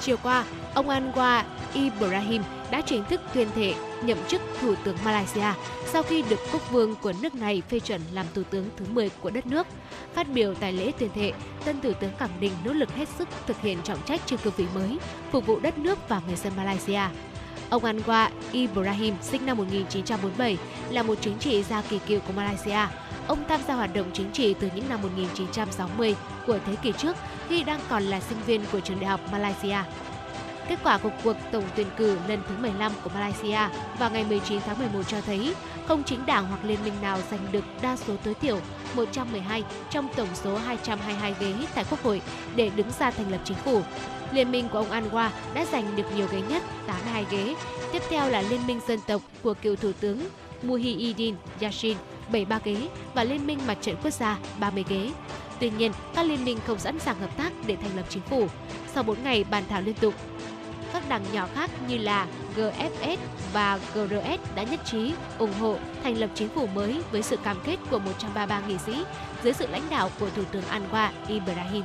Chiều 0.00 0.16
qua, 0.22 0.44
ông 0.74 0.88
Anwar 0.88 1.42
Ibrahim 1.74 2.42
đã 2.70 2.80
chính 2.80 3.04
thức 3.04 3.20
tuyên 3.34 3.48
thệ 3.54 3.74
nhậm 4.04 4.18
chức 4.28 4.40
Thủ 4.60 4.74
tướng 4.84 4.96
Malaysia 5.04 5.52
sau 5.86 6.02
khi 6.02 6.22
được 6.22 6.40
quốc 6.52 6.70
vương 6.70 6.94
của 6.94 7.12
nước 7.22 7.34
này 7.34 7.62
phê 7.68 7.80
chuẩn 7.80 8.00
làm 8.12 8.26
Thủ 8.34 8.42
tướng 8.50 8.68
thứ 8.76 8.84
10 8.90 9.10
của 9.20 9.30
đất 9.30 9.46
nước. 9.46 9.66
Phát 10.14 10.26
biểu 10.34 10.54
tại 10.54 10.72
lễ 10.72 10.92
tuyên 10.98 11.10
thệ, 11.14 11.32
tân 11.64 11.80
Thủ 11.80 11.92
tướng 11.92 12.16
khẳng 12.18 12.40
định 12.40 12.52
nỗ 12.64 12.72
lực 12.72 12.94
hết 12.94 13.08
sức 13.18 13.28
thực 13.46 13.60
hiện 13.60 13.78
trọng 13.84 14.02
trách 14.02 14.20
trên 14.26 14.38
cương 14.38 14.54
vị 14.56 14.66
mới, 14.74 14.98
phục 15.30 15.46
vụ 15.46 15.60
đất 15.60 15.78
nước 15.78 16.08
và 16.08 16.20
người 16.26 16.36
dân 16.36 16.52
Malaysia. 16.56 17.02
Ông 17.72 17.84
Anwar 17.84 18.30
Ibrahim, 18.52 19.14
sinh 19.22 19.46
năm 19.46 19.56
1947, 19.56 20.58
là 20.90 21.02
một 21.02 21.18
chính 21.20 21.38
trị 21.38 21.62
gia 21.62 21.82
kỳ 21.82 21.98
cựu 21.98 22.20
của 22.20 22.32
Malaysia. 22.32 22.78
Ông 23.26 23.38
tham 23.48 23.60
gia 23.68 23.74
hoạt 23.74 23.94
động 23.94 24.10
chính 24.12 24.30
trị 24.32 24.54
từ 24.60 24.70
những 24.74 24.88
năm 24.88 25.02
1960 25.02 26.16
của 26.46 26.58
thế 26.66 26.76
kỷ 26.82 26.92
trước 26.92 27.16
khi 27.48 27.62
đang 27.64 27.80
còn 27.88 28.02
là 28.02 28.20
sinh 28.20 28.38
viên 28.46 28.60
của 28.72 28.80
trường 28.80 29.00
đại 29.00 29.10
học 29.10 29.20
Malaysia. 29.32 29.76
Kết 30.68 30.78
quả 30.84 30.98
của 30.98 31.10
cuộc 31.24 31.36
tổng 31.52 31.64
tuyển 31.76 31.86
cử 31.96 32.18
lần 32.28 32.42
thứ 32.48 32.54
15 32.60 32.92
của 33.04 33.10
Malaysia 33.14 33.58
vào 33.98 34.10
ngày 34.10 34.24
19 34.28 34.60
tháng 34.66 34.78
11 34.78 35.02
cho 35.08 35.20
thấy 35.20 35.54
không 35.88 36.04
chính 36.04 36.26
đảng 36.26 36.46
hoặc 36.48 36.64
liên 36.64 36.78
minh 36.84 36.94
nào 37.02 37.18
giành 37.30 37.52
được 37.52 37.64
đa 37.82 37.96
số 37.96 38.14
tối 38.24 38.34
thiểu 38.34 38.60
112 38.94 39.64
trong 39.90 40.08
tổng 40.16 40.28
số 40.34 40.56
222 40.56 41.34
ghế 41.40 41.52
tại 41.74 41.84
Quốc 41.90 42.02
hội 42.02 42.22
để 42.56 42.70
đứng 42.76 42.90
ra 42.98 43.10
thành 43.10 43.30
lập 43.30 43.40
chính 43.44 43.56
phủ. 43.56 43.82
Liên 44.32 44.50
minh 44.52 44.68
của 44.72 44.78
ông 44.78 44.90
Anwar 44.90 45.30
đã 45.54 45.64
giành 45.72 45.96
được 45.96 46.16
nhiều 46.16 46.26
ghế 46.32 46.42
nhất, 46.48 46.62
82 46.86 47.26
ghế. 47.30 47.54
Tiếp 47.92 48.02
theo 48.10 48.28
là 48.28 48.42
Liên 48.42 48.66
minh 48.66 48.80
dân 48.88 49.00
tộc 49.06 49.22
của 49.42 49.54
cựu 49.54 49.76
Thủ 49.76 49.92
tướng 50.00 50.26
Muhyiddin 50.62 51.34
Yashin, 51.60 51.96
73 52.32 52.60
ghế 52.64 52.88
và 53.14 53.24
Liên 53.24 53.46
minh 53.46 53.58
Mặt 53.66 53.78
trận 53.80 53.96
Quốc 54.02 54.12
gia, 54.12 54.38
30 54.60 54.84
ghế. 54.88 55.10
Tuy 55.60 55.70
nhiên, 55.70 55.92
các 56.14 56.26
liên 56.26 56.44
minh 56.44 56.58
không 56.66 56.78
sẵn 56.78 56.98
sàng 56.98 57.20
hợp 57.20 57.36
tác 57.36 57.52
để 57.66 57.76
thành 57.76 57.96
lập 57.96 58.04
chính 58.08 58.22
phủ. 58.22 58.46
Sau 58.94 59.02
4 59.02 59.24
ngày 59.24 59.44
bàn 59.44 59.64
thảo 59.68 59.82
liên 59.82 59.94
tục, 59.94 60.14
các 60.92 61.08
đảng 61.08 61.24
nhỏ 61.32 61.48
khác 61.54 61.70
như 61.88 61.98
là 61.98 62.26
GFS 62.56 63.16
và 63.52 63.78
GRS 63.94 64.54
đã 64.54 64.62
nhất 64.62 64.80
trí 64.84 65.12
ủng 65.38 65.52
hộ 65.60 65.76
thành 66.02 66.18
lập 66.18 66.30
chính 66.34 66.48
phủ 66.48 66.66
mới 66.66 67.02
với 67.12 67.22
sự 67.22 67.36
cam 67.36 67.56
kết 67.64 67.76
của 67.90 67.98
133 67.98 68.60
nghị 68.68 68.78
sĩ 68.78 69.04
dưới 69.42 69.52
sự 69.52 69.66
lãnh 69.66 69.90
đạo 69.90 70.10
của 70.20 70.30
Thủ 70.36 70.42
tướng 70.52 70.64
Anwar 70.70 71.08
Ibrahim. 71.28 71.84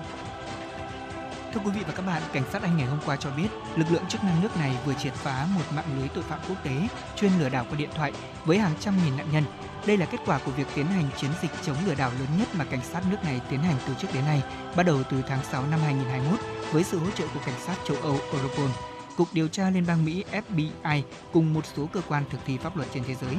Thưa 1.53 1.61
quý 1.65 1.71
vị 1.71 1.81
và 1.87 1.93
các 1.93 2.05
bạn, 2.05 2.21
cảnh 2.33 2.43
sát 2.51 2.61
Anh 2.61 2.77
ngày 2.77 2.85
hôm 2.85 2.99
qua 3.05 3.15
cho 3.15 3.31
biết 3.31 3.47
lực 3.75 3.85
lượng 3.91 4.05
chức 4.09 4.23
năng 4.23 4.41
nước 4.41 4.57
này 4.57 4.77
vừa 4.85 4.93
triệt 4.93 5.13
phá 5.13 5.47
một 5.55 5.61
mạng 5.75 5.85
lưới 5.99 6.07
tội 6.07 6.23
phạm 6.23 6.39
quốc 6.49 6.57
tế 6.63 6.87
chuyên 7.15 7.31
lừa 7.39 7.49
đảo 7.49 7.65
qua 7.69 7.77
điện 7.77 7.89
thoại 7.95 8.11
với 8.45 8.57
hàng 8.57 8.73
trăm 8.79 8.93
nghìn 9.03 9.17
nạn 9.17 9.27
nhân. 9.31 9.43
Đây 9.85 9.97
là 9.97 10.05
kết 10.05 10.17
quả 10.25 10.39
của 10.45 10.51
việc 10.51 10.67
tiến 10.75 10.85
hành 10.85 11.09
chiến 11.17 11.31
dịch 11.41 11.51
chống 11.65 11.75
lừa 11.85 11.95
đảo 11.95 12.11
lớn 12.19 12.27
nhất 12.39 12.47
mà 12.53 12.65
cảnh 12.65 12.81
sát 12.83 13.03
nước 13.09 13.17
này 13.23 13.41
tiến 13.49 13.59
hành 13.59 13.75
từ 13.87 13.93
trước 13.93 14.07
đến 14.13 14.25
nay, 14.25 14.43
bắt 14.75 14.83
đầu 14.83 15.03
từ 15.11 15.21
tháng 15.27 15.43
6 15.51 15.67
năm 15.67 15.79
2021 15.79 16.39
với 16.71 16.83
sự 16.83 16.99
hỗ 16.99 17.11
trợ 17.11 17.27
của 17.33 17.39
cảnh 17.45 17.59
sát 17.65 17.75
châu 17.87 17.97
Âu 17.97 18.17
Europol, 18.33 18.69
Cục 19.17 19.27
Điều 19.33 19.47
tra 19.47 19.69
Liên 19.69 19.85
bang 19.87 20.05
Mỹ 20.05 20.23
FBI 20.31 21.01
cùng 21.33 21.53
một 21.53 21.65
số 21.75 21.85
cơ 21.93 22.01
quan 22.07 22.23
thực 22.29 22.39
thi 22.45 22.57
pháp 22.57 22.77
luật 22.77 22.89
trên 22.93 23.03
thế 23.07 23.15
giới. 23.15 23.35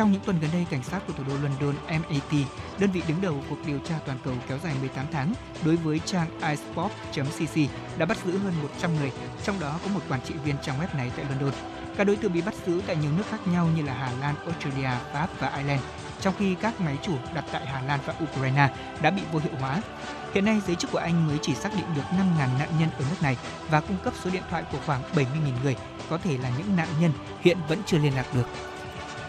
Trong 0.00 0.12
những 0.12 0.20
tuần 0.26 0.40
gần 0.40 0.50
đây, 0.52 0.66
cảnh 0.70 0.82
sát 0.82 1.00
của 1.06 1.12
thủ 1.12 1.24
đô 1.28 1.34
London 1.34 1.74
MAT, 1.88 2.46
đơn 2.78 2.90
vị 2.90 3.02
đứng 3.08 3.20
đầu 3.20 3.42
cuộc 3.50 3.56
điều 3.66 3.78
tra 3.78 3.94
toàn 4.06 4.18
cầu 4.24 4.34
kéo 4.48 4.58
dài 4.64 4.74
18 4.80 5.06
tháng 5.12 5.34
đối 5.64 5.76
với 5.76 6.00
trang 6.04 6.28
isport.cc 6.48 7.70
đã 7.98 8.06
bắt 8.06 8.16
giữ 8.24 8.38
hơn 8.38 8.52
100 8.62 8.96
người, 8.96 9.12
trong 9.44 9.60
đó 9.60 9.78
có 9.84 9.90
một 9.94 10.00
quản 10.08 10.20
trị 10.20 10.34
viên 10.44 10.56
trang 10.62 10.80
web 10.80 10.96
này 10.96 11.10
tại 11.16 11.26
London. 11.30 11.52
Các 11.96 12.04
đối 12.04 12.16
tượng 12.16 12.32
bị 12.32 12.42
bắt 12.42 12.54
giữ 12.66 12.82
tại 12.86 12.96
nhiều 12.96 13.10
nước 13.16 13.22
khác 13.30 13.46
nhau 13.46 13.68
như 13.76 13.82
là 13.82 13.94
Hà 13.94 14.12
Lan, 14.20 14.34
Australia, 14.44 14.90
Pháp 15.12 15.28
và 15.38 15.48
Ireland, 15.56 15.82
trong 16.20 16.34
khi 16.38 16.54
các 16.54 16.80
máy 16.80 16.98
chủ 17.02 17.12
đặt 17.34 17.44
tại 17.52 17.66
Hà 17.66 17.82
Lan 17.82 18.00
và 18.06 18.14
Ukraine 18.22 18.68
đã 19.02 19.10
bị 19.10 19.22
vô 19.32 19.38
hiệu 19.38 19.52
hóa. 19.60 19.82
Hiện 20.34 20.44
nay, 20.44 20.60
giới 20.66 20.76
chức 20.76 20.90
của 20.92 20.98
Anh 20.98 21.26
mới 21.28 21.38
chỉ 21.42 21.54
xác 21.54 21.70
định 21.76 21.86
được 21.96 22.04
5.000 22.10 22.58
nạn 22.58 22.68
nhân 22.80 22.90
ở 22.98 23.04
nước 23.10 23.22
này 23.22 23.36
và 23.70 23.80
cung 23.80 23.96
cấp 24.04 24.14
số 24.24 24.30
điện 24.30 24.42
thoại 24.50 24.64
của 24.72 24.78
khoảng 24.86 25.02
70.000 25.14 25.24
người, 25.62 25.76
có 26.10 26.18
thể 26.18 26.38
là 26.38 26.50
những 26.58 26.76
nạn 26.76 26.88
nhân 27.00 27.12
hiện 27.40 27.58
vẫn 27.68 27.82
chưa 27.86 27.98
liên 27.98 28.14
lạc 28.16 28.26
được. 28.34 28.46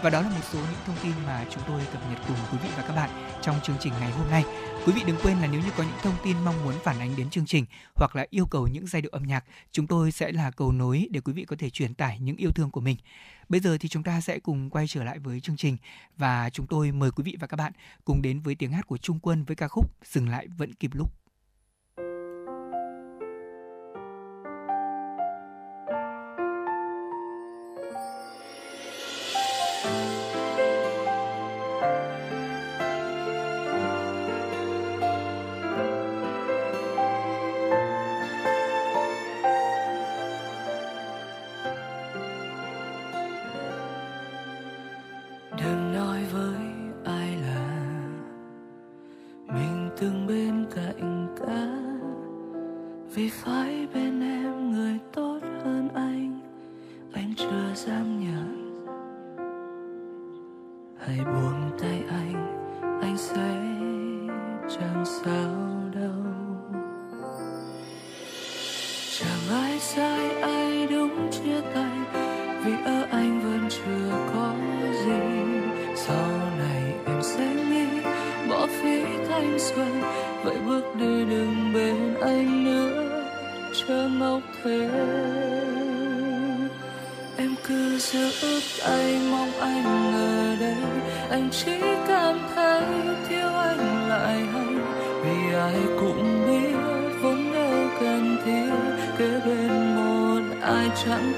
Và 0.04 0.10
đó 0.10 0.22
là 0.22 0.30
một 0.30 0.44
số 0.52 0.60
những 0.60 0.80
thông 0.86 0.96
tin 1.04 1.12
mà 1.26 1.46
chúng 1.50 1.64
tôi 1.68 1.82
cập 1.94 2.02
nhật 2.10 2.20
cùng 2.28 2.38
quý 2.52 2.58
vị 2.64 2.70
và 2.78 2.84
các 2.88 2.96
bạn 2.96 3.10
trong 3.42 3.56
chương 3.64 3.76
trình 3.80 3.94
ngày 4.00 4.12
hôm 4.12 4.30
nay. 4.30 4.44
Quý 4.86 4.94
vị 4.94 5.02
đừng 5.08 5.18
quên 5.24 5.38
là 5.38 5.48
nếu 5.52 5.62
như 5.62 5.70
có 5.78 5.84
những 5.84 5.98
thông 6.04 6.16
tin 6.24 6.38
mong 6.46 6.64
muốn 6.64 6.74
phản 6.84 7.00
ánh 7.00 7.16
đến 7.16 7.30
chương 7.30 7.46
trình 7.46 7.66
hoặc 7.96 8.16
là 8.16 8.26
yêu 8.30 8.46
cầu 8.46 8.68
những 8.68 8.88
giai 8.88 9.02
điệu 9.02 9.12
âm 9.12 9.24
nhạc, 9.24 9.46
chúng 9.72 9.88
tôi 9.88 10.12
sẽ 10.12 10.32
là 10.32 10.52
cầu 10.52 10.72
nối 10.72 11.08
để 11.12 11.20
quý 11.22 11.34
vị 11.34 11.46
có 11.46 11.56
thể 11.60 11.70
truyền 11.70 11.94
tải 11.94 12.20
những 12.20 12.36
yêu 12.36 12.52
thương 12.52 12.72
của 12.72 12.82
mình. 12.82 12.98
Bây 13.50 13.60
giờ 13.60 13.78
thì 13.78 13.90
chúng 13.90 14.04
ta 14.04 14.22
sẽ 14.22 14.40
cùng 14.40 14.70
quay 14.70 14.88
trở 14.88 15.04
lại 15.04 15.20
với 15.20 15.40
chương 15.40 15.58
trình 15.58 15.78
và 16.18 16.50
chúng 16.50 16.68
tôi 16.68 16.92
mời 16.92 17.12
quý 17.12 17.24
vị 17.24 17.38
và 17.40 17.48
các 17.48 17.58
bạn 17.58 17.72
cùng 18.06 18.22
đến 18.22 18.40
với 18.40 18.56
tiếng 18.56 18.72
hát 18.72 18.88
của 18.88 18.98
Trung 18.98 19.20
Quân 19.20 19.44
với 19.44 19.56
ca 19.56 19.68
khúc 19.68 20.06
Dừng 20.06 20.30
lại 20.30 20.48
vẫn 20.58 20.74
kịp 20.74 20.92
lúc. 20.94 21.21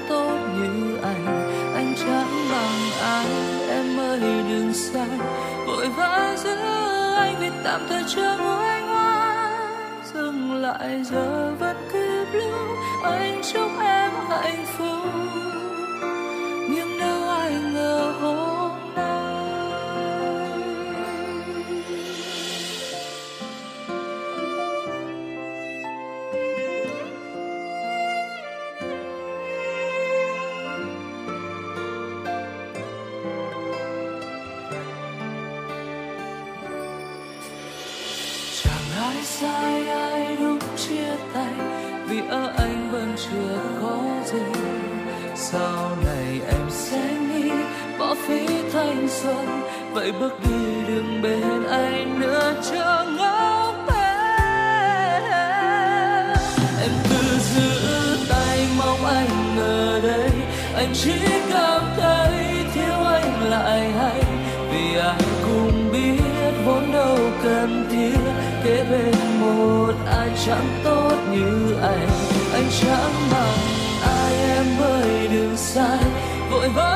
Tốt 0.08 0.38
như 0.56 0.96
anh. 1.02 1.26
Anh 1.74 1.94
chẳng 1.96 2.48
bằng 2.50 2.90
ai, 3.02 3.26
em 3.68 4.00
ơi 4.00 4.14
ơi 4.14 4.20
đừng 4.48 4.72
sai. 4.74 5.18
Vội 5.66 5.88
vã 5.88 6.34
giữ 6.36 6.56
anh 7.16 7.34
vì 7.40 7.50
tạm 7.64 7.80
thời 7.88 8.02
chưa 8.08 8.36
nguôi 8.38 8.80
ngoai. 8.86 9.52
Dừng 10.14 10.54
lại 10.54 11.02
giờ 11.04 11.54
vẫn 11.58 11.76
kịp 11.92 12.26
lúc 12.32 12.78
anh 13.02 13.42
chúc 13.52 13.70
em 13.80 14.10
hạnh 14.28 14.64
phúc. 14.78 15.33
Sau 45.54 45.96
này 46.06 46.40
em 46.48 46.70
sẽ 46.70 47.16
nghĩ 47.28 47.50
bỏ 47.98 48.14
phí 48.26 48.46
thanh 48.72 49.08
xuân. 49.08 49.62
Vậy 49.92 50.12
bước 50.12 50.32
đi 50.44 50.84
đừng 50.88 51.22
bên 51.22 51.64
anh 51.70 52.20
nữa 52.20 52.54
chờ 52.70 53.06
ngóng 53.18 53.86
em 53.88 55.22
em 56.80 56.90
cứ 57.10 57.38
giữ 57.38 57.70
tay 58.28 58.66
mong 58.78 59.04
anh 59.04 59.58
ở 59.58 60.00
đây. 60.00 60.30
Anh 60.76 60.92
chỉ 60.94 61.12
cảm 61.52 61.82
thấy 61.96 62.34
thiếu 62.74 63.04
anh 63.04 63.42
lại 63.50 63.90
hay. 63.92 64.22
Vì 64.72 64.98
ai 64.98 65.22
cũng 65.44 65.92
biết 65.92 66.22
vốn 66.66 66.92
đâu 66.92 67.18
cần 67.44 67.88
thiết. 67.92 68.18
Kế 68.64 68.84
bên 68.90 69.14
một 69.40 69.92
ai 70.06 70.28
chẳng 70.46 70.80
tốt 70.84 71.16
như 71.30 71.76
anh. 71.82 72.08
Anh 72.52 72.68
chẳng 72.80 73.12
bằng 73.32 73.73
dài 75.74 75.98
vội 76.50 76.68
vã 76.68 76.93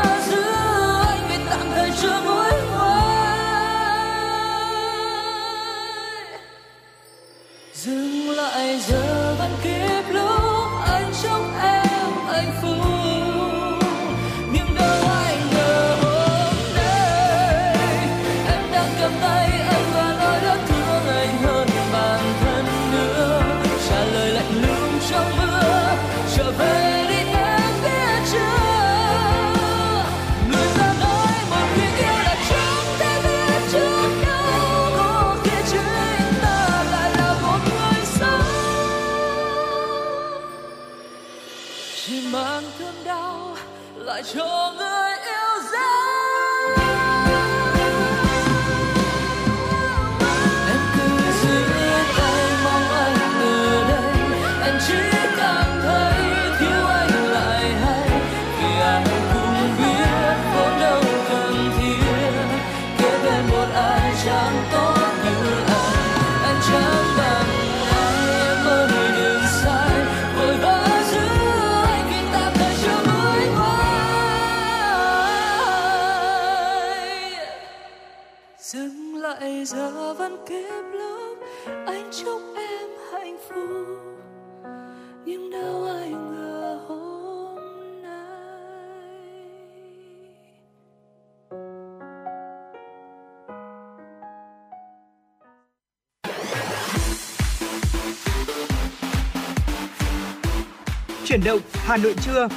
động 101.48 101.60
Hà 101.72 101.96
Nội 101.96 102.14
trưa. 102.24 102.48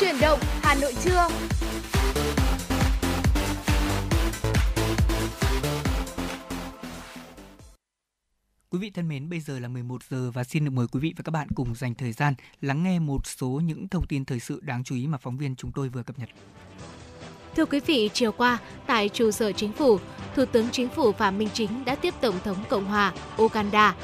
Chuyển 0.00 0.14
động 0.20 0.38
Hà 0.62 0.74
Nội 0.74 0.94
trưa. 1.04 1.28
Quý 8.70 8.78
vị 8.78 8.90
thân 8.90 9.08
mến, 9.08 9.30
bây 9.30 9.40
giờ 9.40 9.58
là 9.58 9.68
11 9.68 10.02
giờ 10.10 10.30
và 10.30 10.44
xin 10.44 10.64
được 10.64 10.70
mời 10.70 10.86
quý 10.92 11.00
vị 11.00 11.14
và 11.16 11.22
các 11.22 11.30
bạn 11.30 11.48
cùng 11.54 11.74
dành 11.74 11.94
thời 11.94 12.12
gian 12.12 12.34
lắng 12.60 12.82
nghe 12.82 12.98
một 12.98 13.26
số 13.26 13.48
những 13.48 13.88
thông 13.88 14.06
tin 14.06 14.24
thời 14.24 14.40
sự 14.40 14.60
đáng 14.62 14.84
chú 14.84 14.94
ý 14.94 15.06
mà 15.06 15.18
phóng 15.18 15.38
viên 15.38 15.56
chúng 15.56 15.72
tôi 15.72 15.88
vừa 15.88 16.02
cập 16.02 16.18
nhật. 16.18 16.28
Thưa 17.56 17.64
quý 17.64 17.80
vị, 17.86 18.10
chiều 18.12 18.32
qua, 18.32 18.58
tại 18.86 19.08
trụ 19.08 19.30
sở 19.30 19.52
chính 19.52 19.72
phủ, 19.72 19.98
Thủ 20.36 20.44
tướng 20.44 20.68
Chính 20.72 20.88
phủ 20.88 21.12
Phạm 21.12 21.38
Minh 21.38 21.48
Chính 21.54 21.84
đã 21.84 21.94
tiếp 21.94 22.14
Tổng 22.20 22.38
thống 22.44 22.64
Cộng 22.68 22.84
hòa 22.84 23.12
Uganda 23.42 23.94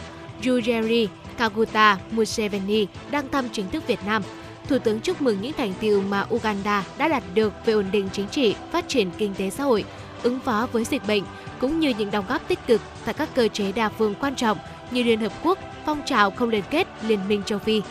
Yoweri 0.42 1.06
Kaguta 1.38 1.98
Museveni 2.10 2.86
đang 3.10 3.28
thăm 3.30 3.48
chính 3.52 3.70
thức 3.70 3.86
Việt 3.86 4.00
Nam. 4.06 4.22
Thủ 4.68 4.78
tướng 4.78 5.00
chúc 5.00 5.22
mừng 5.22 5.40
những 5.40 5.52
thành 5.52 5.72
tiệu 5.80 6.02
mà 6.02 6.26
Uganda 6.34 6.84
đã 6.98 7.08
đạt 7.08 7.22
được 7.34 7.52
về 7.66 7.72
ổn 7.72 7.86
định 7.92 8.08
chính 8.12 8.28
trị, 8.28 8.54
phát 8.72 8.88
triển 8.88 9.10
kinh 9.18 9.34
tế 9.34 9.50
xã 9.50 9.64
hội, 9.64 9.84
ứng 10.22 10.40
phó 10.40 10.68
với 10.72 10.84
dịch 10.84 11.06
bệnh, 11.06 11.22
cũng 11.60 11.80
như 11.80 11.94
những 11.98 12.10
đóng 12.10 12.24
góp 12.28 12.48
tích 12.48 12.58
cực 12.66 12.80
tại 13.04 13.14
các 13.14 13.28
cơ 13.34 13.48
chế 13.48 13.72
đa 13.72 13.88
phương 13.88 14.14
quan 14.20 14.34
trọng 14.34 14.58
như 14.90 15.02
Liên 15.02 15.20
Hợp 15.20 15.32
Quốc, 15.42 15.58
phong 15.86 16.02
trào 16.06 16.30
không 16.30 16.48
liên 16.48 16.64
kết 16.70 16.88
Liên 17.02 17.28
minh 17.28 17.42
châu 17.46 17.58
Phi. 17.58 17.82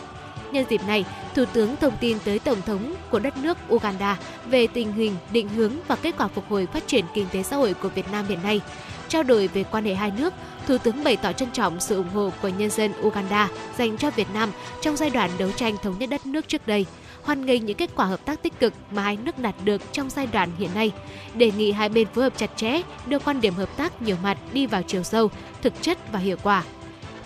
Nhân 0.52 0.64
dịp 0.70 0.80
này, 0.86 1.04
Thủ 1.34 1.44
tướng 1.52 1.76
thông 1.76 1.96
tin 2.00 2.18
tới 2.24 2.38
Tổng 2.38 2.62
thống 2.66 2.94
của 3.10 3.18
đất 3.18 3.36
nước 3.36 3.58
Uganda 3.72 4.18
về 4.46 4.66
tình 4.66 4.92
hình, 4.92 5.16
định 5.32 5.48
hướng 5.48 5.72
và 5.88 5.96
kết 5.96 6.14
quả 6.18 6.28
phục 6.28 6.44
hồi 6.48 6.66
phát 6.66 6.86
triển 6.86 7.04
kinh 7.14 7.26
tế 7.32 7.42
xã 7.42 7.56
hội 7.56 7.74
của 7.74 7.88
Việt 7.88 8.12
Nam 8.12 8.26
hiện 8.28 8.42
nay. 8.42 8.60
Trao 9.08 9.22
đổi 9.22 9.48
về 9.48 9.64
quan 9.64 9.84
hệ 9.84 9.94
hai 9.94 10.12
nước, 10.18 10.34
Thủ 10.66 10.78
tướng 10.78 11.04
bày 11.04 11.16
tỏ 11.16 11.32
trân 11.32 11.50
trọng 11.50 11.80
sự 11.80 11.96
ủng 11.96 12.08
hộ 12.14 12.32
của 12.42 12.48
nhân 12.48 12.70
dân 12.70 12.92
Uganda 13.02 13.48
dành 13.78 13.96
cho 13.96 14.10
Việt 14.10 14.26
Nam 14.34 14.50
trong 14.82 14.96
giai 14.96 15.10
đoạn 15.10 15.30
đấu 15.38 15.50
tranh 15.52 15.76
thống 15.82 15.98
nhất 15.98 16.10
đất 16.10 16.26
nước 16.26 16.48
trước 16.48 16.66
đây, 16.66 16.86
hoan 17.22 17.46
nghênh 17.46 17.66
những 17.66 17.76
kết 17.76 17.90
quả 17.96 18.06
hợp 18.06 18.24
tác 18.24 18.42
tích 18.42 18.60
cực 18.60 18.72
mà 18.90 19.02
hai 19.02 19.16
nước 19.16 19.38
đạt 19.38 19.54
được 19.64 19.82
trong 19.92 20.10
giai 20.10 20.26
đoạn 20.26 20.50
hiện 20.58 20.70
nay, 20.74 20.92
đề 21.34 21.50
nghị 21.50 21.72
hai 21.72 21.88
bên 21.88 22.08
phối 22.14 22.24
hợp 22.24 22.32
chặt 22.36 22.50
chẽ, 22.56 22.82
đưa 23.06 23.18
quan 23.18 23.40
điểm 23.40 23.54
hợp 23.54 23.76
tác 23.76 24.02
nhiều 24.02 24.16
mặt 24.22 24.38
đi 24.52 24.66
vào 24.66 24.82
chiều 24.82 25.02
sâu, 25.02 25.30
thực 25.62 25.72
chất 25.82 26.12
và 26.12 26.18
hiệu 26.18 26.36
quả. 26.42 26.64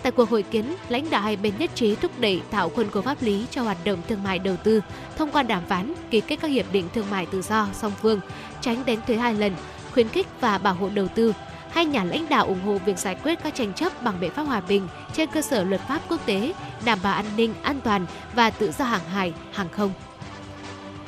Tại 0.03 0.11
cuộc 0.11 0.29
hội 0.29 0.43
kiến, 0.43 0.75
lãnh 0.89 1.09
đạo 1.09 1.21
hai 1.21 1.35
bên 1.35 1.53
nhất 1.59 1.71
trí 1.75 1.95
thúc 1.95 2.11
đẩy 2.19 2.41
tạo 2.51 2.69
khuôn 2.69 2.89
khổ 2.89 3.01
pháp 3.01 3.21
lý 3.21 3.45
cho 3.51 3.61
hoạt 3.63 3.77
động 3.85 4.01
thương 4.07 4.23
mại 4.23 4.39
đầu 4.39 4.55
tư 4.63 4.81
thông 5.17 5.31
qua 5.31 5.43
đàm 5.43 5.65
phán, 5.65 5.93
ký 6.11 6.21
kết 6.21 6.35
các 6.35 6.47
hiệp 6.47 6.65
định 6.71 6.89
thương 6.93 7.09
mại 7.11 7.25
tự 7.25 7.41
do 7.41 7.67
song 7.73 7.91
phương, 8.01 8.19
tránh 8.61 8.85
đánh 8.85 8.99
thuế 9.07 9.15
hai 9.15 9.33
lần, 9.33 9.53
khuyến 9.93 10.07
khích 10.07 10.27
và 10.41 10.57
bảo 10.57 10.73
hộ 10.73 10.89
đầu 10.89 11.07
tư. 11.07 11.33
Hai 11.71 11.85
nhà 11.85 12.03
lãnh 12.03 12.29
đạo 12.29 12.45
ủng 12.45 12.61
hộ 12.65 12.77
việc 12.77 12.97
giải 12.97 13.15
quyết 13.23 13.39
các 13.43 13.55
tranh 13.55 13.73
chấp 13.73 14.03
bằng 14.03 14.19
biện 14.19 14.31
pháp 14.31 14.43
hòa 14.43 14.61
bình 14.61 14.87
trên 15.13 15.29
cơ 15.33 15.41
sở 15.41 15.63
luật 15.63 15.81
pháp 15.87 16.01
quốc 16.09 16.25
tế, 16.25 16.53
đảm 16.85 16.99
bảo 17.03 17.13
an 17.13 17.25
ninh, 17.35 17.53
an 17.63 17.81
toàn 17.81 18.05
và 18.33 18.49
tự 18.49 18.71
do 18.71 18.85
hàng 18.85 19.05
hải, 19.05 19.33
hàng 19.53 19.69
không. 19.69 19.93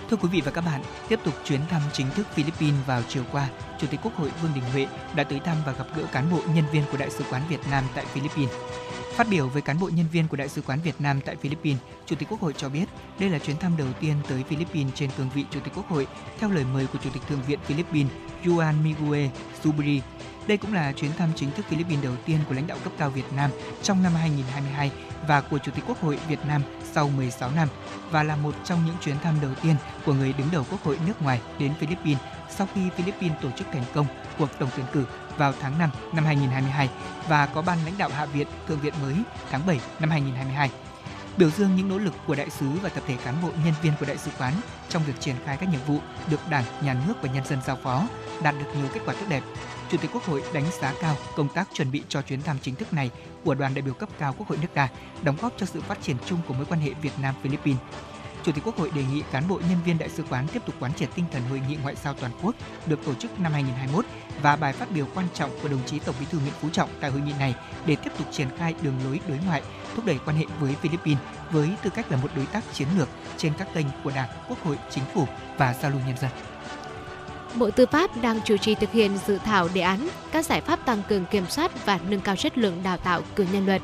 Thưa 0.10 0.18
quý 0.18 0.30
vị 0.32 0.42
và 0.46 0.52
các 0.52 0.62
bạn, 0.62 0.82
tiếp 1.08 1.20
tục 1.24 1.34
chuyến 1.46 1.60
thăm 1.70 1.82
chính 1.94 2.10
thức 2.10 2.28
Philippines 2.34 2.86
vào 2.86 3.02
chiều 3.10 3.24
qua, 3.32 3.48
Chủ 3.80 3.88
tịch 3.88 4.00
Quốc 4.04 4.16
hội 4.16 4.32
Vương 4.42 4.52
Đình 4.56 4.64
Huệ 4.74 4.88
đã 5.16 5.24
tới 5.24 5.40
thăm 5.40 5.58
và 5.66 5.72
gặp 5.72 5.86
gỡ 5.96 6.04
cán 6.12 6.32
bộ 6.32 6.40
nhân 6.56 6.66
viên 6.72 6.84
của 6.92 6.98
Đại 6.98 7.10
sứ 7.10 7.24
quán 7.30 7.42
Việt 7.50 7.60
Nam 7.72 7.84
tại 7.96 8.06
Philippines. 8.06 8.54
Phát 9.16 9.28
biểu 9.30 9.48
với 9.48 9.62
cán 9.62 9.80
bộ 9.80 9.90
nhân 9.94 10.06
viên 10.12 10.28
của 10.28 10.38
Đại 10.38 10.50
sứ 10.50 10.62
quán 10.62 10.80
Việt 10.84 10.96
Nam 11.00 11.22
tại 11.26 11.36
Philippines, 11.36 11.82
Chủ 12.06 12.16
tịch 12.16 12.30
Quốc 12.32 12.42
hội 12.42 12.54
cho 12.58 12.70
biết 12.70 12.86
đây 13.20 13.30
là 13.30 13.40
chuyến 13.40 13.58
thăm 13.58 13.78
đầu 13.78 13.88
tiên 14.00 14.16
tới 14.30 14.44
Philippines 14.50 14.94
trên 14.96 15.10
cương 15.18 15.30
vị 15.36 15.46
Chủ 15.52 15.60
tịch 15.64 15.74
Quốc 15.76 15.90
hội 15.90 16.08
theo 16.40 16.50
lời 16.50 16.66
mời 16.74 16.88
của 16.88 17.00
Chủ 17.04 17.10
tịch 17.14 17.22
Thượng 17.30 17.42
viện 17.42 17.60
Philippines 17.66 18.12
Juan 18.44 18.74
Miguel 18.84 19.28
Zubiri. 19.64 20.00
Đây 20.48 20.58
cũng 20.58 20.74
là 20.74 20.92
chuyến 20.92 21.12
thăm 21.18 21.30
chính 21.36 21.52
thức 21.52 21.66
Philippines 21.70 22.04
đầu 22.04 22.14
tiên 22.26 22.40
của 22.48 22.56
lãnh 22.56 22.68
đạo 22.68 22.78
cấp 22.84 22.94
cao 22.98 23.10
Việt 23.10 23.34
Nam 23.36 23.52
trong 23.82 24.04
năm 24.04 24.14
2022 24.16 24.92
và 25.28 25.42
của 25.42 25.58
Chủ 25.58 25.72
tịch 25.76 25.84
Quốc 25.88 26.02
hội 26.02 26.20
Việt 26.28 26.40
Nam 26.48 26.62
sau 26.94 27.10
16 27.10 27.52
năm 27.52 27.68
và 28.12 28.24
là 28.24 28.36
một 28.36 28.56
trong 28.64 28.86
những 28.86 28.96
chuyến 29.02 29.20
thăm 29.20 29.36
đầu 29.42 29.52
tiên 29.64 29.76
của 30.06 30.14
người 30.14 30.34
đứng 30.34 30.48
đầu 30.52 30.66
Quốc 30.72 30.84
hội 30.84 30.98
nước 31.08 31.22
ngoài 31.22 31.42
đến 31.60 31.74
Philippines 31.80 32.22
sau 32.50 32.68
khi 32.74 32.90
Philippines 32.96 33.38
tổ 33.42 33.50
chức 33.58 33.68
thành 33.74 33.86
công 33.94 34.06
cuộc 34.38 34.50
tổng 34.60 34.70
tuyển 34.76 34.86
cử 34.94 35.06
vào 35.38 35.54
tháng 35.62 35.80
5 35.80 35.90
năm 36.14 36.26
2022 36.26 36.90
và 37.28 37.46
có 37.46 37.62
ban 37.62 37.78
lãnh 37.86 37.98
đạo 37.98 38.10
Hạ 38.10 38.26
viện, 38.26 38.48
Thượng 38.68 38.80
viện 38.80 38.94
mới 39.02 39.16
tháng 39.52 39.66
7 39.66 39.80
năm 40.00 40.10
2022 40.10 40.70
biểu 41.38 41.50
dương 41.50 41.76
những 41.76 41.90
nỗ 41.90 41.98
lực 41.98 42.14
của 42.28 42.36
đại 42.36 42.50
sứ 42.50 42.70
và 42.82 42.90
tập 42.90 43.04
thể 43.08 43.18
cán 43.26 43.36
bộ 43.42 43.50
nhân 43.66 43.74
viên 43.82 43.94
của 44.00 44.06
đại 44.06 44.18
sứ 44.18 44.32
quán 44.40 44.54
trong 44.90 45.04
việc 45.04 45.14
triển 45.20 45.36
khai 45.46 45.58
các 45.58 45.70
nhiệm 45.70 45.82
vụ 45.88 46.00
được 46.30 46.40
Đảng, 46.50 46.64
Nhà 46.82 46.96
nước 47.08 47.14
và 47.22 47.30
nhân 47.34 47.46
dân 47.46 47.60
giao 47.66 47.76
phó, 47.76 48.08
đạt 48.44 48.56
được 48.60 48.66
nhiều 48.78 48.88
kết 48.94 49.00
quả 49.06 49.14
tốt 49.14 49.26
đẹp. 49.30 49.44
Chủ 49.94 50.00
tịch 50.02 50.12
Quốc 50.14 50.24
hội 50.24 50.44
đánh 50.54 50.66
giá 50.82 50.94
cao 51.02 51.16
công 51.36 51.48
tác 51.50 51.68
chuẩn 51.74 51.92
bị 51.92 52.04
cho 52.10 52.22
chuyến 52.22 52.42
thăm 52.42 52.58
chính 52.62 52.76
thức 52.76 52.94
này 52.94 53.12
của 53.44 53.56
đoàn 53.56 53.74
đại 53.74 53.82
biểu 53.82 53.94
cấp 53.94 54.10
cao 54.20 54.36
Quốc 54.38 54.48
hội 54.48 54.58
nước 54.62 54.68
ta, 54.74 54.90
đóng 55.24 55.36
góp 55.42 55.54
cho 55.58 55.66
sự 55.66 55.82
phát 55.82 56.02
triển 56.02 56.18
chung 56.26 56.40
của 56.48 56.54
mối 56.54 56.66
quan 56.70 56.80
hệ 56.80 56.90
Việt 57.02 57.12
Nam 57.22 57.36
Philippines. 57.44 57.82
Chủ 58.44 58.52
tịch 58.52 58.64
Quốc 58.64 58.78
hội 58.78 58.92
đề 58.96 59.04
nghị 59.04 59.24
cán 59.32 59.48
bộ 59.48 59.60
nhân 59.70 59.78
viên 59.86 59.98
đại 59.98 60.10
sứ 60.10 60.24
quán 60.30 60.48
tiếp 60.54 60.62
tục 60.66 60.76
quán 60.80 60.94
triệt 60.94 61.10
tinh 61.16 61.26
thần 61.32 61.44
hội 61.50 61.62
nghị 61.70 61.76
ngoại 61.76 61.96
giao 62.04 62.14
toàn 62.14 62.32
quốc 62.42 62.56
được 62.86 63.00
tổ 63.06 63.14
chức 63.14 63.40
năm 63.40 63.52
2021 63.54 64.06
và 64.42 64.56
bài 64.56 64.74
phát 64.74 64.92
biểu 64.92 65.08
quan 65.16 65.28
trọng 65.34 65.52
của 65.62 65.68
đồng 65.68 65.86
chí 65.86 66.00
Tổng 66.00 66.16
Bí 66.20 66.26
thư 66.32 66.40
Nguyễn 66.40 66.54
Phú 66.62 66.70
Trọng 66.70 66.90
tại 67.00 67.12
hội 67.12 67.22
nghị 67.22 67.34
này 67.40 67.56
để 67.86 67.96
tiếp 67.96 68.12
tục 68.18 68.28
triển 68.32 68.48
khai 68.58 68.76
đường 68.82 68.96
lối 69.04 69.20
đối 69.28 69.40
ngoại, 69.46 69.62
thúc 69.96 70.06
đẩy 70.06 70.20
quan 70.26 70.38
hệ 70.38 70.46
với 70.60 70.76
Philippines 70.76 71.24
với 71.52 71.70
tư 71.84 71.90
cách 71.90 72.12
là 72.12 72.18
một 72.18 72.30
đối 72.36 72.46
tác 72.46 72.64
chiến 72.74 72.88
lược 72.98 73.10
trên 73.38 73.54
các 73.58 73.68
kênh 73.74 73.88
của 74.04 74.12
Đảng, 74.16 74.30
Quốc 74.50 74.64
hội, 74.64 74.78
Chính 74.90 75.04
phủ 75.14 75.28
và 75.58 75.74
giao 75.74 75.92
lưu 75.92 76.02
nhân 76.08 76.18
dân. 76.18 76.32
Bộ 77.56 77.72
Tư 77.72 77.86
pháp 77.86 78.22
đang 78.22 78.40
chủ 78.46 78.58
trì 78.58 78.76
thực 78.76 78.92
hiện 78.92 79.12
dự 79.28 79.38
thảo 79.38 79.70
đề 79.74 79.82
án 79.82 80.08
các 80.32 80.46
giải 80.46 80.62
pháp 80.62 80.86
tăng 80.86 81.02
cường 81.10 81.26
kiểm 81.26 81.46
soát 81.50 81.86
và 81.86 82.00
nâng 82.10 82.22
cao 82.22 82.36
chất 82.36 82.58
lượng 82.58 82.82
đào 82.84 82.98
tạo 82.98 83.22
cử 83.36 83.46
nhân 83.54 83.66
luật. 83.66 83.82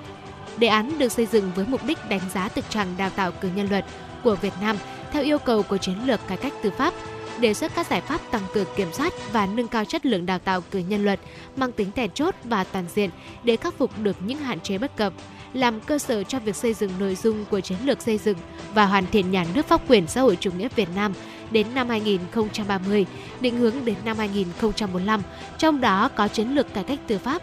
Đề 0.58 0.68
án 0.68 1.00
được 1.00 1.12
xây 1.12 1.26
dựng 1.26 1.52
với 1.56 1.66
mục 1.68 1.86
đích 1.86 2.10
đánh 2.10 2.22
giá 2.34 2.48
thực 2.48 2.70
trạng 2.70 2.88
đào 2.98 3.10
tạo 3.10 3.32
cử 3.32 3.50
nhân 3.56 3.68
luật 3.70 3.86
của 4.24 4.36
Việt 4.36 4.54
Nam 4.62 4.78
theo 5.12 5.24
yêu 5.24 5.38
cầu 5.38 5.64
của 5.64 5.78
chiến 5.78 5.96
lược 6.06 6.28
cải 6.28 6.38
cách 6.38 6.54
tư 6.64 6.72
pháp, 6.78 6.94
đề 7.40 7.54
xuất 7.54 7.76
các 7.76 7.88
giải 7.88 8.02
pháp 8.02 8.22
tăng 8.32 8.42
cường 8.54 8.68
kiểm 8.76 8.94
soát 8.94 9.14
và 9.32 9.46
nâng 9.46 9.68
cao 9.68 9.86
chất 9.86 10.06
lượng 10.06 10.26
đào 10.26 10.40
tạo 10.40 10.62
cử 10.72 10.80
nhân 10.80 11.06
luật 11.06 11.20
mang 11.56 11.72
tính 11.72 11.92
then 11.92 12.12
chốt 12.12 12.36
và 12.44 12.64
toàn 12.64 12.86
diện 12.96 13.10
để 13.44 13.56
khắc 13.56 13.74
phục 13.78 13.92
được 14.00 14.16
những 14.26 14.38
hạn 14.38 14.60
chế 14.60 14.78
bất 14.78 14.96
cập, 14.98 15.14
làm 15.54 15.80
cơ 15.80 16.00
sở 16.00 16.24
cho 16.24 16.40
việc 16.40 16.56
xây 16.56 16.74
dựng 16.74 16.92
nội 17.00 17.16
dung 17.16 17.46
của 17.46 17.60
chiến 17.60 17.78
lược 17.84 18.02
xây 18.02 18.18
dựng 18.18 18.38
và 18.74 18.86
hoàn 18.86 19.06
thiện 19.12 19.32
nhà 19.32 19.46
nước 19.54 19.66
pháp 19.66 19.82
quyền 19.88 20.08
xã 20.08 20.22
hội 20.22 20.38
chủ 20.40 20.52
nghĩa 20.52 20.68
Việt 20.76 20.90
Nam 20.96 21.14
đến 21.52 21.68
năm 21.76 21.90
2030, 21.90 23.06
định 23.42 23.58
hướng 23.58 23.86
đến 23.86 23.96
năm 24.06 24.18
2045, 24.18 25.22
trong 25.58 25.82
đó 25.82 26.10
có 26.16 26.28
chiến 26.28 26.56
lược 26.56 26.74
cải 26.74 26.84
cách 26.84 27.00
tư 27.08 27.18
pháp. 27.18 27.42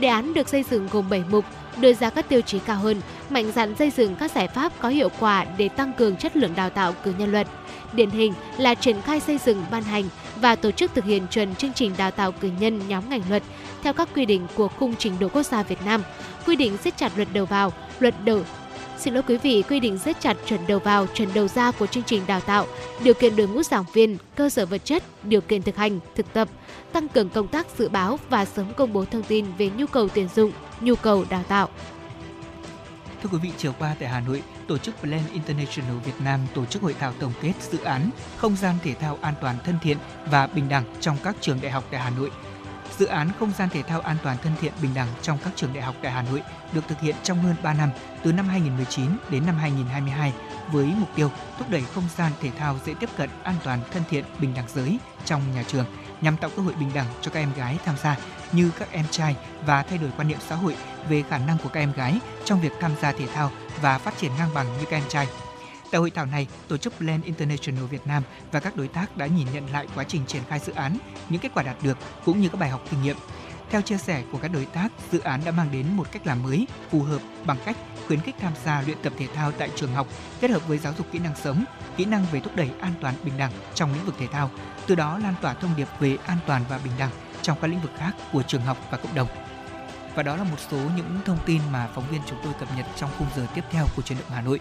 Đề 0.00 0.08
án 0.08 0.34
được 0.34 0.48
xây 0.48 0.64
dựng 0.70 0.88
gồm 0.92 1.08
7 1.10 1.24
mục, 1.30 1.44
đưa 1.80 1.94
ra 1.94 2.10
các 2.10 2.28
tiêu 2.28 2.40
chí 2.40 2.58
cao 2.58 2.78
hơn, 2.78 3.00
mạnh 3.30 3.52
dạn 3.52 3.76
xây 3.76 3.90
dựng 3.90 4.14
các 4.16 4.32
giải 4.32 4.48
pháp 4.48 4.72
có 4.80 4.88
hiệu 4.88 5.08
quả 5.20 5.44
để 5.58 5.68
tăng 5.68 5.92
cường 5.92 6.16
chất 6.16 6.36
lượng 6.36 6.54
đào 6.56 6.70
tạo 6.70 6.92
cử 7.04 7.14
nhân 7.18 7.32
luật. 7.32 7.46
Điển 7.92 8.10
hình 8.10 8.32
là 8.58 8.74
triển 8.74 9.02
khai 9.02 9.20
xây 9.20 9.38
dựng, 9.38 9.64
ban 9.70 9.82
hành 9.82 10.04
và 10.40 10.56
tổ 10.56 10.70
chức 10.70 10.94
thực 10.94 11.04
hiện 11.04 11.26
chuẩn 11.30 11.54
chương 11.54 11.72
trình 11.72 11.92
đào 11.96 12.10
tạo 12.10 12.32
cử 12.32 12.50
nhân 12.60 12.80
nhóm 12.88 13.10
ngành 13.10 13.22
luật 13.28 13.42
theo 13.82 13.92
các 13.92 14.08
quy 14.14 14.26
định 14.26 14.46
của 14.54 14.68
Khung 14.68 14.94
trình 14.98 15.16
độ 15.20 15.28
quốc 15.28 15.42
gia 15.42 15.62
Việt 15.62 15.78
Nam, 15.84 16.02
quy 16.46 16.56
định 16.56 16.76
siết 16.76 16.96
chặt 16.96 17.12
luật 17.16 17.28
đầu 17.32 17.46
vào, 17.46 17.72
luật 18.00 18.14
đầu 18.24 18.42
Xin 18.98 19.14
lỗi 19.14 19.22
quý 19.28 19.36
vị, 19.36 19.64
quy 19.68 19.80
định 19.80 19.98
rất 19.98 20.20
chặt 20.20 20.36
chuẩn 20.46 20.66
đầu 20.66 20.78
vào, 20.78 21.06
chuẩn 21.06 21.34
đầu 21.34 21.48
ra 21.48 21.70
của 21.70 21.86
chương 21.86 22.02
trình 22.02 22.22
đào 22.26 22.40
tạo, 22.40 22.66
điều 23.02 23.14
kiện 23.14 23.36
đội 23.36 23.48
ngũ 23.48 23.62
giảng 23.62 23.84
viên, 23.92 24.18
cơ 24.36 24.50
sở 24.50 24.66
vật 24.66 24.84
chất, 24.84 25.02
điều 25.22 25.40
kiện 25.40 25.62
thực 25.62 25.76
hành, 25.76 26.00
thực 26.14 26.32
tập, 26.32 26.48
tăng 26.92 27.08
cường 27.08 27.28
công 27.28 27.48
tác 27.48 27.66
dự 27.78 27.88
báo 27.88 28.18
và 28.28 28.44
sớm 28.44 28.74
công 28.74 28.92
bố 28.92 29.04
thông 29.04 29.22
tin 29.22 29.46
về 29.58 29.70
nhu 29.76 29.86
cầu 29.86 30.08
tuyển 30.08 30.28
dụng, 30.34 30.52
nhu 30.80 30.94
cầu 30.94 31.24
đào 31.30 31.42
tạo. 31.48 31.68
Thưa 33.22 33.28
quý 33.32 33.38
vị, 33.42 33.50
chiều 33.56 33.72
qua 33.78 33.94
tại 33.98 34.08
Hà 34.08 34.20
Nội, 34.20 34.42
tổ 34.66 34.78
chức 34.78 34.94
Plan 35.00 35.20
International 35.32 35.96
Việt 36.04 36.20
Nam 36.24 36.40
tổ 36.54 36.64
chức 36.64 36.82
hội 36.82 36.94
thảo 36.98 37.12
tổng 37.20 37.32
kết 37.42 37.52
dự 37.70 37.78
án 37.78 38.10
không 38.36 38.56
gian 38.56 38.74
thể 38.82 38.94
thao 38.94 39.18
an 39.20 39.34
toàn 39.40 39.56
thân 39.64 39.78
thiện 39.82 39.96
và 40.30 40.46
bình 40.46 40.68
đẳng 40.68 40.84
trong 41.00 41.16
các 41.24 41.36
trường 41.40 41.58
đại 41.62 41.72
học 41.72 41.84
tại 41.90 42.00
Hà 42.00 42.10
Nội. 42.10 42.30
Dự 42.98 43.06
án 43.06 43.30
không 43.38 43.52
gian 43.58 43.68
thể 43.68 43.82
thao 43.82 44.00
an 44.00 44.16
toàn 44.22 44.36
thân 44.42 44.52
thiện 44.60 44.72
bình 44.82 44.90
đẳng 44.94 45.08
trong 45.22 45.38
các 45.44 45.52
trường 45.56 45.72
đại 45.74 45.82
học 45.82 45.94
tại 46.02 46.12
Hà 46.12 46.22
Nội 46.22 46.42
được 46.72 46.88
thực 46.88 47.00
hiện 47.00 47.16
trong 47.22 47.38
hơn 47.38 47.54
3 47.62 47.74
năm, 47.74 47.90
từ 48.22 48.32
năm 48.32 48.48
2019 48.48 49.10
đến 49.30 49.46
năm 49.46 49.56
2022 49.56 50.32
với 50.72 50.86
mục 50.98 51.08
tiêu 51.16 51.30
thúc 51.58 51.70
đẩy 51.70 51.82
không 51.82 52.04
gian 52.16 52.32
thể 52.40 52.50
thao 52.58 52.76
dễ 52.84 52.94
tiếp 53.00 53.10
cận, 53.16 53.30
an 53.42 53.54
toàn, 53.64 53.80
thân 53.90 54.02
thiện, 54.10 54.24
bình 54.38 54.52
đẳng 54.56 54.68
giới 54.74 54.98
trong 55.24 55.42
nhà 55.54 55.64
trường 55.66 55.86
nhằm 56.20 56.36
tạo 56.36 56.50
cơ 56.56 56.62
hội 56.62 56.72
bình 56.80 56.90
đẳng 56.94 57.06
cho 57.20 57.30
các 57.30 57.40
em 57.40 57.52
gái 57.56 57.78
tham 57.84 57.94
gia 58.02 58.16
như 58.52 58.70
các 58.78 58.92
em 58.92 59.04
trai 59.10 59.36
và 59.66 59.82
thay 59.82 59.98
đổi 59.98 60.10
quan 60.16 60.28
niệm 60.28 60.38
xã 60.48 60.54
hội 60.54 60.76
về 61.08 61.22
khả 61.30 61.38
năng 61.38 61.58
của 61.62 61.68
các 61.68 61.80
em 61.80 61.92
gái 61.92 62.18
trong 62.44 62.60
việc 62.60 62.72
tham 62.80 62.92
gia 63.02 63.12
thể 63.12 63.26
thao 63.26 63.50
và 63.82 63.98
phát 63.98 64.18
triển 64.18 64.32
ngang 64.38 64.54
bằng 64.54 64.66
như 64.78 64.84
các 64.90 64.96
em 64.96 65.08
trai. 65.08 65.26
Tại 65.90 65.98
hội 65.98 66.10
thảo 66.10 66.26
này, 66.26 66.46
tổ 66.68 66.76
chức 66.76 66.98
Plan 66.98 67.22
International 67.22 67.84
Việt 67.84 68.06
Nam 68.06 68.22
và 68.52 68.60
các 68.60 68.76
đối 68.76 68.88
tác 68.88 69.16
đã 69.16 69.26
nhìn 69.26 69.46
nhận 69.52 69.70
lại 69.72 69.86
quá 69.94 70.04
trình 70.04 70.26
triển 70.26 70.42
khai 70.48 70.58
dự 70.58 70.72
án, 70.72 70.98
những 71.28 71.40
kết 71.40 71.54
quả 71.54 71.62
đạt 71.62 71.76
được 71.82 71.98
cũng 72.24 72.40
như 72.40 72.48
các 72.48 72.60
bài 72.60 72.70
học 72.70 72.82
kinh 72.90 73.02
nghiệm. 73.02 73.16
Theo 73.70 73.80
chia 73.80 73.98
sẻ 73.98 74.22
của 74.32 74.38
các 74.38 74.48
đối 74.48 74.64
tác, 74.64 74.88
dự 75.12 75.18
án 75.18 75.40
đã 75.44 75.50
mang 75.50 75.68
đến 75.72 75.86
một 75.92 76.12
cách 76.12 76.26
làm 76.26 76.42
mới, 76.42 76.66
phù 76.90 77.02
hợp 77.02 77.20
bằng 77.46 77.56
cách 77.64 77.76
khuyến 78.06 78.20
khích 78.20 78.34
tham 78.40 78.52
gia 78.64 78.82
luyện 78.82 78.98
tập 79.02 79.12
thể 79.18 79.26
thao 79.34 79.52
tại 79.52 79.70
trường 79.76 79.94
học 79.94 80.06
kết 80.40 80.50
hợp 80.50 80.68
với 80.68 80.78
giáo 80.78 80.92
dục 80.98 81.06
kỹ 81.12 81.18
năng 81.18 81.36
sống, 81.36 81.64
kỹ 81.96 82.04
năng 82.04 82.26
về 82.32 82.40
thúc 82.40 82.56
đẩy 82.56 82.70
an 82.80 82.92
toàn 83.00 83.14
bình 83.24 83.36
đẳng 83.38 83.52
trong 83.74 83.92
lĩnh 83.92 84.04
vực 84.04 84.14
thể 84.18 84.26
thao, 84.26 84.50
từ 84.86 84.94
đó 84.94 85.18
lan 85.18 85.34
tỏa 85.40 85.54
thông 85.54 85.76
điệp 85.76 85.88
về 86.00 86.16
an 86.26 86.38
toàn 86.46 86.64
và 86.68 86.78
bình 86.84 86.92
đẳng 86.98 87.10
trong 87.42 87.58
các 87.60 87.68
lĩnh 87.68 87.80
vực 87.80 87.92
khác 87.98 88.12
của 88.32 88.42
trường 88.42 88.62
học 88.62 88.78
và 88.90 88.98
cộng 88.98 89.14
đồng. 89.14 89.28
Và 90.14 90.22
đó 90.22 90.36
là 90.36 90.44
một 90.44 90.56
số 90.70 90.78
những 90.96 91.20
thông 91.24 91.38
tin 91.46 91.60
mà 91.72 91.88
phóng 91.94 92.08
viên 92.10 92.20
chúng 92.26 92.38
tôi 92.44 92.52
cập 92.60 92.68
nhật 92.76 92.86
trong 92.96 93.10
khung 93.18 93.28
giờ 93.36 93.46
tiếp 93.54 93.64
theo 93.70 93.86
của 93.96 94.02
truyền 94.02 94.18
động 94.18 94.30
Hà 94.30 94.40
Nội. 94.40 94.60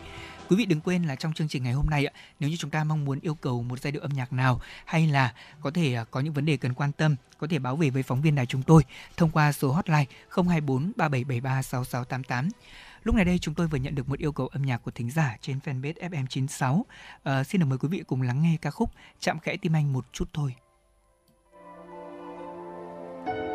Quý 0.50 0.56
vị 0.56 0.66
đừng 0.66 0.82
quên 0.82 1.04
là 1.04 1.16
trong 1.16 1.34
chương 1.34 1.48
trình 1.48 1.64
ngày 1.64 1.74
hôm 1.74 1.86
nay 1.90 2.06
ạ, 2.06 2.14
nếu 2.40 2.50
như 2.50 2.56
chúng 2.58 2.72
ta 2.72 2.84
mong 2.84 3.06
muốn 3.06 3.20
yêu 3.20 3.36
cầu 3.36 3.64
một 3.64 3.82
giai 3.82 3.92
điệu 3.92 4.02
âm 4.02 4.12
nhạc 4.14 4.34
nào 4.34 4.62
hay 4.86 5.08
là 5.08 5.34
có 5.62 5.72
thể 5.72 5.94
à, 5.94 6.04
có 6.12 6.20
những 6.20 6.34
vấn 6.34 6.46
đề 6.46 6.58
cần 6.58 6.74
quan 6.74 6.92
tâm, 6.92 7.16
có 7.38 7.48
thể 7.48 7.60
báo 7.60 7.76
về 7.76 7.90
với 7.90 8.04
phóng 8.04 8.22
viên 8.22 8.36
đài 8.36 8.46
chúng 8.46 8.64
tôi 8.64 8.84
thông 9.18 9.32
qua 9.32 9.52
số 9.52 9.72
hotline 9.72 10.06
024 10.30 10.92
3773 10.96 11.62
6688. 11.62 12.50
Lúc 13.04 13.16
này 13.16 13.26
đây 13.26 13.40
chúng 13.40 13.54
tôi 13.54 13.68
vừa 13.68 13.78
nhận 13.78 13.96
được 13.96 14.10
một 14.10 14.20
yêu 14.20 14.32
cầu 14.32 14.48
âm 14.48 14.62
nhạc 14.62 14.78
của 14.78 14.92
thính 14.92 15.12
giả 15.12 15.38
trên 15.42 15.60
fanpage 15.66 16.10
FM96. 16.10 16.82
À, 16.82 16.86
ờ, 17.24 17.44
xin 17.44 17.62
được 17.62 17.68
mời 17.68 17.78
quý 17.78 17.90
vị 17.90 18.04
cùng 18.08 18.22
lắng 18.22 18.42
nghe 18.42 18.58
ca 18.62 18.72
khúc 18.72 18.92
Chạm 19.20 19.40
khẽ 19.40 19.58
tim 19.58 19.76
anh 19.76 19.94
một 19.94 20.06
chút 20.14 20.30
thôi. 20.34 20.56
chạm 23.26 23.55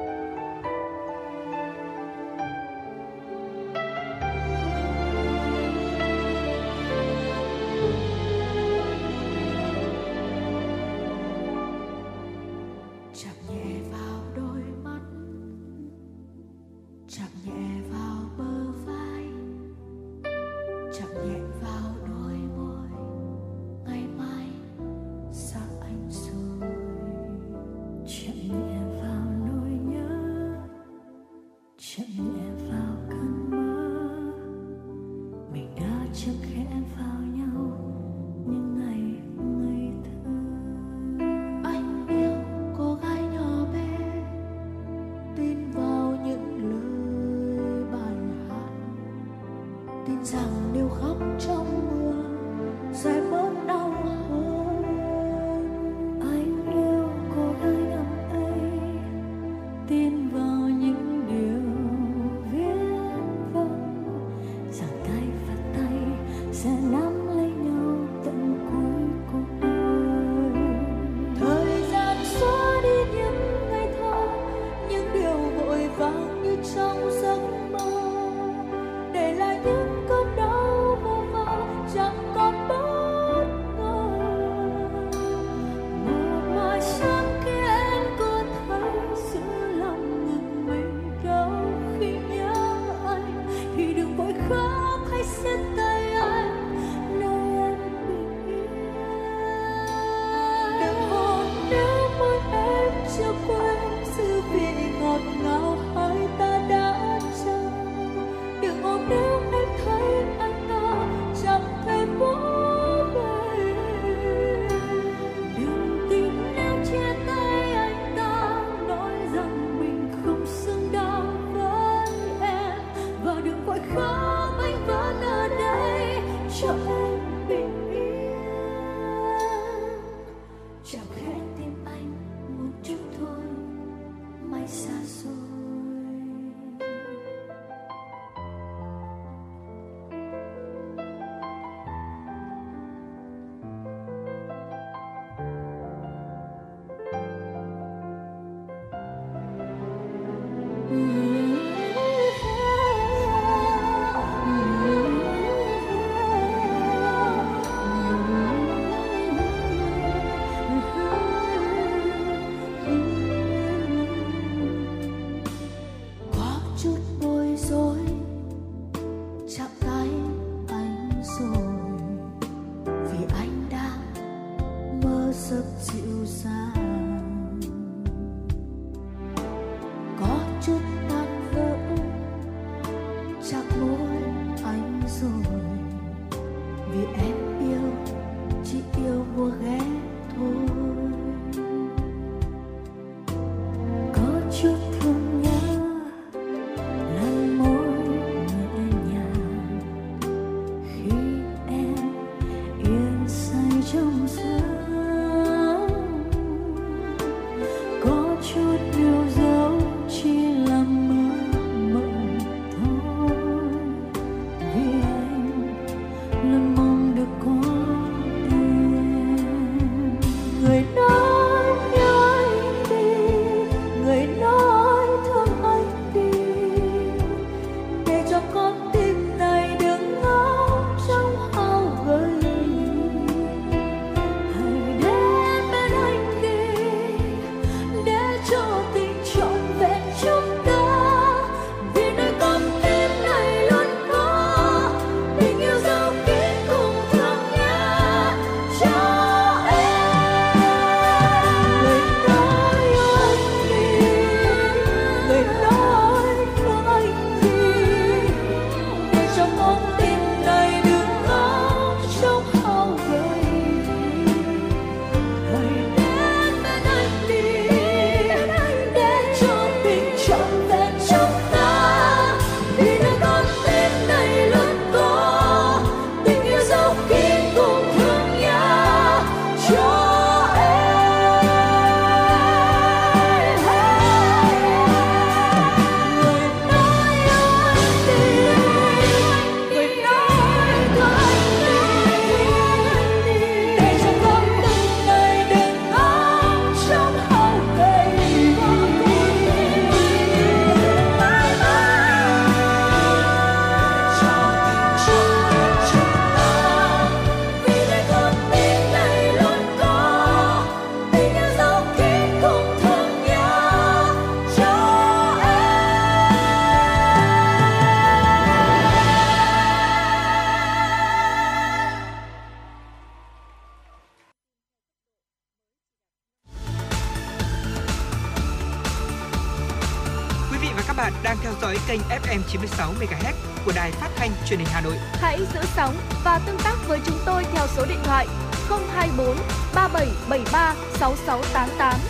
96 332.53 332.93
MHz 333.01 333.35
của 333.65 333.73
đài 333.77 333.91
phát 333.91 334.11
thanh 334.17 334.31
truyền 334.47 334.59
hình 334.59 334.69
Hà 334.71 334.81
Nội. 334.81 334.97
Hãy 335.13 335.39
giữ 335.55 335.61
sóng 335.77 335.95
và 336.25 336.39
tương 336.47 336.59
tác 336.59 336.77
với 336.89 337.01
chúng 337.07 337.19
tôi 337.27 337.45
theo 337.53 337.67
số 337.77 337.87
điện 337.89 337.99
thoại 338.05 338.27
024 338.69 339.37
3773 339.75 340.75
6688. 340.93 342.01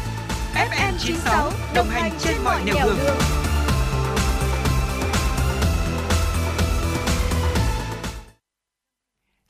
FM 0.54 0.92
96 0.98 1.52
đồng 1.74 1.86
hành 1.86 2.12
trên 2.18 2.36
mọi 2.44 2.64
nẻo 2.64 2.74
đường. 2.86 3.16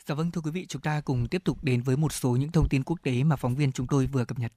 Dạ 0.07 0.15
vâng 0.15 0.31
thưa 0.31 0.41
quý 0.41 0.51
vị, 0.51 0.67
chúng 0.69 0.83
ta 0.83 1.01
cùng 1.01 1.29
tiếp 1.29 1.43
tục 1.45 1.59
đến 1.63 1.83
với 1.83 1.97
một 1.97 2.13
số 2.13 2.31
những 2.31 2.53
thông 2.53 2.69
tin 2.69 2.83
quốc 2.85 2.97
tế 3.03 3.23
mà 3.25 3.37
phóng 3.37 3.55
viên 3.55 3.73
chúng 3.73 3.87
tôi 3.87 4.07
vừa 4.07 4.25
cập 4.25 4.39
nhật. 4.39 4.53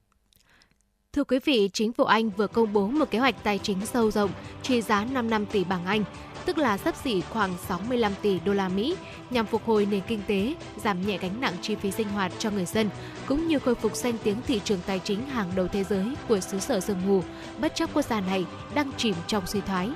Thưa 1.15 1.23
quý 1.23 1.39
vị, 1.45 1.69
chính 1.73 1.93
phủ 1.93 2.03
Anh 2.03 2.29
vừa 2.29 2.47
công 2.47 2.73
bố 2.73 2.87
một 2.87 3.11
kế 3.11 3.19
hoạch 3.19 3.43
tài 3.43 3.57
chính 3.57 3.85
sâu 3.85 4.11
rộng 4.11 4.29
trị 4.61 4.81
giá 4.81 5.05
5 5.05 5.29
năm 5.29 5.45
tỷ 5.45 5.63
bảng 5.63 5.85
Anh, 5.85 6.03
tức 6.45 6.57
là 6.57 6.77
sắp 6.77 6.95
xỉ 7.03 7.21
khoảng 7.21 7.53
65 7.67 8.11
tỷ 8.21 8.39
đô 8.39 8.53
la 8.53 8.69
Mỹ, 8.69 8.95
nhằm 9.29 9.45
phục 9.45 9.65
hồi 9.65 9.87
nền 9.91 10.01
kinh 10.07 10.21
tế, 10.27 10.55
giảm 10.83 11.07
nhẹ 11.07 11.17
gánh 11.17 11.41
nặng 11.41 11.53
chi 11.61 11.75
phí 11.75 11.91
sinh 11.91 12.09
hoạt 12.09 12.31
cho 12.39 12.51
người 12.51 12.65
dân, 12.65 12.89
cũng 13.27 13.47
như 13.47 13.59
khôi 13.59 13.75
phục 13.75 13.95
danh 13.95 14.13
tiếng 14.23 14.37
thị 14.47 14.61
trường 14.63 14.79
tài 14.85 14.99
chính 14.99 15.25
hàng 15.25 15.51
đầu 15.55 15.67
thế 15.67 15.83
giới 15.83 16.05
của 16.27 16.39
xứ 16.39 16.59
sở 16.59 16.79
sương 16.79 17.07
mù, 17.07 17.23
bất 17.59 17.75
chấp 17.75 17.89
quốc 17.93 18.05
gia 18.05 18.21
này 18.21 18.45
đang 18.75 18.91
chìm 18.97 19.15
trong 19.27 19.47
suy 19.47 19.61
thoái. 19.61 19.89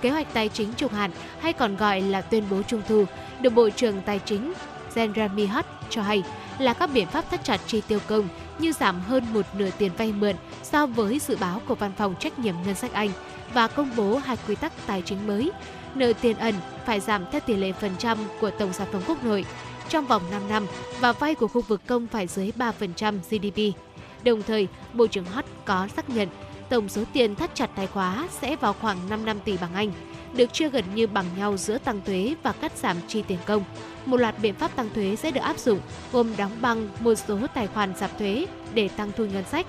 Kế 0.00 0.10
hoạch 0.10 0.34
tài 0.34 0.48
chính 0.48 0.72
trung 0.76 0.92
hạn 0.92 1.10
hay 1.40 1.52
còn 1.52 1.76
gọi 1.76 2.00
là 2.00 2.20
tuyên 2.20 2.44
bố 2.50 2.62
trung 2.62 2.82
thu 2.88 3.04
được 3.40 3.50
Bộ 3.50 3.70
trưởng 3.70 4.02
Tài 4.02 4.18
chính 4.18 4.52
Jeremy 4.94 5.48
Hunt 5.48 5.66
cho 5.90 6.02
hay 6.02 6.22
là 6.60 6.72
các 6.72 6.90
biện 6.94 7.06
pháp 7.06 7.30
thắt 7.30 7.44
chặt 7.44 7.60
chi 7.66 7.82
tiêu 7.88 7.98
công 8.06 8.28
như 8.58 8.72
giảm 8.72 9.00
hơn 9.00 9.24
một 9.32 9.46
nửa 9.54 9.70
tiền 9.78 9.92
vay 9.98 10.12
mượn 10.12 10.36
so 10.62 10.86
với 10.86 11.18
dự 11.18 11.36
báo 11.36 11.60
của 11.68 11.74
Văn 11.74 11.92
phòng 11.98 12.14
Trách 12.20 12.38
nhiệm 12.38 12.54
Ngân 12.66 12.74
sách 12.74 12.92
Anh 12.92 13.10
và 13.54 13.66
công 13.66 13.90
bố 13.96 14.16
hai 14.16 14.36
quy 14.48 14.54
tắc 14.54 14.72
tài 14.86 15.02
chính 15.02 15.26
mới. 15.26 15.50
Nợ 15.94 16.12
tiền 16.20 16.36
ẩn 16.36 16.54
phải 16.86 17.00
giảm 17.00 17.24
theo 17.32 17.40
tỷ 17.40 17.56
lệ 17.56 17.72
phần 17.72 17.92
trăm 17.98 18.18
của 18.40 18.50
tổng 18.50 18.72
sản 18.72 18.88
phẩm 18.92 19.02
quốc 19.06 19.24
nội 19.24 19.44
trong 19.88 20.06
vòng 20.06 20.22
5 20.30 20.48
năm 20.48 20.66
và 21.00 21.12
vay 21.12 21.34
của 21.34 21.48
khu 21.48 21.60
vực 21.60 21.80
công 21.86 22.06
phải 22.06 22.26
dưới 22.26 22.52
3% 22.58 23.18
GDP. 23.30 23.78
Đồng 24.24 24.42
thời, 24.42 24.68
Bộ 24.92 25.06
trưởng 25.06 25.24
Hot 25.24 25.44
có 25.64 25.88
xác 25.96 26.10
nhận 26.10 26.28
tổng 26.68 26.88
số 26.88 27.02
tiền 27.12 27.34
thắt 27.34 27.54
chặt 27.54 27.70
tài 27.76 27.86
khóa 27.86 28.28
sẽ 28.40 28.56
vào 28.56 28.72
khoảng 28.80 29.08
5 29.08 29.24
năm 29.24 29.38
tỷ 29.44 29.56
bảng 29.56 29.74
Anh 29.74 29.92
được 30.34 30.52
chia 30.52 30.68
gần 30.68 30.84
như 30.94 31.06
bằng 31.06 31.26
nhau 31.38 31.56
giữa 31.56 31.78
tăng 31.78 32.00
thuế 32.06 32.34
và 32.42 32.52
cắt 32.52 32.72
giảm 32.76 32.96
chi 33.08 33.22
tiền 33.28 33.38
công. 33.46 33.64
Một 34.06 34.16
loạt 34.16 34.38
biện 34.38 34.54
pháp 34.54 34.76
tăng 34.76 34.90
thuế 34.94 35.16
sẽ 35.16 35.30
được 35.30 35.40
áp 35.40 35.58
dụng, 35.58 35.80
gồm 36.12 36.36
đóng 36.36 36.52
băng 36.60 36.88
một 37.00 37.14
số 37.14 37.38
tài 37.54 37.66
khoản 37.66 37.94
giảm 37.96 38.10
thuế 38.18 38.46
để 38.74 38.88
tăng 38.88 39.10
thu 39.16 39.24
ngân 39.24 39.44
sách. 39.44 39.66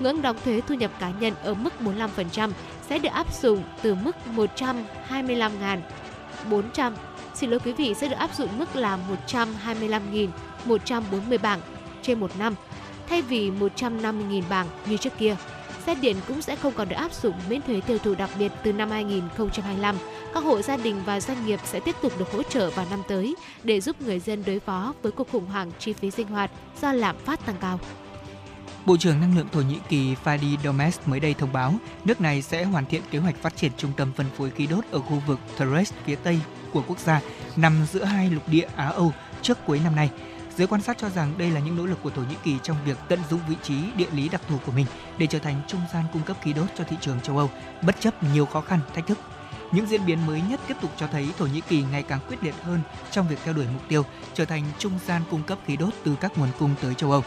Ngưỡng 0.00 0.22
đóng 0.22 0.36
thuế 0.44 0.60
thu 0.66 0.74
nhập 0.74 0.90
cá 1.00 1.10
nhân 1.20 1.34
ở 1.42 1.54
mức 1.54 1.72
45% 1.80 2.50
sẽ 2.88 2.98
được 2.98 3.12
áp 3.12 3.34
dụng 3.34 3.62
từ 3.82 3.94
mức 3.94 4.16
125.400 4.36 6.92
xin 7.34 7.50
lỗi 7.50 7.60
quý 7.64 7.72
vị 7.72 7.94
sẽ 7.94 8.08
được 8.08 8.16
áp 8.16 8.34
dụng 8.34 8.58
mức 8.58 8.76
là 8.76 8.98
125.140 9.26 11.38
bảng 11.42 11.60
trên 12.02 12.20
một 12.20 12.30
năm 12.38 12.54
thay 13.08 13.22
vì 13.22 13.50
150.000 13.50 14.42
bảng 14.48 14.66
như 14.86 14.96
trước 14.96 15.18
kia. 15.18 15.36
Xe 15.86 15.94
điện 15.94 16.16
cũng 16.28 16.42
sẽ 16.42 16.56
không 16.56 16.72
còn 16.76 16.88
được 16.88 16.96
áp 16.96 17.12
dụng 17.12 17.34
miễn 17.48 17.62
thuế 17.62 17.80
tiêu 17.80 17.98
thụ 17.98 18.14
đặc 18.14 18.30
biệt 18.38 18.52
từ 18.64 18.72
năm 18.72 18.90
2025. 18.90 19.96
Các 20.34 20.44
hộ 20.44 20.62
gia 20.62 20.76
đình 20.76 21.02
và 21.04 21.20
doanh 21.20 21.46
nghiệp 21.46 21.60
sẽ 21.64 21.80
tiếp 21.80 21.96
tục 22.02 22.12
được 22.18 22.32
hỗ 22.32 22.42
trợ 22.42 22.70
vào 22.70 22.86
năm 22.90 23.02
tới 23.08 23.36
để 23.62 23.80
giúp 23.80 24.02
người 24.02 24.20
dân 24.20 24.42
đối 24.46 24.60
phó 24.60 24.94
với 25.02 25.12
cuộc 25.12 25.30
khủng 25.32 25.46
hoảng 25.46 25.70
chi 25.78 25.92
phí 25.92 26.10
sinh 26.10 26.28
hoạt 26.28 26.50
do 26.80 26.92
lạm 26.92 27.18
phát 27.18 27.46
tăng 27.46 27.56
cao. 27.60 27.80
Bộ 28.86 28.96
trưởng 28.96 29.20
Năng 29.20 29.36
lượng 29.36 29.48
Thổ 29.52 29.60
Nhĩ 29.60 29.78
Kỳ 29.88 30.14
Fadi 30.24 30.56
Domes 30.64 30.98
mới 31.06 31.20
đây 31.20 31.34
thông 31.34 31.52
báo 31.52 31.74
nước 32.04 32.20
này 32.20 32.42
sẽ 32.42 32.64
hoàn 32.64 32.86
thiện 32.86 33.02
kế 33.10 33.18
hoạch 33.18 33.36
phát 33.42 33.56
triển 33.56 33.72
trung 33.76 33.92
tâm 33.96 34.12
phân 34.16 34.26
phối 34.36 34.50
khí 34.50 34.66
đốt 34.66 34.84
ở 34.90 35.00
khu 35.00 35.22
vực 35.26 35.38
Thrace 35.56 35.96
phía 36.04 36.14
Tây 36.14 36.40
của 36.72 36.82
quốc 36.86 36.98
gia 36.98 37.20
nằm 37.56 37.86
giữa 37.92 38.04
hai 38.04 38.30
lục 38.30 38.48
địa 38.48 38.68
Á-Âu 38.76 39.12
trước 39.42 39.58
cuối 39.66 39.80
năm 39.84 39.96
nay. 39.96 40.10
Giới 40.56 40.66
quan 40.66 40.82
sát 40.82 40.98
cho 40.98 41.10
rằng 41.10 41.34
đây 41.38 41.50
là 41.50 41.60
những 41.60 41.76
nỗ 41.76 41.86
lực 41.86 41.98
của 42.02 42.10
Thổ 42.10 42.22
Nhĩ 42.22 42.34
Kỳ 42.42 42.56
trong 42.62 42.76
việc 42.84 42.98
tận 43.08 43.18
dụng 43.30 43.40
vị 43.48 43.56
trí 43.62 43.74
địa 43.96 44.10
lý 44.12 44.28
đặc 44.28 44.42
thù 44.48 44.56
của 44.66 44.72
mình 44.72 44.86
để 45.18 45.26
trở 45.26 45.38
thành 45.38 45.62
trung 45.66 45.80
gian 45.92 46.04
cung 46.12 46.22
cấp 46.22 46.36
khí 46.42 46.52
đốt 46.52 46.66
cho 46.78 46.84
thị 46.84 46.96
trường 47.00 47.20
châu 47.20 47.38
Âu, 47.38 47.50
bất 47.82 48.00
chấp 48.00 48.22
nhiều 48.22 48.46
khó 48.46 48.60
khăn, 48.60 48.80
thách 48.94 49.06
thức. 49.06 49.18
Những 49.72 49.86
diễn 49.86 50.06
biến 50.06 50.26
mới 50.26 50.42
nhất 50.48 50.60
tiếp 50.68 50.76
tục 50.80 50.90
cho 50.96 51.06
thấy 51.06 51.28
Thổ 51.38 51.46
Nhĩ 51.46 51.60
Kỳ 51.60 51.82
ngày 51.82 52.02
càng 52.02 52.20
quyết 52.28 52.36
liệt 52.42 52.54
hơn 52.62 52.80
trong 53.10 53.28
việc 53.28 53.38
theo 53.44 53.54
đuổi 53.54 53.66
mục 53.72 53.82
tiêu 53.88 54.04
trở 54.34 54.44
thành 54.44 54.64
trung 54.78 54.98
gian 55.06 55.22
cung 55.30 55.42
cấp 55.42 55.58
khí 55.66 55.76
đốt 55.76 55.94
từ 56.04 56.16
các 56.20 56.38
nguồn 56.38 56.48
cung 56.58 56.74
tới 56.82 56.94
châu 56.94 57.10
Âu. 57.10 57.22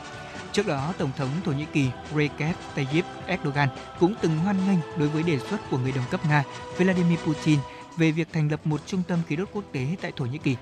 Trước 0.52 0.68
đó, 0.68 0.94
Tổng 0.98 1.12
thống 1.18 1.30
Thổ 1.46 1.52
Nhĩ 1.52 1.66
Kỳ 1.74 1.90
Recep 2.16 2.56
Tayyip 2.76 3.06
Erdogan 3.26 3.70
cũng 4.00 4.14
từng 4.22 4.38
hoan 4.38 4.58
nghênh 4.68 4.80
đối 4.98 5.08
với 5.08 5.24
đề 5.24 5.40
xuất 5.40 5.70
của 5.70 5.78
người 5.78 5.92
đồng 5.92 6.06
cấp 6.12 6.26
Nga 6.26 6.44
Vladimir 6.78 7.20
Putin 7.20 7.60
về 7.98 8.12
việc 8.12 8.28
thành 8.34 8.52
lập 8.52 8.60
một 8.64 8.82
trung 8.86 9.04
tâm 9.08 9.20
khí 9.28 9.36
đốt 9.36 9.50
quốc 9.54 9.64
tế 9.72 9.88
tại 10.02 10.12
Thổ 10.16 10.26
Nhĩ 10.26 10.38
Kỳ. 10.38 10.56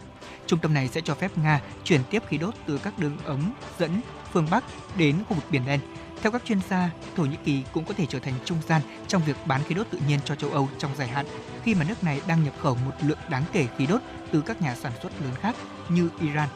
Trung 0.48 0.60
tâm 0.60 0.74
này 0.74 0.88
sẽ 0.88 1.02
cho 1.02 1.16
phép 1.16 1.38
Nga 1.38 1.62
chuyển 1.84 2.02
tiếp 2.10 2.24
khí 2.28 2.38
đốt 2.38 2.54
từ 2.68 2.78
các 2.78 3.00
đường 3.00 3.18
ống 3.26 3.52
dẫn 3.80 4.02
phương 4.34 4.48
Bắc 4.52 4.64
đến 4.98 5.16
khu 5.30 5.36
vực 5.36 5.46
Biển 5.52 5.66
Đen. 5.66 5.80
Theo 6.22 6.32
các 6.32 6.46
chuyên 6.46 6.60
gia, 6.70 6.90
Thổ 7.16 7.26
Nhĩ 7.26 7.38
Kỳ 7.46 7.64
cũng 7.74 7.86
có 7.86 7.94
thể 7.94 8.06
trở 8.06 8.20
thành 8.20 8.34
trung 8.46 8.58
gian 8.68 8.82
trong 9.08 9.22
việc 9.26 9.36
bán 9.46 9.64
khí 9.64 9.76
đốt 9.76 9.88
tự 9.90 10.00
nhiên 10.08 10.20
cho 10.26 10.36
châu 10.36 10.50
Âu 10.50 10.70
trong 10.78 10.96
dài 10.96 11.08
hạn, 11.08 11.26
khi 11.64 11.76
mà 11.76 11.84
nước 11.84 12.04
này 12.04 12.22
đang 12.28 12.44
nhập 12.44 12.54
khẩu 12.60 12.76
một 12.76 12.92
lượng 13.02 13.18
đáng 13.30 13.44
kể 13.54 13.68
khí 13.78 13.86
đốt 13.86 14.02
từ 14.32 14.42
các 14.42 14.62
nhà 14.62 14.76
sản 14.76 14.92
xuất 15.02 15.22
lớn 15.22 15.34
khác 15.42 15.56
như 15.90 16.10
Iran. 16.22 16.50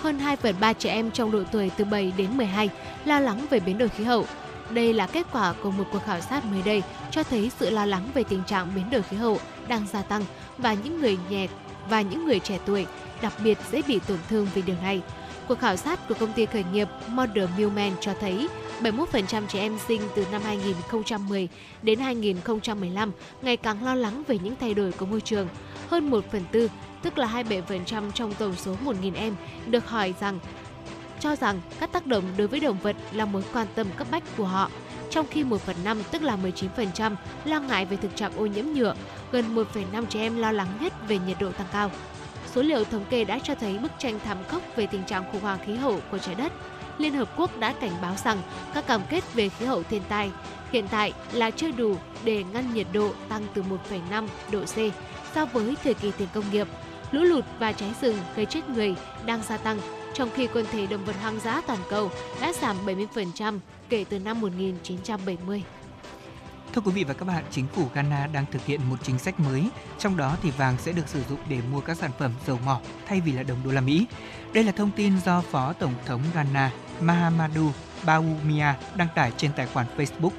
Hơn 0.00 0.18
2 0.18 0.36
phần 0.36 0.54
3 0.60 0.72
trẻ 0.72 0.90
em 0.90 1.10
trong 1.10 1.30
độ 1.30 1.42
tuổi 1.52 1.70
từ 1.76 1.84
7 1.84 2.12
đến 2.16 2.36
12 2.36 2.68
lo 3.04 3.20
lắng 3.20 3.46
về 3.50 3.60
biến 3.60 3.78
đổi 3.78 3.88
khí 3.88 4.04
hậu. 4.04 4.26
Đây 4.74 4.92
là 4.92 5.06
kết 5.06 5.26
quả 5.32 5.54
của 5.62 5.70
một 5.70 5.84
cuộc 5.92 6.02
khảo 6.04 6.20
sát 6.20 6.44
mới 6.44 6.62
đây 6.62 6.82
cho 7.10 7.22
thấy 7.22 7.50
sự 7.58 7.70
lo 7.70 7.86
lắng 7.86 8.08
về 8.14 8.24
tình 8.24 8.42
trạng 8.46 8.72
biến 8.74 8.90
đổi 8.90 9.02
khí 9.02 9.16
hậu 9.16 9.38
đang 9.68 9.86
gia 9.92 10.02
tăng 10.02 10.22
và 10.58 10.74
những 10.74 11.00
người 11.00 11.18
nhẹ 11.30 11.48
và 11.88 12.02
những 12.02 12.24
người 12.24 12.40
trẻ 12.40 12.58
tuổi 12.66 12.86
đặc 13.22 13.32
biệt 13.44 13.58
dễ 13.72 13.82
bị 13.82 14.00
tổn 14.06 14.18
thương 14.28 14.46
vì 14.54 14.62
điều 14.62 14.76
này. 14.82 15.02
Cuộc 15.48 15.58
khảo 15.58 15.76
sát 15.76 16.08
của 16.08 16.14
công 16.14 16.32
ty 16.32 16.46
khởi 16.46 16.64
nghiệp 16.72 16.88
Modern 17.08 17.48
Millman 17.56 17.92
cho 18.00 18.14
thấy 18.20 18.48
71% 18.80 19.46
trẻ 19.48 19.60
em 19.60 19.78
sinh 19.88 20.02
từ 20.16 20.26
năm 20.32 20.42
2010 20.44 21.48
đến 21.82 21.98
2015 21.98 23.12
ngày 23.42 23.56
càng 23.56 23.84
lo 23.84 23.94
lắng 23.94 24.22
về 24.26 24.38
những 24.38 24.54
thay 24.60 24.74
đổi 24.74 24.92
của 24.92 25.06
môi 25.06 25.20
trường. 25.20 25.48
Hơn 25.88 26.10
1 26.10 26.24
phần 26.32 26.44
tư, 26.52 26.70
tức 27.02 27.18
là 27.18 27.44
27% 27.88 28.10
trong 28.10 28.34
tổng 28.34 28.54
số 28.56 28.76
1.000 28.84 29.12
em, 29.14 29.34
được 29.66 29.88
hỏi 29.88 30.14
rằng 30.20 30.38
cho 31.20 31.36
rằng 31.36 31.60
các 31.80 31.92
tác 31.92 32.06
động 32.06 32.24
đối 32.36 32.46
với 32.46 32.60
động 32.60 32.78
vật 32.82 32.96
là 33.12 33.24
mối 33.24 33.42
quan 33.52 33.66
tâm 33.74 33.86
cấp 33.96 34.06
bách 34.10 34.22
của 34.36 34.44
họ, 34.44 34.70
trong 35.10 35.26
khi 35.30 35.44
1 35.44 35.60
phần 35.60 35.76
5 35.84 36.02
tức 36.10 36.22
là 36.22 36.36
19% 36.76 37.14
lo 37.44 37.60
ngại 37.60 37.86
về 37.86 37.96
thực 37.96 38.16
trạng 38.16 38.36
ô 38.36 38.46
nhiễm 38.46 38.64
nhựa, 38.64 38.94
gần 39.32 39.54
1,5 39.54 40.06
trẻ 40.06 40.20
em 40.20 40.36
lo 40.36 40.52
lắng 40.52 40.68
nhất 40.80 40.92
về 41.08 41.18
nhiệt 41.18 41.36
độ 41.40 41.52
tăng 41.52 41.66
cao. 41.72 41.90
Số 42.54 42.62
liệu 42.62 42.84
thống 42.84 43.04
kê 43.10 43.24
đã 43.24 43.38
cho 43.38 43.54
thấy 43.54 43.78
bức 43.78 43.92
tranh 43.98 44.18
thảm 44.24 44.38
khốc 44.48 44.62
về 44.76 44.86
tình 44.86 45.04
trạng 45.04 45.32
khủng 45.32 45.40
hoảng 45.40 45.58
khí 45.66 45.74
hậu 45.74 46.00
của 46.10 46.18
trái 46.18 46.34
đất. 46.34 46.52
Liên 46.98 47.14
Hợp 47.14 47.28
Quốc 47.36 47.58
đã 47.58 47.72
cảnh 47.72 47.92
báo 48.02 48.14
rằng 48.24 48.38
các 48.74 48.86
cam 48.86 49.00
kết 49.10 49.34
về 49.34 49.48
khí 49.48 49.66
hậu 49.66 49.82
thiên 49.82 50.02
tai 50.08 50.30
hiện 50.72 50.88
tại 50.90 51.12
là 51.32 51.50
chưa 51.50 51.70
đủ 51.70 51.96
để 52.24 52.44
ngăn 52.52 52.74
nhiệt 52.74 52.86
độ 52.92 53.12
tăng 53.28 53.42
từ 53.54 53.62
1,5 53.62 54.26
độ 54.52 54.60
C 54.64 54.76
so 55.34 55.44
với 55.44 55.76
thời 55.84 55.94
kỳ 55.94 56.12
tiền 56.18 56.28
công 56.34 56.44
nghiệp. 56.52 56.68
Lũ 57.10 57.22
lụt 57.22 57.44
và 57.58 57.72
cháy 57.72 57.92
rừng 58.00 58.18
gây 58.36 58.46
chết 58.46 58.68
người 58.68 58.94
đang 59.26 59.42
gia 59.42 59.56
tăng, 59.56 59.78
trong 60.14 60.30
khi 60.34 60.46
quần 60.46 60.66
thể 60.72 60.86
động 60.86 61.04
vật 61.04 61.16
hoang 61.22 61.40
dã 61.40 61.60
toàn 61.66 61.78
cầu 61.90 62.10
đã 62.40 62.52
giảm 62.52 62.76
70% 62.86 63.58
kể 63.88 64.04
từ 64.08 64.18
năm 64.18 64.40
1970. 64.40 65.62
Thưa 66.72 66.80
quý 66.80 66.92
vị 66.92 67.04
và 67.04 67.14
các 67.14 67.24
bạn, 67.24 67.44
chính 67.50 67.66
phủ 67.66 67.86
Ghana 67.94 68.26
đang 68.26 68.44
thực 68.52 68.66
hiện 68.66 68.80
một 68.90 68.96
chính 69.02 69.18
sách 69.18 69.40
mới, 69.40 69.64
trong 69.98 70.16
đó 70.16 70.36
thì 70.42 70.50
vàng 70.50 70.76
sẽ 70.78 70.92
được 70.92 71.08
sử 71.08 71.22
dụng 71.28 71.38
để 71.48 71.58
mua 71.72 71.80
các 71.80 71.96
sản 71.96 72.10
phẩm 72.18 72.32
dầu 72.46 72.58
mỏ 72.64 72.80
thay 73.06 73.20
vì 73.20 73.32
là 73.32 73.42
đồng 73.42 73.58
đô 73.64 73.70
la 73.70 73.80
Mỹ. 73.80 74.06
Đây 74.52 74.64
là 74.64 74.72
thông 74.72 74.90
tin 74.90 75.12
do 75.24 75.40
Phó 75.40 75.72
Tổng 75.72 75.94
thống 76.06 76.20
Ghana 76.34 76.70
Mahamadou 77.00 77.72
Bawumia 78.04 78.72
đăng 78.96 79.08
tải 79.14 79.32
trên 79.36 79.50
tài 79.56 79.66
khoản 79.66 79.86
Facebook. 79.96 80.30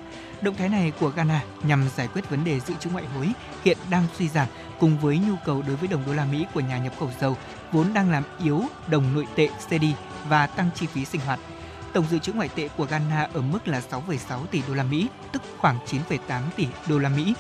Động 0.42 0.56
thái 0.56 0.70
này 0.70 0.92
của 1.00 1.10
Ghana 1.10 1.44
nhằm 1.64 1.90
giải 1.96 2.08
quyết 2.08 2.30
vấn 2.30 2.44
đề 2.44 2.60
dự 2.60 2.74
trữ 2.80 2.90
ngoại 2.90 3.06
hối 3.06 3.28
hiện 3.64 3.78
đang 3.90 4.04
suy 4.18 4.28
giảm 4.28 4.48
cùng 4.80 4.98
với 5.00 5.18
nhu 5.18 5.36
cầu 5.46 5.64
đối 5.68 5.76
với 5.76 5.88
đồng 5.88 6.06
đô 6.06 6.14
la 6.14 6.26
Mỹ 6.26 6.46
của 6.54 6.60
nhà 6.60 6.78
nhập 6.78 6.94
khẩu 7.00 7.10
dầu 7.22 7.38
vốn 7.72 7.94
đang 7.94 8.12
làm 8.12 8.24
yếu 8.44 8.64
đồng 8.88 9.14
nội 9.14 9.28
tệ 9.36 9.48
CD 9.48 9.86
và 10.28 10.48
tăng 10.48 10.70
chi 10.76 10.86
phí 10.86 11.06
sinh 11.06 11.22
hoạt. 11.22 11.40
Tổng 11.94 12.06
dự 12.12 12.20
trữ 12.20 12.34
ngoại 12.34 12.50
tệ 12.56 12.68
của 12.68 12.86
Ghana 12.86 13.28
ở 13.34 13.42
mức 13.42 13.68
là 13.68 13.82
6,6 13.92 14.46
tỷ 14.46 14.62
đô 14.68 14.74
la 14.74 14.84
Mỹ, 14.84 15.08
tức 15.32 15.42
khoảng 15.58 15.80
9,8 15.86 16.42
tỷ 16.56 16.68
đô 16.90 17.00
la 17.00 17.10
Mỹ 17.10 17.34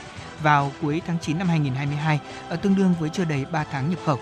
vào 0.44 0.72
cuối 0.82 1.02
tháng 1.08 1.18
9 1.22 1.38
năm 1.38 1.48
2022, 1.48 2.20
ở 2.50 2.56
tương 2.56 2.76
đương 2.76 2.94
với 3.00 3.10
chưa 3.10 3.26
đầy 3.26 3.46
3 3.46 3.64
tháng 3.64 3.90
nhập 3.90 4.00
khẩu. 4.06 4.20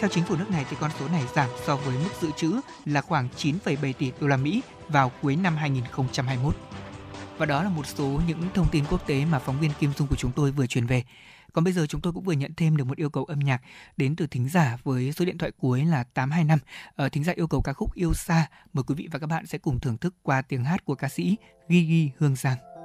Theo 0.00 0.08
chính 0.08 0.24
phủ 0.24 0.36
nước 0.36 0.50
này 0.50 0.66
thì 0.70 0.76
con 0.80 0.90
số 1.00 1.08
này 1.08 1.22
giảm 1.34 1.48
so 1.66 1.76
với 1.76 1.94
mức 1.98 2.10
dự 2.20 2.30
trữ 2.36 2.60
là 2.84 3.00
khoảng 3.00 3.28
9,7 3.36 3.92
tỷ 3.92 4.12
đô 4.20 4.26
la 4.26 4.36
Mỹ 4.36 4.62
vào 4.88 5.12
cuối 5.22 5.36
năm 5.36 5.56
2021. 5.56 6.56
Và 7.38 7.46
đó 7.46 7.62
là 7.62 7.68
một 7.68 7.86
số 7.86 8.20
những 8.26 8.42
thông 8.54 8.68
tin 8.68 8.84
quốc 8.90 9.06
tế 9.06 9.24
mà 9.24 9.38
phóng 9.38 9.60
viên 9.60 9.70
Kim 9.80 9.92
Dung 9.98 10.08
của 10.08 10.16
chúng 10.16 10.32
tôi 10.32 10.50
vừa 10.50 10.66
truyền 10.66 10.86
về. 10.86 11.02
Còn 11.58 11.64
bây 11.64 11.72
giờ 11.72 11.86
chúng 11.86 12.00
tôi 12.00 12.12
cũng 12.12 12.24
vừa 12.24 12.32
nhận 12.32 12.54
thêm 12.56 12.76
được 12.76 12.84
một 12.84 12.96
yêu 12.96 13.10
cầu 13.10 13.24
âm 13.24 13.38
nhạc 13.38 13.62
đến 13.96 14.16
từ 14.16 14.26
thính 14.26 14.48
giả 14.48 14.78
với 14.84 15.12
số 15.12 15.24
điện 15.24 15.38
thoại 15.38 15.52
cuối 15.58 15.84
là 15.84 16.04
825. 16.04 16.58
Ở 16.96 17.04
ờ, 17.04 17.08
thính 17.08 17.24
giả 17.24 17.32
yêu 17.36 17.46
cầu 17.46 17.62
ca 17.62 17.72
khúc 17.72 17.94
Yêu 17.94 18.14
xa. 18.14 18.46
Mời 18.72 18.82
quý 18.86 18.94
vị 18.94 19.08
và 19.10 19.18
các 19.18 19.26
bạn 19.26 19.46
sẽ 19.46 19.58
cùng 19.58 19.80
thưởng 19.80 19.98
thức 19.98 20.14
qua 20.22 20.42
tiếng 20.42 20.64
hát 20.64 20.84
của 20.84 20.94
ca 20.94 21.08
sĩ 21.08 21.36
Gigi 21.68 22.10
Hương 22.18 22.36
Giang. 22.36 22.77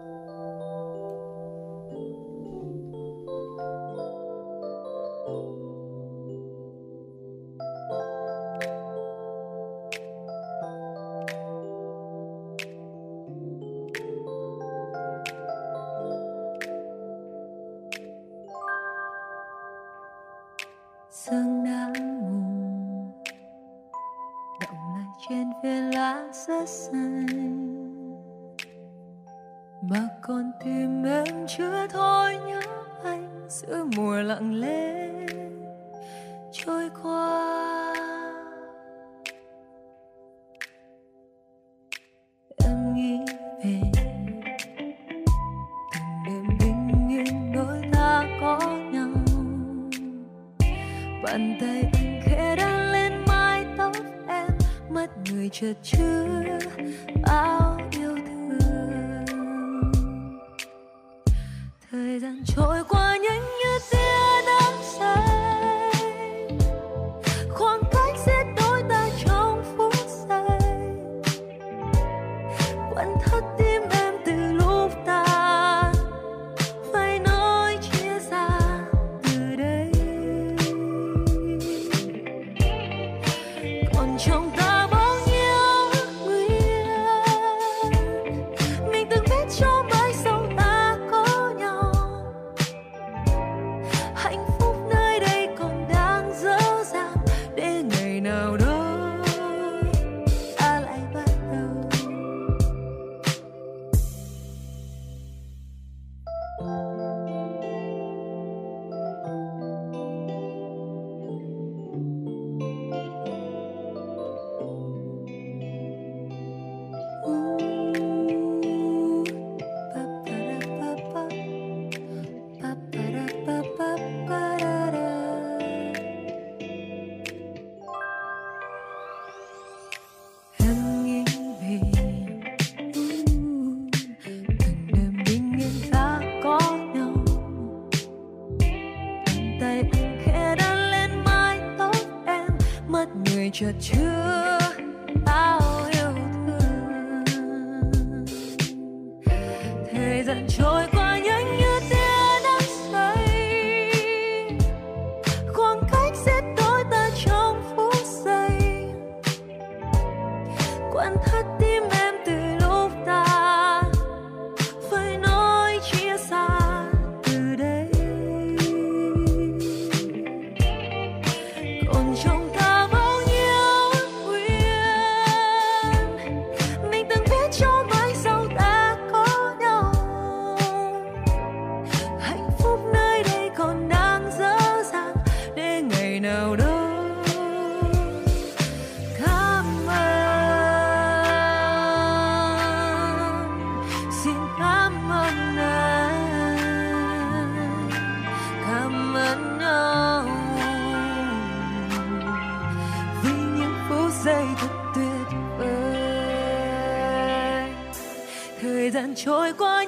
Trôi 209.16 209.54
qua 209.54 209.84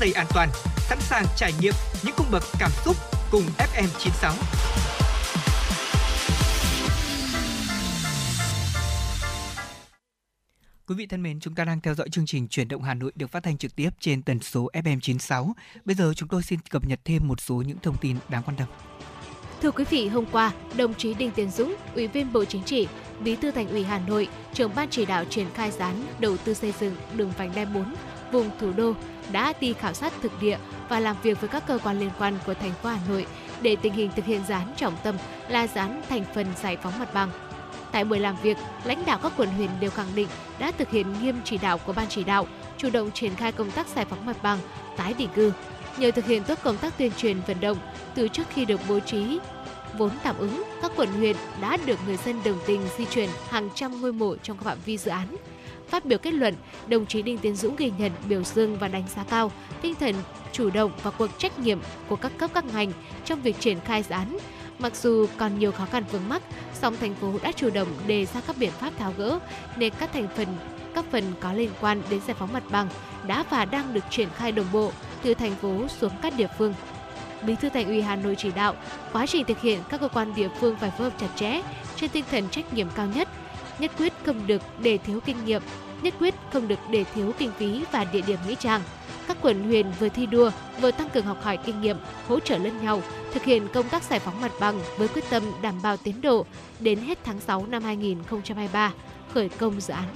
dây 0.00 0.12
an 0.12 0.26
toàn, 0.34 0.48
sẵn 0.76 0.98
sàng 1.00 1.24
trải 1.36 1.52
nghiệm 1.60 1.74
những 2.04 2.14
cung 2.16 2.26
bậc 2.30 2.42
cảm 2.58 2.70
xúc 2.84 2.96
cùng 3.30 3.42
FM96. 3.58 4.32
Quý 10.86 10.96
vị 10.96 11.06
thân 11.06 11.22
mến, 11.22 11.40
chúng 11.40 11.54
ta 11.54 11.64
đang 11.64 11.80
theo 11.80 11.94
dõi 11.94 12.08
chương 12.08 12.26
trình 12.26 12.48
Chuyển 12.48 12.68
động 12.68 12.82
Hà 12.82 12.94
Nội 12.94 13.12
được 13.14 13.30
phát 13.30 13.42
thanh 13.42 13.58
trực 13.58 13.76
tiếp 13.76 13.90
trên 14.00 14.22
tần 14.22 14.40
số 14.40 14.70
FM96. 14.72 15.52
Bây 15.84 15.94
giờ 15.94 16.12
chúng 16.16 16.28
tôi 16.28 16.42
xin 16.42 16.60
cập 16.70 16.86
nhật 16.86 17.00
thêm 17.04 17.28
một 17.28 17.40
số 17.40 17.54
những 17.54 17.78
thông 17.82 17.96
tin 17.96 18.16
đáng 18.28 18.42
quan 18.42 18.56
tâm. 18.56 18.68
Thưa 19.62 19.70
quý 19.70 19.84
vị, 19.90 20.08
hôm 20.08 20.24
qua, 20.32 20.52
đồng 20.76 20.94
chí 20.94 21.14
Đinh 21.14 21.30
Tiến 21.30 21.50
Dũng, 21.50 21.76
Ủy 21.94 22.06
viên 22.06 22.32
Bộ 22.32 22.44
Chính 22.44 22.64
trị, 22.64 22.88
Bí 23.20 23.36
thư 23.36 23.50
Thành 23.50 23.68
ủy 23.68 23.84
Hà 23.84 23.98
Nội, 23.98 24.28
trưởng 24.54 24.74
ban 24.74 24.88
chỉ 24.90 25.04
đạo 25.04 25.24
triển 25.24 25.46
khai 25.54 25.70
dự 25.70 25.78
án 25.78 26.06
đầu 26.18 26.36
tư 26.36 26.54
xây 26.54 26.74
dựng 26.80 26.96
đường 27.16 27.32
vành 27.38 27.54
đai 27.54 27.66
4 27.66 27.94
vùng 28.32 28.50
thủ 28.60 28.72
đô 28.76 28.92
đã 29.32 29.52
đi 29.60 29.72
khảo 29.72 29.92
sát 29.92 30.12
thực 30.22 30.32
địa 30.40 30.58
và 30.88 31.00
làm 31.00 31.16
việc 31.22 31.40
với 31.40 31.48
các 31.48 31.66
cơ 31.66 31.78
quan 31.84 32.00
liên 32.00 32.10
quan 32.18 32.34
của 32.46 32.54
thành 32.54 32.72
phố 32.82 32.88
Hà 32.88 32.98
Nội 33.08 33.26
để 33.62 33.76
tình 33.82 33.92
hình 33.92 34.10
thực 34.16 34.24
hiện 34.24 34.40
dự 34.48 34.54
án 34.54 34.72
trọng 34.76 34.96
tâm 35.02 35.16
là 35.48 35.66
dự 35.66 35.80
án 35.80 36.02
thành 36.08 36.24
phần 36.34 36.46
giải 36.62 36.76
phóng 36.82 36.98
mặt 36.98 37.14
bằng. 37.14 37.30
Tại 37.92 38.04
buổi 38.04 38.18
làm 38.18 38.36
việc, 38.42 38.56
lãnh 38.84 39.04
đạo 39.06 39.18
các 39.22 39.32
quận 39.36 39.48
huyện 39.48 39.70
đều 39.80 39.90
khẳng 39.90 40.14
định 40.14 40.28
đã 40.58 40.72
thực 40.78 40.90
hiện 40.90 41.06
nghiêm 41.22 41.40
chỉ 41.44 41.58
đạo 41.58 41.78
của 41.78 41.92
ban 41.92 42.06
chỉ 42.08 42.24
đạo, 42.24 42.46
chủ 42.76 42.90
động 42.90 43.10
triển 43.10 43.34
khai 43.34 43.52
công 43.52 43.70
tác 43.70 43.88
giải 43.88 44.04
phóng 44.04 44.26
mặt 44.26 44.36
bằng, 44.42 44.58
tái 44.96 45.14
định 45.18 45.28
cư. 45.34 45.52
Nhờ 45.98 46.10
thực 46.10 46.26
hiện 46.26 46.44
tốt 46.44 46.58
công 46.62 46.76
tác 46.76 46.98
tuyên 46.98 47.12
truyền 47.16 47.36
vận 47.46 47.60
động 47.60 47.78
từ 48.14 48.28
trước 48.28 48.46
khi 48.54 48.64
được 48.64 48.80
bố 48.88 49.00
trí 49.00 49.38
vốn 49.98 50.10
tạm 50.22 50.38
ứng, 50.38 50.62
các 50.82 50.92
quận 50.96 51.08
huyện 51.08 51.36
đã 51.60 51.76
được 51.86 51.98
người 52.06 52.16
dân 52.16 52.40
đồng 52.44 52.58
tình 52.66 52.80
di 52.98 53.04
chuyển 53.04 53.30
hàng 53.48 53.68
trăm 53.74 54.00
ngôi 54.00 54.12
mộ 54.12 54.36
trong 54.36 54.56
các 54.56 54.64
phạm 54.64 54.78
vi 54.84 54.98
dự 54.98 55.10
án. 55.10 55.36
Phát 55.90 56.04
biểu 56.04 56.18
kết 56.18 56.30
luận, 56.30 56.54
đồng 56.88 57.06
chí 57.06 57.22
Đinh 57.22 57.38
Tiến 57.38 57.56
Dũng 57.56 57.76
ghi 57.76 57.92
nhận, 57.98 58.12
biểu 58.28 58.42
dương 58.44 58.78
và 58.78 58.88
đánh 58.88 59.04
giá 59.14 59.24
cao 59.24 59.52
tinh 59.82 59.94
thần 60.00 60.14
chủ 60.52 60.70
động 60.70 60.92
và 61.02 61.10
cuộc 61.10 61.38
trách 61.38 61.58
nhiệm 61.58 61.78
của 62.08 62.16
các 62.16 62.32
cấp 62.38 62.50
các 62.54 62.64
ngành 62.64 62.92
trong 63.24 63.42
việc 63.42 63.60
triển 63.60 63.80
khai 63.80 64.02
dự 64.02 64.10
án. 64.10 64.38
Mặc 64.78 64.96
dù 64.96 65.26
còn 65.36 65.58
nhiều 65.58 65.72
khó 65.72 65.84
khăn 65.84 66.04
vướng 66.12 66.28
mắc, 66.28 66.42
song 66.74 66.96
thành 67.00 67.14
phố 67.14 67.32
đã 67.42 67.52
chủ 67.52 67.70
động 67.70 67.88
đề 68.06 68.26
ra 68.26 68.40
các 68.46 68.56
biện 68.58 68.70
pháp 68.70 68.92
tháo 68.98 69.14
gỡ 69.16 69.38
nên 69.76 69.92
các 69.98 70.12
thành 70.12 70.28
phần 70.36 70.48
các 70.94 71.04
phần 71.10 71.24
có 71.40 71.52
liên 71.52 71.70
quan 71.80 72.02
đến 72.10 72.20
giải 72.26 72.36
phóng 72.38 72.52
mặt 72.52 72.62
bằng 72.70 72.88
đã 73.26 73.44
và 73.50 73.64
đang 73.64 73.94
được 73.94 74.04
triển 74.10 74.28
khai 74.36 74.52
đồng 74.52 74.66
bộ 74.72 74.92
từ 75.22 75.34
thành 75.34 75.54
phố 75.54 75.88
xuống 75.88 76.12
các 76.22 76.32
địa 76.36 76.48
phương. 76.58 76.74
Bí 77.42 77.54
thư 77.56 77.68
Thành 77.68 77.86
ủy 77.86 78.02
Hà 78.02 78.16
Nội 78.16 78.34
chỉ 78.38 78.50
đạo 78.50 78.74
quá 79.12 79.26
trình 79.26 79.44
thực 79.44 79.60
hiện 79.60 79.80
các 79.88 80.00
cơ 80.00 80.08
quan 80.08 80.34
địa 80.34 80.48
phương 80.60 80.76
phải 80.76 80.90
phối 80.90 81.10
hợp 81.10 81.18
chặt 81.20 81.28
chẽ 81.36 81.62
trên 81.96 82.10
tinh 82.10 82.24
thần 82.30 82.48
trách 82.48 82.74
nhiệm 82.74 82.88
cao 82.94 83.06
nhất, 83.06 83.28
nhất 83.80 83.90
quyết 83.98 84.12
không 84.26 84.46
được 84.46 84.62
để 84.82 84.98
thiếu 84.98 85.20
kinh 85.24 85.44
nghiệm, 85.44 85.62
nhất 86.02 86.14
quyết 86.18 86.34
không 86.52 86.68
được 86.68 86.78
để 86.90 87.04
thiếu 87.14 87.32
kinh 87.38 87.50
phí 87.58 87.84
và 87.92 88.04
địa 88.04 88.20
điểm 88.20 88.38
nghĩa 88.48 88.54
trang. 88.54 88.80
Các 89.28 89.36
quận 89.42 89.64
huyện 89.64 89.86
vừa 89.98 90.08
thi 90.08 90.26
đua, 90.26 90.50
vừa 90.80 90.90
tăng 90.90 91.10
cường 91.10 91.26
học 91.26 91.42
hỏi 91.42 91.58
kinh 91.64 91.80
nghiệm, 91.80 91.96
hỗ 92.28 92.40
trợ 92.40 92.58
lẫn 92.58 92.84
nhau, 92.84 93.02
thực 93.32 93.44
hiện 93.44 93.68
công 93.74 93.88
tác 93.88 94.02
giải 94.02 94.18
phóng 94.18 94.40
mặt 94.40 94.52
bằng 94.60 94.80
với 94.96 95.08
quyết 95.08 95.24
tâm 95.30 95.42
đảm 95.62 95.82
bảo 95.82 95.96
tiến 95.96 96.20
độ 96.20 96.46
đến 96.80 96.98
hết 96.98 97.18
tháng 97.24 97.40
6 97.40 97.66
năm 97.66 97.82
2023, 97.82 98.92
khởi 99.34 99.48
công 99.48 99.80
dự 99.80 99.94
án. 99.94 100.08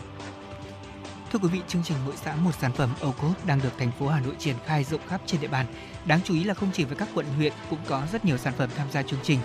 Thưa 1.32 1.38
quý 1.42 1.48
vị, 1.48 1.60
chương 1.68 1.82
trình 1.84 1.96
mỗi 2.04 2.14
xã 2.16 2.36
một 2.36 2.50
sản 2.60 2.72
phẩm 2.72 2.90
ô 3.00 3.14
cốp 3.22 3.46
đang 3.46 3.60
được 3.62 3.72
thành 3.78 3.90
phố 3.98 4.08
Hà 4.08 4.20
Nội 4.20 4.34
triển 4.38 4.54
khai 4.66 4.84
rộng 4.84 5.00
khắp 5.08 5.20
trên 5.26 5.40
địa 5.40 5.48
bàn. 5.48 5.66
Đáng 6.06 6.20
chú 6.24 6.34
ý 6.34 6.44
là 6.44 6.54
không 6.54 6.70
chỉ 6.72 6.84
với 6.84 6.96
các 6.96 7.08
quận 7.14 7.26
huyện 7.36 7.52
cũng 7.70 7.78
có 7.88 8.02
rất 8.12 8.24
nhiều 8.24 8.36
sản 8.36 8.52
phẩm 8.58 8.70
tham 8.76 8.86
gia 8.92 9.02
chương 9.02 9.20
trình. 9.22 9.38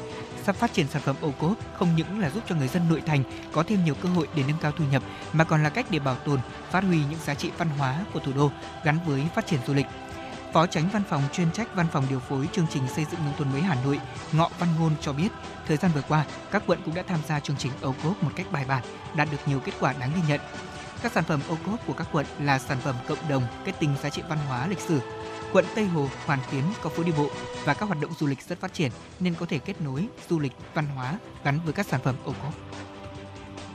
Sắp 0.44 0.56
phát 0.56 0.74
triển 0.74 0.88
sản 0.88 1.02
phẩm 1.02 1.16
ô 1.22 1.32
cốp 1.40 1.54
không 1.74 1.96
những 1.96 2.20
là 2.20 2.30
giúp 2.30 2.44
cho 2.50 2.56
người 2.56 2.68
dân 2.68 2.90
nội 2.90 3.02
thành 3.06 3.24
có 3.52 3.64
thêm 3.64 3.84
nhiều 3.86 3.96
cơ 3.96 4.10
hội 4.10 4.28
để 4.36 4.44
nâng 4.48 4.58
cao 4.62 4.72
thu 4.72 4.86
nhập 4.92 5.04
mà 5.34 5.44
còn 5.44 5.64
là 5.64 5.70
cách 5.70 5.86
để 5.90 6.00
bảo 6.00 6.16
tồn, 6.16 6.40
phát 6.72 6.84
huy 6.84 6.98
những 6.98 7.20
giá 7.26 7.34
trị 7.34 7.52
văn 7.58 7.70
hóa 7.70 8.06
của 8.14 8.20
thủ 8.20 8.32
đô 8.36 8.52
gắn 8.84 9.00
với 9.06 9.24
phát 9.36 9.48
triển 9.48 9.60
du 9.68 9.74
lịch. 9.74 9.86
Phó 10.54 10.66
Tránh 10.66 10.90
Văn 10.94 11.04
phòng 11.10 11.24
chuyên 11.34 11.52
trách 11.52 11.76
Văn 11.76 11.88
phòng 11.92 12.06
điều 12.10 12.20
phối 12.20 12.48
chương 12.52 12.68
trình 12.74 12.84
xây 12.96 13.06
dựng 13.12 13.26
nông 13.26 13.34
thôn 13.38 13.52
mới 13.52 13.62
Hà 13.62 13.76
Nội, 13.84 14.00
Ngọ 14.32 14.50
Văn 14.60 14.70
Ngôn 14.80 14.92
cho 15.02 15.14
biết, 15.14 15.30
thời 15.68 15.78
gian 15.78 15.92
vừa 15.92 16.02
qua, 16.02 16.26
các 16.52 16.64
quận 16.68 16.80
cũng 16.86 16.96
đã 16.96 17.04
tham 17.08 17.20
gia 17.28 17.40
chương 17.40 17.58
trình 17.58 17.72
ô 17.82 17.96
cốp 18.04 18.24
một 18.24 18.32
cách 18.36 18.52
bài 18.52 18.66
bản, 18.68 18.84
đạt 19.16 19.28
được 19.32 19.38
nhiều 19.46 19.60
kết 19.60 19.72
quả 19.80 19.94
đáng 19.94 20.12
ghi 20.16 20.22
nhận. 20.28 20.40
Các 21.04 21.12
sản 21.12 21.24
phẩm 21.24 21.40
ô 21.50 21.58
cốp 21.66 21.86
của 21.88 21.94
các 21.94 22.08
quận 22.12 22.26
là 22.40 22.60
sản 22.60 22.78
phẩm 22.84 22.96
cộng 23.08 23.30
đồng 23.30 23.44
kết 23.66 23.74
tinh 23.80 23.96
giá 24.04 24.10
trị 24.10 24.22
văn 24.30 24.38
hóa 24.48 24.68
lịch 24.68 24.80
sử. 24.80 25.00
Quận 25.54 25.66
Tây 25.76 25.86
Hồ, 25.86 26.08
Hoàn 26.26 26.40
Kiếm 26.52 26.64
có 26.82 26.90
phố 26.90 27.04
đi 27.04 27.12
bộ 27.18 27.28
và 27.66 27.74
các 27.74 27.86
hoạt 27.86 28.02
động 28.02 28.12
du 28.20 28.28
lịch 28.28 28.42
rất 28.42 28.60
phát 28.60 28.74
triển 28.74 28.92
nên 29.20 29.34
có 29.40 29.46
thể 29.46 29.60
kết 29.60 29.82
nối 29.82 30.08
du 30.30 30.40
lịch 30.40 30.52
văn 30.74 30.86
hóa 30.96 31.18
gắn 31.44 31.60
với 31.64 31.74
các 31.74 31.86
sản 31.86 32.02
phẩm 32.04 32.16
ô 32.26 32.34
cốp. 32.44 32.54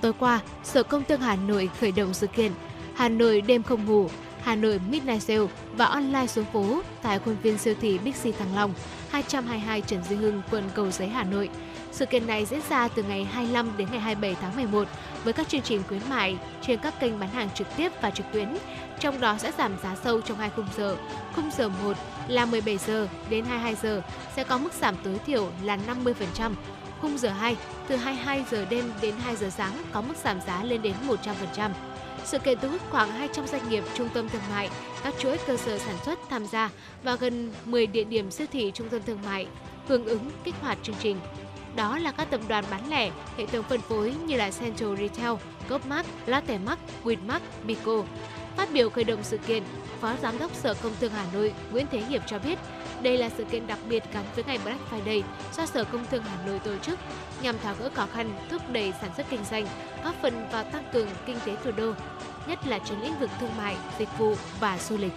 Tối 0.00 0.12
qua, 0.18 0.40
Sở 0.64 0.82
Công 0.82 1.04
Thương 1.04 1.20
Hà 1.20 1.36
Nội 1.36 1.70
khởi 1.80 1.92
động 1.92 2.14
sự 2.14 2.26
kiện 2.26 2.52
Hà 2.94 3.08
Nội 3.08 3.40
đêm 3.40 3.62
không 3.62 3.84
ngủ, 3.84 4.08
Hà 4.42 4.54
Nội 4.54 4.80
Midnight 4.88 5.22
Sale 5.22 5.46
và 5.76 5.84
online 5.84 6.26
xuống 6.26 6.44
phố 6.52 6.82
tại 7.02 7.18
khuôn 7.18 7.36
viên 7.42 7.58
siêu 7.58 7.74
thị 7.80 7.98
Bixi 7.98 8.32
Thăng 8.32 8.54
Long, 8.54 8.74
222 9.10 9.80
Trần 9.80 10.04
Duy 10.04 10.16
Hưng, 10.16 10.42
quận 10.50 10.70
Cầu 10.74 10.90
Giấy, 10.90 11.08
Hà 11.08 11.24
Nội. 11.24 11.50
Sự 11.94 12.06
kiện 12.06 12.26
này 12.26 12.44
diễn 12.44 12.60
ra 12.68 12.88
từ 12.88 13.02
ngày 13.02 13.24
25 13.24 13.72
đến 13.76 13.88
ngày 13.90 14.00
27 14.00 14.36
tháng 14.40 14.56
11 14.56 14.88
với 15.24 15.32
các 15.32 15.48
chương 15.48 15.62
trình 15.62 15.82
khuyến 15.88 16.00
mại 16.08 16.38
trên 16.62 16.78
các 16.78 17.00
kênh 17.00 17.18
bán 17.18 17.28
hàng 17.30 17.48
trực 17.54 17.66
tiếp 17.76 17.92
và 18.02 18.10
trực 18.10 18.26
tuyến. 18.32 18.56
Trong 19.00 19.20
đó 19.20 19.36
sẽ 19.38 19.52
giảm 19.58 19.76
giá 19.82 19.96
sâu 20.04 20.20
trong 20.20 20.38
hai 20.38 20.50
khung 20.50 20.66
giờ. 20.76 20.96
Khung 21.36 21.50
giờ 21.56 21.68
1 21.68 21.96
là 22.28 22.44
17 22.46 22.78
giờ 22.78 23.08
đến 23.30 23.44
22 23.44 23.74
giờ 23.74 24.02
sẽ 24.36 24.44
có 24.44 24.58
mức 24.58 24.72
giảm 24.72 24.94
tối 25.04 25.18
thiểu 25.26 25.50
là 25.62 25.78
50%. 26.36 26.52
Khung 27.00 27.18
giờ 27.18 27.28
2 27.28 27.56
từ 27.88 27.96
22 27.96 28.44
giờ 28.50 28.66
đêm 28.70 28.92
đến 29.00 29.14
2 29.24 29.36
giờ 29.36 29.50
sáng 29.50 29.72
có 29.92 30.02
mức 30.02 30.14
giảm 30.24 30.40
giá 30.46 30.64
lên 30.64 30.82
đến 30.82 30.94
100%. 31.56 31.70
Sự 32.24 32.38
kiện 32.38 32.58
thu 32.62 32.68
hút 32.68 32.80
khoảng 32.90 33.10
200 33.10 33.46
doanh 33.46 33.68
nghiệp, 33.68 33.84
trung 33.94 34.08
tâm 34.14 34.28
thương 34.28 34.42
mại, 34.50 34.70
các 35.02 35.14
chuỗi 35.18 35.38
cơ 35.46 35.56
sở 35.56 35.78
sản 35.78 35.96
xuất 36.04 36.18
tham 36.30 36.46
gia 36.46 36.70
và 37.02 37.16
gần 37.16 37.52
10 37.64 37.86
địa 37.86 38.04
điểm 38.04 38.30
siêu 38.30 38.46
thị 38.52 38.70
trung 38.74 38.88
tâm 38.88 39.02
thương 39.06 39.22
mại 39.26 39.46
hưởng 39.88 40.06
ứng 40.06 40.30
kích 40.44 40.54
hoạt 40.60 40.78
chương 40.82 40.96
trình. 41.00 41.16
Đó 41.76 41.98
là 41.98 42.12
các 42.12 42.30
tập 42.30 42.40
đoàn 42.48 42.64
bán 42.70 42.90
lẻ, 42.90 43.10
hệ 43.36 43.46
thống 43.46 43.64
phân 43.68 43.80
phối 43.80 44.14
như 44.26 44.36
là 44.36 44.50
Central 44.50 44.96
Retail, 44.96 45.34
Copmark, 45.68 46.06
Lotte 46.26 46.58
Mart, 46.58 46.80
Winmart, 47.04 47.40
Bico. 47.64 48.02
Phát 48.56 48.68
biểu 48.72 48.90
khởi 48.90 49.04
động 49.04 49.20
sự 49.22 49.38
kiện, 49.38 49.62
Phó 50.00 50.14
Giám 50.22 50.38
đốc 50.38 50.54
Sở 50.54 50.74
Công 50.74 50.92
Thương 51.00 51.12
Hà 51.12 51.26
Nội 51.32 51.54
Nguyễn 51.72 51.86
Thế 51.90 52.00
Hiệp 52.00 52.22
cho 52.26 52.38
biết, 52.38 52.58
đây 53.02 53.18
là 53.18 53.30
sự 53.36 53.44
kiện 53.44 53.66
đặc 53.66 53.78
biệt 53.88 54.02
gắn 54.12 54.24
với 54.34 54.44
ngày 54.44 54.58
Black 54.64 54.80
Friday 54.90 55.22
do 55.56 55.66
Sở 55.66 55.84
Công 55.84 56.06
Thương 56.10 56.22
Hà 56.22 56.46
Nội 56.46 56.58
tổ 56.58 56.76
chức 56.76 56.98
nhằm 57.42 57.58
tháo 57.58 57.74
gỡ 57.80 57.90
khó 57.94 58.06
khăn, 58.12 58.30
thúc 58.50 58.62
đẩy 58.72 58.92
sản 59.00 59.10
xuất 59.16 59.26
kinh 59.30 59.44
doanh, 59.50 59.66
góp 60.04 60.14
phần 60.22 60.46
vào 60.52 60.64
tăng 60.64 60.84
cường 60.92 61.08
kinh 61.26 61.36
tế 61.46 61.56
thủ 61.64 61.70
đô, 61.76 61.92
nhất 62.46 62.66
là 62.66 62.78
trên 62.78 63.00
lĩnh 63.00 63.18
vực 63.18 63.30
thương 63.40 63.56
mại, 63.56 63.76
dịch 63.98 64.18
vụ 64.18 64.34
và 64.60 64.78
du 64.78 64.96
lịch. 64.96 65.12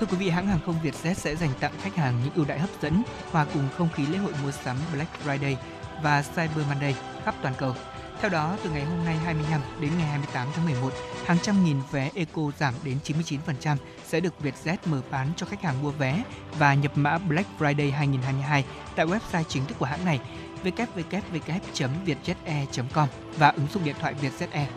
Thưa 0.00 0.06
quý 0.06 0.16
vị, 0.16 0.30
hãng 0.30 0.46
hàng 0.46 0.58
không 0.66 0.76
Vietjet 0.82 1.14
sẽ 1.14 1.36
dành 1.36 1.50
tặng 1.60 1.72
khách 1.82 1.96
hàng 1.96 2.20
những 2.24 2.34
ưu 2.34 2.44
đãi 2.44 2.58
hấp 2.58 2.70
dẫn 2.82 3.02
hòa 3.30 3.46
cùng 3.54 3.68
không 3.76 3.88
khí 3.94 4.06
lễ 4.06 4.18
hội 4.18 4.32
mua 4.42 4.50
sắm 4.50 4.76
Black 4.92 5.10
Friday 5.24 5.54
và 6.02 6.22
Cyber 6.22 6.66
Monday 6.68 6.94
khắp 7.24 7.34
toàn 7.42 7.54
cầu. 7.58 7.74
Theo 8.20 8.30
đó, 8.30 8.56
từ 8.64 8.70
ngày 8.70 8.84
hôm 8.84 9.04
nay 9.04 9.16
25 9.16 9.60
đến 9.80 9.90
ngày 9.98 10.08
28 10.08 10.48
tháng 10.54 10.64
11, 10.64 10.92
hàng 11.26 11.38
trăm 11.42 11.64
nghìn 11.64 11.76
vé 11.90 12.10
Eco 12.14 12.42
giảm 12.58 12.74
đến 12.84 12.98
99% 13.04 13.76
sẽ 14.06 14.20
được 14.20 14.34
Vietjet 14.42 14.76
mở 14.84 15.02
bán 15.10 15.28
cho 15.36 15.46
khách 15.46 15.62
hàng 15.62 15.82
mua 15.82 15.90
vé 15.90 16.22
và 16.58 16.74
nhập 16.74 16.92
mã 16.94 17.18
Black 17.18 17.48
Friday 17.58 17.92
2022 17.92 18.64
tại 18.96 19.06
website 19.06 19.44
chính 19.48 19.66
thức 19.66 19.78
của 19.78 19.86
hãng 19.86 20.04
này 20.04 20.20
www.vietjetair.com 20.64 23.08
e 23.08 23.10
và 23.38 23.48
ứng 23.48 23.66
dụng 23.74 23.84
điện 23.84 23.96
thoại 24.00 24.14
Vietjet 24.22 24.48
Air. 24.50 24.68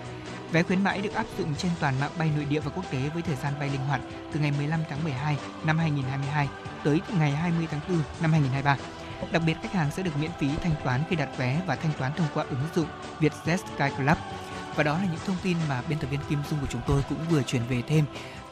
Vé 0.52 0.64
khuyến 0.64 0.84
mãi 0.84 1.02
được 1.02 1.14
áp 1.14 1.26
dụng 1.38 1.56
trên 1.56 1.72
toàn 1.80 2.00
mạng 2.00 2.12
bay 2.18 2.32
nội 2.36 2.46
địa 2.46 2.60
và 2.60 2.72
quốc 2.76 2.92
tế 2.92 3.10
với 3.14 3.22
thời 3.22 3.36
gian 3.36 3.54
bay 3.60 3.70
linh 3.70 3.82
hoạt 3.82 4.02
từ 4.34 4.40
ngày 4.40 4.52
15 4.58 4.80
tháng 4.90 5.04
12 5.04 5.38
năm 5.66 5.78
2022 5.78 6.48
tới 6.84 7.02
ngày 7.20 7.32
20 7.32 7.68
tháng 7.72 7.80
4 7.90 7.98
năm 8.22 8.32
2023. 8.32 8.78
Đặc 9.32 9.42
biệt, 9.46 9.54
khách 9.62 9.74
hàng 9.74 9.92
sẽ 9.92 10.04
được 10.04 10.18
miễn 10.20 10.32
phí 10.40 10.50
thanh 10.62 10.76
toán 10.84 11.04
khi 11.10 11.16
đặt 11.16 11.30
vé 11.38 11.62
và 11.68 11.76
thanh 11.76 11.92
toán 11.98 12.12
thông 12.14 12.28
qua 12.34 12.46
ứng 12.50 12.68
dụng 12.76 12.88
Vietjet 13.20 13.58
Sky 13.58 13.90
Club. 13.98 14.18
Và 14.76 14.84
đó 14.84 14.94
là 14.94 15.04
những 15.04 15.22
thông 15.26 15.36
tin 15.44 15.58
mà 15.70 15.82
biên 15.90 16.00
tập 16.00 16.08
viên 16.08 16.20
Kim 16.30 16.40
Dung 16.50 16.60
của 16.60 16.68
chúng 16.70 16.82
tôi 16.88 17.04
cũng 17.10 17.18
vừa 17.30 17.44
chuyển 17.44 17.62
về 17.70 17.82
thêm. 17.88 18.06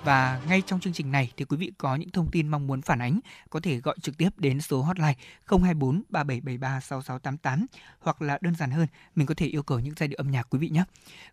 Và 0.07 0.41
ngay 0.47 0.61
trong 0.61 0.79
chương 0.79 0.93
trình 0.93 1.11
này 1.11 1.31
thì 1.37 1.45
quý 1.45 1.57
vị 1.57 1.71
có 1.77 1.95
những 1.95 2.09
thông 2.09 2.31
tin 2.31 2.47
mong 2.47 2.67
muốn 2.67 2.81
phản 2.81 2.99
ánh, 2.99 3.19
có 3.49 3.59
thể 3.59 3.77
gọi 3.77 3.95
trực 4.01 4.17
tiếp 4.17 4.29
đến 4.37 4.61
số 4.61 4.81
hotline 4.81 5.13
024 5.45 6.01
3773 6.09 6.79
6688 6.79 7.65
hoặc 7.99 8.21
là 8.21 8.37
đơn 8.41 8.55
giản 8.55 8.71
hơn, 8.71 8.87
mình 9.15 9.27
có 9.27 9.33
thể 9.37 9.45
yêu 9.45 9.63
cầu 9.63 9.79
những 9.79 9.93
giai 9.97 10.07
điệu 10.07 10.17
âm 10.17 10.31
nhạc 10.31 10.47
quý 10.49 10.59
vị 10.59 10.69
nhé. 10.69 10.83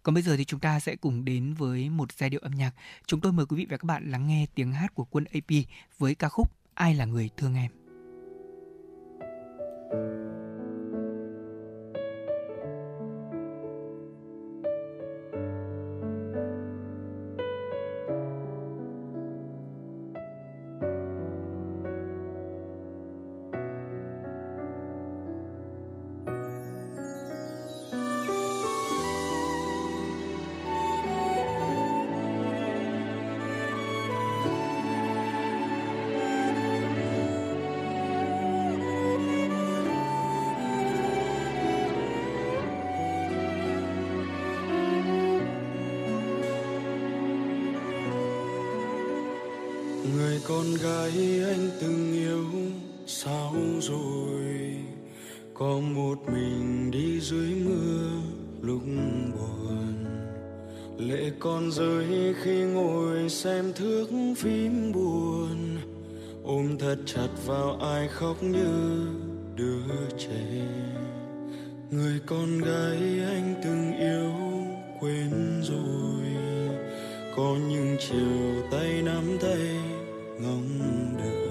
Còn 0.03 0.15
bây 0.15 0.23
giờ 0.23 0.37
thì 0.37 0.45
chúng 0.45 0.61
ta 0.61 0.81
sẽ 0.81 0.97
cùng 0.97 1.25
đến 1.25 1.55
với 1.55 1.91
một 1.91 2.13
giai 2.13 2.31
điệu 2.31 2.41
âm 2.43 2.53
nhạc. 2.53 2.71
Chúng 3.07 3.21
tôi 3.21 3.33
mời 3.33 3.47
quý 3.47 3.57
vị 3.57 3.67
và 3.71 3.77
các 3.77 3.85
bạn 3.85 4.11
lắng 4.11 4.27
nghe 4.27 4.47
tiếng 4.55 4.73
hát 4.73 4.95
của 4.95 5.05
quân 5.05 5.25
AP 5.25 5.65
với 5.99 6.15
ca 6.15 6.29
khúc 6.29 6.51
Ai 6.75 6.95
là 6.95 7.05
người 7.05 7.31
thương 7.37 7.55
em. 7.55 7.71
người 9.91 10.24
khóc 68.35 68.43
như 68.43 69.07
đứa 69.57 70.09
trẻ. 70.19 70.67
Người 71.91 72.21
con 72.27 72.59
gái 72.59 72.99
anh 73.27 73.55
từng 73.65 73.99
yêu, 73.99 74.33
quên 75.01 75.63
rồi. 75.63 76.27
Có 77.37 77.57
những 77.69 77.97
chiều 78.01 78.63
tay 78.71 79.03
nắm 79.03 79.39
tay 79.41 79.77
ngóng 80.41 80.79
đợi. 81.19 81.49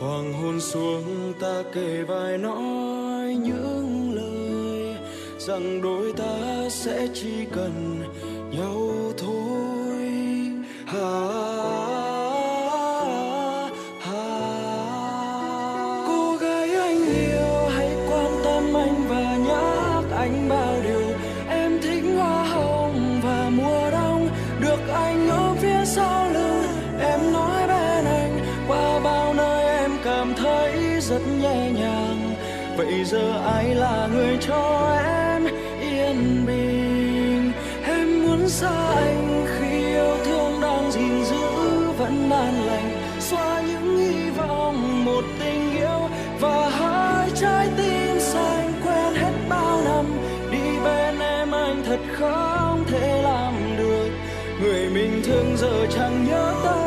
Hoàng 0.00 0.32
hôn 0.32 0.60
xuống 0.60 1.32
ta 1.40 1.62
kể 1.74 2.02
vài 2.02 2.38
nói 2.38 3.34
những 3.34 4.12
lời 4.14 4.96
rằng 5.38 5.82
đôi 5.82 6.12
ta 6.12 6.68
sẽ 6.70 7.08
chỉ 7.14 7.44
cần 7.52 7.72
thấy 30.36 31.00
rất 31.00 31.20
nhẹ 31.42 31.70
nhàng. 31.70 32.34
Vậy 32.76 33.04
giờ 33.04 33.42
ai 33.54 33.74
là 33.74 34.08
người 34.12 34.38
cho 34.40 34.92
em 35.04 35.44
yên 35.80 36.46
bình? 36.46 37.52
Em 37.86 38.24
muốn 38.26 38.48
xa 38.48 38.92
anh 38.96 39.46
khi 39.58 39.86
yêu 39.86 40.16
thương 40.24 40.60
đang 40.60 40.90
gìn 40.92 41.24
giữ 41.24 41.46
vẫn 41.98 42.30
an 42.30 42.66
lành. 42.66 42.90
Xóa 43.20 43.62
những 43.68 43.98
hy 43.98 44.30
vọng 44.30 45.04
một 45.04 45.24
tình 45.40 45.76
yêu 45.76 46.08
và 46.40 46.68
hai 46.68 47.30
trái 47.34 47.68
tim 47.76 48.20
xanh 48.20 48.72
quen 48.86 49.14
hết 49.14 49.32
bao 49.48 49.80
năm. 49.84 50.04
Đi 50.50 50.78
bên 50.84 51.18
em 51.20 51.50
anh 51.50 51.82
thật 51.86 52.00
không 52.12 52.84
thể 52.90 53.22
làm 53.22 53.54
được. 53.78 54.10
Người 54.62 54.90
mình 54.90 55.22
thương 55.24 55.56
giờ 55.56 55.86
chẳng 55.96 56.26
nhớ 56.28 56.54
tới 56.64 56.83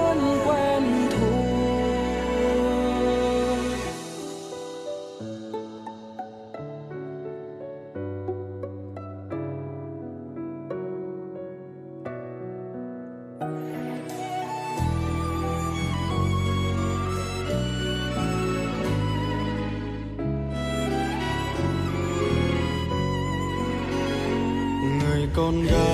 người 25.51 25.86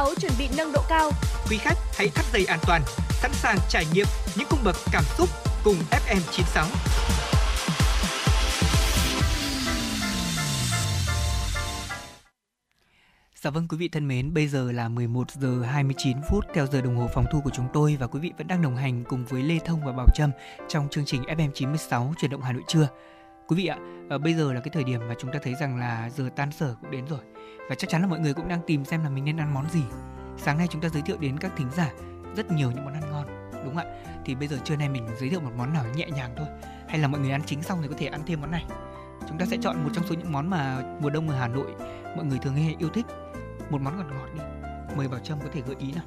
FM96 0.00 0.14
chuẩn 0.20 0.32
bị 0.38 0.48
nâng 0.56 0.72
độ 0.72 0.82
cao. 0.88 1.10
Quý 1.50 1.58
khách 1.58 1.76
hãy 1.96 2.08
thắt 2.08 2.24
dây 2.32 2.44
an 2.44 2.58
toàn, 2.66 2.82
sẵn 3.10 3.30
sàng 3.34 3.56
trải 3.68 3.84
nghiệm 3.94 4.06
những 4.36 4.46
cung 4.50 4.58
bậc 4.64 4.76
cảm 4.92 5.04
xúc 5.18 5.28
cùng 5.64 5.76
FM96. 5.90 6.64
Dạ 13.34 13.50
vâng 13.50 13.68
quý 13.68 13.76
vị 13.76 13.88
thân 13.88 14.08
mến, 14.08 14.34
bây 14.34 14.48
giờ 14.48 14.72
là 14.72 14.88
11 14.88 15.30
giờ 15.30 15.62
29 15.62 16.16
phút 16.30 16.44
theo 16.54 16.66
giờ 16.66 16.80
đồng 16.80 16.96
hồ 16.96 17.08
phòng 17.14 17.24
thu 17.32 17.40
của 17.44 17.50
chúng 17.50 17.66
tôi 17.72 17.96
và 18.00 18.06
quý 18.06 18.20
vị 18.20 18.32
vẫn 18.38 18.46
đang 18.46 18.62
đồng 18.62 18.76
hành 18.76 19.04
cùng 19.04 19.24
với 19.24 19.42
Lê 19.42 19.58
Thông 19.64 19.84
và 19.84 19.92
Bảo 19.92 20.06
Trâm 20.14 20.30
trong 20.68 20.88
chương 20.88 21.04
trình 21.04 21.22
FM 21.22 21.50
96 21.54 22.14
chuyển 22.20 22.30
động 22.30 22.42
Hà 22.42 22.52
Nội 22.52 22.62
trưa. 22.68 22.88
Quý 23.48 23.56
vị 23.56 23.66
ạ, 23.66 23.76
ờ, 24.10 24.18
bây 24.18 24.34
giờ 24.34 24.52
là 24.52 24.60
cái 24.60 24.70
thời 24.72 24.84
điểm 24.84 25.00
mà 25.08 25.14
chúng 25.18 25.32
ta 25.32 25.38
thấy 25.42 25.54
rằng 25.60 25.76
là 25.76 26.10
giờ 26.16 26.28
tan 26.36 26.52
sở 26.52 26.74
cũng 26.80 26.90
đến 26.90 27.06
rồi 27.06 27.20
và 27.70 27.76
chắc 27.76 27.90
chắn 27.90 28.00
là 28.00 28.06
mọi 28.06 28.20
người 28.20 28.34
cũng 28.34 28.48
đang 28.48 28.60
tìm 28.66 28.84
xem 28.84 29.02
là 29.02 29.08
mình 29.08 29.24
nên 29.24 29.36
ăn 29.36 29.54
món 29.54 29.70
gì. 29.70 29.82
Sáng 30.38 30.58
nay 30.58 30.66
chúng 30.70 30.80
ta 30.80 30.88
giới 30.88 31.02
thiệu 31.02 31.16
đến 31.20 31.38
các 31.38 31.52
thính 31.56 31.70
giả 31.70 31.90
rất 32.36 32.52
nhiều 32.52 32.70
những 32.70 32.84
món 32.84 32.94
ăn 32.94 33.10
ngon, 33.10 33.26
đúng 33.52 33.64
không 33.64 33.76
ạ? 33.76 33.84
Thì 34.24 34.34
bây 34.34 34.48
giờ 34.48 34.58
trưa 34.64 34.76
nay 34.76 34.88
mình 34.88 35.06
giới 35.20 35.28
thiệu 35.28 35.40
một 35.40 35.50
món 35.56 35.72
nào 35.72 35.84
nhẹ 35.96 36.08
nhàng 36.10 36.34
thôi, 36.36 36.46
hay 36.88 36.98
là 36.98 37.08
mọi 37.08 37.20
người 37.20 37.30
ăn 37.30 37.42
chính 37.46 37.62
xong 37.62 37.78
thì 37.82 37.88
có 37.88 37.94
thể 37.98 38.06
ăn 38.06 38.20
thêm 38.26 38.40
món 38.40 38.50
này. 38.50 38.64
Chúng 39.28 39.38
ta 39.38 39.46
sẽ 39.46 39.56
chọn 39.62 39.84
một 39.84 39.90
trong 39.92 40.06
số 40.06 40.14
những 40.14 40.32
món 40.32 40.50
mà 40.50 40.82
mùa 41.00 41.10
đông 41.10 41.28
ở 41.28 41.36
Hà 41.36 41.48
Nội 41.48 41.74
mọi 42.16 42.24
người 42.24 42.38
thường 42.38 42.54
hay 42.54 42.76
yêu 42.78 42.88
thích 42.88 43.06
một 43.70 43.80
món 43.80 43.96
ngọt 43.96 44.06
ngọt 44.10 44.28
đi 44.34 44.40
mời 44.96 45.08
bảo 45.08 45.20
trâm 45.20 45.40
có 45.40 45.46
thể 45.52 45.62
gợi 45.66 45.76
ý 45.78 45.92
nào 45.92 46.04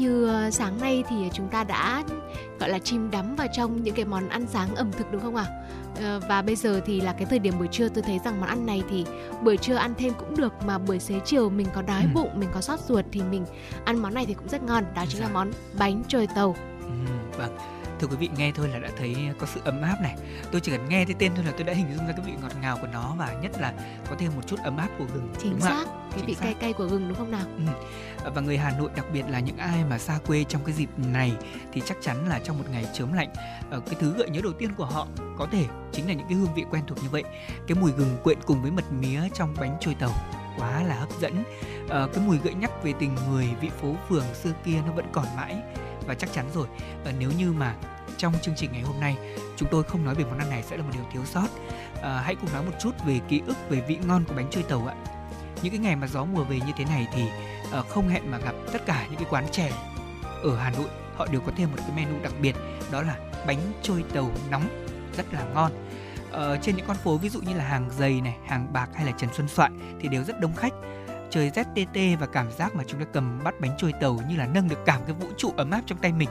như 0.00 0.26
ờ, 0.26 0.50
sáng 0.50 0.80
nay 0.80 1.04
thì 1.08 1.16
chúng 1.32 1.48
ta 1.48 1.64
đã 1.64 2.04
gọi 2.60 2.68
là 2.70 2.78
chìm 2.78 3.10
đắm 3.10 3.36
vào 3.36 3.46
trong 3.52 3.82
những 3.82 3.94
cái 3.94 4.04
món 4.04 4.28
ăn 4.28 4.46
sáng 4.48 4.74
ẩm 4.74 4.92
thực 4.92 5.12
đúng 5.12 5.20
không 5.20 5.36
ạ? 5.36 5.44
Ờ, 6.02 6.20
và 6.28 6.42
bây 6.42 6.56
giờ 6.56 6.80
thì 6.86 7.00
là 7.00 7.12
cái 7.12 7.24
thời 7.30 7.38
điểm 7.38 7.54
buổi 7.58 7.68
trưa 7.72 7.88
tôi 7.88 8.02
thấy 8.02 8.20
rằng 8.24 8.40
món 8.40 8.48
ăn 8.48 8.66
này 8.66 8.82
thì 8.90 9.04
buổi 9.42 9.56
trưa 9.56 9.74
ăn 9.74 9.94
thêm 9.98 10.12
cũng 10.18 10.36
được 10.36 10.52
mà 10.66 10.78
buổi 10.78 10.98
xế 10.98 11.20
chiều 11.24 11.50
mình 11.50 11.66
có 11.74 11.82
đói 11.82 12.02
Ừ. 12.02 12.08
bụng, 12.14 12.28
mình 12.40 12.48
có 12.54 12.60
sót 12.60 12.80
ruột 12.80 13.04
thì 13.12 13.22
mình 13.22 13.44
ăn 13.84 13.98
món 14.02 14.14
này 14.14 14.26
thì 14.26 14.34
cũng 14.34 14.48
rất 14.48 14.62
ngon. 14.62 14.84
Đó 14.94 15.04
chính 15.08 15.20
là 15.20 15.28
món 15.32 15.50
bánh 15.78 16.02
trôi 16.08 16.26
tàu. 16.34 16.56
ừ, 16.82 16.90
vâng 17.38 17.56
thưa 18.00 18.06
quý 18.06 18.16
vị 18.16 18.28
nghe 18.36 18.52
thôi 18.54 18.68
là 18.68 18.78
đã 18.78 18.88
thấy 18.98 19.16
có 19.38 19.46
sự 19.46 19.60
ấm 19.64 19.82
áp 19.82 19.96
này. 20.02 20.16
Tôi 20.52 20.60
chỉ 20.60 20.72
cần 20.72 20.88
nghe 20.88 21.04
cái 21.04 21.16
tên 21.18 21.32
thôi 21.36 21.44
là 21.44 21.52
tôi 21.52 21.64
đã 21.64 21.72
hình 21.72 21.86
dung 21.96 22.06
ra 22.06 22.12
cái 22.16 22.26
vị 22.26 22.32
ngọt 22.42 22.52
ngào 22.60 22.78
của 22.80 22.86
nó 22.92 23.14
và 23.18 23.32
nhất 23.42 23.52
là 23.60 23.72
có 24.10 24.16
thêm 24.18 24.32
một 24.36 24.42
chút 24.46 24.56
ấm 24.64 24.76
áp 24.76 24.88
của 24.98 25.04
gừng 25.14 25.28
Chính 25.42 25.50
đúng 25.50 25.60
xác, 25.60 25.84
cái 25.84 26.12
Chính 26.16 26.26
vị 26.26 26.34
xác. 26.34 26.44
cay 26.44 26.54
cay 26.54 26.72
của 26.72 26.86
gừng 26.86 27.08
đúng 27.08 27.18
không 27.18 27.30
nào? 27.30 27.46
và 28.34 28.40
người 28.40 28.58
Hà 28.58 28.70
Nội 28.78 28.90
đặc 28.96 29.04
biệt 29.12 29.24
là 29.28 29.40
những 29.40 29.56
ai 29.56 29.84
mà 29.90 29.98
xa 29.98 30.18
quê 30.26 30.44
trong 30.44 30.64
cái 30.64 30.74
dịp 30.74 30.88
này 30.96 31.32
thì 31.72 31.82
chắc 31.84 31.96
chắn 32.00 32.28
là 32.28 32.40
trong 32.44 32.58
một 32.58 32.64
ngày 32.70 32.86
chớm 32.94 33.12
lạnh 33.12 33.28
ờ, 33.70 33.80
cái 33.80 33.94
thứ 34.00 34.14
gợi 34.18 34.30
nhớ 34.30 34.40
đầu 34.44 34.52
tiên 34.52 34.70
của 34.76 34.84
họ 34.84 35.06
có 35.38 35.46
thể 35.52 35.64
chính 35.92 36.08
là 36.08 36.14
những 36.14 36.26
cái 36.28 36.38
hương 36.38 36.54
vị 36.54 36.64
quen 36.70 36.82
thuộc 36.86 37.02
như 37.02 37.08
vậy. 37.10 37.22
Cái 37.66 37.78
mùi 37.80 37.92
gừng 37.92 38.16
quyện 38.22 38.38
cùng 38.46 38.62
với 38.62 38.70
mật 38.70 38.92
mía 38.92 39.20
trong 39.34 39.54
bánh 39.60 39.76
trôi 39.80 39.94
tàu 39.94 40.12
quá 40.58 40.82
là 40.82 40.94
hấp 40.94 41.08
dẫn. 41.20 41.44
Ờ, 41.88 42.08
cái 42.14 42.24
mùi 42.26 42.38
gợi 42.44 42.54
nhắc 42.54 42.70
về 42.82 42.92
tình 42.98 43.14
người 43.30 43.48
vị 43.60 43.70
phố 43.80 43.94
phường 44.08 44.24
xưa 44.34 44.52
kia 44.64 44.78
nó 44.86 44.92
vẫn 44.92 45.06
còn 45.12 45.26
mãi 45.36 45.56
và 46.10 46.14
chắc 46.14 46.32
chắn 46.32 46.50
rồi. 46.54 46.66
Nếu 47.18 47.30
như 47.38 47.52
mà 47.52 47.74
trong 48.16 48.34
chương 48.42 48.54
trình 48.56 48.72
ngày 48.72 48.82
hôm 48.82 49.00
nay 49.00 49.16
chúng 49.56 49.68
tôi 49.70 49.82
không 49.82 50.04
nói 50.04 50.14
về 50.14 50.24
món 50.24 50.38
ăn 50.38 50.50
này 50.50 50.62
sẽ 50.62 50.76
là 50.76 50.82
một 50.82 50.90
điều 50.92 51.02
thiếu 51.12 51.22
sót. 51.24 51.46
À, 52.02 52.22
hãy 52.24 52.34
cùng 52.34 52.52
nói 52.52 52.62
một 52.62 52.72
chút 52.80 52.90
về 53.04 53.20
ký 53.28 53.42
ức 53.46 53.56
về 53.68 53.80
vị 53.88 53.98
ngon 54.06 54.24
của 54.24 54.34
bánh 54.34 54.48
trôi 54.50 54.62
tàu 54.62 54.86
ạ. 54.86 54.94
Những 55.62 55.72
cái 55.72 55.78
ngày 55.78 55.96
mà 55.96 56.06
gió 56.06 56.24
mùa 56.24 56.44
về 56.44 56.56
như 56.66 56.72
thế 56.76 56.84
này 56.84 57.06
thì 57.14 57.22
à, 57.72 57.82
không 57.88 58.08
hẹn 58.08 58.30
mà 58.30 58.38
gặp 58.38 58.54
tất 58.72 58.86
cả 58.86 59.06
những 59.10 59.16
cái 59.16 59.26
quán 59.30 59.44
chè 59.52 59.72
ở 60.42 60.56
Hà 60.56 60.70
Nội. 60.70 60.88
Họ 61.16 61.26
đều 61.26 61.40
có 61.40 61.52
thêm 61.56 61.70
một 61.70 61.76
cái 61.78 61.96
menu 61.96 62.22
đặc 62.22 62.32
biệt 62.42 62.56
đó 62.90 63.02
là 63.02 63.16
bánh 63.46 63.72
trôi 63.82 64.04
tàu 64.14 64.30
nóng 64.50 64.86
rất 65.16 65.32
là 65.32 65.44
ngon. 65.54 65.72
Ờ, 66.30 66.58
trên 66.62 66.76
những 66.76 66.86
con 66.86 66.96
phố 66.96 67.16
ví 67.16 67.28
dụ 67.28 67.40
như 67.40 67.54
là 67.54 67.64
hàng 67.64 67.90
giày 67.98 68.20
này 68.20 68.36
hàng 68.46 68.72
bạc 68.72 68.88
hay 68.94 69.06
là 69.06 69.12
Trần 69.12 69.30
Xuân 69.34 69.48
Soạn 69.48 69.98
thì 70.00 70.08
đều 70.08 70.24
rất 70.24 70.40
đông 70.40 70.56
khách 70.56 70.72
trời 71.30 71.50
rét 71.50 71.66
tê 71.74 71.86
tê 71.92 72.16
và 72.16 72.26
cảm 72.26 72.52
giác 72.52 72.74
mà 72.74 72.84
chúng 72.86 73.00
ta 73.00 73.06
cầm 73.12 73.40
bắt 73.44 73.54
bánh 73.60 73.70
trôi 73.78 73.92
tàu 73.92 74.18
như 74.28 74.36
là 74.36 74.46
nâng 74.46 74.68
được 74.68 74.78
cảm 74.86 75.00
cái 75.06 75.14
vũ 75.14 75.26
trụ 75.36 75.52
ấm 75.56 75.70
áp 75.70 75.82
trong 75.86 75.98
tay 75.98 76.12
mình. 76.12 76.28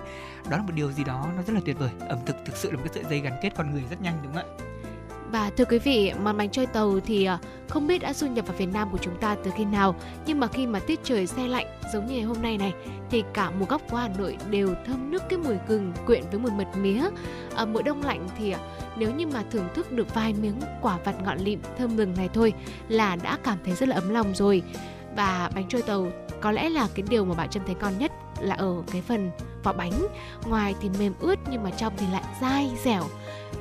Đó 0.50 0.58
là 0.58 0.64
một 0.64 0.74
điều 0.76 0.92
gì 0.92 1.04
đó 1.04 1.28
nó 1.36 1.42
rất 1.44 1.54
là 1.54 1.62
tuyệt 1.66 1.80
vời. 1.80 1.90
Ẩm 2.00 2.20
thực 2.26 2.36
thực 2.46 2.56
sự 2.56 2.72
là 2.72 2.78
một 2.78 2.84
cái 2.86 2.94
sợi 2.94 3.04
dây 3.10 3.20
gắn 3.20 3.34
kết 3.42 3.50
con 3.56 3.72
người 3.72 3.84
rất 3.90 4.02
nhanh, 4.02 4.20
đúng 4.24 4.34
không 4.34 4.44
ạ? 4.60 4.66
Và 5.32 5.50
thưa 5.58 5.66
quý 5.66 5.80
vị, 5.80 6.14
món 6.24 6.38
bánh 6.38 6.50
trôi 6.50 6.66
tàu 6.66 7.00
thì 7.06 7.26
à, 7.26 7.40
không 7.68 7.88
biết 7.88 7.98
đã 7.98 8.14
du 8.14 8.28
nhập 8.28 8.48
vào 8.48 8.58
Việt 8.58 8.70
Nam 8.74 8.90
của 8.92 8.98
chúng 8.98 9.18
ta 9.20 9.36
từ 9.44 9.52
khi 9.58 9.66
nào. 9.66 9.96
Nhưng 10.26 10.40
mà 10.40 10.48
khi 10.48 10.68
mà 10.68 10.80
tiết 10.80 11.00
trời 11.04 11.28
xe 11.28 11.48
lạnh 11.48 11.66
giống 11.94 12.06
như 12.06 12.14
ngày 12.14 12.24
hôm 12.24 12.42
nay 12.42 12.58
này 12.58 12.74
Thì 13.10 13.24
cả 13.34 13.50
một 13.50 13.70
góc 13.70 13.82
của 13.90 13.98
Hà 13.98 14.08
Nội 14.08 14.38
đều 14.50 14.76
thơm 14.86 15.12
nức 15.12 15.24
cái 15.30 15.40
mùi 15.40 15.56
gừng 15.68 15.94
quyện 16.06 16.24
với 16.32 16.40
mùi 16.40 16.52
mật 16.52 16.78
mía. 16.78 17.04
Ở 17.56 17.66
mùa 17.66 17.82
đông 17.82 18.04
lạnh 18.04 18.28
thì 18.38 18.52
à, 18.52 18.60
nếu 18.98 19.12
như 19.12 19.28
mà 19.28 19.44
thưởng 19.52 19.68
thức 19.76 19.92
được 19.92 20.16
vài 20.16 20.34
miếng 20.34 20.60
quả 20.82 20.98
vặt 21.06 21.16
ngọn 21.24 21.38
lịm 21.38 21.60
thơm 21.78 21.96
gừng 21.96 22.14
này 22.18 22.30
thôi 22.34 22.54
Là 22.88 23.16
đã 23.16 23.38
cảm 23.44 23.58
thấy 23.66 23.76
rất 23.76 23.90
là 23.90 23.96
ấm 23.96 24.10
lòng 24.10 24.36
rồi. 24.36 24.64
Và 25.16 25.50
bánh 25.56 25.68
trôi 25.70 25.82
tàu 25.82 26.08
có 26.42 26.52
lẽ 26.52 26.70
là 26.70 26.88
cái 26.96 27.04
điều 27.10 27.26
mà 27.26 27.36
bạn 27.36 27.50
Trâm 27.50 27.64
thấy 27.66 27.76
con 27.76 27.98
nhất 27.98 28.12
là 28.40 28.56
ở 28.56 28.84
cái 28.92 29.02
phần 29.02 29.32
vỏ 29.64 29.74
bánh. 29.74 30.08
Ngoài 30.48 30.76
thì 30.82 30.90
mềm 31.00 31.14
ướt 31.20 31.40
nhưng 31.52 31.64
mà 31.64 31.72
trong 31.72 31.94
thì 31.98 32.06
lại 32.12 32.24
dai, 32.42 32.72
dẻo 32.84 33.04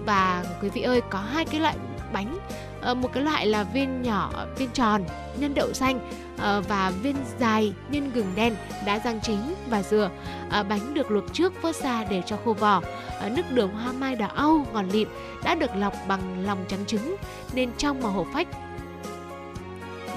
và 0.08 0.44
quý 0.62 0.68
vị 0.68 0.82
ơi, 0.82 1.00
có 1.10 1.18
hai 1.18 1.44
cái 1.44 1.60
loại 1.60 1.76
bánh 2.12 2.38
ờ, 2.80 2.94
một 2.94 3.12
cái 3.12 3.22
loại 3.22 3.46
là 3.46 3.62
viên 3.62 4.02
nhỏ, 4.02 4.30
viên 4.58 4.70
tròn, 4.70 5.04
nhân 5.38 5.54
đậu 5.54 5.72
xanh 5.72 6.00
ờ, 6.38 6.60
và 6.68 6.92
viên 7.02 7.16
dài 7.38 7.72
nhân 7.90 8.10
gừng 8.14 8.32
đen 8.36 8.54
đã 8.86 8.98
rang 8.98 9.20
chín 9.20 9.38
và 9.70 9.82
dừa. 9.82 10.10
Ờ, 10.50 10.62
bánh 10.62 10.94
được 10.94 11.10
luộc 11.10 11.24
trước, 11.32 11.62
vớt 11.62 11.76
ra 11.76 12.04
để 12.10 12.22
cho 12.26 12.36
khô 12.44 12.52
vỏ 12.52 12.82
nước 13.30 13.42
đường 13.50 13.70
hoa 13.70 13.92
mai 13.92 14.16
đỏ 14.16 14.28
au, 14.34 14.66
ngọt 14.72 14.84
lịm 14.92 15.08
đã 15.44 15.54
được 15.54 15.76
lọc 15.76 15.94
bằng 16.08 16.44
lòng 16.46 16.64
trắng 16.68 16.86
trứng. 16.86 17.16
Nên 17.52 17.70
trong 17.78 18.02
màu 18.02 18.12
hổ 18.12 18.26
phách 18.34 18.48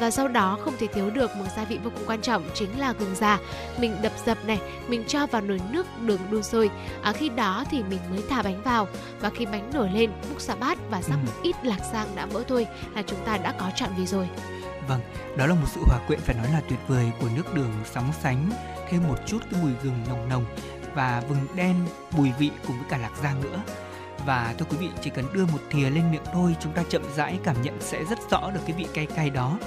và 0.02 0.11
sau 0.11 0.28
đó 0.28 0.57
không 0.61 0.73
thể 0.80 0.88
thiếu 0.88 1.10
được 1.10 1.36
một 1.36 1.45
gia 1.57 1.64
vị 1.65 1.80
vô 1.84 1.90
cùng 1.95 2.03
quan 2.07 2.22
trọng 2.22 2.44
chính 2.53 2.80
là 2.80 2.94
gừng 2.99 3.15
già 3.15 3.40
mình 3.80 3.95
đập 4.02 4.11
dập 4.26 4.38
này 4.45 4.60
mình 4.88 5.03
cho 5.07 5.28
vào 5.28 5.41
nồi 5.41 5.60
nước 5.72 5.86
đường 6.02 6.19
đun 6.32 6.44
sôi 6.44 6.69
à, 7.02 7.11
khi 7.14 7.30
đó 7.30 7.64
thì 7.72 7.84
mình 7.84 7.99
mới 8.10 8.23
thả 8.30 8.41
bánh 8.41 8.61
vào 8.64 8.88
và 9.19 9.30
khi 9.30 9.45
bánh 9.45 9.69
nổi 9.73 9.90
lên 9.94 10.11
múc 10.30 10.41
xà 10.41 10.56
bát 10.56 10.78
và 10.90 11.02
rắc 11.02 11.18
Ừ. 11.22 11.26
một 11.26 11.32
ít 11.44 11.56
lạc 11.64 11.80
sang 11.91 12.07
đã 12.15 12.26
mỡ 12.26 12.44
thôi 12.48 12.68
là 12.95 13.02
chúng 13.07 13.19
ta 13.26 13.38
đã 13.38 13.53
có 13.60 13.72
trọn 13.76 13.90
vị 13.98 14.06
rồi 14.06 14.30
Vâng, 14.88 15.02
đó 15.38 15.45
là 15.45 15.53
một 15.53 15.68
sự 15.68 15.82
hòa 15.86 15.99
quyện 16.07 16.19
phải 16.19 16.36
nói 16.36 16.48
là 16.53 16.61
tuyệt 16.69 16.80
vời 16.88 17.11
của 17.22 17.28
nước 17.36 17.53
đường 17.56 17.72
sóng 17.94 18.11
sánh, 18.23 18.49
thêm 18.90 19.07
một 19.07 19.15
chút 19.28 19.40
cái 19.52 19.61
mùi 19.61 19.72
gừng 19.84 20.03
nồng 20.10 20.30
nồng 20.30 20.45
và 20.95 21.23
vừng 21.30 21.48
đen 21.56 21.76
bùi 22.18 22.32
vị 22.40 22.52
cùng 22.68 22.76
với 22.80 22.86
cả 22.90 22.98
lạc 22.98 23.11
rang 23.23 23.41
nữa. 23.41 23.60
Và 24.26 24.56
thưa 24.57 24.65
quý 24.69 24.77
vị, 24.77 24.89
chỉ 25.02 25.10
cần 25.10 25.26
đưa 25.34 25.45
một 25.45 25.60
thìa 25.69 25.89
lên 25.89 26.11
miệng 26.11 26.23
thôi, 26.34 26.56
chúng 26.61 26.73
ta 26.73 26.84
chậm 26.89 27.02
rãi 27.15 27.39
cảm 27.43 27.61
nhận 27.61 27.77
sẽ 27.81 28.03
rất 28.03 28.19
rõ 28.31 28.52
được 28.52 28.60
cái 28.68 28.76
vị 28.77 28.85
cay 28.93 29.06
cay 29.06 29.30
đó. 29.30 29.57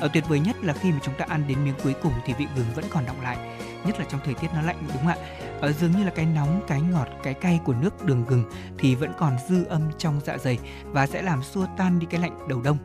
Ở 0.00 0.08
tuyệt 0.12 0.24
vời 0.28 0.40
nhất 0.40 0.56
là 0.62 0.72
khi 0.72 0.92
mà 0.92 0.98
chúng 1.02 1.14
ta 1.14 1.24
ăn 1.28 1.44
đến 1.48 1.64
miếng 1.64 1.74
cuối 1.84 1.94
cùng 2.02 2.12
thì 2.24 2.34
vị 2.38 2.46
gừng 2.56 2.66
vẫn 2.74 2.84
còn 2.90 3.06
đọng 3.06 3.20
lại, 3.20 3.36
nhất 3.84 3.98
là 3.98 4.04
trong 4.08 4.20
thời 4.24 4.34
tiết 4.34 4.48
nó 4.54 4.62
lạnh 4.62 4.76
đúng 4.88 4.96
không 4.96 5.06
ạ? 5.06 5.16
Ở 5.60 5.72
dường 5.72 5.92
như 5.92 6.04
là 6.04 6.10
cái 6.10 6.26
nóng, 6.26 6.60
cái 6.68 6.80
ngọt, 6.80 7.08
cái 7.22 7.34
cay 7.34 7.60
của 7.64 7.74
nước 7.74 8.04
đường 8.04 8.24
gừng 8.28 8.44
thì 8.78 8.94
vẫn 8.94 9.12
còn 9.18 9.36
dư 9.48 9.64
âm 9.64 9.82
trong 9.98 10.20
dạ 10.24 10.38
dày 10.38 10.58
và 10.84 11.06
sẽ 11.06 11.22
làm 11.22 11.42
xua 11.42 11.66
tan 11.76 11.98
đi 11.98 12.06
cái 12.10 12.20
lạnh 12.20 12.48
đầu 12.48 12.62
đông 12.62 12.78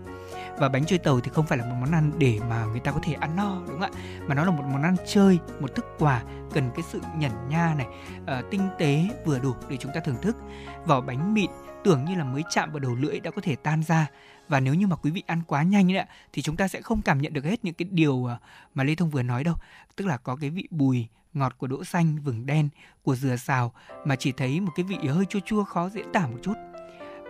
và 0.57 0.69
bánh 0.69 0.86
trôi 0.86 0.99
tàu 0.99 1.19
thì 1.19 1.32
không 1.34 1.45
phải 1.45 1.57
là 1.57 1.65
một 1.65 1.76
món 1.80 1.91
ăn 1.91 2.11
để 2.18 2.40
mà 2.49 2.65
người 2.65 2.80
ta 2.80 2.91
có 2.91 2.99
thể 3.03 3.14
ăn 3.14 3.36
no 3.36 3.61
đúng 3.68 3.80
không 3.80 3.82
ạ? 3.82 3.99
Mà 4.28 4.36
nó 4.36 4.45
là 4.45 4.52
một 4.52 4.64
món 4.72 4.84
ăn 4.84 4.95
chơi 5.07 5.40
một 5.60 5.76
thức 5.76 5.86
quà 5.99 6.23
cần 6.53 6.72
cái 6.76 6.84
sự 6.90 7.02
nhẩn 7.18 7.32
nha 7.49 7.76
này 7.78 7.88
ờ, 8.26 8.41
tinh 8.52 8.69
tế 8.80 9.07
vừa 9.26 9.40
đủ 9.40 9.56
để 9.69 9.78
chúng 9.78 9.91
ta 9.94 9.99
thưởng 9.99 10.22
thức. 10.22 10.38
Vỏ 10.86 11.02
bánh 11.02 11.34
mịn 11.34 11.49
tưởng 11.84 12.06
như 12.06 12.15
là 12.15 12.23
mới 12.23 12.44
chạm 12.49 12.72
vào 12.72 12.80
đầu 12.80 12.95
lưỡi 12.95 13.19
đã 13.19 13.32
có 13.32 13.41
thể 13.41 13.56
tan 13.56 13.84
ra. 13.84 14.07
Và 14.48 14.60
nếu 14.60 14.73
như 14.73 14.88
mà 14.88 14.95
quý 14.95 15.11
vị 15.11 15.23
ăn 15.28 15.41
quá 15.48 15.64
nhanh 15.64 15.94
ấy 15.94 16.06
thì 16.34 16.41
chúng 16.41 16.56
ta 16.56 16.68
sẽ 16.68 16.82
không 16.82 17.02
cảm 17.02 17.22
nhận 17.22 17.34
được 17.34 17.45
hết 17.45 17.65
những 17.65 17.73
cái 17.73 17.88
điều 17.91 18.26
ờ, 18.26 18.38
mà 18.73 18.84
Lê 18.84 18.95
Thông 18.95 19.10
vừa 19.10 19.23
nói 19.23 19.44
đâu. 19.44 19.56
Tức 19.95 20.07
là 20.07 20.18
có 20.18 20.36
cái 20.36 20.49
vị 20.49 20.68
bùi 20.72 21.07
ngọt 21.34 21.57
của 21.57 21.68
đỗ 21.68 21.84
xanh 21.84 22.18
vừng 22.23 22.45
đen 22.45 22.69
của 23.03 23.15
dừa 23.15 23.36
xào 23.36 23.73
mà 24.06 24.15
chỉ 24.15 24.32
thấy 24.32 24.60
một 24.60 24.72
cái 24.76 24.84
vị 24.84 24.98
hơi 25.07 25.26
chua 25.26 25.40
chua 25.45 25.64
khó 25.64 25.90
diễn 25.90 26.06
tả 26.14 26.28
một 26.28 26.38
chút 26.41 26.53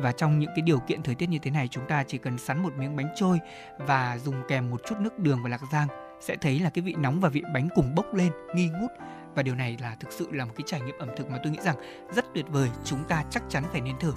và 0.01 0.11
trong 0.11 0.39
những 0.39 0.49
cái 0.55 0.61
điều 0.61 0.79
kiện 0.79 1.03
thời 1.03 1.15
tiết 1.15 1.29
như 1.29 1.39
thế 1.39 1.51
này, 1.51 1.67
chúng 1.67 1.87
ta 1.87 2.03
chỉ 2.03 2.17
cần 2.17 2.37
sắn 2.37 2.63
một 2.63 2.73
miếng 2.77 2.95
bánh 2.95 3.09
trôi 3.15 3.39
và 3.77 4.17
dùng 4.17 4.35
kèm 4.47 4.69
một 4.69 4.81
chút 4.87 4.95
nước 4.99 5.19
đường 5.19 5.39
và 5.43 5.49
lạc 5.49 5.61
rang 5.71 5.87
sẽ 6.21 6.35
thấy 6.35 6.59
là 6.59 6.69
cái 6.69 6.81
vị 6.81 6.95
nóng 6.97 7.19
và 7.19 7.29
vị 7.29 7.43
bánh 7.53 7.69
cùng 7.75 7.95
bốc 7.95 8.13
lên, 8.13 8.31
nghi 8.55 8.69
ngút. 8.69 8.91
Và 9.35 9.43
điều 9.43 9.55
này 9.55 9.77
là 9.81 9.95
thực 9.99 10.11
sự 10.11 10.27
là 10.31 10.45
một 10.45 10.53
cái 10.57 10.63
trải 10.67 10.81
nghiệm 10.81 10.97
ẩm 10.97 11.09
thực 11.17 11.29
mà 11.29 11.37
tôi 11.43 11.51
nghĩ 11.51 11.59
rằng 11.61 11.75
rất 12.15 12.25
tuyệt 12.33 12.45
vời, 12.49 12.69
chúng 12.83 13.03
ta 13.03 13.23
chắc 13.29 13.43
chắn 13.49 13.63
phải 13.71 13.81
nên 13.81 13.99
thử 13.99 14.13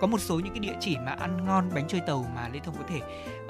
có 0.00 0.06
một 0.06 0.20
số 0.20 0.40
những 0.40 0.52
cái 0.52 0.60
địa 0.60 0.76
chỉ 0.80 0.96
mà 0.96 1.12
ăn 1.12 1.44
ngon 1.46 1.70
bánh 1.74 1.88
trôi 1.88 2.00
tàu 2.06 2.26
mà 2.34 2.48
Lê 2.48 2.60
Thông 2.64 2.74
có 2.78 2.84
thể 2.88 3.00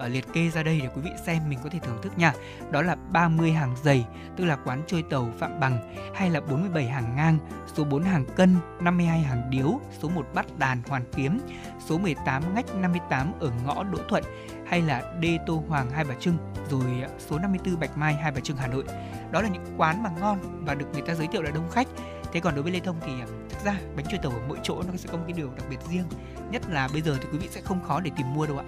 uh, 0.07 0.13
liệt 0.13 0.33
kê 0.33 0.51
ra 0.51 0.63
đây 0.63 0.81
để 0.81 0.89
quý 0.95 1.03
vị 1.05 1.11
xem 1.27 1.49
mình 1.49 1.59
có 1.65 1.71
thể 1.71 1.79
thưởng 1.79 1.99
thức 2.03 2.19
nha. 2.19 2.33
Đó 2.71 2.83
là 2.83 2.95
30 2.95 3.53
hàng 3.53 3.75
dày, 3.83 4.07
tức 4.37 4.45
là 4.45 4.57
quán 4.57 4.83
trôi 4.87 5.03
tàu 5.03 5.33
Phạm 5.39 5.61
Bằng 5.61 5.95
hay 6.15 6.31
là 6.31 6.41
47 6.41 6.87
hàng 6.87 7.17
ngang, 7.17 7.39
số 7.75 7.85
4 7.85 8.03
hàng 8.03 8.25
cân, 8.37 8.57
52 8.81 9.21
hàng 9.21 9.51
điếu, 9.51 9.81
số 10.03 10.09
1 10.09 10.27
bắt 10.35 10.47
đàn 10.59 10.83
Hoàn 10.89 11.03
Kiếm, 11.17 11.41
số 11.87 11.99
18 11.99 12.55
ngách 12.55 12.75
58 12.75 13.33
ở 13.41 13.53
ngõ 13.65 13.83
Đỗ 13.83 13.99
Thuận 14.09 14.25
hay 14.67 14.83
là 14.83 15.13
Đê 15.21 15.39
Tô 15.47 15.65
Hoàng 15.69 15.91
Hai 15.91 16.05
Bà 16.05 16.15
Trưng, 16.21 16.37
rồi 16.71 17.03
ờ, 17.03 17.09
số 17.19 17.39
54 17.39 17.81
Bạch 17.81 17.99
Mai 17.99 18.15
Hai 18.15 18.33
Bà 18.33 18.41
Trưng 18.41 18.57
Hà 18.57 18.67
Nội. 18.67 18.85
Đó 19.31 19.43
là 19.43 19.49
những 19.49 19.65
quán 19.77 20.03
mà 20.03 20.11
ngon 20.21 20.65
và 20.67 20.75
được 20.75 20.87
người 20.93 21.03
ta 21.03 21.15
giới 21.15 21.27
thiệu 21.27 21.43
là 21.43 21.51
đông 21.51 21.71
khách. 21.71 21.89
Thế 22.33 22.41
còn 22.41 22.55
đối 22.55 22.63
với 22.63 22.73
Lê 22.73 22.81
Thông 22.81 22.97
thì 23.07 23.13
ờ, 23.21 23.27
thực 23.49 23.65
ra 23.65 23.81
bánh 23.97 24.07
trôi 24.11 24.21
tàu 24.23 24.33
ở 24.33 24.39
mỗi 24.49 24.59
chỗ 24.63 24.83
nó 24.83 24.97
sẽ 24.97 25.09
có 25.13 25.19
một 25.19 25.25
cái 25.27 25.33
điều 25.33 25.51
đặc 25.57 25.67
biệt 25.71 25.79
riêng. 25.91 26.05
Nhất 26.51 26.63
là 26.69 26.89
bây 26.93 27.03
giờ 27.03 27.17
thì 27.21 27.29
quý 27.33 27.39
vị 27.39 27.49
sẽ 27.51 27.61
không 27.61 27.83
khó 27.83 28.01
để 28.01 28.11
tìm 28.17 28.35
mua 28.35 28.47
đâu 28.47 28.59
ạ. 28.59 28.65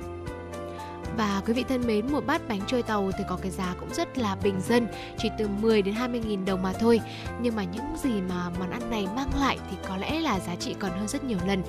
Và 1.16 1.42
quý 1.46 1.52
vị 1.52 1.64
thân 1.68 1.86
mến, 1.86 2.12
một 2.12 2.26
bát 2.26 2.48
bánh 2.48 2.60
trôi 2.66 2.82
tàu 2.82 3.10
thì 3.18 3.24
có 3.28 3.38
cái 3.42 3.50
giá 3.50 3.74
cũng 3.80 3.94
rất 3.94 4.18
là 4.18 4.36
bình 4.42 4.60
dân, 4.68 4.86
chỉ 5.18 5.28
từ 5.38 5.48
10 5.48 5.82
đến 5.82 5.94
20 5.94 6.20
nghìn 6.20 6.44
đồng 6.44 6.62
mà 6.62 6.72
thôi. 6.72 7.00
Nhưng 7.42 7.56
mà 7.56 7.64
những 7.64 7.96
gì 8.02 8.10
mà 8.28 8.50
món 8.58 8.70
ăn 8.70 8.90
này 8.90 9.06
mang 9.16 9.30
lại 9.40 9.58
thì 9.70 9.76
có 9.88 9.96
lẽ 9.96 10.20
là 10.20 10.40
giá 10.40 10.54
trị 10.54 10.74
còn 10.78 10.90
hơn 10.90 11.08
rất 11.08 11.24
nhiều 11.24 11.38
lần. 11.46 11.62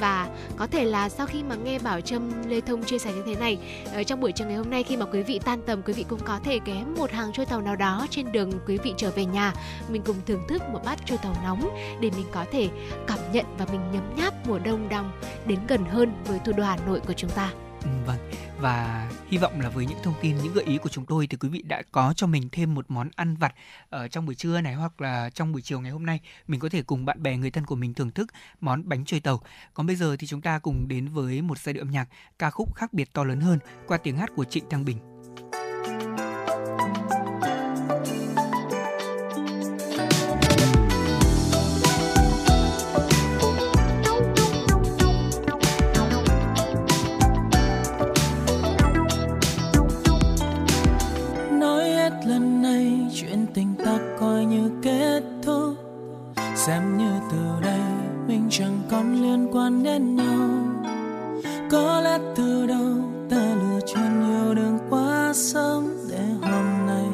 Và 0.00 0.28
có 0.56 0.66
thể 0.66 0.84
là 0.84 1.08
sau 1.08 1.26
khi 1.26 1.42
mà 1.42 1.54
nghe 1.54 1.78
Bảo 1.78 2.00
Trâm 2.00 2.48
Lê 2.48 2.60
Thông 2.60 2.84
chia 2.84 2.98
sẻ 2.98 3.12
như 3.12 3.22
thế 3.26 3.34
này, 3.34 3.58
ở 3.94 4.02
trong 4.02 4.20
buổi 4.20 4.32
trường 4.32 4.48
ngày 4.48 4.56
hôm 4.56 4.70
nay 4.70 4.82
khi 4.82 4.96
mà 4.96 5.06
quý 5.06 5.22
vị 5.22 5.40
tan 5.44 5.60
tầm, 5.66 5.82
quý 5.82 5.92
vị 5.92 6.04
cũng 6.08 6.20
có 6.24 6.40
thể 6.44 6.60
ghé 6.64 6.84
một 6.96 7.10
hàng 7.10 7.30
trôi 7.32 7.46
tàu 7.46 7.60
nào 7.60 7.76
đó 7.76 8.06
trên 8.10 8.32
đường 8.32 8.52
quý 8.66 8.78
vị 8.84 8.94
trở 8.96 9.10
về 9.10 9.24
nhà. 9.24 9.52
Mình 9.88 10.02
cùng 10.02 10.16
thưởng 10.26 10.44
thức 10.48 10.62
một 10.72 10.80
bát 10.84 10.98
trôi 11.04 11.18
tàu 11.18 11.36
nóng 11.44 11.76
để 12.00 12.10
mình 12.16 12.26
có 12.32 12.44
thể 12.52 12.68
cảm 13.06 13.18
nhận 13.32 13.46
và 13.58 13.66
mình 13.72 13.80
nhấm 13.92 14.14
nháp 14.16 14.48
mùa 14.48 14.58
đông 14.58 14.88
đông 14.88 15.10
đến 15.46 15.58
gần 15.68 15.84
hơn 15.84 16.12
với 16.24 16.38
thủ 16.44 16.52
đô 16.52 16.64
Hà 16.64 16.76
Nội 16.86 17.00
của 17.06 17.12
chúng 17.12 17.30
ta. 17.30 17.50
Ừ, 17.84 17.88
vâng 18.06 18.16
và 18.62 19.10
hy 19.28 19.38
vọng 19.38 19.60
là 19.60 19.68
với 19.68 19.86
những 19.86 19.98
thông 20.02 20.14
tin, 20.22 20.36
những 20.36 20.52
gợi 20.52 20.64
ý 20.64 20.78
của 20.78 20.88
chúng 20.88 21.06
tôi 21.06 21.26
thì 21.26 21.36
quý 21.36 21.48
vị 21.48 21.62
đã 21.62 21.82
có 21.92 22.12
cho 22.16 22.26
mình 22.26 22.48
thêm 22.52 22.74
một 22.74 22.84
món 22.88 23.08
ăn 23.16 23.36
vặt 23.36 23.54
ở 23.90 24.08
trong 24.08 24.26
buổi 24.26 24.34
trưa 24.34 24.60
này 24.60 24.74
hoặc 24.74 25.00
là 25.00 25.30
trong 25.30 25.52
buổi 25.52 25.62
chiều 25.62 25.80
ngày 25.80 25.90
hôm 25.90 26.06
nay. 26.06 26.20
Mình 26.46 26.60
có 26.60 26.68
thể 26.68 26.82
cùng 26.82 27.04
bạn 27.04 27.22
bè, 27.22 27.36
người 27.36 27.50
thân 27.50 27.66
của 27.66 27.76
mình 27.76 27.94
thưởng 27.94 28.10
thức 28.10 28.32
món 28.60 28.88
bánh 28.88 29.04
trôi 29.04 29.20
tàu. 29.20 29.40
Còn 29.74 29.86
bây 29.86 29.96
giờ 29.96 30.16
thì 30.18 30.26
chúng 30.26 30.40
ta 30.40 30.58
cùng 30.58 30.88
đến 30.88 31.08
với 31.08 31.42
một 31.42 31.58
giai 31.58 31.72
điệu 31.72 31.82
âm 31.82 31.90
nhạc 31.90 32.08
ca 32.38 32.50
khúc 32.50 32.74
khác 32.74 32.92
biệt 32.92 33.12
to 33.12 33.24
lớn 33.24 33.40
hơn 33.40 33.58
qua 33.86 33.98
tiếng 33.98 34.16
hát 34.16 34.30
của 34.36 34.44
Trịnh 34.44 34.68
Thăng 34.70 34.84
Bình. 34.84 34.98
Xem 56.66 56.98
như 56.98 57.10
từ 57.30 57.38
đây 57.60 57.80
mình 58.26 58.46
chẳng 58.50 58.82
còn 58.90 59.22
liên 59.22 59.48
quan 59.52 59.82
đến 59.82 60.16
nhau. 60.16 60.48
Có 61.70 62.00
lẽ 62.00 62.18
từ 62.36 62.66
đâu 62.66 62.94
ta 63.30 63.36
lựa 63.36 63.80
chọn 63.86 64.20
nhiều 64.20 64.54
đường 64.54 64.78
quá 64.90 65.32
sớm 65.34 65.88
để 66.10 66.24
hôm 66.42 66.86
nay 66.86 67.08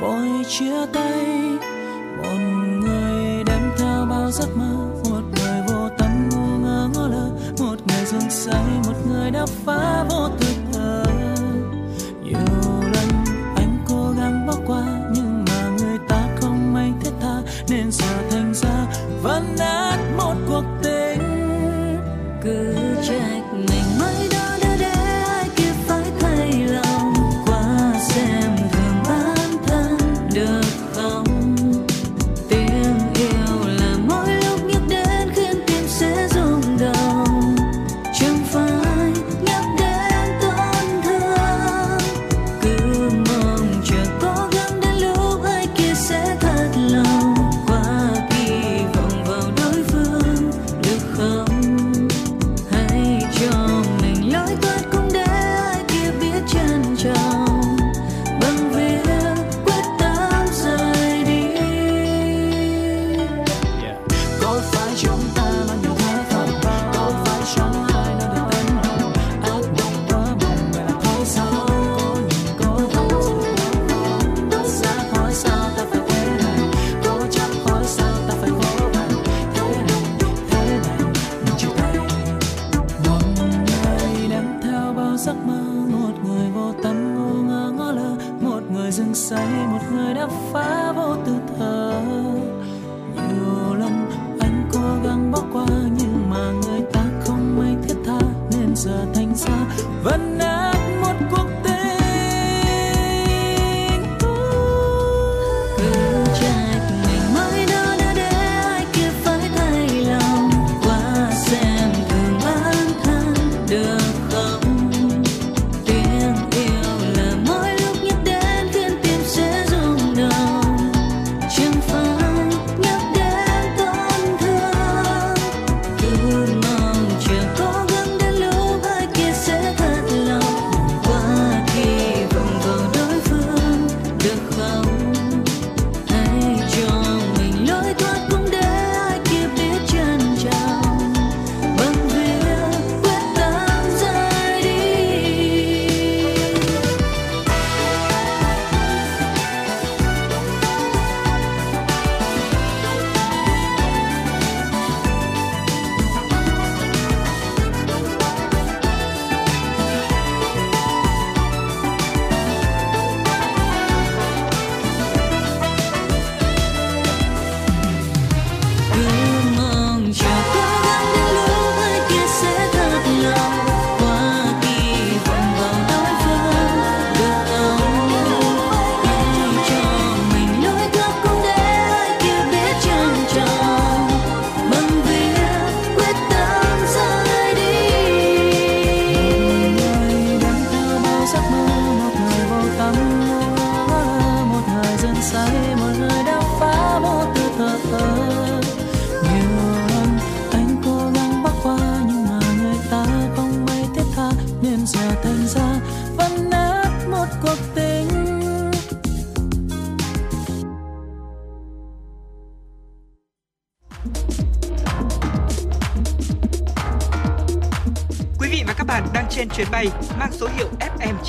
vội 0.00 0.44
chia 0.48 0.86
tay. 0.92 1.26
Một 2.16 2.38
người 2.80 3.44
đem 3.46 3.72
theo 3.78 4.06
bao 4.10 4.30
giấc 4.30 4.56
mơ, 4.56 4.74
một 5.10 5.22
người 5.36 5.62
vô 5.68 5.88
tâm 5.98 6.28
ngu 6.30 6.58
ngơ 6.58 6.88
ngó 6.94 7.06
lơ, 7.08 7.30
một 7.58 7.76
người 7.88 8.04
dưng 8.06 8.30
say 8.30 8.64
một 8.86 8.94
người 9.08 9.30
đã 9.30 9.46
phá 9.46 10.04
vô 10.10 10.28
tình 10.40 10.45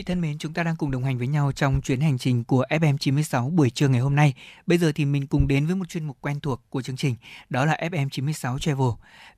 Vị 0.00 0.04
thân 0.04 0.20
mến, 0.20 0.38
chúng 0.38 0.52
ta 0.52 0.62
đang 0.62 0.76
cùng 0.76 0.90
đồng 0.90 1.04
hành 1.04 1.18
với 1.18 1.26
nhau 1.26 1.52
trong 1.52 1.80
chuyến 1.80 2.00
hành 2.00 2.18
trình 2.18 2.44
của 2.44 2.64
FM96 2.70 3.50
buổi 3.50 3.70
trưa 3.70 3.88
ngày 3.88 4.00
hôm 4.00 4.14
nay. 4.14 4.34
Bây 4.66 4.78
giờ 4.78 4.92
thì 4.94 5.04
mình 5.04 5.26
cùng 5.26 5.48
đến 5.48 5.66
với 5.66 5.76
một 5.76 5.88
chuyên 5.88 6.06
mục 6.06 6.16
quen 6.20 6.40
thuộc 6.40 6.62
của 6.70 6.82
chương 6.82 6.96
trình, 6.96 7.16
đó 7.50 7.64
là 7.64 7.78
FM96 7.80 8.58
Travel. 8.58 8.88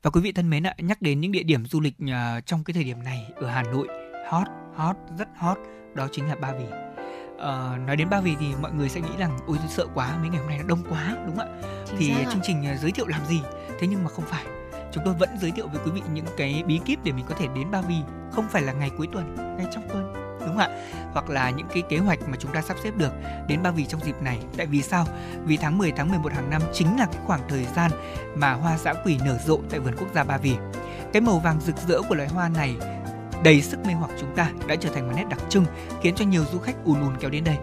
Và 0.03 0.11
quý 0.11 0.21
vị 0.21 0.33
thân 0.33 0.51
mến 0.51 0.67
ạ, 0.67 0.75
nhắc 0.79 1.03
đến 1.03 1.21
những 1.21 1.33
địa 1.33 1.43
điểm 1.43 1.67
du 1.67 1.81
lịch 1.81 1.95
à, 2.11 2.41
trong 2.41 2.65
cái 2.65 2.75
thời 2.75 2.85
điểm 2.85 3.03
này 3.05 3.27
ở 3.37 3.49
Hà 3.49 3.63
Nội, 3.63 3.89
hot, 4.29 4.47
hot, 4.75 4.97
rất 5.19 5.29
hot, 5.37 5.59
đó 5.95 6.09
chính 6.13 6.29
là 6.29 6.35
Ba 6.35 6.53
Vì. 6.53 6.65
Ờ, 7.39 7.79
nói 7.87 7.97
đến 7.97 8.11
Ba 8.11 8.21
Vì 8.21 8.35
thì 8.41 8.47
mọi 8.61 8.73
người 8.73 8.89
sẽ 8.89 9.01
nghĩ 9.01 9.17
rằng 9.19 9.39
ôi 9.47 9.57
tôi 9.61 9.69
sợ 9.71 9.87
quá, 9.95 10.19
mấy 10.19 10.29
ngày 10.29 10.41
hôm 10.41 10.49
nay 10.49 10.59
nó 10.59 10.65
đông 10.65 10.83
quá, 10.91 11.17
đúng 11.27 11.37
không 11.37 11.49
ạ? 11.49 11.63
Chính 11.87 11.99
thì 11.99 12.15
chương 12.33 12.43
trình 12.43 12.67
à, 12.67 12.77
giới 12.77 12.91
thiệu 12.91 13.07
làm 13.07 13.27
gì? 13.27 13.41
Thế 13.81 13.87
nhưng 13.87 14.05
mà 14.05 14.11
không 14.11 14.25
phải. 14.29 14.45
Chúng 14.93 15.05
tôi 15.05 15.15
vẫn 15.15 15.29
giới 15.41 15.51
thiệu 15.51 15.69
với 15.69 15.81
quý 15.85 15.91
vị 15.91 16.03
những 16.13 16.27
cái 16.37 16.63
bí 16.67 16.81
kíp 16.85 17.05
để 17.05 17.13
mình 17.13 17.25
có 17.29 17.35
thể 17.39 17.47
đến 17.55 17.71
Ba 17.71 17.81
Vì, 17.81 17.97
không 18.33 18.49
phải 18.51 18.63
là 18.63 18.73
ngày 18.73 18.91
cuối 18.99 19.09
tuần, 19.13 19.35
ngày 19.57 19.67
trong 19.75 19.89
tuần 19.89 20.23
đúng 20.47 20.57
không 20.57 20.59
ạ? 20.59 20.69
Hoặc 21.13 21.31
là 21.31 21.51
những 21.51 21.67
cái 21.75 21.83
kế 21.89 21.99
hoạch 21.99 22.19
mà 22.29 22.37
chúng 22.39 22.53
ta 22.53 22.63
sắp 22.63 22.77
xếp 22.85 22.91
được 22.97 23.13
đến 23.49 23.63
Ba 23.63 23.71
Vì 23.71 23.85
trong 23.85 24.01
dịp 24.05 24.23
này. 24.23 24.39
Tại 24.57 24.67
vì 24.67 24.83
sao? 24.83 25.07
Vì 25.45 25.57
tháng 25.57 25.79
10 25.79 25.93
tháng 25.93 26.09
11 26.09 26.33
hàng 26.33 26.51
năm 26.51 26.63
chính 26.73 26.99
là 26.99 27.07
cái 27.07 27.23
khoảng 27.27 27.41
thời 27.49 27.67
gian 27.77 27.91
mà 28.35 28.53
hoa 28.53 28.79
dã 28.79 28.95
quỳ 29.05 29.19
nở 29.25 29.39
rộ 29.47 29.59
tại 29.71 29.81
vườn 29.81 29.95
quốc 29.99 30.09
gia 30.15 30.25
Ba 30.25 30.37
Vì. 30.37 30.55
Cái 31.13 31.23
màu 31.23 31.39
vàng 31.39 31.61
rực 31.61 31.77
rỡ 31.77 32.03
của 32.09 32.15
loài 32.15 32.29
hoa 32.29 32.49
này 32.49 32.77
đầy 33.45 33.63
sức 33.63 33.87
mê 33.87 33.93
hoặc 33.93 34.11
chúng 34.21 34.37
ta 34.37 34.51
đã 34.67 34.77
trở 34.77 34.89
thành 34.95 35.07
một 35.07 35.13
nét 35.17 35.25
đặc 35.31 35.39
trưng 35.49 35.65
khiến 36.03 36.15
cho 36.15 36.25
nhiều 36.25 36.45
du 36.53 36.59
khách 36.59 36.85
ùn 36.85 37.01
ùn 37.01 37.17
kéo 37.21 37.31
đến 37.31 37.45
đây 37.45 37.57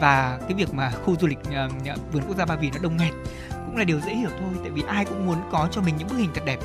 và 0.00 0.38
cái 0.40 0.54
việc 0.54 0.74
mà 0.74 0.90
khu 0.90 1.16
du 1.20 1.26
lịch 1.26 1.38
uh, 1.38 2.12
vườn 2.12 2.22
quốc 2.28 2.36
gia 2.36 2.46
Ba 2.46 2.56
Vì 2.56 2.70
nó 2.70 2.78
đông 2.82 2.96
nghẹt 2.96 3.12
cũng 3.74 3.78
là 3.78 3.84
điều 3.84 4.00
dễ 4.00 4.14
hiểu 4.14 4.30
thôi, 4.40 4.50
tại 4.62 4.70
vì 4.70 4.82
ai 4.88 5.04
cũng 5.04 5.26
muốn 5.26 5.38
có 5.52 5.68
cho 5.70 5.80
mình 5.80 5.96
những 5.98 6.08
bức 6.08 6.16
hình 6.16 6.30
thật 6.34 6.42
đẹp. 6.44 6.58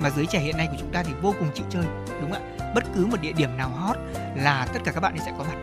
Mà 0.00 0.10
giới 0.10 0.26
trẻ 0.26 0.38
hiện 0.38 0.56
nay 0.56 0.68
của 0.70 0.76
chúng 0.80 0.92
ta 0.92 1.02
thì 1.02 1.12
vô 1.22 1.34
cùng 1.38 1.48
chịu 1.54 1.66
chơi, 1.70 1.84
đúng 2.20 2.32
không 2.32 2.42
ạ? 2.58 2.72
Bất 2.74 2.84
cứ 2.94 3.06
một 3.06 3.20
địa 3.20 3.32
điểm 3.32 3.56
nào 3.56 3.68
hot 3.68 3.96
là 4.36 4.66
tất 4.72 4.80
cả 4.84 4.92
các 4.92 5.00
bạn 5.00 5.12
ấy 5.12 5.20
sẽ 5.26 5.32
có 5.38 5.44
mặt 5.44 5.56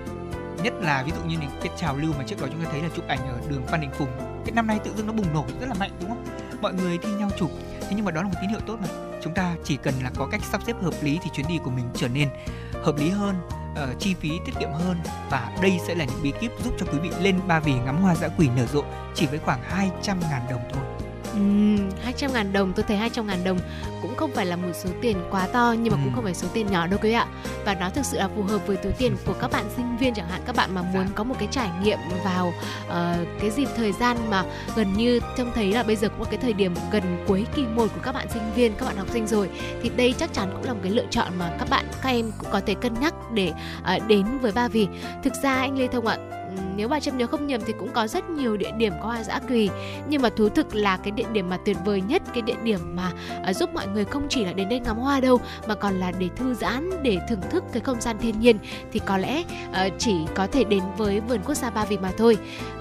nhất 0.63 0.73
là 0.79 1.03
ví 1.03 1.11
dụ 1.11 1.21
như 1.29 1.37
những 1.41 1.51
cái 1.61 1.71
trào 1.77 1.97
lưu 1.97 2.13
mà 2.17 2.23
trước 2.27 2.41
đó 2.41 2.47
chúng 2.51 2.63
ta 2.63 2.69
thấy 2.71 2.81
là 2.81 2.89
chụp 2.95 3.07
ảnh 3.07 3.19
ở 3.19 3.39
đường 3.49 3.67
Phan 3.67 3.81
Đình 3.81 3.91
Phùng. 3.91 4.09
Cái 4.45 4.51
năm 4.55 4.67
nay 4.67 4.79
tự 4.83 4.93
dưng 4.97 5.07
nó 5.07 5.13
bùng 5.13 5.33
nổ 5.33 5.45
rất 5.59 5.67
là 5.67 5.73
mạnh 5.79 5.91
đúng 6.01 6.09
không? 6.09 6.25
Mọi 6.61 6.73
người 6.73 6.97
thi 6.97 7.09
nhau 7.09 7.29
chụp. 7.37 7.51
Thế 7.81 7.91
nhưng 7.95 8.05
mà 8.05 8.11
đó 8.11 8.21
là 8.21 8.27
một 8.27 8.35
tín 8.41 8.49
hiệu 8.49 8.59
tốt 8.67 8.77
mà. 8.81 8.87
Chúng 9.21 9.33
ta 9.33 9.55
chỉ 9.63 9.77
cần 9.77 9.93
là 10.03 10.11
có 10.15 10.27
cách 10.31 10.41
sắp 10.51 10.61
xếp 10.67 10.73
hợp 10.81 10.93
lý 11.01 11.19
thì 11.23 11.29
chuyến 11.33 11.47
đi 11.47 11.59
của 11.63 11.71
mình 11.71 11.85
trở 11.95 12.07
nên 12.07 12.29
hợp 12.83 12.97
lý 12.97 13.09
hơn 13.09 13.35
uh, 13.71 13.99
chi 13.99 14.13
phí 14.13 14.39
tiết 14.45 14.51
kiệm 14.59 14.71
hơn 14.71 14.97
và 15.29 15.57
đây 15.61 15.79
sẽ 15.87 15.95
là 15.95 16.05
những 16.05 16.23
bí 16.23 16.33
kíp 16.41 16.51
giúp 16.63 16.73
cho 16.79 16.85
quý 16.85 16.99
vị 16.99 17.09
lên 17.19 17.39
Ba 17.47 17.59
Vì 17.59 17.73
ngắm 17.73 18.01
hoa 18.01 18.15
dã 18.15 18.27
quỳ 18.37 18.49
nở 18.55 18.65
rộ 18.65 18.83
chỉ 19.15 19.25
với 19.25 19.39
khoảng 19.39 19.59
200 19.63 20.19
ngàn 20.19 20.41
đồng 20.49 20.61
thôi. 20.73 20.83
Ừm, 21.33 21.89
200 22.03 22.33
ngàn 22.33 22.53
đồng, 22.53 22.73
tôi 22.73 22.85
thấy 22.87 22.97
200 22.97 23.27
ngàn 23.27 23.43
đồng 23.43 23.59
cũng 24.01 24.15
không 24.15 24.31
phải 24.35 24.45
là 24.45 24.55
một 24.55 24.67
số 24.73 24.89
tiền 25.01 25.17
quá 25.31 25.47
to 25.53 25.75
nhưng 25.81 25.91
mà 25.93 25.97
cũng 26.03 26.11
Ừ. 26.11 26.15
không 26.15 26.23
phải 26.23 26.33
số 26.33 26.47
tiền 26.53 26.67
nhỏ 26.71 26.87
đâu 26.87 26.99
quý 27.03 27.11
ạ. 27.11 27.27
Và 27.65 27.73
nó 27.73 27.89
thực 27.89 28.05
sự 28.05 28.17
là 28.17 28.29
phù 28.35 28.43
hợp 28.43 28.67
với 28.67 28.77
túi 28.77 28.91
tiền 28.91 29.15
của 29.25 29.33
các 29.33 29.51
bạn 29.51 29.65
sinh 29.75 29.97
viên 29.97 30.13
chẳng 30.13 30.27
hạn, 30.29 30.41
các 30.45 30.55
bạn 30.55 30.75
mà 30.75 30.81
muốn 30.81 31.05
Dạ. 31.07 31.11
có 31.15 31.23
một 31.23 31.35
cái 31.39 31.47
trải 31.51 31.69
nghiệm 31.83 31.99
vào 32.25 32.53
ờ, 32.87 33.17
cái 33.41 33.49
dịp 33.49 33.67
thời 33.77 33.91
gian 33.91 34.17
mà 34.29 34.43
gần 34.75 34.93
như 34.93 35.19
trông 35.37 35.51
thấy 35.55 35.71
là 35.71 35.83
bây 35.83 35.95
giờ 35.95 36.09
cũng 36.09 36.21
là 36.21 36.29
cái 36.31 36.39
thời 36.41 36.53
điểm 36.53 36.73
gần 36.91 37.23
cuối 37.27 37.45
kỳ 37.55 37.61
1 37.65 37.87
của 37.95 38.01
các 38.03 38.11
bạn 38.11 38.27
sinh 38.33 38.53
viên, 38.55 38.73
các 38.73 38.85
bạn 38.85 38.97
học 38.97 39.07
sinh 39.13 39.27
rồi 39.27 39.49
thì 39.83 39.89
đây 39.89 40.13
chắc 40.17 40.33
chắn 40.33 40.49
cũng 40.53 40.63
là 40.63 40.73
một 40.73 40.79
cái 40.83 40.91
lựa 40.91 41.05
chọn 41.09 41.27
mà 41.39 41.51
các 41.59 41.69
bạn 41.69 41.85
các 42.01 42.09
em 42.09 42.31
cũng 42.39 42.49
có 42.51 42.61
thể 42.65 42.73
cân 42.73 42.93
nhắc 42.99 43.13
để 43.33 43.51
ờ, 43.83 43.99
đến 44.07 44.25
với 44.41 44.51
Ba 44.51 44.67
Vì. 44.67 44.87
Thực 45.23 45.33
ra 45.43 45.55
anh 45.55 45.79
Lê 45.79 45.87
Thông 45.87 46.07
ạ, 46.07 46.17
nếu 46.75 46.87
bà 46.87 46.99
Trâm 46.99 47.17
nhớ 47.17 47.27
không 47.27 47.47
nhầm 47.47 47.61
thì 47.65 47.73
cũng 47.79 47.89
có 47.93 48.07
rất 48.07 48.29
nhiều 48.29 48.57
địa 48.57 48.71
điểm 48.77 48.93
có 49.01 49.07
hoa 49.07 49.23
dã 49.23 49.39
quỳ. 49.49 49.69
Nhưng 50.09 50.21
mà 50.21 50.29
thú 50.29 50.49
thực 50.49 50.75
là 50.75 50.97
cái 50.97 51.11
địa 51.11 51.25
điểm 51.31 51.49
mà 51.49 51.57
tuyệt 51.65 51.77
vời 51.85 52.01
nhất 52.01 52.21
cái 52.33 52.41
địa 52.41 52.55
điểm 52.63 52.79
mà 52.95 53.11
uh, 53.49 53.55
giúp 53.55 53.69
mọi 53.73 53.87
người 53.87 54.05
không 54.05 54.25
chỉ 54.29 54.45
là 54.45 54.53
đến 54.53 54.69
đây 54.69 54.79
ngắm 54.79 54.97
hoa 54.97 55.19
đâu 55.19 55.39
mà 55.67 55.75
còn 55.75 55.99
là 55.99 56.11
để 56.19 56.29
thư 56.35 56.53
giãn 56.53 56.89
để 57.03 57.17
thưởng 57.29 57.41
thức 57.49 57.63
cái 57.71 57.81
không 57.81 58.01
gian 58.01 58.17
thiên 58.17 58.39
nhiên. 58.39 58.57
Thì 58.91 58.99
có 59.05 59.17
lẽ 59.17 59.43
uh, 59.69 59.93
chỉ 59.97 60.15
có 60.35 60.47
thể 60.47 60.63
đến 60.63 60.83
với 60.97 61.19
vườn 61.19 61.39
quốc 61.45 61.55
gia 61.55 61.69
Ba 61.69 61.85
Vì 61.85 61.97
mà 61.97 62.11
thôi. 62.17 62.37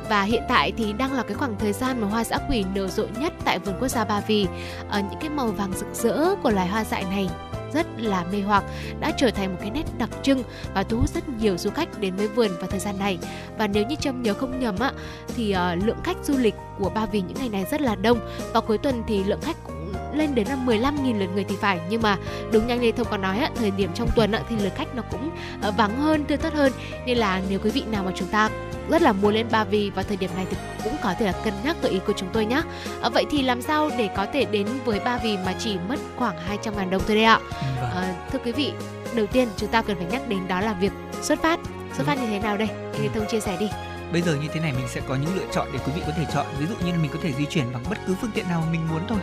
Và 0.08 0.22
hiện 0.22 0.42
tại 0.48 0.72
thì 0.76 0.92
đang 0.92 1.12
là 1.12 1.22
cái 1.22 1.34
khoảng 1.34 1.58
thời 1.58 1.72
gian 1.72 2.00
mà 2.00 2.06
hoa 2.06 2.24
dã 2.24 2.38
quỳ 2.50 2.64
nở 2.74 2.88
rộ 2.88 3.06
nhất 3.20 3.32
tại 3.44 3.58
vườn 3.58 3.74
quốc 3.80 3.88
gia 3.88 4.04
Ba 4.04 4.20
Vì. 4.20 4.46
Ở 4.88 5.00
những 5.00 5.20
cái 5.20 5.30
màu 5.30 5.46
vàng 5.46 5.72
rực 5.72 5.94
rỡ 5.94 6.34
của 6.42 6.50
loài 6.50 6.68
hoa 6.68 6.84
dại 6.84 7.04
này 7.10 7.28
rất 7.74 7.86
là 7.96 8.24
mê 8.32 8.40
hoặc 8.40 8.64
đã 9.00 9.12
trở 9.16 9.30
thành 9.30 9.50
một 9.50 9.58
cái 9.60 9.70
nét 9.70 9.84
đặc 9.98 10.10
trưng 10.22 10.42
và 10.74 10.82
thu 10.82 10.96
hút 10.98 11.10
rất 11.10 11.28
nhiều 11.28 11.58
du 11.58 11.70
khách 11.70 12.00
đến 12.00 12.16
với 12.16 12.28
vườn 12.28 12.50
vào 12.58 12.70
thời 12.70 12.80
gian 12.80 12.98
này. 12.98 13.18
Và 13.58 13.66
nếu 13.66 13.86
như 13.86 13.96
trâm 14.00 14.22
nhớ 14.22 14.34
không 14.34 14.60
nhầm 14.60 14.78
á 14.78 14.92
thì 15.36 15.54
uh, 15.54 15.86
lượng 15.86 16.02
khách 16.04 16.16
du 16.24 16.36
lịch 16.36 16.54
của 16.78 16.90
Ba 16.90 17.06
Vì 17.06 17.20
những 17.20 17.36
ngày 17.38 17.48
này 17.48 17.64
rất 17.70 17.80
là 17.80 17.94
đông. 17.94 18.18
Và 18.54 18.60
cuối 18.60 18.78
tuần 18.78 19.02
thì 19.06 19.24
lượng 19.24 19.40
khách 19.42 19.56
cũng 19.66 19.77
lên 20.18 20.34
đến 20.34 20.48
là 20.48 20.56
15.000 20.66 21.18
lượt 21.18 21.26
người 21.34 21.44
thì 21.44 21.56
phải 21.60 21.80
nhưng 21.90 22.02
mà 22.02 22.16
đúng 22.52 22.66
như 22.66 22.74
anh 22.74 22.82
Lê 22.82 22.92
Thông 22.92 23.06
có 23.10 23.16
nói 23.16 23.38
á, 23.38 23.50
thời 23.54 23.70
điểm 23.70 23.90
trong 23.94 24.08
tuần 24.16 24.32
á, 24.32 24.40
thì 24.48 24.56
lượt 24.56 24.72
khách 24.76 24.94
nó 24.94 25.02
cũng 25.10 25.30
ờ, 25.62 25.72
vắng 25.72 26.00
hơn 26.00 26.24
tươi 26.24 26.36
tốt 26.36 26.54
hơn 26.54 26.72
nên 27.06 27.18
là 27.18 27.42
nếu 27.48 27.58
quý 27.64 27.70
vị 27.70 27.82
nào 27.90 28.04
mà 28.04 28.12
chúng 28.14 28.28
ta 28.28 28.50
rất 28.88 29.02
là 29.02 29.12
muốn 29.12 29.34
lên 29.34 29.46
Ba 29.50 29.64
Vì 29.64 29.90
vào 29.90 30.04
thời 30.08 30.16
điểm 30.16 30.30
này 30.36 30.46
thì 30.50 30.56
cũng 30.84 30.96
có 31.02 31.14
thể 31.18 31.26
là 31.26 31.32
cân 31.32 31.54
nhắc 31.64 31.76
gợi 31.82 31.92
ý 31.92 32.00
của 32.06 32.12
chúng 32.16 32.28
tôi 32.32 32.46
nhé. 32.46 32.62
À, 33.02 33.08
vậy 33.08 33.24
thì 33.30 33.42
làm 33.42 33.62
sao 33.62 33.90
để 33.98 34.08
có 34.16 34.26
thể 34.32 34.44
đến 34.44 34.66
với 34.84 35.00
Ba 35.00 35.18
Vì 35.18 35.36
mà 35.36 35.54
chỉ 35.58 35.76
mất 35.88 35.96
khoảng 36.16 36.38
200 36.38 36.76
ngàn 36.76 36.90
đồng 36.90 37.02
thôi 37.06 37.16
đấy 37.16 37.24
ạ? 37.24 37.40
À, 37.80 38.14
thưa 38.32 38.38
quý 38.44 38.52
vị, 38.52 38.72
đầu 39.14 39.26
tiên 39.26 39.48
chúng 39.56 39.70
ta 39.70 39.82
cần 39.82 39.96
phải 39.96 40.06
nhắc 40.10 40.28
đến 40.28 40.48
đó 40.48 40.60
là 40.60 40.72
việc 40.72 40.92
xuất 41.22 41.42
phát. 41.42 41.60
Xuất 41.96 42.06
phát 42.06 42.18
như 42.20 42.26
thế 42.26 42.38
nào 42.38 42.56
đây? 42.56 42.68
Anh 42.68 43.02
Lê 43.02 43.08
Thông 43.14 43.26
chia 43.26 43.40
sẻ 43.40 43.56
đi. 43.60 43.68
Bây 44.12 44.22
giờ 44.22 44.36
như 44.42 44.48
thế 44.54 44.60
này 44.60 44.72
mình 44.72 44.88
sẽ 44.88 45.00
có 45.08 45.14
những 45.14 45.36
lựa 45.36 45.46
chọn 45.52 45.68
để 45.72 45.78
quý 45.86 45.92
vị 45.96 46.02
có 46.06 46.12
thể 46.16 46.24
chọn. 46.34 46.46
Ví 46.58 46.66
dụ 46.66 46.74
như 46.86 46.92
là 46.92 46.98
mình 46.98 47.10
có 47.14 47.18
thể 47.22 47.32
di 47.32 47.46
chuyển 47.46 47.72
bằng 47.72 47.82
bất 47.90 47.98
cứ 48.06 48.14
phương 48.20 48.30
tiện 48.34 48.48
nào 48.48 48.64
mình 48.72 48.80
muốn 48.88 49.02
thôi. 49.08 49.18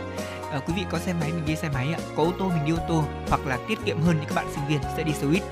À, 0.52 0.60
quý 0.66 0.72
vị 0.76 0.84
có 0.90 0.98
xe 0.98 1.12
máy 1.12 1.32
mình 1.32 1.46
đi 1.46 1.56
xe 1.56 1.68
máy 1.68 1.92
ạ, 1.92 2.00
có 2.16 2.22
ô 2.22 2.32
tô 2.38 2.48
mình 2.48 2.64
đi 2.66 2.72
ô 2.72 2.78
tô 2.88 3.04
hoặc 3.28 3.46
là 3.46 3.58
tiết 3.68 3.78
kiệm 3.84 4.00
hơn 4.00 4.16
những 4.16 4.26
các 4.28 4.34
bạn 4.34 4.46
sinh 4.54 4.66
viên 4.68 4.80
sẽ 4.96 5.02
đi 5.02 5.12
xe 5.12 5.26
buýt. 5.26 5.42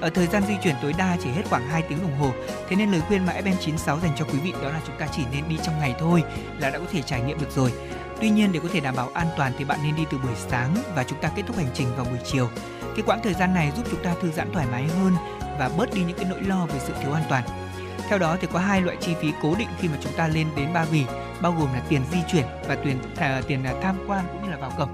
Ở 0.00 0.10
thời 0.10 0.26
gian 0.26 0.42
di 0.48 0.54
chuyển 0.62 0.74
tối 0.82 0.94
đa 0.98 1.16
chỉ 1.24 1.30
hết 1.30 1.42
khoảng 1.50 1.68
2 1.68 1.82
tiếng 1.82 2.02
đồng 2.02 2.18
hồ. 2.18 2.32
Thế 2.68 2.76
nên 2.76 2.90
lời 2.90 3.00
khuyên 3.08 3.26
mà 3.26 3.32
FM96 3.32 4.00
dành 4.00 4.12
cho 4.16 4.24
quý 4.24 4.38
vị 4.38 4.52
đó 4.62 4.68
là 4.68 4.80
chúng 4.86 4.96
ta 4.98 5.06
chỉ 5.16 5.22
nên 5.32 5.48
đi 5.48 5.56
trong 5.62 5.78
ngày 5.78 5.94
thôi 5.98 6.22
là 6.58 6.70
đã 6.70 6.78
có 6.78 6.84
thể 6.92 7.02
trải 7.02 7.20
nghiệm 7.20 7.40
được 7.40 7.50
rồi. 7.56 7.72
Tuy 8.20 8.30
nhiên 8.30 8.52
để 8.52 8.60
có 8.62 8.68
thể 8.72 8.80
đảm 8.80 8.96
bảo 8.96 9.10
an 9.14 9.26
toàn 9.36 9.52
thì 9.58 9.64
bạn 9.64 9.78
nên 9.84 9.96
đi 9.96 10.02
từ 10.10 10.18
buổi 10.18 10.34
sáng 10.48 10.74
và 10.94 11.04
chúng 11.04 11.20
ta 11.20 11.30
kết 11.36 11.42
thúc 11.46 11.56
hành 11.56 11.70
trình 11.74 11.88
vào 11.96 12.04
buổi 12.04 12.18
chiều. 12.24 12.48
Cái 12.96 13.04
quãng 13.06 13.20
thời 13.22 13.34
gian 13.34 13.54
này 13.54 13.72
giúp 13.76 13.86
chúng 13.90 14.02
ta 14.04 14.14
thư 14.22 14.30
giãn 14.30 14.52
thoải 14.52 14.66
mái 14.72 14.86
hơn 14.86 15.14
và 15.58 15.70
bớt 15.76 15.94
đi 15.94 16.04
những 16.04 16.16
cái 16.16 16.26
nỗi 16.30 16.42
lo 16.42 16.66
về 16.66 16.78
sự 16.86 16.94
thiếu 17.02 17.12
an 17.12 17.22
toàn. 17.28 17.69
Theo 18.10 18.18
đó 18.18 18.36
thì 18.40 18.48
có 18.52 18.58
hai 18.58 18.82
loại 18.82 18.96
chi 19.00 19.14
phí 19.20 19.32
cố 19.42 19.54
định 19.54 19.68
khi 19.78 19.88
mà 19.88 19.96
chúng 20.00 20.12
ta 20.12 20.28
lên 20.28 20.46
đến 20.56 20.72
Ba 20.72 20.84
Vì, 20.84 21.04
bao 21.42 21.52
gồm 21.58 21.72
là 21.72 21.82
tiền 21.88 22.02
di 22.12 22.18
chuyển 22.32 22.44
và 22.68 22.74
tiền 22.74 22.98
à, 23.16 23.42
tiền 23.46 23.64
à, 23.64 23.74
tham 23.82 23.96
quan 24.06 24.24
cũng 24.32 24.42
như 24.44 24.50
là 24.50 24.56
vào 24.56 24.72
cổng. 24.78 24.88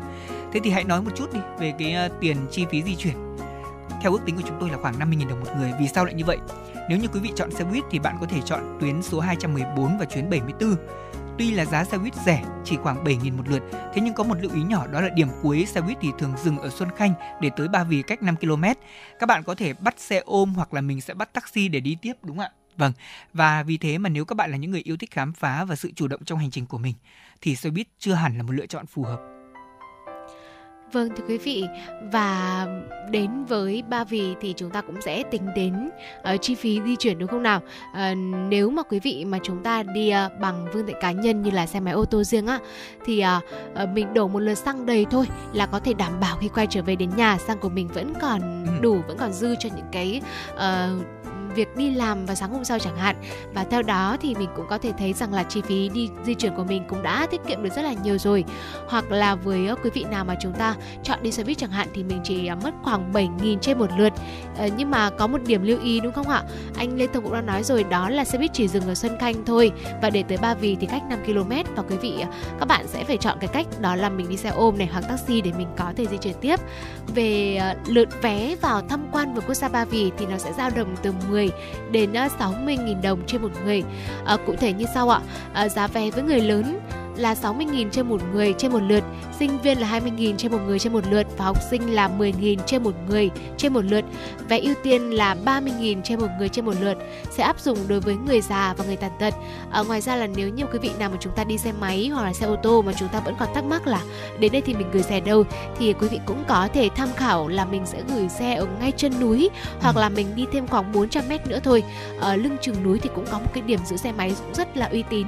Thế 0.52 0.60
thì 0.64 0.70
hãy 0.70 0.84
nói 0.84 1.02
một 1.02 1.10
chút 1.16 1.32
đi 1.32 1.40
về 1.58 1.72
cái 1.78 2.06
uh, 2.06 2.20
tiền 2.20 2.36
chi 2.50 2.66
phí 2.70 2.82
di 2.82 2.96
chuyển. 2.96 3.14
Theo 4.02 4.12
ước 4.12 4.20
tính 4.26 4.36
của 4.36 4.42
chúng 4.46 4.56
tôi 4.60 4.70
là 4.70 4.76
khoảng 4.76 4.98
50.000 4.98 5.28
đồng 5.28 5.40
một 5.40 5.50
người. 5.58 5.72
Vì 5.80 5.88
sao 5.88 6.04
lại 6.04 6.14
như 6.14 6.24
vậy? 6.24 6.38
Nếu 6.88 6.98
như 6.98 7.08
quý 7.08 7.20
vị 7.20 7.30
chọn 7.36 7.50
xe 7.50 7.64
buýt 7.64 7.84
thì 7.90 7.98
bạn 7.98 8.16
có 8.20 8.26
thể 8.26 8.40
chọn 8.44 8.78
tuyến 8.80 9.02
số 9.02 9.20
214 9.20 9.98
và 9.98 10.04
chuyến 10.04 10.30
74. 10.30 10.76
Tuy 11.38 11.50
là 11.50 11.64
giá 11.64 11.84
xe 11.84 11.98
buýt 11.98 12.14
rẻ, 12.26 12.44
chỉ 12.64 12.76
khoảng 12.76 13.04
7.000 13.04 13.36
một 13.36 13.48
lượt, 13.48 13.62
thế 13.72 14.02
nhưng 14.02 14.14
có 14.14 14.24
một 14.24 14.36
lưu 14.42 14.50
ý 14.54 14.62
nhỏ 14.62 14.86
đó 14.86 15.00
là 15.00 15.08
điểm 15.08 15.28
cuối 15.42 15.66
xe 15.66 15.80
buýt 15.80 15.98
thì 16.00 16.08
thường 16.18 16.32
dừng 16.44 16.58
ở 16.58 16.70
Xuân 16.70 16.88
Khanh 16.96 17.14
để 17.40 17.50
tới 17.56 17.68
Ba 17.68 17.84
Vì 17.84 18.02
cách 18.02 18.22
5 18.22 18.36
km. 18.36 18.64
Các 19.18 19.26
bạn 19.26 19.42
có 19.42 19.54
thể 19.54 19.74
bắt 19.74 19.94
xe 19.98 20.22
ôm 20.24 20.54
hoặc 20.54 20.74
là 20.74 20.80
mình 20.80 21.00
sẽ 21.00 21.14
bắt 21.14 21.32
taxi 21.32 21.68
để 21.68 21.80
đi 21.80 21.96
tiếp 22.02 22.12
đúng 22.22 22.36
không 22.36 22.46
ạ? 22.46 22.65
Vâng, 22.76 22.92
và 23.34 23.62
vì 23.62 23.76
thế 23.76 23.98
mà 23.98 24.08
nếu 24.08 24.24
các 24.24 24.34
bạn 24.34 24.50
là 24.50 24.56
những 24.56 24.70
người 24.70 24.82
yêu 24.84 24.96
thích 24.96 25.10
khám 25.10 25.32
phá 25.32 25.64
và 25.64 25.76
sự 25.76 25.90
chủ 25.96 26.08
động 26.08 26.24
trong 26.24 26.38
hành 26.38 26.50
trình 26.50 26.66
của 26.66 26.78
mình 26.78 26.94
thì 27.40 27.56
xe 27.56 27.70
buýt 27.70 27.86
chưa 27.98 28.14
hẳn 28.14 28.36
là 28.36 28.42
một 28.42 28.52
lựa 28.52 28.66
chọn 28.66 28.86
phù 28.86 29.02
hợp. 29.02 29.20
Vâng 30.92 31.08
thưa 31.16 31.24
quý 31.28 31.38
vị 31.38 31.64
và 32.12 32.66
đến 33.10 33.44
với 33.44 33.82
Ba 33.88 34.04
Vì 34.04 34.34
thì 34.40 34.54
chúng 34.56 34.70
ta 34.70 34.80
cũng 34.80 35.02
sẽ 35.02 35.22
tính 35.30 35.48
đến 35.54 35.90
uh, 36.34 36.42
chi 36.42 36.54
phí 36.54 36.80
di 36.84 36.96
chuyển 36.96 37.18
đúng 37.18 37.28
không 37.28 37.42
nào? 37.42 37.60
Uh, 37.92 38.16
nếu 38.48 38.70
mà 38.70 38.82
quý 38.82 39.00
vị 39.00 39.24
mà 39.24 39.38
chúng 39.42 39.62
ta 39.62 39.82
đi 39.82 40.12
uh, 40.26 40.40
bằng 40.40 40.66
phương 40.72 40.86
tiện 40.86 40.96
cá 41.00 41.12
nhân 41.12 41.42
như 41.42 41.50
là 41.50 41.66
xe 41.66 41.80
máy 41.80 41.94
ô 41.94 42.04
tô 42.04 42.24
riêng 42.24 42.46
á 42.46 42.58
thì 43.04 43.24
uh, 43.24 43.44
uh, 43.82 43.88
mình 43.88 44.14
đổ 44.14 44.28
một 44.28 44.38
lượt 44.38 44.54
xăng 44.54 44.86
đầy 44.86 45.06
thôi 45.10 45.26
là 45.52 45.66
có 45.66 45.80
thể 45.80 45.94
đảm 45.94 46.20
bảo 46.20 46.36
khi 46.36 46.48
quay 46.48 46.66
trở 46.66 46.82
về 46.82 46.96
đến 46.96 47.10
nhà 47.16 47.38
xăng 47.38 47.58
của 47.58 47.68
mình 47.68 47.88
vẫn 47.88 48.12
còn 48.20 48.66
Ừ. 48.76 48.82
đủ 48.82 49.02
vẫn 49.08 49.16
còn 49.18 49.32
dư 49.32 49.54
cho 49.58 49.68
những 49.76 49.86
cái 49.92 50.22
uh, 50.54 51.15
việc 51.56 51.76
đi 51.76 51.90
làm 51.90 52.26
vào 52.26 52.36
sáng 52.36 52.52
hôm 52.52 52.64
sau 52.64 52.78
chẳng 52.78 52.96
hạn. 52.96 53.16
Và 53.54 53.64
theo 53.64 53.82
đó 53.82 54.16
thì 54.20 54.34
mình 54.34 54.48
cũng 54.56 54.66
có 54.68 54.78
thể 54.78 54.92
thấy 54.98 55.12
rằng 55.12 55.34
là 55.34 55.42
chi 55.42 55.60
phí 55.60 55.88
đi 55.88 56.10
di 56.24 56.34
chuyển 56.34 56.54
của 56.54 56.64
mình 56.64 56.84
cũng 56.88 57.02
đã 57.02 57.26
tiết 57.30 57.40
kiệm 57.48 57.62
được 57.62 57.72
rất 57.76 57.82
là 57.82 57.94
nhiều 58.04 58.18
rồi. 58.18 58.44
Hoặc 58.88 59.10
là 59.10 59.34
với 59.34 59.66
ờ, 59.66 59.74
quý 59.84 59.90
vị 59.94 60.04
nào 60.10 60.24
mà 60.24 60.34
chúng 60.40 60.52
ta 60.52 60.74
chọn 61.02 61.18
đi 61.22 61.30
xe 61.32 61.44
buýt 61.44 61.58
chẳng 61.58 61.70
hạn 61.70 61.88
thì 61.94 62.04
mình 62.04 62.20
chỉ 62.24 62.46
ờ, 62.46 62.56
mất 62.56 62.74
khoảng 62.82 63.12
7.000 63.12 63.58
trên 63.58 63.78
một 63.78 63.90
lượt. 63.98 64.12
À, 64.58 64.68
nhưng 64.76 64.90
mà 64.90 65.10
có 65.10 65.26
một 65.26 65.38
điểm 65.46 65.62
lưu 65.62 65.78
ý 65.82 66.00
đúng 66.00 66.12
không 66.12 66.28
ạ? 66.28 66.42
Anh 66.76 66.96
Lê 66.98 67.06
Thông 67.06 67.22
cũng 67.22 67.32
đã 67.32 67.40
nói 67.40 67.62
rồi 67.62 67.84
đó 67.84 68.10
là 68.10 68.24
xe 68.24 68.38
buýt 68.38 68.50
chỉ 68.52 68.68
dừng 68.68 68.88
ở 68.88 68.94
Xuân 68.94 69.16
Canh 69.20 69.44
thôi. 69.44 69.72
Và 70.02 70.10
để 70.10 70.22
tới 70.22 70.38
Ba 70.38 70.54
Vì 70.54 70.76
thì 70.80 70.86
cách 70.86 71.02
5 71.10 71.18
km 71.26 71.52
và 71.76 71.82
quý 71.88 71.96
vị 71.96 72.24
các 72.58 72.68
bạn 72.68 72.86
sẽ 72.88 73.04
phải 73.04 73.16
chọn 73.16 73.38
cái 73.40 73.48
cách 73.48 73.66
đó 73.80 73.96
là 73.96 74.08
mình 74.08 74.28
đi 74.28 74.36
xe 74.36 74.48
ôm 74.48 74.78
này 74.78 74.88
hoặc 74.92 75.04
taxi 75.08 75.40
để 75.40 75.52
mình 75.58 75.68
có 75.76 75.92
thể 75.96 76.06
di 76.06 76.16
chuyển 76.16 76.34
tiếp. 76.40 76.60
Về 77.14 77.60
lượt 77.86 78.08
vé 78.22 78.56
vào 78.60 78.82
tham 78.88 79.08
quan 79.12 79.34
vườn 79.34 79.44
quốc 79.46 79.54
gia 79.54 79.68
Ba 79.68 79.84
Vì 79.84 80.10
thì 80.18 80.26
nó 80.26 80.38
sẽ 80.38 80.52
dao 80.52 80.70
động 80.76 80.94
từ 81.02 81.12
10 81.28 81.45
người 81.50 81.90
đến 81.90 82.12
ờ, 82.12 82.28
60.000 82.38 83.02
đồng 83.02 83.20
trên 83.26 83.42
một 83.42 83.50
người. 83.64 83.82
À, 84.24 84.36
cụ 84.46 84.54
thể 84.54 84.72
như 84.72 84.84
sau 84.94 85.10
ạ. 85.10 85.20
À, 85.52 85.68
giá 85.68 85.86
vé 85.86 86.10
với 86.10 86.22
người 86.22 86.40
lớn 86.40 86.80
là 87.16 87.34
60.000 87.34 87.90
trên 87.90 88.08
một 88.08 88.20
người 88.32 88.54
trên 88.58 88.72
một 88.72 88.82
lượt, 88.88 89.04
sinh 89.38 89.58
viên 89.62 89.78
là 89.78 90.00
20.000 90.00 90.36
trên 90.36 90.52
một 90.52 90.58
người 90.66 90.78
trên 90.78 90.92
một 90.92 91.04
lượt 91.10 91.26
và 91.36 91.44
học 91.44 91.56
sinh 91.70 91.94
là 91.94 92.08
10.000 92.18 92.58
trên 92.66 92.82
một 92.82 92.94
người 93.08 93.30
trên 93.56 93.72
một 93.72 93.84
lượt. 93.84 94.04
Vé 94.48 94.58
ưu 94.58 94.74
tiên 94.82 95.10
là 95.10 95.36
30.000 95.44 96.02
trên 96.04 96.20
một 96.20 96.28
người 96.38 96.48
trên 96.48 96.64
một 96.64 96.74
lượt 96.80 96.98
sẽ 97.30 97.42
áp 97.42 97.60
dụng 97.60 97.78
đối 97.88 98.00
với 98.00 98.14
người 98.14 98.40
già 98.40 98.74
và 98.78 98.84
người 98.84 98.96
tàn 98.96 99.10
tật. 99.18 99.34
À, 99.70 99.82
ngoài 99.82 100.00
ra 100.00 100.16
là 100.16 100.26
nếu 100.26 100.48
như 100.48 100.64
quý 100.72 100.78
vị 100.78 100.90
nào 100.98 101.10
mà 101.10 101.16
chúng 101.20 101.32
ta 101.36 101.44
đi 101.44 101.58
xe 101.58 101.72
máy 101.80 102.08
hoặc 102.08 102.24
là 102.24 102.32
xe 102.32 102.46
ô 102.46 102.56
tô 102.56 102.82
mà 102.82 102.92
chúng 102.92 103.08
ta 103.08 103.20
vẫn 103.20 103.34
còn 103.38 103.48
thắc 103.54 103.64
mắc 103.64 103.86
là 103.86 104.00
đến 104.38 104.52
đây 104.52 104.62
thì 104.62 104.74
mình 104.74 104.90
gửi 104.92 105.02
xe 105.02 105.20
đâu 105.20 105.44
thì 105.78 105.92
quý 105.92 106.08
vị 106.08 106.20
cũng 106.26 106.44
có 106.48 106.68
thể 106.74 106.88
tham 106.96 107.08
khảo 107.16 107.48
là 107.48 107.64
mình 107.64 107.86
sẽ 107.86 108.02
gửi 108.08 108.28
xe 108.28 108.54
ở 108.54 108.66
ngay 108.80 108.92
chân 108.96 109.20
núi 109.20 109.50
hoặc 109.80 109.96
là 109.96 110.08
mình 110.08 110.26
đi 110.36 110.46
thêm 110.52 110.66
khoảng 110.66 110.92
400 110.92 111.24
mét 111.28 111.46
nữa 111.46 111.58
thôi. 111.64 111.82
Ở 112.20 112.36
lưng 112.36 112.56
chừng 112.60 112.82
núi 112.82 112.98
thì 113.02 113.10
cũng 113.14 113.24
có 113.30 113.38
một 113.38 113.50
cái 113.54 113.62
điểm 113.62 113.80
giữ 113.86 113.96
xe 113.96 114.12
máy 114.12 114.34
cũng 114.44 114.54
rất 114.54 114.76
là 114.76 114.86
uy 114.86 115.04
tín. 115.10 115.26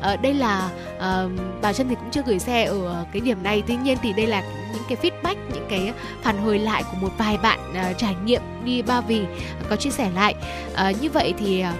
Ờ, 0.00 0.16
đây 0.16 0.34
là 0.34 0.70
à, 0.98 1.26
bà 1.62 1.72
Trân 1.72 1.88
thì 1.88 1.94
cũng 1.94 2.10
chưa 2.10 2.22
gửi 2.26 2.38
xe 2.38 2.64
ở 2.64 3.04
cái 3.12 3.20
điểm 3.20 3.42
này 3.42 3.62
tuy 3.66 3.76
nhiên 3.76 3.98
thì 4.02 4.12
đây 4.12 4.26
là 4.26 4.42
những 4.72 4.82
cái 4.88 4.98
feedback 5.02 5.36
những 5.54 5.66
cái 5.70 5.92
phản 6.22 6.38
hồi 6.38 6.58
lại 6.58 6.82
của 6.90 6.96
một 7.00 7.12
vài 7.18 7.38
bạn 7.38 7.58
ờ, 7.74 7.92
trải 7.92 8.16
nghiệm 8.24 8.42
đi 8.64 8.82
Ba 8.82 9.00
Vì 9.00 9.24
có 9.70 9.76
chia 9.76 9.90
sẻ 9.90 10.10
lại 10.14 10.34
Ờ, 10.74 10.90
như 11.00 11.10
vậy 11.10 11.34
thì 11.38 11.60
ờ, 11.60 11.72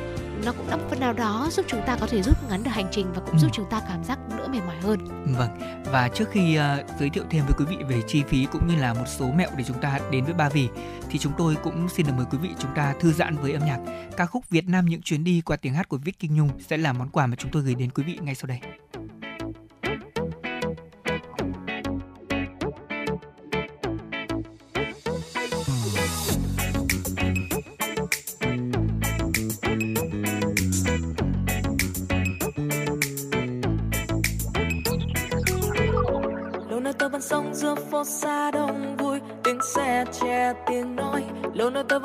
nó 0.44 0.52
cũng 0.52 0.66
một 0.70 0.78
phần 0.90 1.00
nào 1.00 1.12
đó 1.12 1.48
giúp 1.52 1.66
chúng 1.68 1.80
ta 1.86 1.96
có 2.00 2.06
thể 2.06 2.22
rút 2.22 2.36
ngắn 2.50 2.62
được 2.62 2.70
hành 2.74 2.86
trình 2.90 3.06
và 3.14 3.20
cũng 3.20 3.32
Ừ. 3.34 3.38
giúp 3.38 3.48
chúng 3.52 3.70
ta 3.70 3.80
cảm 3.88 4.04
giác 4.04 4.18
đỡ 4.38 4.48
mệt 4.48 4.60
mỏi 4.66 4.76
hơn 4.82 4.98
Vâng, 5.38 5.48
và 5.92 6.08
trước 6.08 6.28
khi 6.32 6.54
ờ, 6.56 6.84
giới 7.00 7.10
thiệu 7.10 7.24
thêm 7.30 7.44
với 7.46 7.54
quý 7.58 7.76
vị 7.76 7.84
về 7.88 8.02
chi 8.08 8.22
phí 8.28 8.46
cũng 8.52 8.66
như 8.66 8.76
là 8.76 8.94
một 8.94 9.04
số 9.06 9.26
mẹo 9.36 9.48
để 9.56 9.64
chúng 9.68 9.80
ta 9.80 9.98
đến 10.10 10.24
với 10.24 10.34
Ba 10.34 10.48
Vì 10.48 10.68
thì 11.10 11.18
chúng 11.18 11.32
tôi 11.38 11.56
cũng 11.62 11.88
xin 11.88 12.06
được 12.06 12.12
mời 12.16 12.26
quý 12.30 12.38
vị 12.38 12.48
chúng 12.58 12.70
ta 12.74 12.94
thư 13.00 13.12
giãn 13.12 13.36
với 13.36 13.52
âm 13.52 13.64
nhạc. 13.66 13.78
Ca 14.16 14.26
khúc 14.26 14.50
Việt 14.50 14.68
Nam 14.68 14.86
những 14.86 15.02
chuyến 15.02 15.24
đi 15.24 15.40
qua 15.44 15.56
tiếng 15.56 15.74
hát 15.74 15.88
của 15.88 15.96
Vicky 15.96 16.28
Nhung 16.28 16.48
sẽ 16.68 16.76
là 16.76 16.92
món 16.92 17.08
quà 17.08 17.26
mà 17.26 17.36
chúng 17.36 17.50
tôi 17.50 17.62
gửi 17.62 17.74
đến 17.74 17.90
quý 17.90 18.02
vị 18.06 18.18
ngay 18.22 18.34
sau 18.34 18.46
đây. 18.46 18.60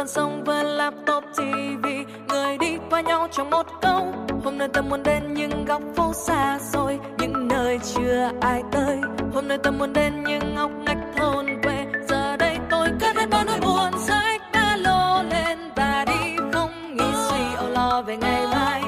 Con 0.06 0.10
sông 0.10 0.44
với 0.44 0.64
laptop 0.64 1.24
tv 1.36 1.88
người 2.30 2.58
đi 2.58 2.78
qua 2.90 3.02
nhau 3.02 3.28
trong 3.32 3.50
một 3.50 3.66
câu. 3.82 4.14
Hôm 4.44 4.58
nay 4.58 4.68
ta 4.68 4.82
muốn 4.82 5.04
đến 5.04 5.34
những 5.34 5.66
góc 5.66 5.82
phố 5.96 6.14
xa 6.14 6.60
xôi, 6.60 7.00
những 7.18 7.48
nơi 7.48 7.80
chưa 7.96 8.32
ai 8.42 8.64
tới. 8.72 9.00
Hôm 9.34 9.48
nay 9.48 9.58
ta 9.58 9.72
muốn 9.72 9.94
đến 9.94 10.24
những 10.24 10.56
ngóc 10.56 10.72
ngách 10.86 10.98
thôn 11.18 11.46
quê. 11.64 11.86
Giờ 12.08 12.38
đây 12.38 12.58
tôi 12.70 12.90
cất 13.00 13.16
hết 13.16 13.30
bao 13.30 13.44
nỗi 13.46 13.60
buồn 13.60 14.00
sách 14.00 14.42
đã 14.54 14.78
lô 14.78 15.24
lên 15.24 15.60
và 15.76 16.06
đi 16.08 16.36
không 16.54 16.96
nghĩ 16.96 17.06
suy 17.30 17.56
âu 17.56 17.70
lo 17.70 18.02
về 18.02 18.18
ngày 18.18 18.48
mai. 18.54 18.82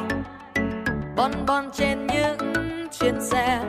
Bon 1.16 1.32
bon 1.48 1.70
trên 1.74 2.08
những 2.08 2.38
chuyến 3.00 3.22
xe. 3.22 3.60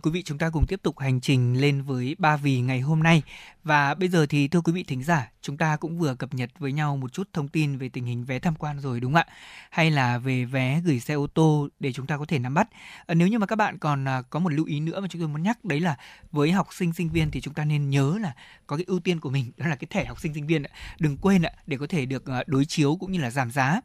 Quý 0.00 0.10
vị 0.10 0.22
chúng 0.22 0.38
ta 0.38 0.50
cùng 0.50 0.66
tiếp 0.66 0.80
tục 0.82 0.98
hành 0.98 1.20
trình 1.20 1.60
lên 1.60 1.82
với 1.82 2.16
Ba 2.18 2.36
Vì 2.36 2.60
ngày 2.60 2.80
hôm 2.80 3.02
nay. 3.02 3.22
Và 3.64 3.94
bây 3.94 4.08
giờ 4.08 4.26
thì 4.26 4.48
thưa 4.48 4.60
quý 4.60 4.72
vị 4.72 4.82
thính 4.82 5.02
giả, 5.02 5.30
chúng 5.42 5.56
ta 5.56 5.76
cũng 5.76 5.98
vừa 5.98 6.14
cập 6.14 6.34
nhật 6.34 6.50
với 6.58 6.72
nhau 6.72 6.96
một 6.96 7.12
chút 7.12 7.28
thông 7.32 7.48
tin 7.48 7.78
về 7.78 7.88
tình 7.88 8.04
hình 8.04 8.24
vé 8.24 8.38
tham 8.38 8.54
quan 8.54 8.80
rồi 8.80 9.00
đúng 9.00 9.12
không 9.12 9.22
ạ? 9.28 9.34
Hay 9.70 9.90
là 9.90 10.18
về 10.18 10.44
vé 10.44 10.80
gửi 10.84 11.00
xe 11.00 11.14
ô 11.14 11.26
tô 11.26 11.68
để 11.80 11.92
chúng 11.92 12.06
ta 12.06 12.16
có 12.16 12.24
thể 12.24 12.38
nắm 12.38 12.54
bắt. 12.54 12.68
À, 13.06 13.14
nếu 13.14 13.28
như 13.28 13.38
mà 13.38 13.46
các 13.46 13.56
bạn 13.56 13.78
còn 13.78 14.08
à, 14.08 14.22
có 14.22 14.40
một 14.40 14.52
lưu 14.52 14.66
ý 14.66 14.80
nữa 14.80 15.00
mà 15.00 15.08
chúng 15.08 15.20
tôi 15.20 15.28
muốn 15.28 15.42
nhắc 15.42 15.64
đấy 15.64 15.80
là 15.80 15.96
với 16.32 16.52
học 16.52 16.68
sinh 16.70 16.92
sinh 16.92 17.10
viên 17.10 17.30
thì 17.30 17.40
chúng 17.40 17.54
ta 17.54 17.64
nên 17.64 17.90
nhớ 17.90 18.18
là 18.20 18.34
có 18.66 18.76
cái 18.76 18.84
ưu 18.88 19.00
tiên 19.00 19.20
của 19.20 19.30
mình 19.30 19.52
đó 19.56 19.66
là 19.66 19.76
cái 19.76 19.88
thẻ 19.90 20.04
học 20.04 20.20
sinh 20.20 20.34
sinh 20.34 20.46
viên 20.46 20.62
ạ. 20.62 20.70
Đừng 20.98 21.16
quên 21.16 21.42
ạ 21.42 21.52
để 21.66 21.76
có 21.76 21.86
thể 21.86 22.06
được 22.06 22.26
à, 22.26 22.44
đối 22.46 22.64
chiếu 22.64 22.96
cũng 23.00 23.12
như 23.12 23.20
là 23.20 23.30
giảm 23.30 23.50
giá. 23.50 23.80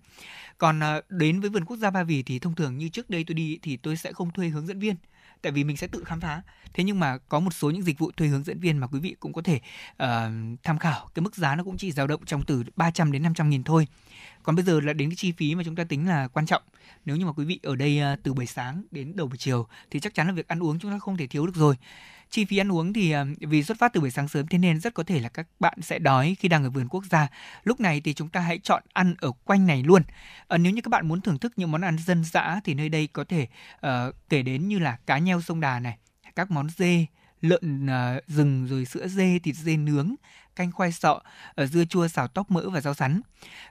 Còn 0.57 0.83
à, 0.83 1.01
đến 1.09 1.39
với 1.39 1.49
vườn 1.49 1.65
quốc 1.65 1.77
gia 1.77 1.89
Ba 1.89 2.03
Vì 2.03 2.23
thì 2.23 2.39
thông 2.39 2.55
thường 2.55 2.77
như 2.77 2.89
trước 2.89 3.09
đây 3.09 3.23
tôi 3.27 3.35
đi 3.35 3.59
thì 3.61 3.77
tôi 3.77 3.97
sẽ 3.97 4.13
không 4.13 4.31
thuê 4.31 4.47
hướng 4.47 4.67
dẫn 4.67 4.79
viên 4.79 4.95
tại 5.45 5.51
vì 5.51 5.63
mình 5.63 5.77
sẽ 5.77 5.87
tự 5.87 6.03
khám 6.03 6.21
phá. 6.21 6.41
Thế 6.73 6.83
nhưng 6.83 6.99
mà 6.99 7.17
có 7.17 7.39
một 7.39 7.53
số 7.53 7.69
những 7.69 7.83
dịch 7.83 7.99
vụ 7.99 8.11
thuê 8.11 8.27
hướng 8.27 8.43
dẫn 8.43 8.59
viên 8.59 8.77
mà 8.77 8.87
quý 8.87 8.99
vị 8.99 9.15
cũng 9.19 9.33
có 9.33 9.41
thể 9.41 9.55
uh, 9.91 9.99
tham 10.63 10.79
khảo. 10.79 11.09
Cái 11.13 11.23
mức 11.23 11.35
giá 11.35 11.55
nó 11.55 11.63
cũng 11.63 11.77
chỉ 11.77 11.91
dao 11.91 12.07
động 12.07 12.25
trong 12.25 12.43
từ 12.43 12.63
300 12.75 13.11
đến 13.11 13.23
500 13.23 13.49
nghìn 13.49 13.63
thôi. 13.63 13.87
Còn 14.43 14.55
bây 14.55 14.65
giờ 14.65 14.79
là 14.79 14.93
đến 14.93 15.09
cái 15.09 15.15
chi 15.15 15.31
phí 15.31 15.55
mà 15.55 15.63
chúng 15.63 15.75
ta 15.75 15.83
tính 15.83 16.07
là 16.07 16.27
quan 16.27 16.45
trọng. 16.45 16.63
Nếu 17.05 17.15
như 17.15 17.25
mà 17.25 17.31
quý 17.31 17.45
vị 17.45 17.59
ở 17.63 17.75
đây 17.75 18.01
uh, 18.13 18.23
từ 18.23 18.33
buổi 18.33 18.45
sáng 18.45 18.83
đến 18.91 19.13
đầu 19.15 19.27
buổi 19.27 19.37
chiều 19.37 19.67
thì 19.91 19.99
chắc 19.99 20.13
chắn 20.13 20.27
là 20.27 20.33
việc 20.33 20.47
ăn 20.47 20.63
uống 20.63 20.79
chúng 20.79 20.91
ta 20.91 20.99
không 20.99 21.17
thể 21.17 21.27
thiếu 21.27 21.45
được 21.45 21.55
rồi 21.55 21.75
chi 22.35 22.45
phí 22.45 22.57
ăn 22.57 22.71
uống 22.71 22.93
thì 22.93 23.11
ờ, 23.11 23.25
vì 23.39 23.63
xuất 23.63 23.77
phát 23.79 23.93
từ 23.93 24.01
buổi 24.01 24.11
sáng 24.11 24.27
sớm 24.27 24.47
thế 24.47 24.57
nên 24.57 24.79
rất 24.79 24.93
có 24.93 25.03
thể 25.03 25.19
là 25.19 25.29
các 25.29 25.47
bạn 25.59 25.81
sẽ 25.81 25.99
đói 25.99 26.35
khi 26.39 26.47
đang 26.47 26.63
ở 26.63 26.69
vườn 26.69 26.87
quốc 26.87 27.03
gia. 27.09 27.27
Lúc 27.63 27.79
này 27.79 28.01
thì 28.01 28.13
chúng 28.13 28.29
ta 28.29 28.39
hãy 28.39 28.59
chọn 28.63 28.83
ăn 28.93 29.15
ở 29.19 29.31
quanh 29.43 29.67
này 29.67 29.83
luôn. 29.83 30.01
À, 30.47 30.57
nếu 30.57 30.73
như 30.73 30.81
các 30.81 30.89
bạn 30.89 31.07
muốn 31.07 31.21
thưởng 31.21 31.37
thức 31.37 31.53
những 31.55 31.71
món 31.71 31.81
ăn 31.81 31.97
dân 31.97 32.23
dã 32.23 32.59
thì 32.63 32.73
nơi 32.73 32.89
đây 32.89 33.07
có 33.07 33.23
thể 33.23 33.47
uh, 33.87 34.15
kể 34.29 34.41
đến 34.41 34.67
như 34.67 34.79
là 34.79 34.97
cá 35.05 35.17
nheo 35.17 35.41
sông 35.41 35.59
đà 35.59 35.79
này 35.79 35.97
các 36.35 36.51
món 36.51 36.69
dê 36.69 37.05
lợn 37.41 37.85
uh, 37.85 38.27
rừng 38.27 38.67
rồi 38.67 38.85
sữa 38.85 39.07
dê 39.07 39.39
thịt 39.39 39.55
dê 39.55 39.77
nướng 39.77 40.15
canh 40.55 40.71
khoai 40.71 40.91
sọ 40.91 41.21
ờ, 41.55 41.65
dưa 41.65 41.85
chua, 41.85 42.07
xào 42.07 42.27
tóc 42.27 42.51
mỡ 42.51 42.69
và 42.69 42.81
rau 42.81 42.93
sắn. 42.93 43.21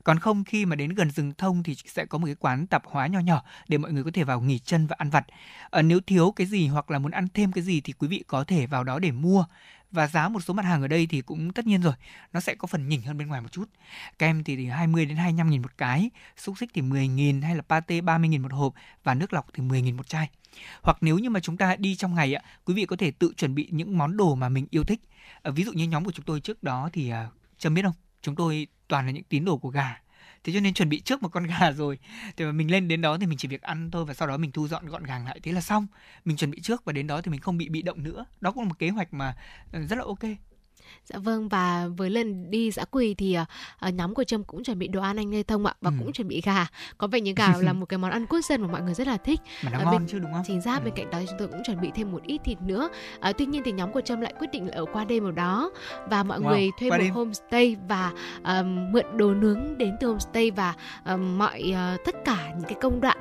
Còn 0.05 0.19
không, 0.19 0.45
khi 0.45 0.67
mà 0.67 0.77
đến 0.77 0.95
gần 0.95 1.11
rừng 1.11 1.33
thông 1.39 1.63
thì 1.63 1.75
sẽ 1.75 2.05
có 2.05 2.19
một 2.19 2.27
cái 2.27 2.35
quán 2.35 2.67
tạp 2.67 2.83
hóa 2.87 3.07
nhỏ 3.07 3.19
nhỏ 3.19 3.43
để 3.69 3.79
mọi 3.79 3.93
người 3.93 4.05
có 4.05 4.11
thể 4.15 4.25
vào 4.25 4.41
nghỉ 4.41 4.59
chân 4.59 4.87
và 4.87 4.97
ăn 4.99 5.11
vặt. 5.11 5.27
Ờ, 5.71 5.83
nếu 5.83 6.01
thiếu 6.01 6.33
cái 6.37 6.47
gì 6.47 6.67
hoặc 6.67 6.91
là 6.91 6.99
muốn 6.99 7.13
ăn 7.13 7.29
thêm 7.35 7.53
cái 7.53 7.65
gì 7.65 7.81
thì 7.81 7.93
quý 7.93 8.09
vị 8.09 8.25
có 8.27 8.45
thể 8.45 8.67
vào 8.67 8.85
đó 8.85 8.99
để 8.99 9.13
mua. 9.13 9.45
Và 9.93 10.07
giá 10.07 10.29
một 10.29 10.41
số 10.41 10.55
mặt 10.55 10.65
hàng 10.65 10.83
ở 10.83 10.89
đây 10.89 11.07
thì 11.07 11.21
cũng 11.21 11.53
tất 11.53 11.67
nhiên 11.67 11.83
rồi, 11.83 11.95
nó 12.33 12.41
sẽ 12.41 12.55
có 12.55 12.67
phần 12.67 12.89
nhỉnh 12.89 13.03
hơn 13.03 13.19
bên 13.19 13.29
ngoài 13.29 13.41
một 13.41 13.53
chút. 13.53 13.69
Kem 14.19 14.45
thì 14.45 14.67
20 14.67 15.07
đến 15.07 15.17
25 15.17 15.51
nghìn 15.51 15.63
một 15.63 15.79
cái, 15.79 16.11
xúc 16.37 16.59
xích 16.59 16.71
thì 16.75 16.83
10 16.83 17.09
nghìn 17.09 17.43
hay 17.43 17.57
là 17.57 17.63
pate 17.63 18.01
30 18.01 18.29
nghìn 18.29 18.43
một 18.43 18.53
hộp 18.53 18.75
và 19.05 19.15
nước 19.15 19.33
lọc 19.33 19.47
thì 19.55 19.63
10 19.63 19.83
nghìn 19.83 19.97
một 19.97 20.09
chai 20.09 20.29
hoặc 20.83 20.97
nếu 21.01 21.19
như 21.19 21.31
mà 21.31 21.41
chúng 21.41 21.57
ta 21.57 21.77
đi 21.77 21.97
trong 21.97 22.15
ngày 22.15 22.35
ạ 22.35 22.43
quý 22.65 22.75
vị 22.75 22.87
có 22.87 22.97
thể 22.97 23.11
tự 23.11 23.33
chuẩn 23.37 23.55
bị 23.55 23.69
những 23.71 23.99
món 23.99 24.17
đồ 24.17 24.35
mà 24.35 24.49
mình 24.49 24.67
yêu 24.71 24.85
thích. 24.85 25.01
Ờ, 25.43 25.51
ví 25.53 25.65
dụ 25.65 25.73
như 25.73 25.89
nhóm 25.89 26.05
của 26.05 26.13
chúng 26.13 26.25
tôi 26.25 26.41
trước 26.41 26.63
đó 26.63 26.91
thì 26.93 27.09
chưa 27.09 27.29
trâm 27.59 27.75
biết 27.75 27.83
không? 27.83 27.95
Chúng 28.23 28.35
tôi 28.35 28.67
toàn 28.89 29.07
là 29.07 29.13
những 29.13 29.25
tín 29.25 29.45
đồ 29.45 29.59
của 29.59 29.69
gà. 29.69 30.01
Thế 30.45 30.53
cho 30.53 30.61
nên 30.61 30.75
chuẩn 30.75 30.89
bị 30.89 31.01
trước 31.01 31.23
một 31.23 31.29
con 31.29 31.45
gà 31.61 31.71
rồi. 31.71 31.99
Thì 32.37 32.45
mà 32.45 32.53
mình 32.53 32.71
lên 32.71 32.89
đến 32.89 33.01
đó 33.01 33.19
thì 33.19 33.27
mình 33.27 33.39
chỉ 33.39 33.49
việc 33.49 33.63
ăn 33.63 33.91
thôi 33.91 34.05
và 34.05 34.15
sau 34.15 34.29
đó 34.29 34.37
mình 34.37 34.53
thu 34.53 34.69
dọn 34.69 34.87
gọn 34.87 35.05
gàng 35.05 35.25
lại. 35.25 35.41
Thế 35.43 35.53
là 35.53 35.61
xong. 35.61 35.87
Mình 36.25 36.37
chuẩn 36.37 36.51
bị 36.51 36.61
trước 36.61 36.85
và 36.85 36.93
đến 36.93 37.07
đó 37.07 37.21
thì 37.21 37.31
mình 37.31 37.41
không 37.41 37.59
bị 37.59 37.69
bị 37.69 37.83
động 37.83 38.03
nữa. 38.03 38.25
Đó 38.41 38.51
cũng 38.51 38.63
là 38.63 38.69
một 38.69 38.79
kế 38.79 38.89
hoạch 38.89 39.15
mà 39.15 39.37
ờ, 39.73 39.87
rất 39.87 39.97
là 39.97 40.05
ok. 40.05 40.25
Dạ 41.05 41.19
vâng 41.19 41.49
và 41.49 41.87
với 41.97 42.11
lần 42.11 42.51
đi 42.51 42.71
dã 42.71 42.85
quỳ 42.91 43.15
thì 43.15 43.37
uh, 43.89 43.95
nhóm 43.95 44.15
của 44.15 44.25
Trâm 44.25 44.45
cũng 44.45 44.65
chuẩn 44.65 44.79
bị 44.79 44.89
đồ 44.89 45.01
ăn 45.03 45.17
anh 45.17 45.31
Lê 45.31 45.43
Thông 45.43 45.67
ạ 45.67 45.75
và 45.81 45.91
Ừ. 45.91 45.97
cũng 45.99 46.13
chuẩn 46.13 46.29
bị 46.29 46.41
gà. 46.45 46.67
Có 46.99 47.07
vẻ 47.07 47.21
như 47.21 47.33
gà 47.37 47.53
là 47.61 47.73
một 47.73 47.87
cái 47.87 47.99
món 47.99 48.11
ăn 48.11 48.27
quốc 48.27 48.41
dân 48.45 48.63
mà 48.63 48.69
mọi 48.69 48.83
người 48.83 48.95
rất 48.95 49.07
là 49.07 49.17
thích. 49.17 49.41
mà 49.65 49.71
nó 49.71 49.79
À, 49.79 49.85
ngon 49.85 49.93
bên- 49.99 50.07
chứ 50.09 50.19
đúng 50.19 50.33
không 50.33 50.43
Chính 50.47 50.63
xác 50.63 50.79
Ừ. 50.81 50.85
bên 50.85 50.95
cạnh 50.97 51.11
đó 51.11 51.19
chúng 51.29 51.39
tôi 51.39 51.49
cũng 51.49 51.63
chuẩn 51.67 51.81
bị 51.81 51.91
thêm 51.95 52.13
một 52.13 52.23
ít 52.27 52.41
thịt 52.45 52.61
nữa. 52.63 52.89
À, 53.21 53.33
tuy 53.33 53.47
nhiên 53.47 53.63
thì 53.65 53.73
nhóm 53.73 53.93
của 53.93 54.01
Trâm 54.01 54.21
lại 54.21 54.35
quyết 54.39 54.47
định 54.53 54.67
là 54.69 54.73
ở 54.77 54.85
qua 54.93 55.05
đêm 55.05 55.25
ở 55.25 55.31
đó 55.33 55.71
và 56.11 56.23
mọi 56.23 56.41
Wow, 56.41 56.49
người 56.49 56.71
thuê 56.81 56.89
qua 56.91 56.99
một 56.99 57.05
đêm. 57.05 57.15
homestay 57.15 57.77
và 57.89 58.13
um, 58.45 58.93
mượn 58.93 59.05
đồ 59.17 59.35
nướng 59.35 59.79
đến 59.79 59.97
từ 60.01 60.07
homestay 60.09 60.51
và 60.51 60.75
um, 61.07 61.39
mọi 61.39 61.73
uh, 61.95 62.05
tất 62.05 62.15
cả 62.25 62.53
những 62.57 62.65
cái 62.69 62.79
công 62.81 63.01
đoạn 63.01 63.19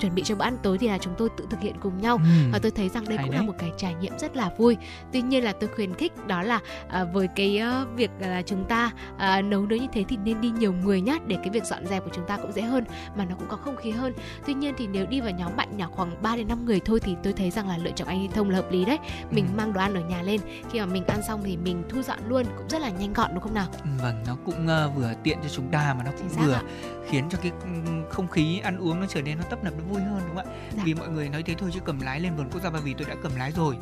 chuẩn 0.00 0.14
bị 0.14 0.22
cho 0.22 0.34
bữa 0.34 0.44
ăn 0.44 0.56
tối 0.62 0.78
thì 0.78 0.88
là 0.88 0.98
chúng 0.98 1.14
tôi 1.18 1.28
tự 1.36 1.46
thực 1.50 1.60
hiện 1.60 1.74
cùng 1.80 2.00
nhau 2.00 2.16
Ừ. 2.16 2.48
và 2.52 2.58
tôi 2.58 2.70
thấy 2.70 2.88
rằng 2.88 3.04
đây 3.08 3.16
Hay 3.16 3.26
cũng 3.26 3.32
đấy. 3.32 3.40
là 3.40 3.46
một 3.46 3.54
cái 3.58 3.70
trải 3.76 3.94
nghiệm 3.94 4.18
rất 4.18 4.36
là 4.36 4.50
vui 4.58 4.76
tuy 5.12 5.22
nhiên 5.22 5.44
là 5.44 5.52
tôi 5.52 5.68
khuyến 5.74 5.94
khích 5.94 6.26
đó 6.26 6.42
là 6.42 6.60
à, 7.04 7.10
với 7.12 7.28
cái 7.36 7.58
ờ, 7.58 7.86
việc 7.96 8.10
là 8.18 8.42
chúng 8.42 8.64
ta 8.64 8.90
à, 9.18 9.42
nấu 9.42 9.66
nướng 9.66 9.78
như 9.78 9.86
thế 9.92 10.04
thì 10.08 10.16
nên 10.16 10.40
đi 10.40 10.50
nhiều 10.50 10.72
người 10.72 11.00
nhá 11.00 11.14
để 11.26 11.36
cái 11.36 11.50
việc 11.50 11.64
dọn 11.64 11.86
dẹp 11.86 12.04
của 12.04 12.10
chúng 12.14 12.26
ta 12.26 12.36
cũng 12.36 12.52
dễ 12.52 12.62
hơn 12.62 12.84
mà 13.16 13.24
nó 13.24 13.34
cũng 13.36 13.48
có 13.48 13.56
không 13.56 13.76
khí 13.76 13.90
hơn 13.90 14.12
tuy 14.46 14.54
nhiên 14.54 14.74
thì 14.78 14.86
nếu 14.86 15.06
đi 15.06 15.20
vào 15.20 15.30
nhóm 15.30 15.56
bạn 15.56 15.76
nhỏ 15.76 15.88
khoảng 15.92 16.22
3 16.22 16.36
đến 16.36 16.48
5 16.48 16.64
người 16.64 16.80
thôi 16.84 17.00
thì 17.02 17.16
tôi 17.22 17.32
thấy 17.32 17.50
rằng 17.50 17.68
là 17.68 17.78
lựa 17.78 17.90
chọn 17.90 18.08
anh 18.08 18.30
thông 18.30 18.50
là 18.50 18.56
hợp 18.56 18.70
lý 18.70 18.84
đấy 18.84 18.98
mình 19.30 19.44
Ừ. 19.44 19.56
mang 19.56 19.72
đồ 19.72 19.80
ăn 19.80 19.94
ở 19.94 20.00
nhà 20.00 20.22
lên 20.22 20.40
khi 20.70 20.80
mà 20.80 20.86
mình 20.86 21.04
ăn 21.06 21.20
xong 21.28 21.40
thì 21.44 21.56
mình 21.56 21.82
thu 21.88 22.02
dọn 22.02 22.18
luôn 22.28 22.44
cũng 22.58 22.68
rất 22.68 22.80
là 22.80 22.88
nhanh 22.90 23.12
gọn 23.12 23.30
đúng 23.34 23.40
không 23.42 23.54
nào 23.54 23.66
Ừ, 23.84 23.90
vâng 24.02 24.24
nó 24.26 24.36
cũng 24.46 24.66
ờ, 24.66 24.90
vừa 24.96 25.12
tiện 25.22 25.38
cho 25.42 25.48
chúng 25.48 25.68
ta 25.70 25.94
mà 25.98 26.04
nó 26.04 26.10
cũng 26.18 26.28
vừa 26.28 26.52
ạ. 26.52 26.62
khiến 27.08 27.24
cho 27.30 27.38
cái 27.42 27.52
ừm, 27.62 28.04
không 28.10 28.28
khí 28.28 28.58
ăn 28.58 28.78
uống 28.78 29.00
nó 29.00 29.06
trở 29.08 29.22
nên 29.22 29.38
nó 29.38 29.44
tấp 29.50 29.64
nập 29.64 29.72
nó 29.78 29.84
vui 29.94 30.02
hơn 30.02 30.20
đúng 30.26 30.36
không 30.36 30.46
ạ 30.46 30.52
Dạ. 30.76 30.82
vì 30.86 30.94
mọi 30.94 31.08
người 31.08 31.28
nói 31.28 31.42
thế 31.42 31.54
thôi 31.54 31.70
chứ 31.74 31.80
cầm 31.84 32.00
lái 32.00 32.20
lên 32.20 32.36
vườn 32.36 32.48
quốc 32.52 32.62
gia 32.62 32.70
ba 32.70 32.78
vì 32.80 32.94
tôi 32.94 33.06
đã 33.08 33.14
cầm 33.22 33.32
lái 33.36 33.52
rồi 33.52 33.76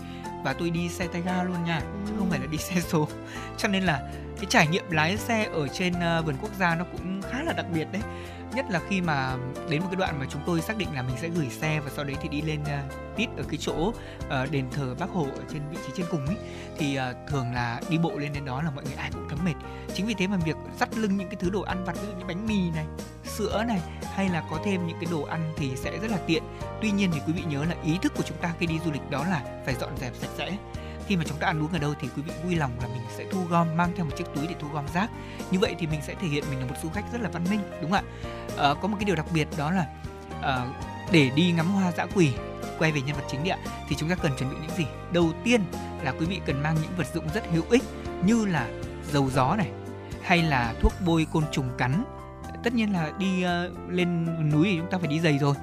và 0.44 0.52
tôi 0.52 0.70
đi 0.70 0.88
xe 0.88 1.06
tay 1.06 1.22
ga 1.26 1.42
luôn 1.42 1.56
nha 1.66 1.80
chứ 2.06 2.12
không 2.18 2.30
phải 2.30 2.38
là 2.38 2.46
đi 2.46 2.58
xe 2.58 2.80
số 2.80 3.08
cho 3.58 3.68
nên 3.68 3.82
là 3.82 4.00
cái 4.36 4.46
trải 4.48 4.66
nghiệm 4.66 4.90
lái 4.90 5.16
xe 5.16 5.48
ở 5.52 5.68
trên 5.68 6.00
ờ, 6.00 6.22
vườn 6.22 6.36
quốc 6.40 6.50
gia 6.58 6.74
nó 6.74 6.84
cũng 6.92 7.22
khá 7.30 7.42
là 7.42 7.52
đặc 7.52 7.66
biệt 7.74 7.86
đấy. 7.92 8.02
Nhất 8.54 8.66
là 8.70 8.80
khi 8.88 9.00
mà 9.00 9.36
đến 9.68 9.80
một 9.80 9.86
cái 9.90 9.96
đoạn 9.96 10.18
mà 10.18 10.26
chúng 10.30 10.42
tôi 10.46 10.60
xác 10.60 10.76
định 10.76 10.88
là 10.94 11.02
mình 11.02 11.16
sẽ 11.20 11.28
gửi 11.28 11.48
xe 11.50 11.80
và 11.80 11.90
sau 11.96 12.04
đấy 12.04 12.16
thì 12.22 12.28
đi 12.28 12.42
lên 12.42 12.60
ờ, 12.64 12.78
tít 13.16 13.28
ở 13.36 13.42
cái 13.48 13.58
chỗ 13.60 13.92
ờ, 14.28 14.46
đền 14.46 14.70
thờ 14.70 14.94
bác 14.98 15.10
hồ 15.10 15.26
ở 15.36 15.42
trên 15.52 15.62
vị 15.70 15.76
trí 15.86 15.92
trên 15.96 16.06
cùng 16.10 16.26
ấy, 16.26 16.36
thì 16.78 16.98
thường 17.28 17.52
là 17.54 17.80
đi 17.88 17.98
bộ 17.98 18.18
lên 18.18 18.32
đến 18.32 18.44
đó 18.44 18.62
là 18.62 18.70
mọi 18.70 18.84
người 18.84 18.94
ai 18.94 19.10
cũng 19.14 19.28
thấm 19.28 19.38
mệt. 19.44 19.54
Chính 19.94 20.06
vì 20.06 20.14
thế 20.14 20.26
mà 20.26 20.36
việc 20.36 20.56
dắt 20.80 20.88
lưng 20.96 21.16
những 21.16 21.28
cái 21.28 21.36
thứ 21.40 21.50
đồ 21.50 21.62
ăn 21.62 21.84
vặt 21.84 21.96
ví 22.00 22.06
dụ 22.06 22.12
như 22.18 22.24
bánh 22.24 22.46
mì 22.46 22.70
này, 22.70 22.86
sữa 23.24 23.64
này, 23.68 23.80
hay 24.14 24.28
là 24.28 24.42
có 24.50 24.58
thêm 24.64 24.86
những 24.86 24.96
cái 25.00 25.10
đồ 25.10 25.22
ăn 25.22 25.52
thì 25.56 25.70
sẽ 25.76 25.98
rất 25.98 26.10
là 26.10 26.18
tiện. 26.26 26.42
Tuy 26.82 26.90
nhiên 26.90 27.10
thì 27.14 27.20
quý 27.26 27.32
vị 27.32 27.42
nhớ 27.48 27.64
là 27.64 27.74
ý 27.84 27.98
thức 28.02 28.12
của 28.16 28.22
chúng 28.22 28.36
ta 28.36 28.52
khi 28.58 28.66
đi 28.66 28.78
du 28.84 28.92
lịch 28.92 29.10
đó 29.10 29.24
là 29.24 29.42
phải 29.64 29.74
dọn 29.74 29.90
dẹp 30.00 30.12
sạch 30.14 30.30
sẽ 30.38 30.56
khi 31.06 31.16
mà 31.16 31.24
chúng 31.28 31.38
ta 31.38 31.46
ăn 31.46 31.62
uống 31.62 31.72
ở 31.72 31.78
đâu 31.78 31.94
thì 32.00 32.08
quý 32.16 32.22
vị 32.22 32.32
vui 32.44 32.54
lòng 32.54 32.70
là 32.82 32.88
mình 32.88 33.02
sẽ 33.16 33.24
thu 33.30 33.44
gom 33.50 33.76
mang 33.76 33.92
theo 33.96 34.04
một 34.04 34.12
chiếc 34.18 34.24
túi 34.34 34.46
để 34.46 34.54
thu 34.60 34.68
gom 34.72 34.84
rác. 34.94 35.10
Như 35.50 35.58
vậy 35.58 35.74
thì 35.78 35.86
mình 35.86 36.00
sẽ 36.02 36.14
thể 36.14 36.28
hiện 36.28 36.44
mình 36.50 36.58
là 36.58 36.66
một 36.66 36.74
du 36.82 36.88
khách 36.88 37.04
rất 37.12 37.20
là 37.20 37.28
văn 37.28 37.44
minh 37.50 37.60
đúng 37.82 37.90
không 37.90 38.04
ạ? 38.06 38.26
Ờ, 38.56 38.74
có 38.74 38.88
một 38.88 38.96
cái 39.00 39.04
điều 39.04 39.16
đặc 39.16 39.26
biệt 39.34 39.48
đó 39.56 39.70
là 39.70 39.86
ờ, 40.40 40.66
để 41.12 41.30
đi 41.34 41.52
ngắm 41.52 41.66
hoa 41.66 41.92
dã 41.92 42.06
quỳ 42.14 42.30
quay 42.78 42.92
về 42.92 43.00
nhân 43.00 43.16
vật 43.16 43.24
chính 43.30 43.48
ạ 43.48 43.58
thì 43.88 43.96
chúng 43.96 44.08
ta 44.08 44.14
cần 44.14 44.32
chuẩn 44.38 44.50
bị 44.50 44.56
những 44.62 44.76
gì? 44.76 44.84
Đầu 45.12 45.32
tiên 45.44 45.60
là 46.02 46.12
quý 46.12 46.26
vị 46.26 46.40
cần 46.46 46.62
mang 46.62 46.76
những 46.82 46.92
vật 46.96 47.06
dụng 47.14 47.28
rất 47.34 47.44
hữu 47.52 47.64
ích 47.70 47.82
như 48.24 48.44
là 48.44 48.68
dầu 49.12 49.30
gió 49.30 49.56
này 49.56 49.70
hay 50.22 50.42
là 50.42 50.74
thuốc 50.80 50.92
bôi 51.06 51.26
côn 51.32 51.44
trùng 51.52 51.70
cắn. 51.78 52.04
Tất 52.64 52.74
nhiên 52.74 52.92
là 52.92 53.12
đi 53.18 53.42
ờ, 53.42 53.70
lên 53.88 54.26
núi 54.50 54.68
thì 54.70 54.76
chúng 54.78 54.90
ta 54.90 54.98
phải 54.98 55.08
đi 55.08 55.20
giày 55.20 55.38
rồi 55.38 55.54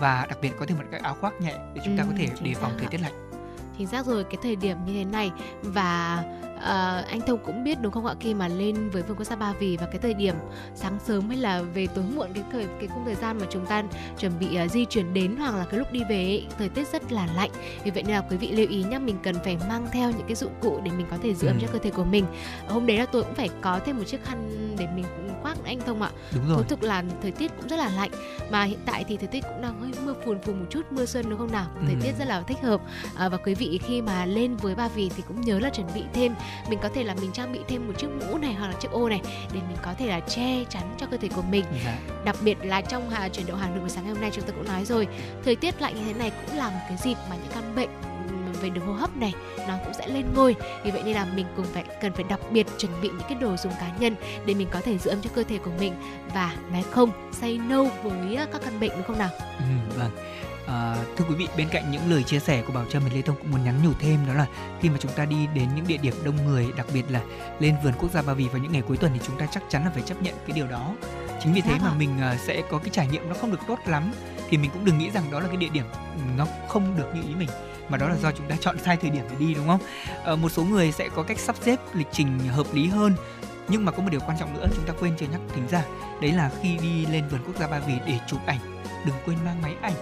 và 0.00 0.26
đặc 0.28 0.38
biệt 0.42 0.52
có 0.58 0.66
thêm 0.66 0.78
một 0.78 0.84
cái 0.90 1.00
áo 1.00 1.16
khoác 1.20 1.32
nhẹ 1.40 1.54
để 1.74 1.80
chúng 1.84 1.96
ta 1.96 2.02
Ừ, 2.02 2.08
có 2.10 2.16
thể 2.18 2.28
chính 2.34 2.44
đề 2.44 2.54
phòng 2.54 2.72
thời 2.78 2.86
tiết 2.86 3.00
lạnh 3.00 3.31
chính 3.78 3.86
xác 3.86 4.06
rồi 4.06 4.24
cái 4.24 4.36
thời 4.42 4.56
điểm 4.56 4.76
như 4.86 4.92
thế 4.92 5.04
này 5.04 5.30
và 5.62 6.22
ờ, 6.62 7.04
anh 7.08 7.20
thông 7.20 7.38
cũng 7.44 7.64
biết 7.64 7.78
đúng 7.80 7.92
không 7.92 8.06
ạ? 8.06 8.14
Khi 8.20 8.34
mà 8.34 8.48
lên 8.48 8.90
với 8.90 9.02
vườn 9.02 9.16
quốc 9.16 9.24
gia 9.24 9.36
ba 9.36 9.52
vì 9.52 9.76
và 9.76 9.86
cái 9.86 9.98
thời 10.02 10.14
điểm 10.14 10.34
sáng 10.74 10.98
sớm 11.06 11.28
hay 11.28 11.38
là 11.38 11.62
về 11.62 11.86
tối 11.94 12.04
muộn 12.14 12.28
cái 12.34 12.44
thời 12.52 12.66
cái 12.78 12.88
khung 12.88 13.04
thời 13.04 13.14
gian 13.14 13.38
mà 13.40 13.46
chúng 13.50 13.66
ta 13.66 13.82
chuẩn 14.18 14.32
bị 14.40 14.56
ờ, 14.56 14.68
di 14.68 14.84
chuyển 14.84 15.14
đến 15.14 15.36
hoặc 15.38 15.54
là 15.56 15.64
cái 15.70 15.78
lúc 15.78 15.92
đi 15.92 16.00
về 16.08 16.16
ấy, 16.24 16.46
thời 16.58 16.68
tiết 16.68 16.88
rất 16.92 17.12
là 17.12 17.28
lạnh. 17.36 17.50
Vì 17.84 17.90
vậy 17.90 18.02
nên 18.02 18.16
là 18.16 18.22
quý 18.30 18.36
vị 18.36 18.52
lưu 18.52 18.66
ý 18.68 18.82
nhá 18.84 18.98
mình 18.98 19.16
cần 19.22 19.34
phải 19.44 19.56
mang 19.68 19.86
theo 19.92 20.10
những 20.10 20.26
cái 20.26 20.34
dụng 20.34 20.52
cụ 20.60 20.80
để 20.84 20.90
mình 20.96 21.06
có 21.10 21.16
thể 21.22 21.34
giữ 21.34 21.48
ấm 21.48 21.56
Ừ. 21.56 21.62
cho 21.66 21.72
cơ 21.72 21.78
thể 21.78 21.90
của 21.90 22.04
mình. 22.04 22.26
Hôm 22.68 22.86
đấy 22.86 22.98
là 22.98 23.06
tôi 23.06 23.22
cũng 23.22 23.34
phải 23.34 23.48
có 23.60 23.80
thêm 23.86 23.98
một 23.98 24.04
chiếc 24.06 24.24
khăn 24.24 24.48
để 24.78 24.86
mình 24.94 25.04
khoác 25.42 25.56
anh 25.64 25.80
thông 25.86 26.02
ạ. 26.02 26.10
Đúng 26.34 26.48
rồi. 26.48 26.56
Thú 26.56 26.62
thực 26.68 26.82
là 26.82 27.04
thời 27.22 27.30
tiết 27.30 27.52
cũng 27.56 27.68
rất 27.68 27.76
là 27.76 27.88
lạnh 27.96 28.10
mà 28.50 28.64
hiện 28.64 28.78
tại 28.86 29.04
thì 29.08 29.16
thời 29.16 29.26
tiết 29.28 29.40
cũng 29.40 29.62
đang 29.62 29.80
hơi 29.80 29.90
mưa 30.04 30.14
phùn 30.24 30.38
phùn 30.42 30.60
một 30.60 30.66
chút 30.70 30.82
mưa 30.90 31.06
xuân 31.06 31.26
đúng 31.30 31.38
không 31.38 31.52
nào? 31.52 31.66
Thời 31.86 31.94
Ừ. 31.94 32.00
tiết 32.02 32.12
rất 32.18 32.28
là 32.28 32.40
thích 32.42 32.58
hợp. 32.62 32.80
À, 33.16 33.28
và 33.28 33.36
quý 33.36 33.54
vị 33.54 33.80
khi 33.86 34.02
mà 34.02 34.26
lên 34.26 34.56
với 34.56 34.74
Ba 34.74 34.88
Vì 34.88 35.08
thì 35.16 35.22
cũng 35.28 35.40
nhớ 35.40 35.58
là 35.58 35.70
chuẩn 35.70 35.86
bị 35.94 36.02
thêm 36.12 36.34
mình 36.68 36.78
có 36.82 36.88
thể 36.94 37.04
là 37.04 37.14
mình 37.14 37.32
trang 37.32 37.52
bị 37.52 37.60
thêm 37.68 37.86
một 37.86 37.92
chiếc 37.98 38.08
mũ 38.20 38.38
này 38.38 38.52
hoặc 38.54 38.66
là 38.68 38.74
chiếc 38.80 38.90
ô 38.90 39.08
này 39.08 39.20
để 39.52 39.60
mình 39.68 39.76
có 39.82 39.94
thể 39.98 40.06
là 40.06 40.20
che 40.20 40.64
chắn 40.70 40.94
cho 40.98 41.06
cơ 41.06 41.16
thể 41.16 41.28
của 41.36 41.42
mình 41.42 41.64
dạ. 41.84 41.98
đặc 42.24 42.36
biệt 42.44 42.58
là 42.62 42.80
trong 42.80 43.10
hà 43.10 43.28
chuyển 43.28 43.46
động 43.46 43.58
hàng 43.58 43.74
đường 43.74 43.80
buổi 43.80 43.90
sáng 43.90 44.04
ngày 44.04 44.12
hôm 44.12 44.20
nay 44.22 44.30
chúng 44.34 44.44
tôi 44.44 44.52
cũng 44.56 44.68
nói 44.68 44.84
rồi 44.84 45.08
thời 45.44 45.56
tiết 45.56 45.82
lạnh 45.82 45.94
như 45.94 46.02
thế 46.06 46.12
này 46.18 46.32
cũng 46.46 46.56
là 46.56 46.70
một 46.70 46.80
cái 46.88 46.96
dịp 47.04 47.16
mà 47.30 47.36
những 47.36 47.52
căn 47.54 47.74
bệnh 47.76 47.88
về 48.62 48.70
đường 48.70 48.86
hô 48.86 48.92
hấp 48.92 49.16
này 49.16 49.32
nó 49.68 49.74
cũng 49.84 49.94
sẽ 49.94 50.08
lên 50.08 50.26
ngôi 50.34 50.56
vì 50.84 50.90
vậy 50.90 51.02
nên 51.04 51.14
là 51.14 51.26
mình 51.36 51.46
cũng 51.56 51.66
phải 51.72 51.84
cần 52.00 52.12
phải 52.12 52.24
đặc 52.28 52.40
biệt 52.50 52.66
chuẩn 52.78 52.92
bị 53.02 53.08
những 53.08 53.28
cái 53.28 53.38
đồ 53.40 53.56
dùng 53.56 53.72
cá 53.80 53.90
nhân 53.98 54.14
để 54.46 54.54
mình 54.54 54.68
có 54.70 54.80
thể 54.80 54.98
giữ 54.98 55.10
ấm 55.10 55.18
cho 55.22 55.30
cơ 55.34 55.42
thể 55.42 55.58
của 55.58 55.70
mình 55.78 55.92
và 56.34 56.54
nói 56.72 56.84
không 56.90 57.10
say 57.32 57.58
no 57.68 57.84
với 57.84 58.36
ờ, 58.36 58.46
các 58.52 58.60
căn 58.64 58.80
bệnh 58.80 58.90
đúng 58.90 59.02
không 59.02 59.18
nào 59.18 59.30
Ừ, 59.58 59.64
vâng. 59.98 60.10
À, 60.66 60.96
thưa 61.16 61.24
quý 61.28 61.34
vị, 61.34 61.48
bên 61.56 61.68
cạnh 61.68 61.90
những 61.90 62.10
lời 62.10 62.22
chia 62.22 62.38
sẻ 62.38 62.62
của 62.66 62.72
Bảo 62.72 62.84
Trâm 62.90 63.02
thì 63.04 63.16
Lê 63.16 63.22
Thông 63.22 63.36
cũng 63.36 63.50
muốn 63.50 63.64
nhắn 63.64 63.74
nhủ 63.84 63.92
thêm 64.00 64.26
đó 64.26 64.34
là 64.34 64.46
khi 64.80 64.90
mà 64.90 64.96
chúng 65.00 65.12
ta 65.12 65.24
đi 65.24 65.46
đến 65.54 65.68
những 65.74 65.86
địa 65.86 65.96
điểm 65.96 66.14
đông 66.24 66.46
người, 66.46 66.66
đặc 66.76 66.86
biệt 66.94 67.04
là 67.10 67.20
lên 67.58 67.76
vườn 67.84 67.92
quốc 67.98 68.10
gia 68.12 68.22
Ba 68.22 68.32
Vì 68.32 68.48
vào 68.48 68.58
những 68.58 68.72
ngày 68.72 68.82
cuối 68.88 68.96
tuần 68.96 69.12
thì 69.14 69.20
chúng 69.26 69.38
ta 69.38 69.46
chắc 69.46 69.62
chắn 69.68 69.84
là 69.84 69.90
phải 69.94 70.02
chấp 70.02 70.22
nhận 70.22 70.34
cái 70.46 70.56
điều 70.56 70.66
đó. 70.66 70.94
Chính 71.42 71.52
vì 71.52 71.60
thế 71.60 71.72
Dạ 71.72 71.78
mà 71.82 71.88
vâng. 71.88 71.98
mình 71.98 72.20
à, 72.20 72.36
sẽ 72.46 72.62
có 72.70 72.78
cái 72.78 72.88
trải 72.92 73.06
nghiệm 73.06 73.28
nó 73.28 73.34
không 73.40 73.50
được 73.50 73.60
tốt 73.68 73.78
lắm. 73.86 74.12
Thì 74.50 74.56
mình 74.56 74.70
cũng 74.70 74.84
đừng 74.84 74.98
nghĩ 74.98 75.10
rằng 75.10 75.30
đó 75.30 75.40
là 75.40 75.46
cái 75.46 75.56
địa 75.56 75.68
điểm 75.68 75.84
ừ, 75.92 76.20
nó 76.36 76.46
không 76.68 76.96
được 76.96 77.14
như 77.14 77.22
ý 77.28 77.34
mình 77.34 77.48
mà 77.88 77.98
đó 77.98 78.08
là 78.08 78.16
do 78.16 78.32
chúng 78.32 78.48
ta 78.48 78.56
chọn 78.60 78.78
sai 78.78 78.96
thời 78.96 79.10
điểm 79.10 79.24
để 79.30 79.36
đi 79.38 79.54
đúng 79.54 79.66
không? 79.66 79.80
Ờ, 80.24 80.36
một 80.36 80.48
số 80.48 80.64
người 80.64 80.92
sẽ 80.92 81.08
có 81.14 81.22
cách 81.22 81.38
sắp 81.38 81.56
xếp 81.60 81.76
lịch 81.94 82.06
trình 82.12 82.38
hợp 82.38 82.66
lý 82.72 82.86
hơn. 82.86 83.14
Nhưng 83.68 83.84
mà 83.84 83.92
có 83.92 84.02
một 84.02 84.08
điều 84.10 84.20
quan 84.20 84.38
trọng 84.38 84.54
nữa 84.54 84.66
chúng 84.76 84.84
ta 84.84 84.92
quên 85.00 85.14
chưa 85.18 85.26
nhắc 85.26 85.40
thính 85.54 85.68
giả 85.68 85.84
đấy 86.20 86.32
là 86.32 86.50
khi 86.62 86.76
đi 86.82 87.06
lên 87.06 87.28
vườn 87.28 87.40
quốc 87.46 87.56
gia 87.60 87.68
Ba 87.68 87.78
Vì 87.78 87.94
để 88.06 88.18
chụp 88.26 88.40
ảnh 88.46 88.58
đừng 89.06 89.14
quên 89.26 89.38
mang 89.44 89.62
máy 89.62 89.74
ảnh 89.82 89.92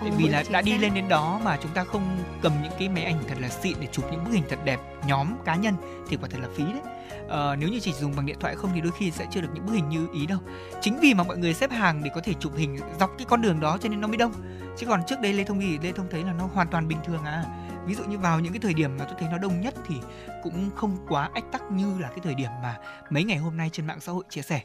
tại 0.00 0.10
vì 0.16 0.28
là 0.28 0.44
đã 0.50 0.62
đi 0.62 0.72
xác. 0.72 0.80
lên 0.80 0.94
đến 0.94 1.08
đó 1.08 1.40
mà 1.44 1.58
chúng 1.62 1.72
ta 1.74 1.84
không 1.84 2.18
cầm 2.42 2.52
những 2.62 2.72
cái 2.78 2.88
máy 2.88 3.04
ảnh 3.04 3.22
thật 3.28 3.34
là 3.40 3.48
xịn 3.48 3.76
để 3.80 3.86
chụp 3.92 4.04
những 4.10 4.24
bức 4.24 4.30
hình 4.32 4.44
thật 4.48 4.58
đẹp 4.64 4.80
nhóm 5.06 5.32
cá 5.44 5.56
nhân 5.56 5.74
thì 6.08 6.16
quả 6.16 6.28
thật 6.32 6.38
là 6.42 6.48
phí 6.56 6.64
đấy. 6.64 6.82
Ờ, 7.28 7.56
nếu 7.58 7.68
như 7.68 7.80
chỉ 7.80 7.92
dùng 7.92 8.16
bằng 8.16 8.26
điện 8.26 8.36
thoại 8.40 8.56
không 8.56 8.70
thì 8.74 8.80
đôi 8.80 8.92
khi 8.92 9.10
sẽ 9.10 9.26
chưa 9.30 9.40
được 9.40 9.48
những 9.54 9.66
bức 9.66 9.72
hình 9.72 9.88
như 9.88 10.08
ý 10.12 10.26
đâu. 10.26 10.38
Chính 10.80 10.98
vì 11.00 11.14
mà 11.14 11.24
mọi 11.24 11.38
người 11.38 11.54
xếp 11.54 11.70
hàng 11.70 12.04
để 12.04 12.10
có 12.14 12.20
thể 12.20 12.32
chụp 12.40 12.52
hình 12.56 12.78
dọc 13.00 13.10
cái 13.18 13.26
con 13.28 13.42
đường 13.42 13.60
đó 13.60 13.78
cho 13.80 13.88
nên 13.88 14.00
nó 14.00 14.08
mới 14.08 14.16
đông. 14.16 14.32
Chứ 14.78 14.86
còn 14.86 15.00
trước 15.06 15.20
đây 15.20 15.32
lê 15.32 15.44
thông 15.44 15.60
thì 15.60 15.78
lê 15.82 15.92
thông 15.92 16.06
thấy 16.10 16.24
là 16.24 16.32
nó 16.32 16.46
hoàn 16.46 16.68
toàn 16.68 16.88
bình 16.88 16.98
thường 17.04 17.24
à. 17.24 17.44
Ví 17.86 17.94
dụ 17.94 18.04
như 18.04 18.18
vào 18.18 18.40
những 18.40 18.52
cái 18.52 18.60
thời 18.60 18.74
điểm 18.74 18.98
mà 18.98 19.04
tôi 19.04 19.14
thấy 19.18 19.28
nó 19.32 19.38
đông 19.38 19.60
nhất 19.60 19.74
thì 19.88 19.94
cũng 20.42 20.70
không 20.76 20.96
quá 21.08 21.30
ách 21.34 21.44
tắc 21.52 21.62
như 21.70 21.98
là 21.98 22.08
cái 22.08 22.18
thời 22.22 22.34
điểm 22.34 22.50
mà 22.62 22.76
mấy 23.10 23.24
ngày 23.24 23.36
hôm 23.36 23.56
nay 23.56 23.70
trên 23.72 23.86
mạng 23.86 24.00
xã 24.00 24.12
hội 24.12 24.24
chia 24.30 24.42
sẻ. 24.42 24.62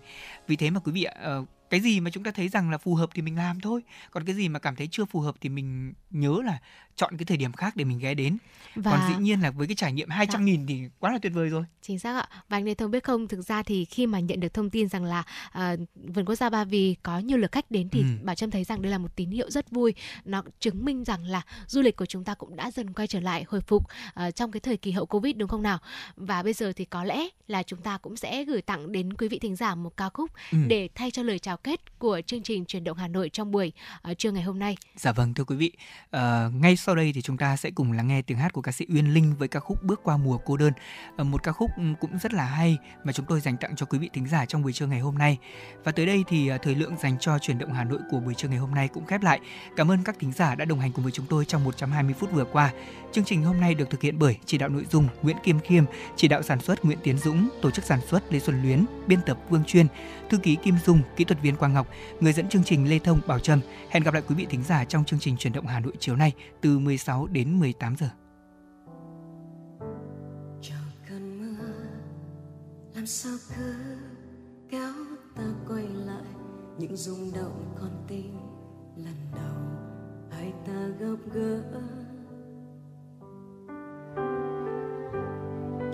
Vì 0.47 0.55
thế 0.55 0.69
mà 0.69 0.79
quý 0.79 0.91
vị 0.91 1.03
ạ 1.03 1.13
uh, 1.39 1.47
cái 1.73 1.79
gì 1.79 1.99
mà 1.99 2.09
chúng 2.09 2.23
ta 2.23 2.31
thấy 2.31 2.49
rằng 2.49 2.69
là 2.69 2.77
phù 2.77 2.95
hợp 2.95 3.09
thì 3.13 3.21
mình 3.21 3.37
làm 3.37 3.59
thôi. 3.59 3.81
Còn 4.11 4.25
cái 4.25 4.35
gì 4.35 4.49
mà 4.49 4.59
cảm 4.59 4.75
thấy 4.75 4.87
chưa 4.91 5.05
phù 5.05 5.19
hợp 5.19 5.35
thì 5.41 5.49
mình 5.49 5.93
nhớ 6.09 6.41
là 6.45 6.59
chọn 6.95 7.17
cái 7.17 7.25
thời 7.25 7.37
điểm 7.37 7.51
khác 7.53 7.75
để 7.75 7.83
mình 7.85 7.99
ghé 7.99 8.13
đến 8.13 8.37
và 8.75 8.91
còn 8.91 9.01
dĩ 9.09 9.15
nhiên 9.23 9.41
là 9.41 9.51
với 9.51 9.67
cái 9.67 9.75
trải 9.75 9.93
nghiệm 9.93 10.09
200 10.09 10.45
nghìn 10.45 10.67
thì 10.67 10.81
quá 10.99 11.11
là 11.11 11.17
tuyệt 11.21 11.33
vời 11.35 11.49
rồi 11.49 11.63
Chính 11.81 11.99
xác 11.99 12.15
ạ. 12.15 12.27
Và 12.49 12.57
anh 12.57 12.63
Lê 12.65 12.73
Thông 12.73 12.91
biết 12.91 13.03
không, 13.03 13.27
thực 13.27 13.41
ra 13.41 13.63
thì 13.63 13.85
khi 13.85 14.07
mà 14.07 14.19
nhận 14.19 14.39
được 14.39 14.53
thông 14.53 14.69
tin 14.69 14.87
rằng 14.89 15.03
là 15.03 15.23
à, 15.51 15.75
vườn 15.95 16.25
quốc 16.25 16.35
gia 16.35 16.49
Ba 16.49 16.63
Vì 16.65 16.95
có 17.03 17.19
nhiều 17.19 17.37
lượt 17.37 17.51
khách 17.51 17.71
đến 17.71 17.89
thì 17.89 17.99
Ừ. 17.99 18.05
bà 18.23 18.35
Trâm 18.35 18.51
thấy 18.51 18.63
rằng 18.63 18.81
đây 18.81 18.91
là 18.91 18.97
một 18.97 19.15
tín 19.15 19.29
hiệu 19.31 19.49
rất 19.49 19.71
vui. 19.71 19.93
Nó 20.25 20.43
chứng 20.59 20.85
minh 20.85 21.03
rằng 21.03 21.23
là 21.25 21.41
du 21.67 21.81
lịch 21.81 21.95
của 21.95 22.05
chúng 22.05 22.23
ta 22.23 22.33
cũng 22.33 22.55
đã 22.55 22.71
dần 22.71 22.93
quay 22.93 23.07
trở 23.07 23.19
lại 23.19 23.45
hồi 23.47 23.61
phục 23.61 23.83
à, 24.13 24.31
trong 24.31 24.51
cái 24.51 24.59
thời 24.59 24.77
kỳ 24.77 24.91
hậu 24.91 25.05
Covid 25.05 25.35
đúng 25.37 25.49
không 25.49 25.63
nào? 25.63 25.79
Và 26.15 26.43
bây 26.43 26.53
giờ 26.53 26.73
thì 26.75 26.85
có 26.85 27.03
lẽ 27.03 27.27
là 27.47 27.63
chúng 27.63 27.81
ta 27.81 27.97
cũng 27.97 28.15
sẽ 28.17 28.43
gửi 28.43 28.61
tặng 28.61 28.91
đến 28.91 29.13
quý 29.13 29.27
vị 29.27 29.39
thính 29.39 29.55
giả 29.55 29.75
một 29.75 29.97
ca 29.97 30.09
khúc 30.09 30.31
Ừ. 30.51 30.57
để 30.67 30.89
thay 30.95 31.11
cho 31.11 31.23
lời 31.23 31.39
chào 31.39 31.57
kết 31.57 31.99
của 31.99 32.21
chương 32.27 32.41
trình 32.43 32.65
truyền 32.65 32.83
động 32.83 32.97
Hà 32.97 33.07
Nội 33.07 33.29
trong 33.29 33.51
buổi 33.51 33.71
uh, 34.11 34.17
trưa 34.17 34.31
ngày 34.31 34.43
hôm 34.43 34.59
nay. 34.59 34.77
Dạ 34.95 35.11
vâng 35.11 35.33
thưa 35.33 35.43
quý 35.43 35.55
vị, 35.55 35.71
Ờ, 36.09 36.51
ngay 36.55 36.75
sau 36.85 36.95
đây 36.95 37.11
thì 37.15 37.21
chúng 37.21 37.37
ta 37.37 37.55
sẽ 37.55 37.71
cùng 37.71 37.91
lắng 37.91 38.07
nghe 38.07 38.21
tiếng 38.21 38.37
hát 38.37 38.53
của 38.53 38.61
ca 38.61 38.71
sĩ 38.71 38.85
Uyên 38.93 39.13
Linh 39.13 39.35
với 39.39 39.47
ca 39.47 39.59
khúc 39.59 39.83
Bước 39.83 40.01
qua 40.03 40.17
mùa 40.17 40.37
cô 40.37 40.57
đơn, 40.57 40.73
ờ, 41.17 41.23
một 41.23 41.43
ca 41.43 41.51
khúc 41.51 41.69
ừ, 41.77 41.83
cũng 41.99 42.17
rất 42.17 42.33
là 42.33 42.45
hay 42.45 42.77
mà 43.03 43.13
chúng 43.13 43.25
tôi 43.25 43.39
dành 43.39 43.57
tặng 43.57 43.75
cho 43.75 43.85
quý 43.85 43.99
vị 43.99 44.09
thính 44.13 44.27
giả 44.27 44.45
trong 44.45 44.63
buổi 44.63 44.73
trưa 44.73 44.87
ngày 44.87 44.99
hôm 44.99 45.17
nay. 45.17 45.37
Và 45.83 45.91
tới 45.91 46.05
đây 46.05 46.23
thì 46.27 46.47
ờ, 46.47 46.57
thời 46.57 46.75
lượng 46.75 46.95
dành 47.03 47.17
cho 47.19 47.39
chuyển 47.39 47.59
động 47.59 47.73
Hà 47.73 47.83
Nội 47.83 47.99
của 48.11 48.19
buổi 48.19 48.33
trưa 48.33 48.47
ngày 48.47 48.57
hôm 48.57 48.75
nay 48.75 48.87
cũng 48.87 49.05
khép 49.05 49.21
lại. 49.21 49.39
Cảm 49.75 49.91
ơn 49.91 50.03
các 50.03 50.15
thính 50.19 50.31
giả 50.31 50.55
đã 50.55 50.65
đồng 50.65 50.79
hành 50.79 50.91
cùng 50.91 51.03
với 51.03 51.11
chúng 51.11 51.25
tôi 51.29 51.45
trong 51.45 51.63
120 51.63 52.15
phút 52.19 52.31
vừa 52.31 52.45
qua. 52.45 52.71
Chương 53.11 53.25
trình 53.25 53.43
hôm 53.43 53.61
nay 53.61 53.75
được 53.75 53.89
thực 53.89 54.01
hiện 54.01 54.19
bởi 54.19 54.37
chỉ 54.45 54.57
đạo 54.57 54.69
nội 54.69 54.85
dung 54.91 55.07
Nguyễn 55.21 55.37
Kim 55.43 55.59
Khiêm, 55.59 55.83
chỉ 56.15 56.27
đạo 56.27 56.43
sản 56.43 56.59
xuất 56.59 56.85
Nguyễn 56.85 56.97
Tiến 57.03 57.17
Dũng, 57.17 57.49
tổ 57.61 57.71
chức 57.71 57.85
sản 57.85 57.99
xuất 58.07 58.33
Lê 58.33 58.39
Xuân 58.39 58.61
Luyến, 58.63 58.85
biên 59.07 59.19
tập 59.25 59.37
Vương 59.49 59.63
Chuyên, 59.63 59.87
thư 60.29 60.37
ký 60.37 60.55
Kim 60.55 60.75
Dung, 60.85 61.01
kỹ 61.15 61.23
thuật 61.23 61.41
viên 61.41 61.55
Quang 61.55 61.73
Ngọc, 61.73 61.87
người 62.19 62.33
dẫn 62.33 62.49
chương 62.49 62.63
trình 62.63 62.89
Lê 62.89 62.99
Thông 62.99 63.21
Bảo 63.27 63.39
Trâm. 63.39 63.59
Hẹn 63.89 64.03
gặp 64.03 64.13
lại 64.13 64.23
quý 64.27 64.35
vị 64.35 64.45
thính 64.49 64.63
giả 64.63 64.85
trong 64.85 65.05
chương 65.05 65.19
trình 65.19 65.37
chuyển 65.37 65.53
động 65.53 65.67
Hà 65.67 65.79
Nội 65.79 65.93
chiều 65.99 66.15
nay 66.15 66.31
từ 66.61 66.72
16 66.79 67.27
đến 67.27 67.59
18 67.59 67.95
giờ. 67.95 68.07
Chẳng 70.61 70.91
cần 71.09 71.39
mưa, 71.39 71.65
làm 72.95 73.05
sao 73.05 73.37
cứ 73.55 73.73
kéo 74.69 74.93
ta 75.35 75.43
quay 75.67 75.87
lại? 75.87 76.23
Những 76.77 76.95
rung 76.95 77.31
động 77.35 77.75
con 77.79 78.03
tim 78.07 78.37
lần 78.95 79.15
đầu 79.35 79.55
hai 80.31 80.53
ta 80.67 80.87
gặp 80.99 81.33
gỡ? 81.33 81.61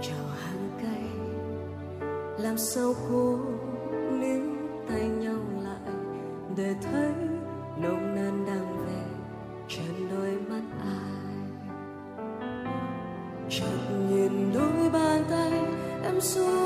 Chào 0.01 0.27
hàng 0.27 0.77
cây, 0.81 1.03
làm 2.39 2.57
sao 2.57 2.93
cô 3.10 3.39
níu 4.19 4.41
tay 4.89 5.07
nhau 5.07 5.39
lại? 5.64 5.93
Để 6.57 6.76
thấy 6.81 7.14
nồng 7.77 8.15
nàn 8.15 8.45
đang 8.45 8.69
em 16.20 16.59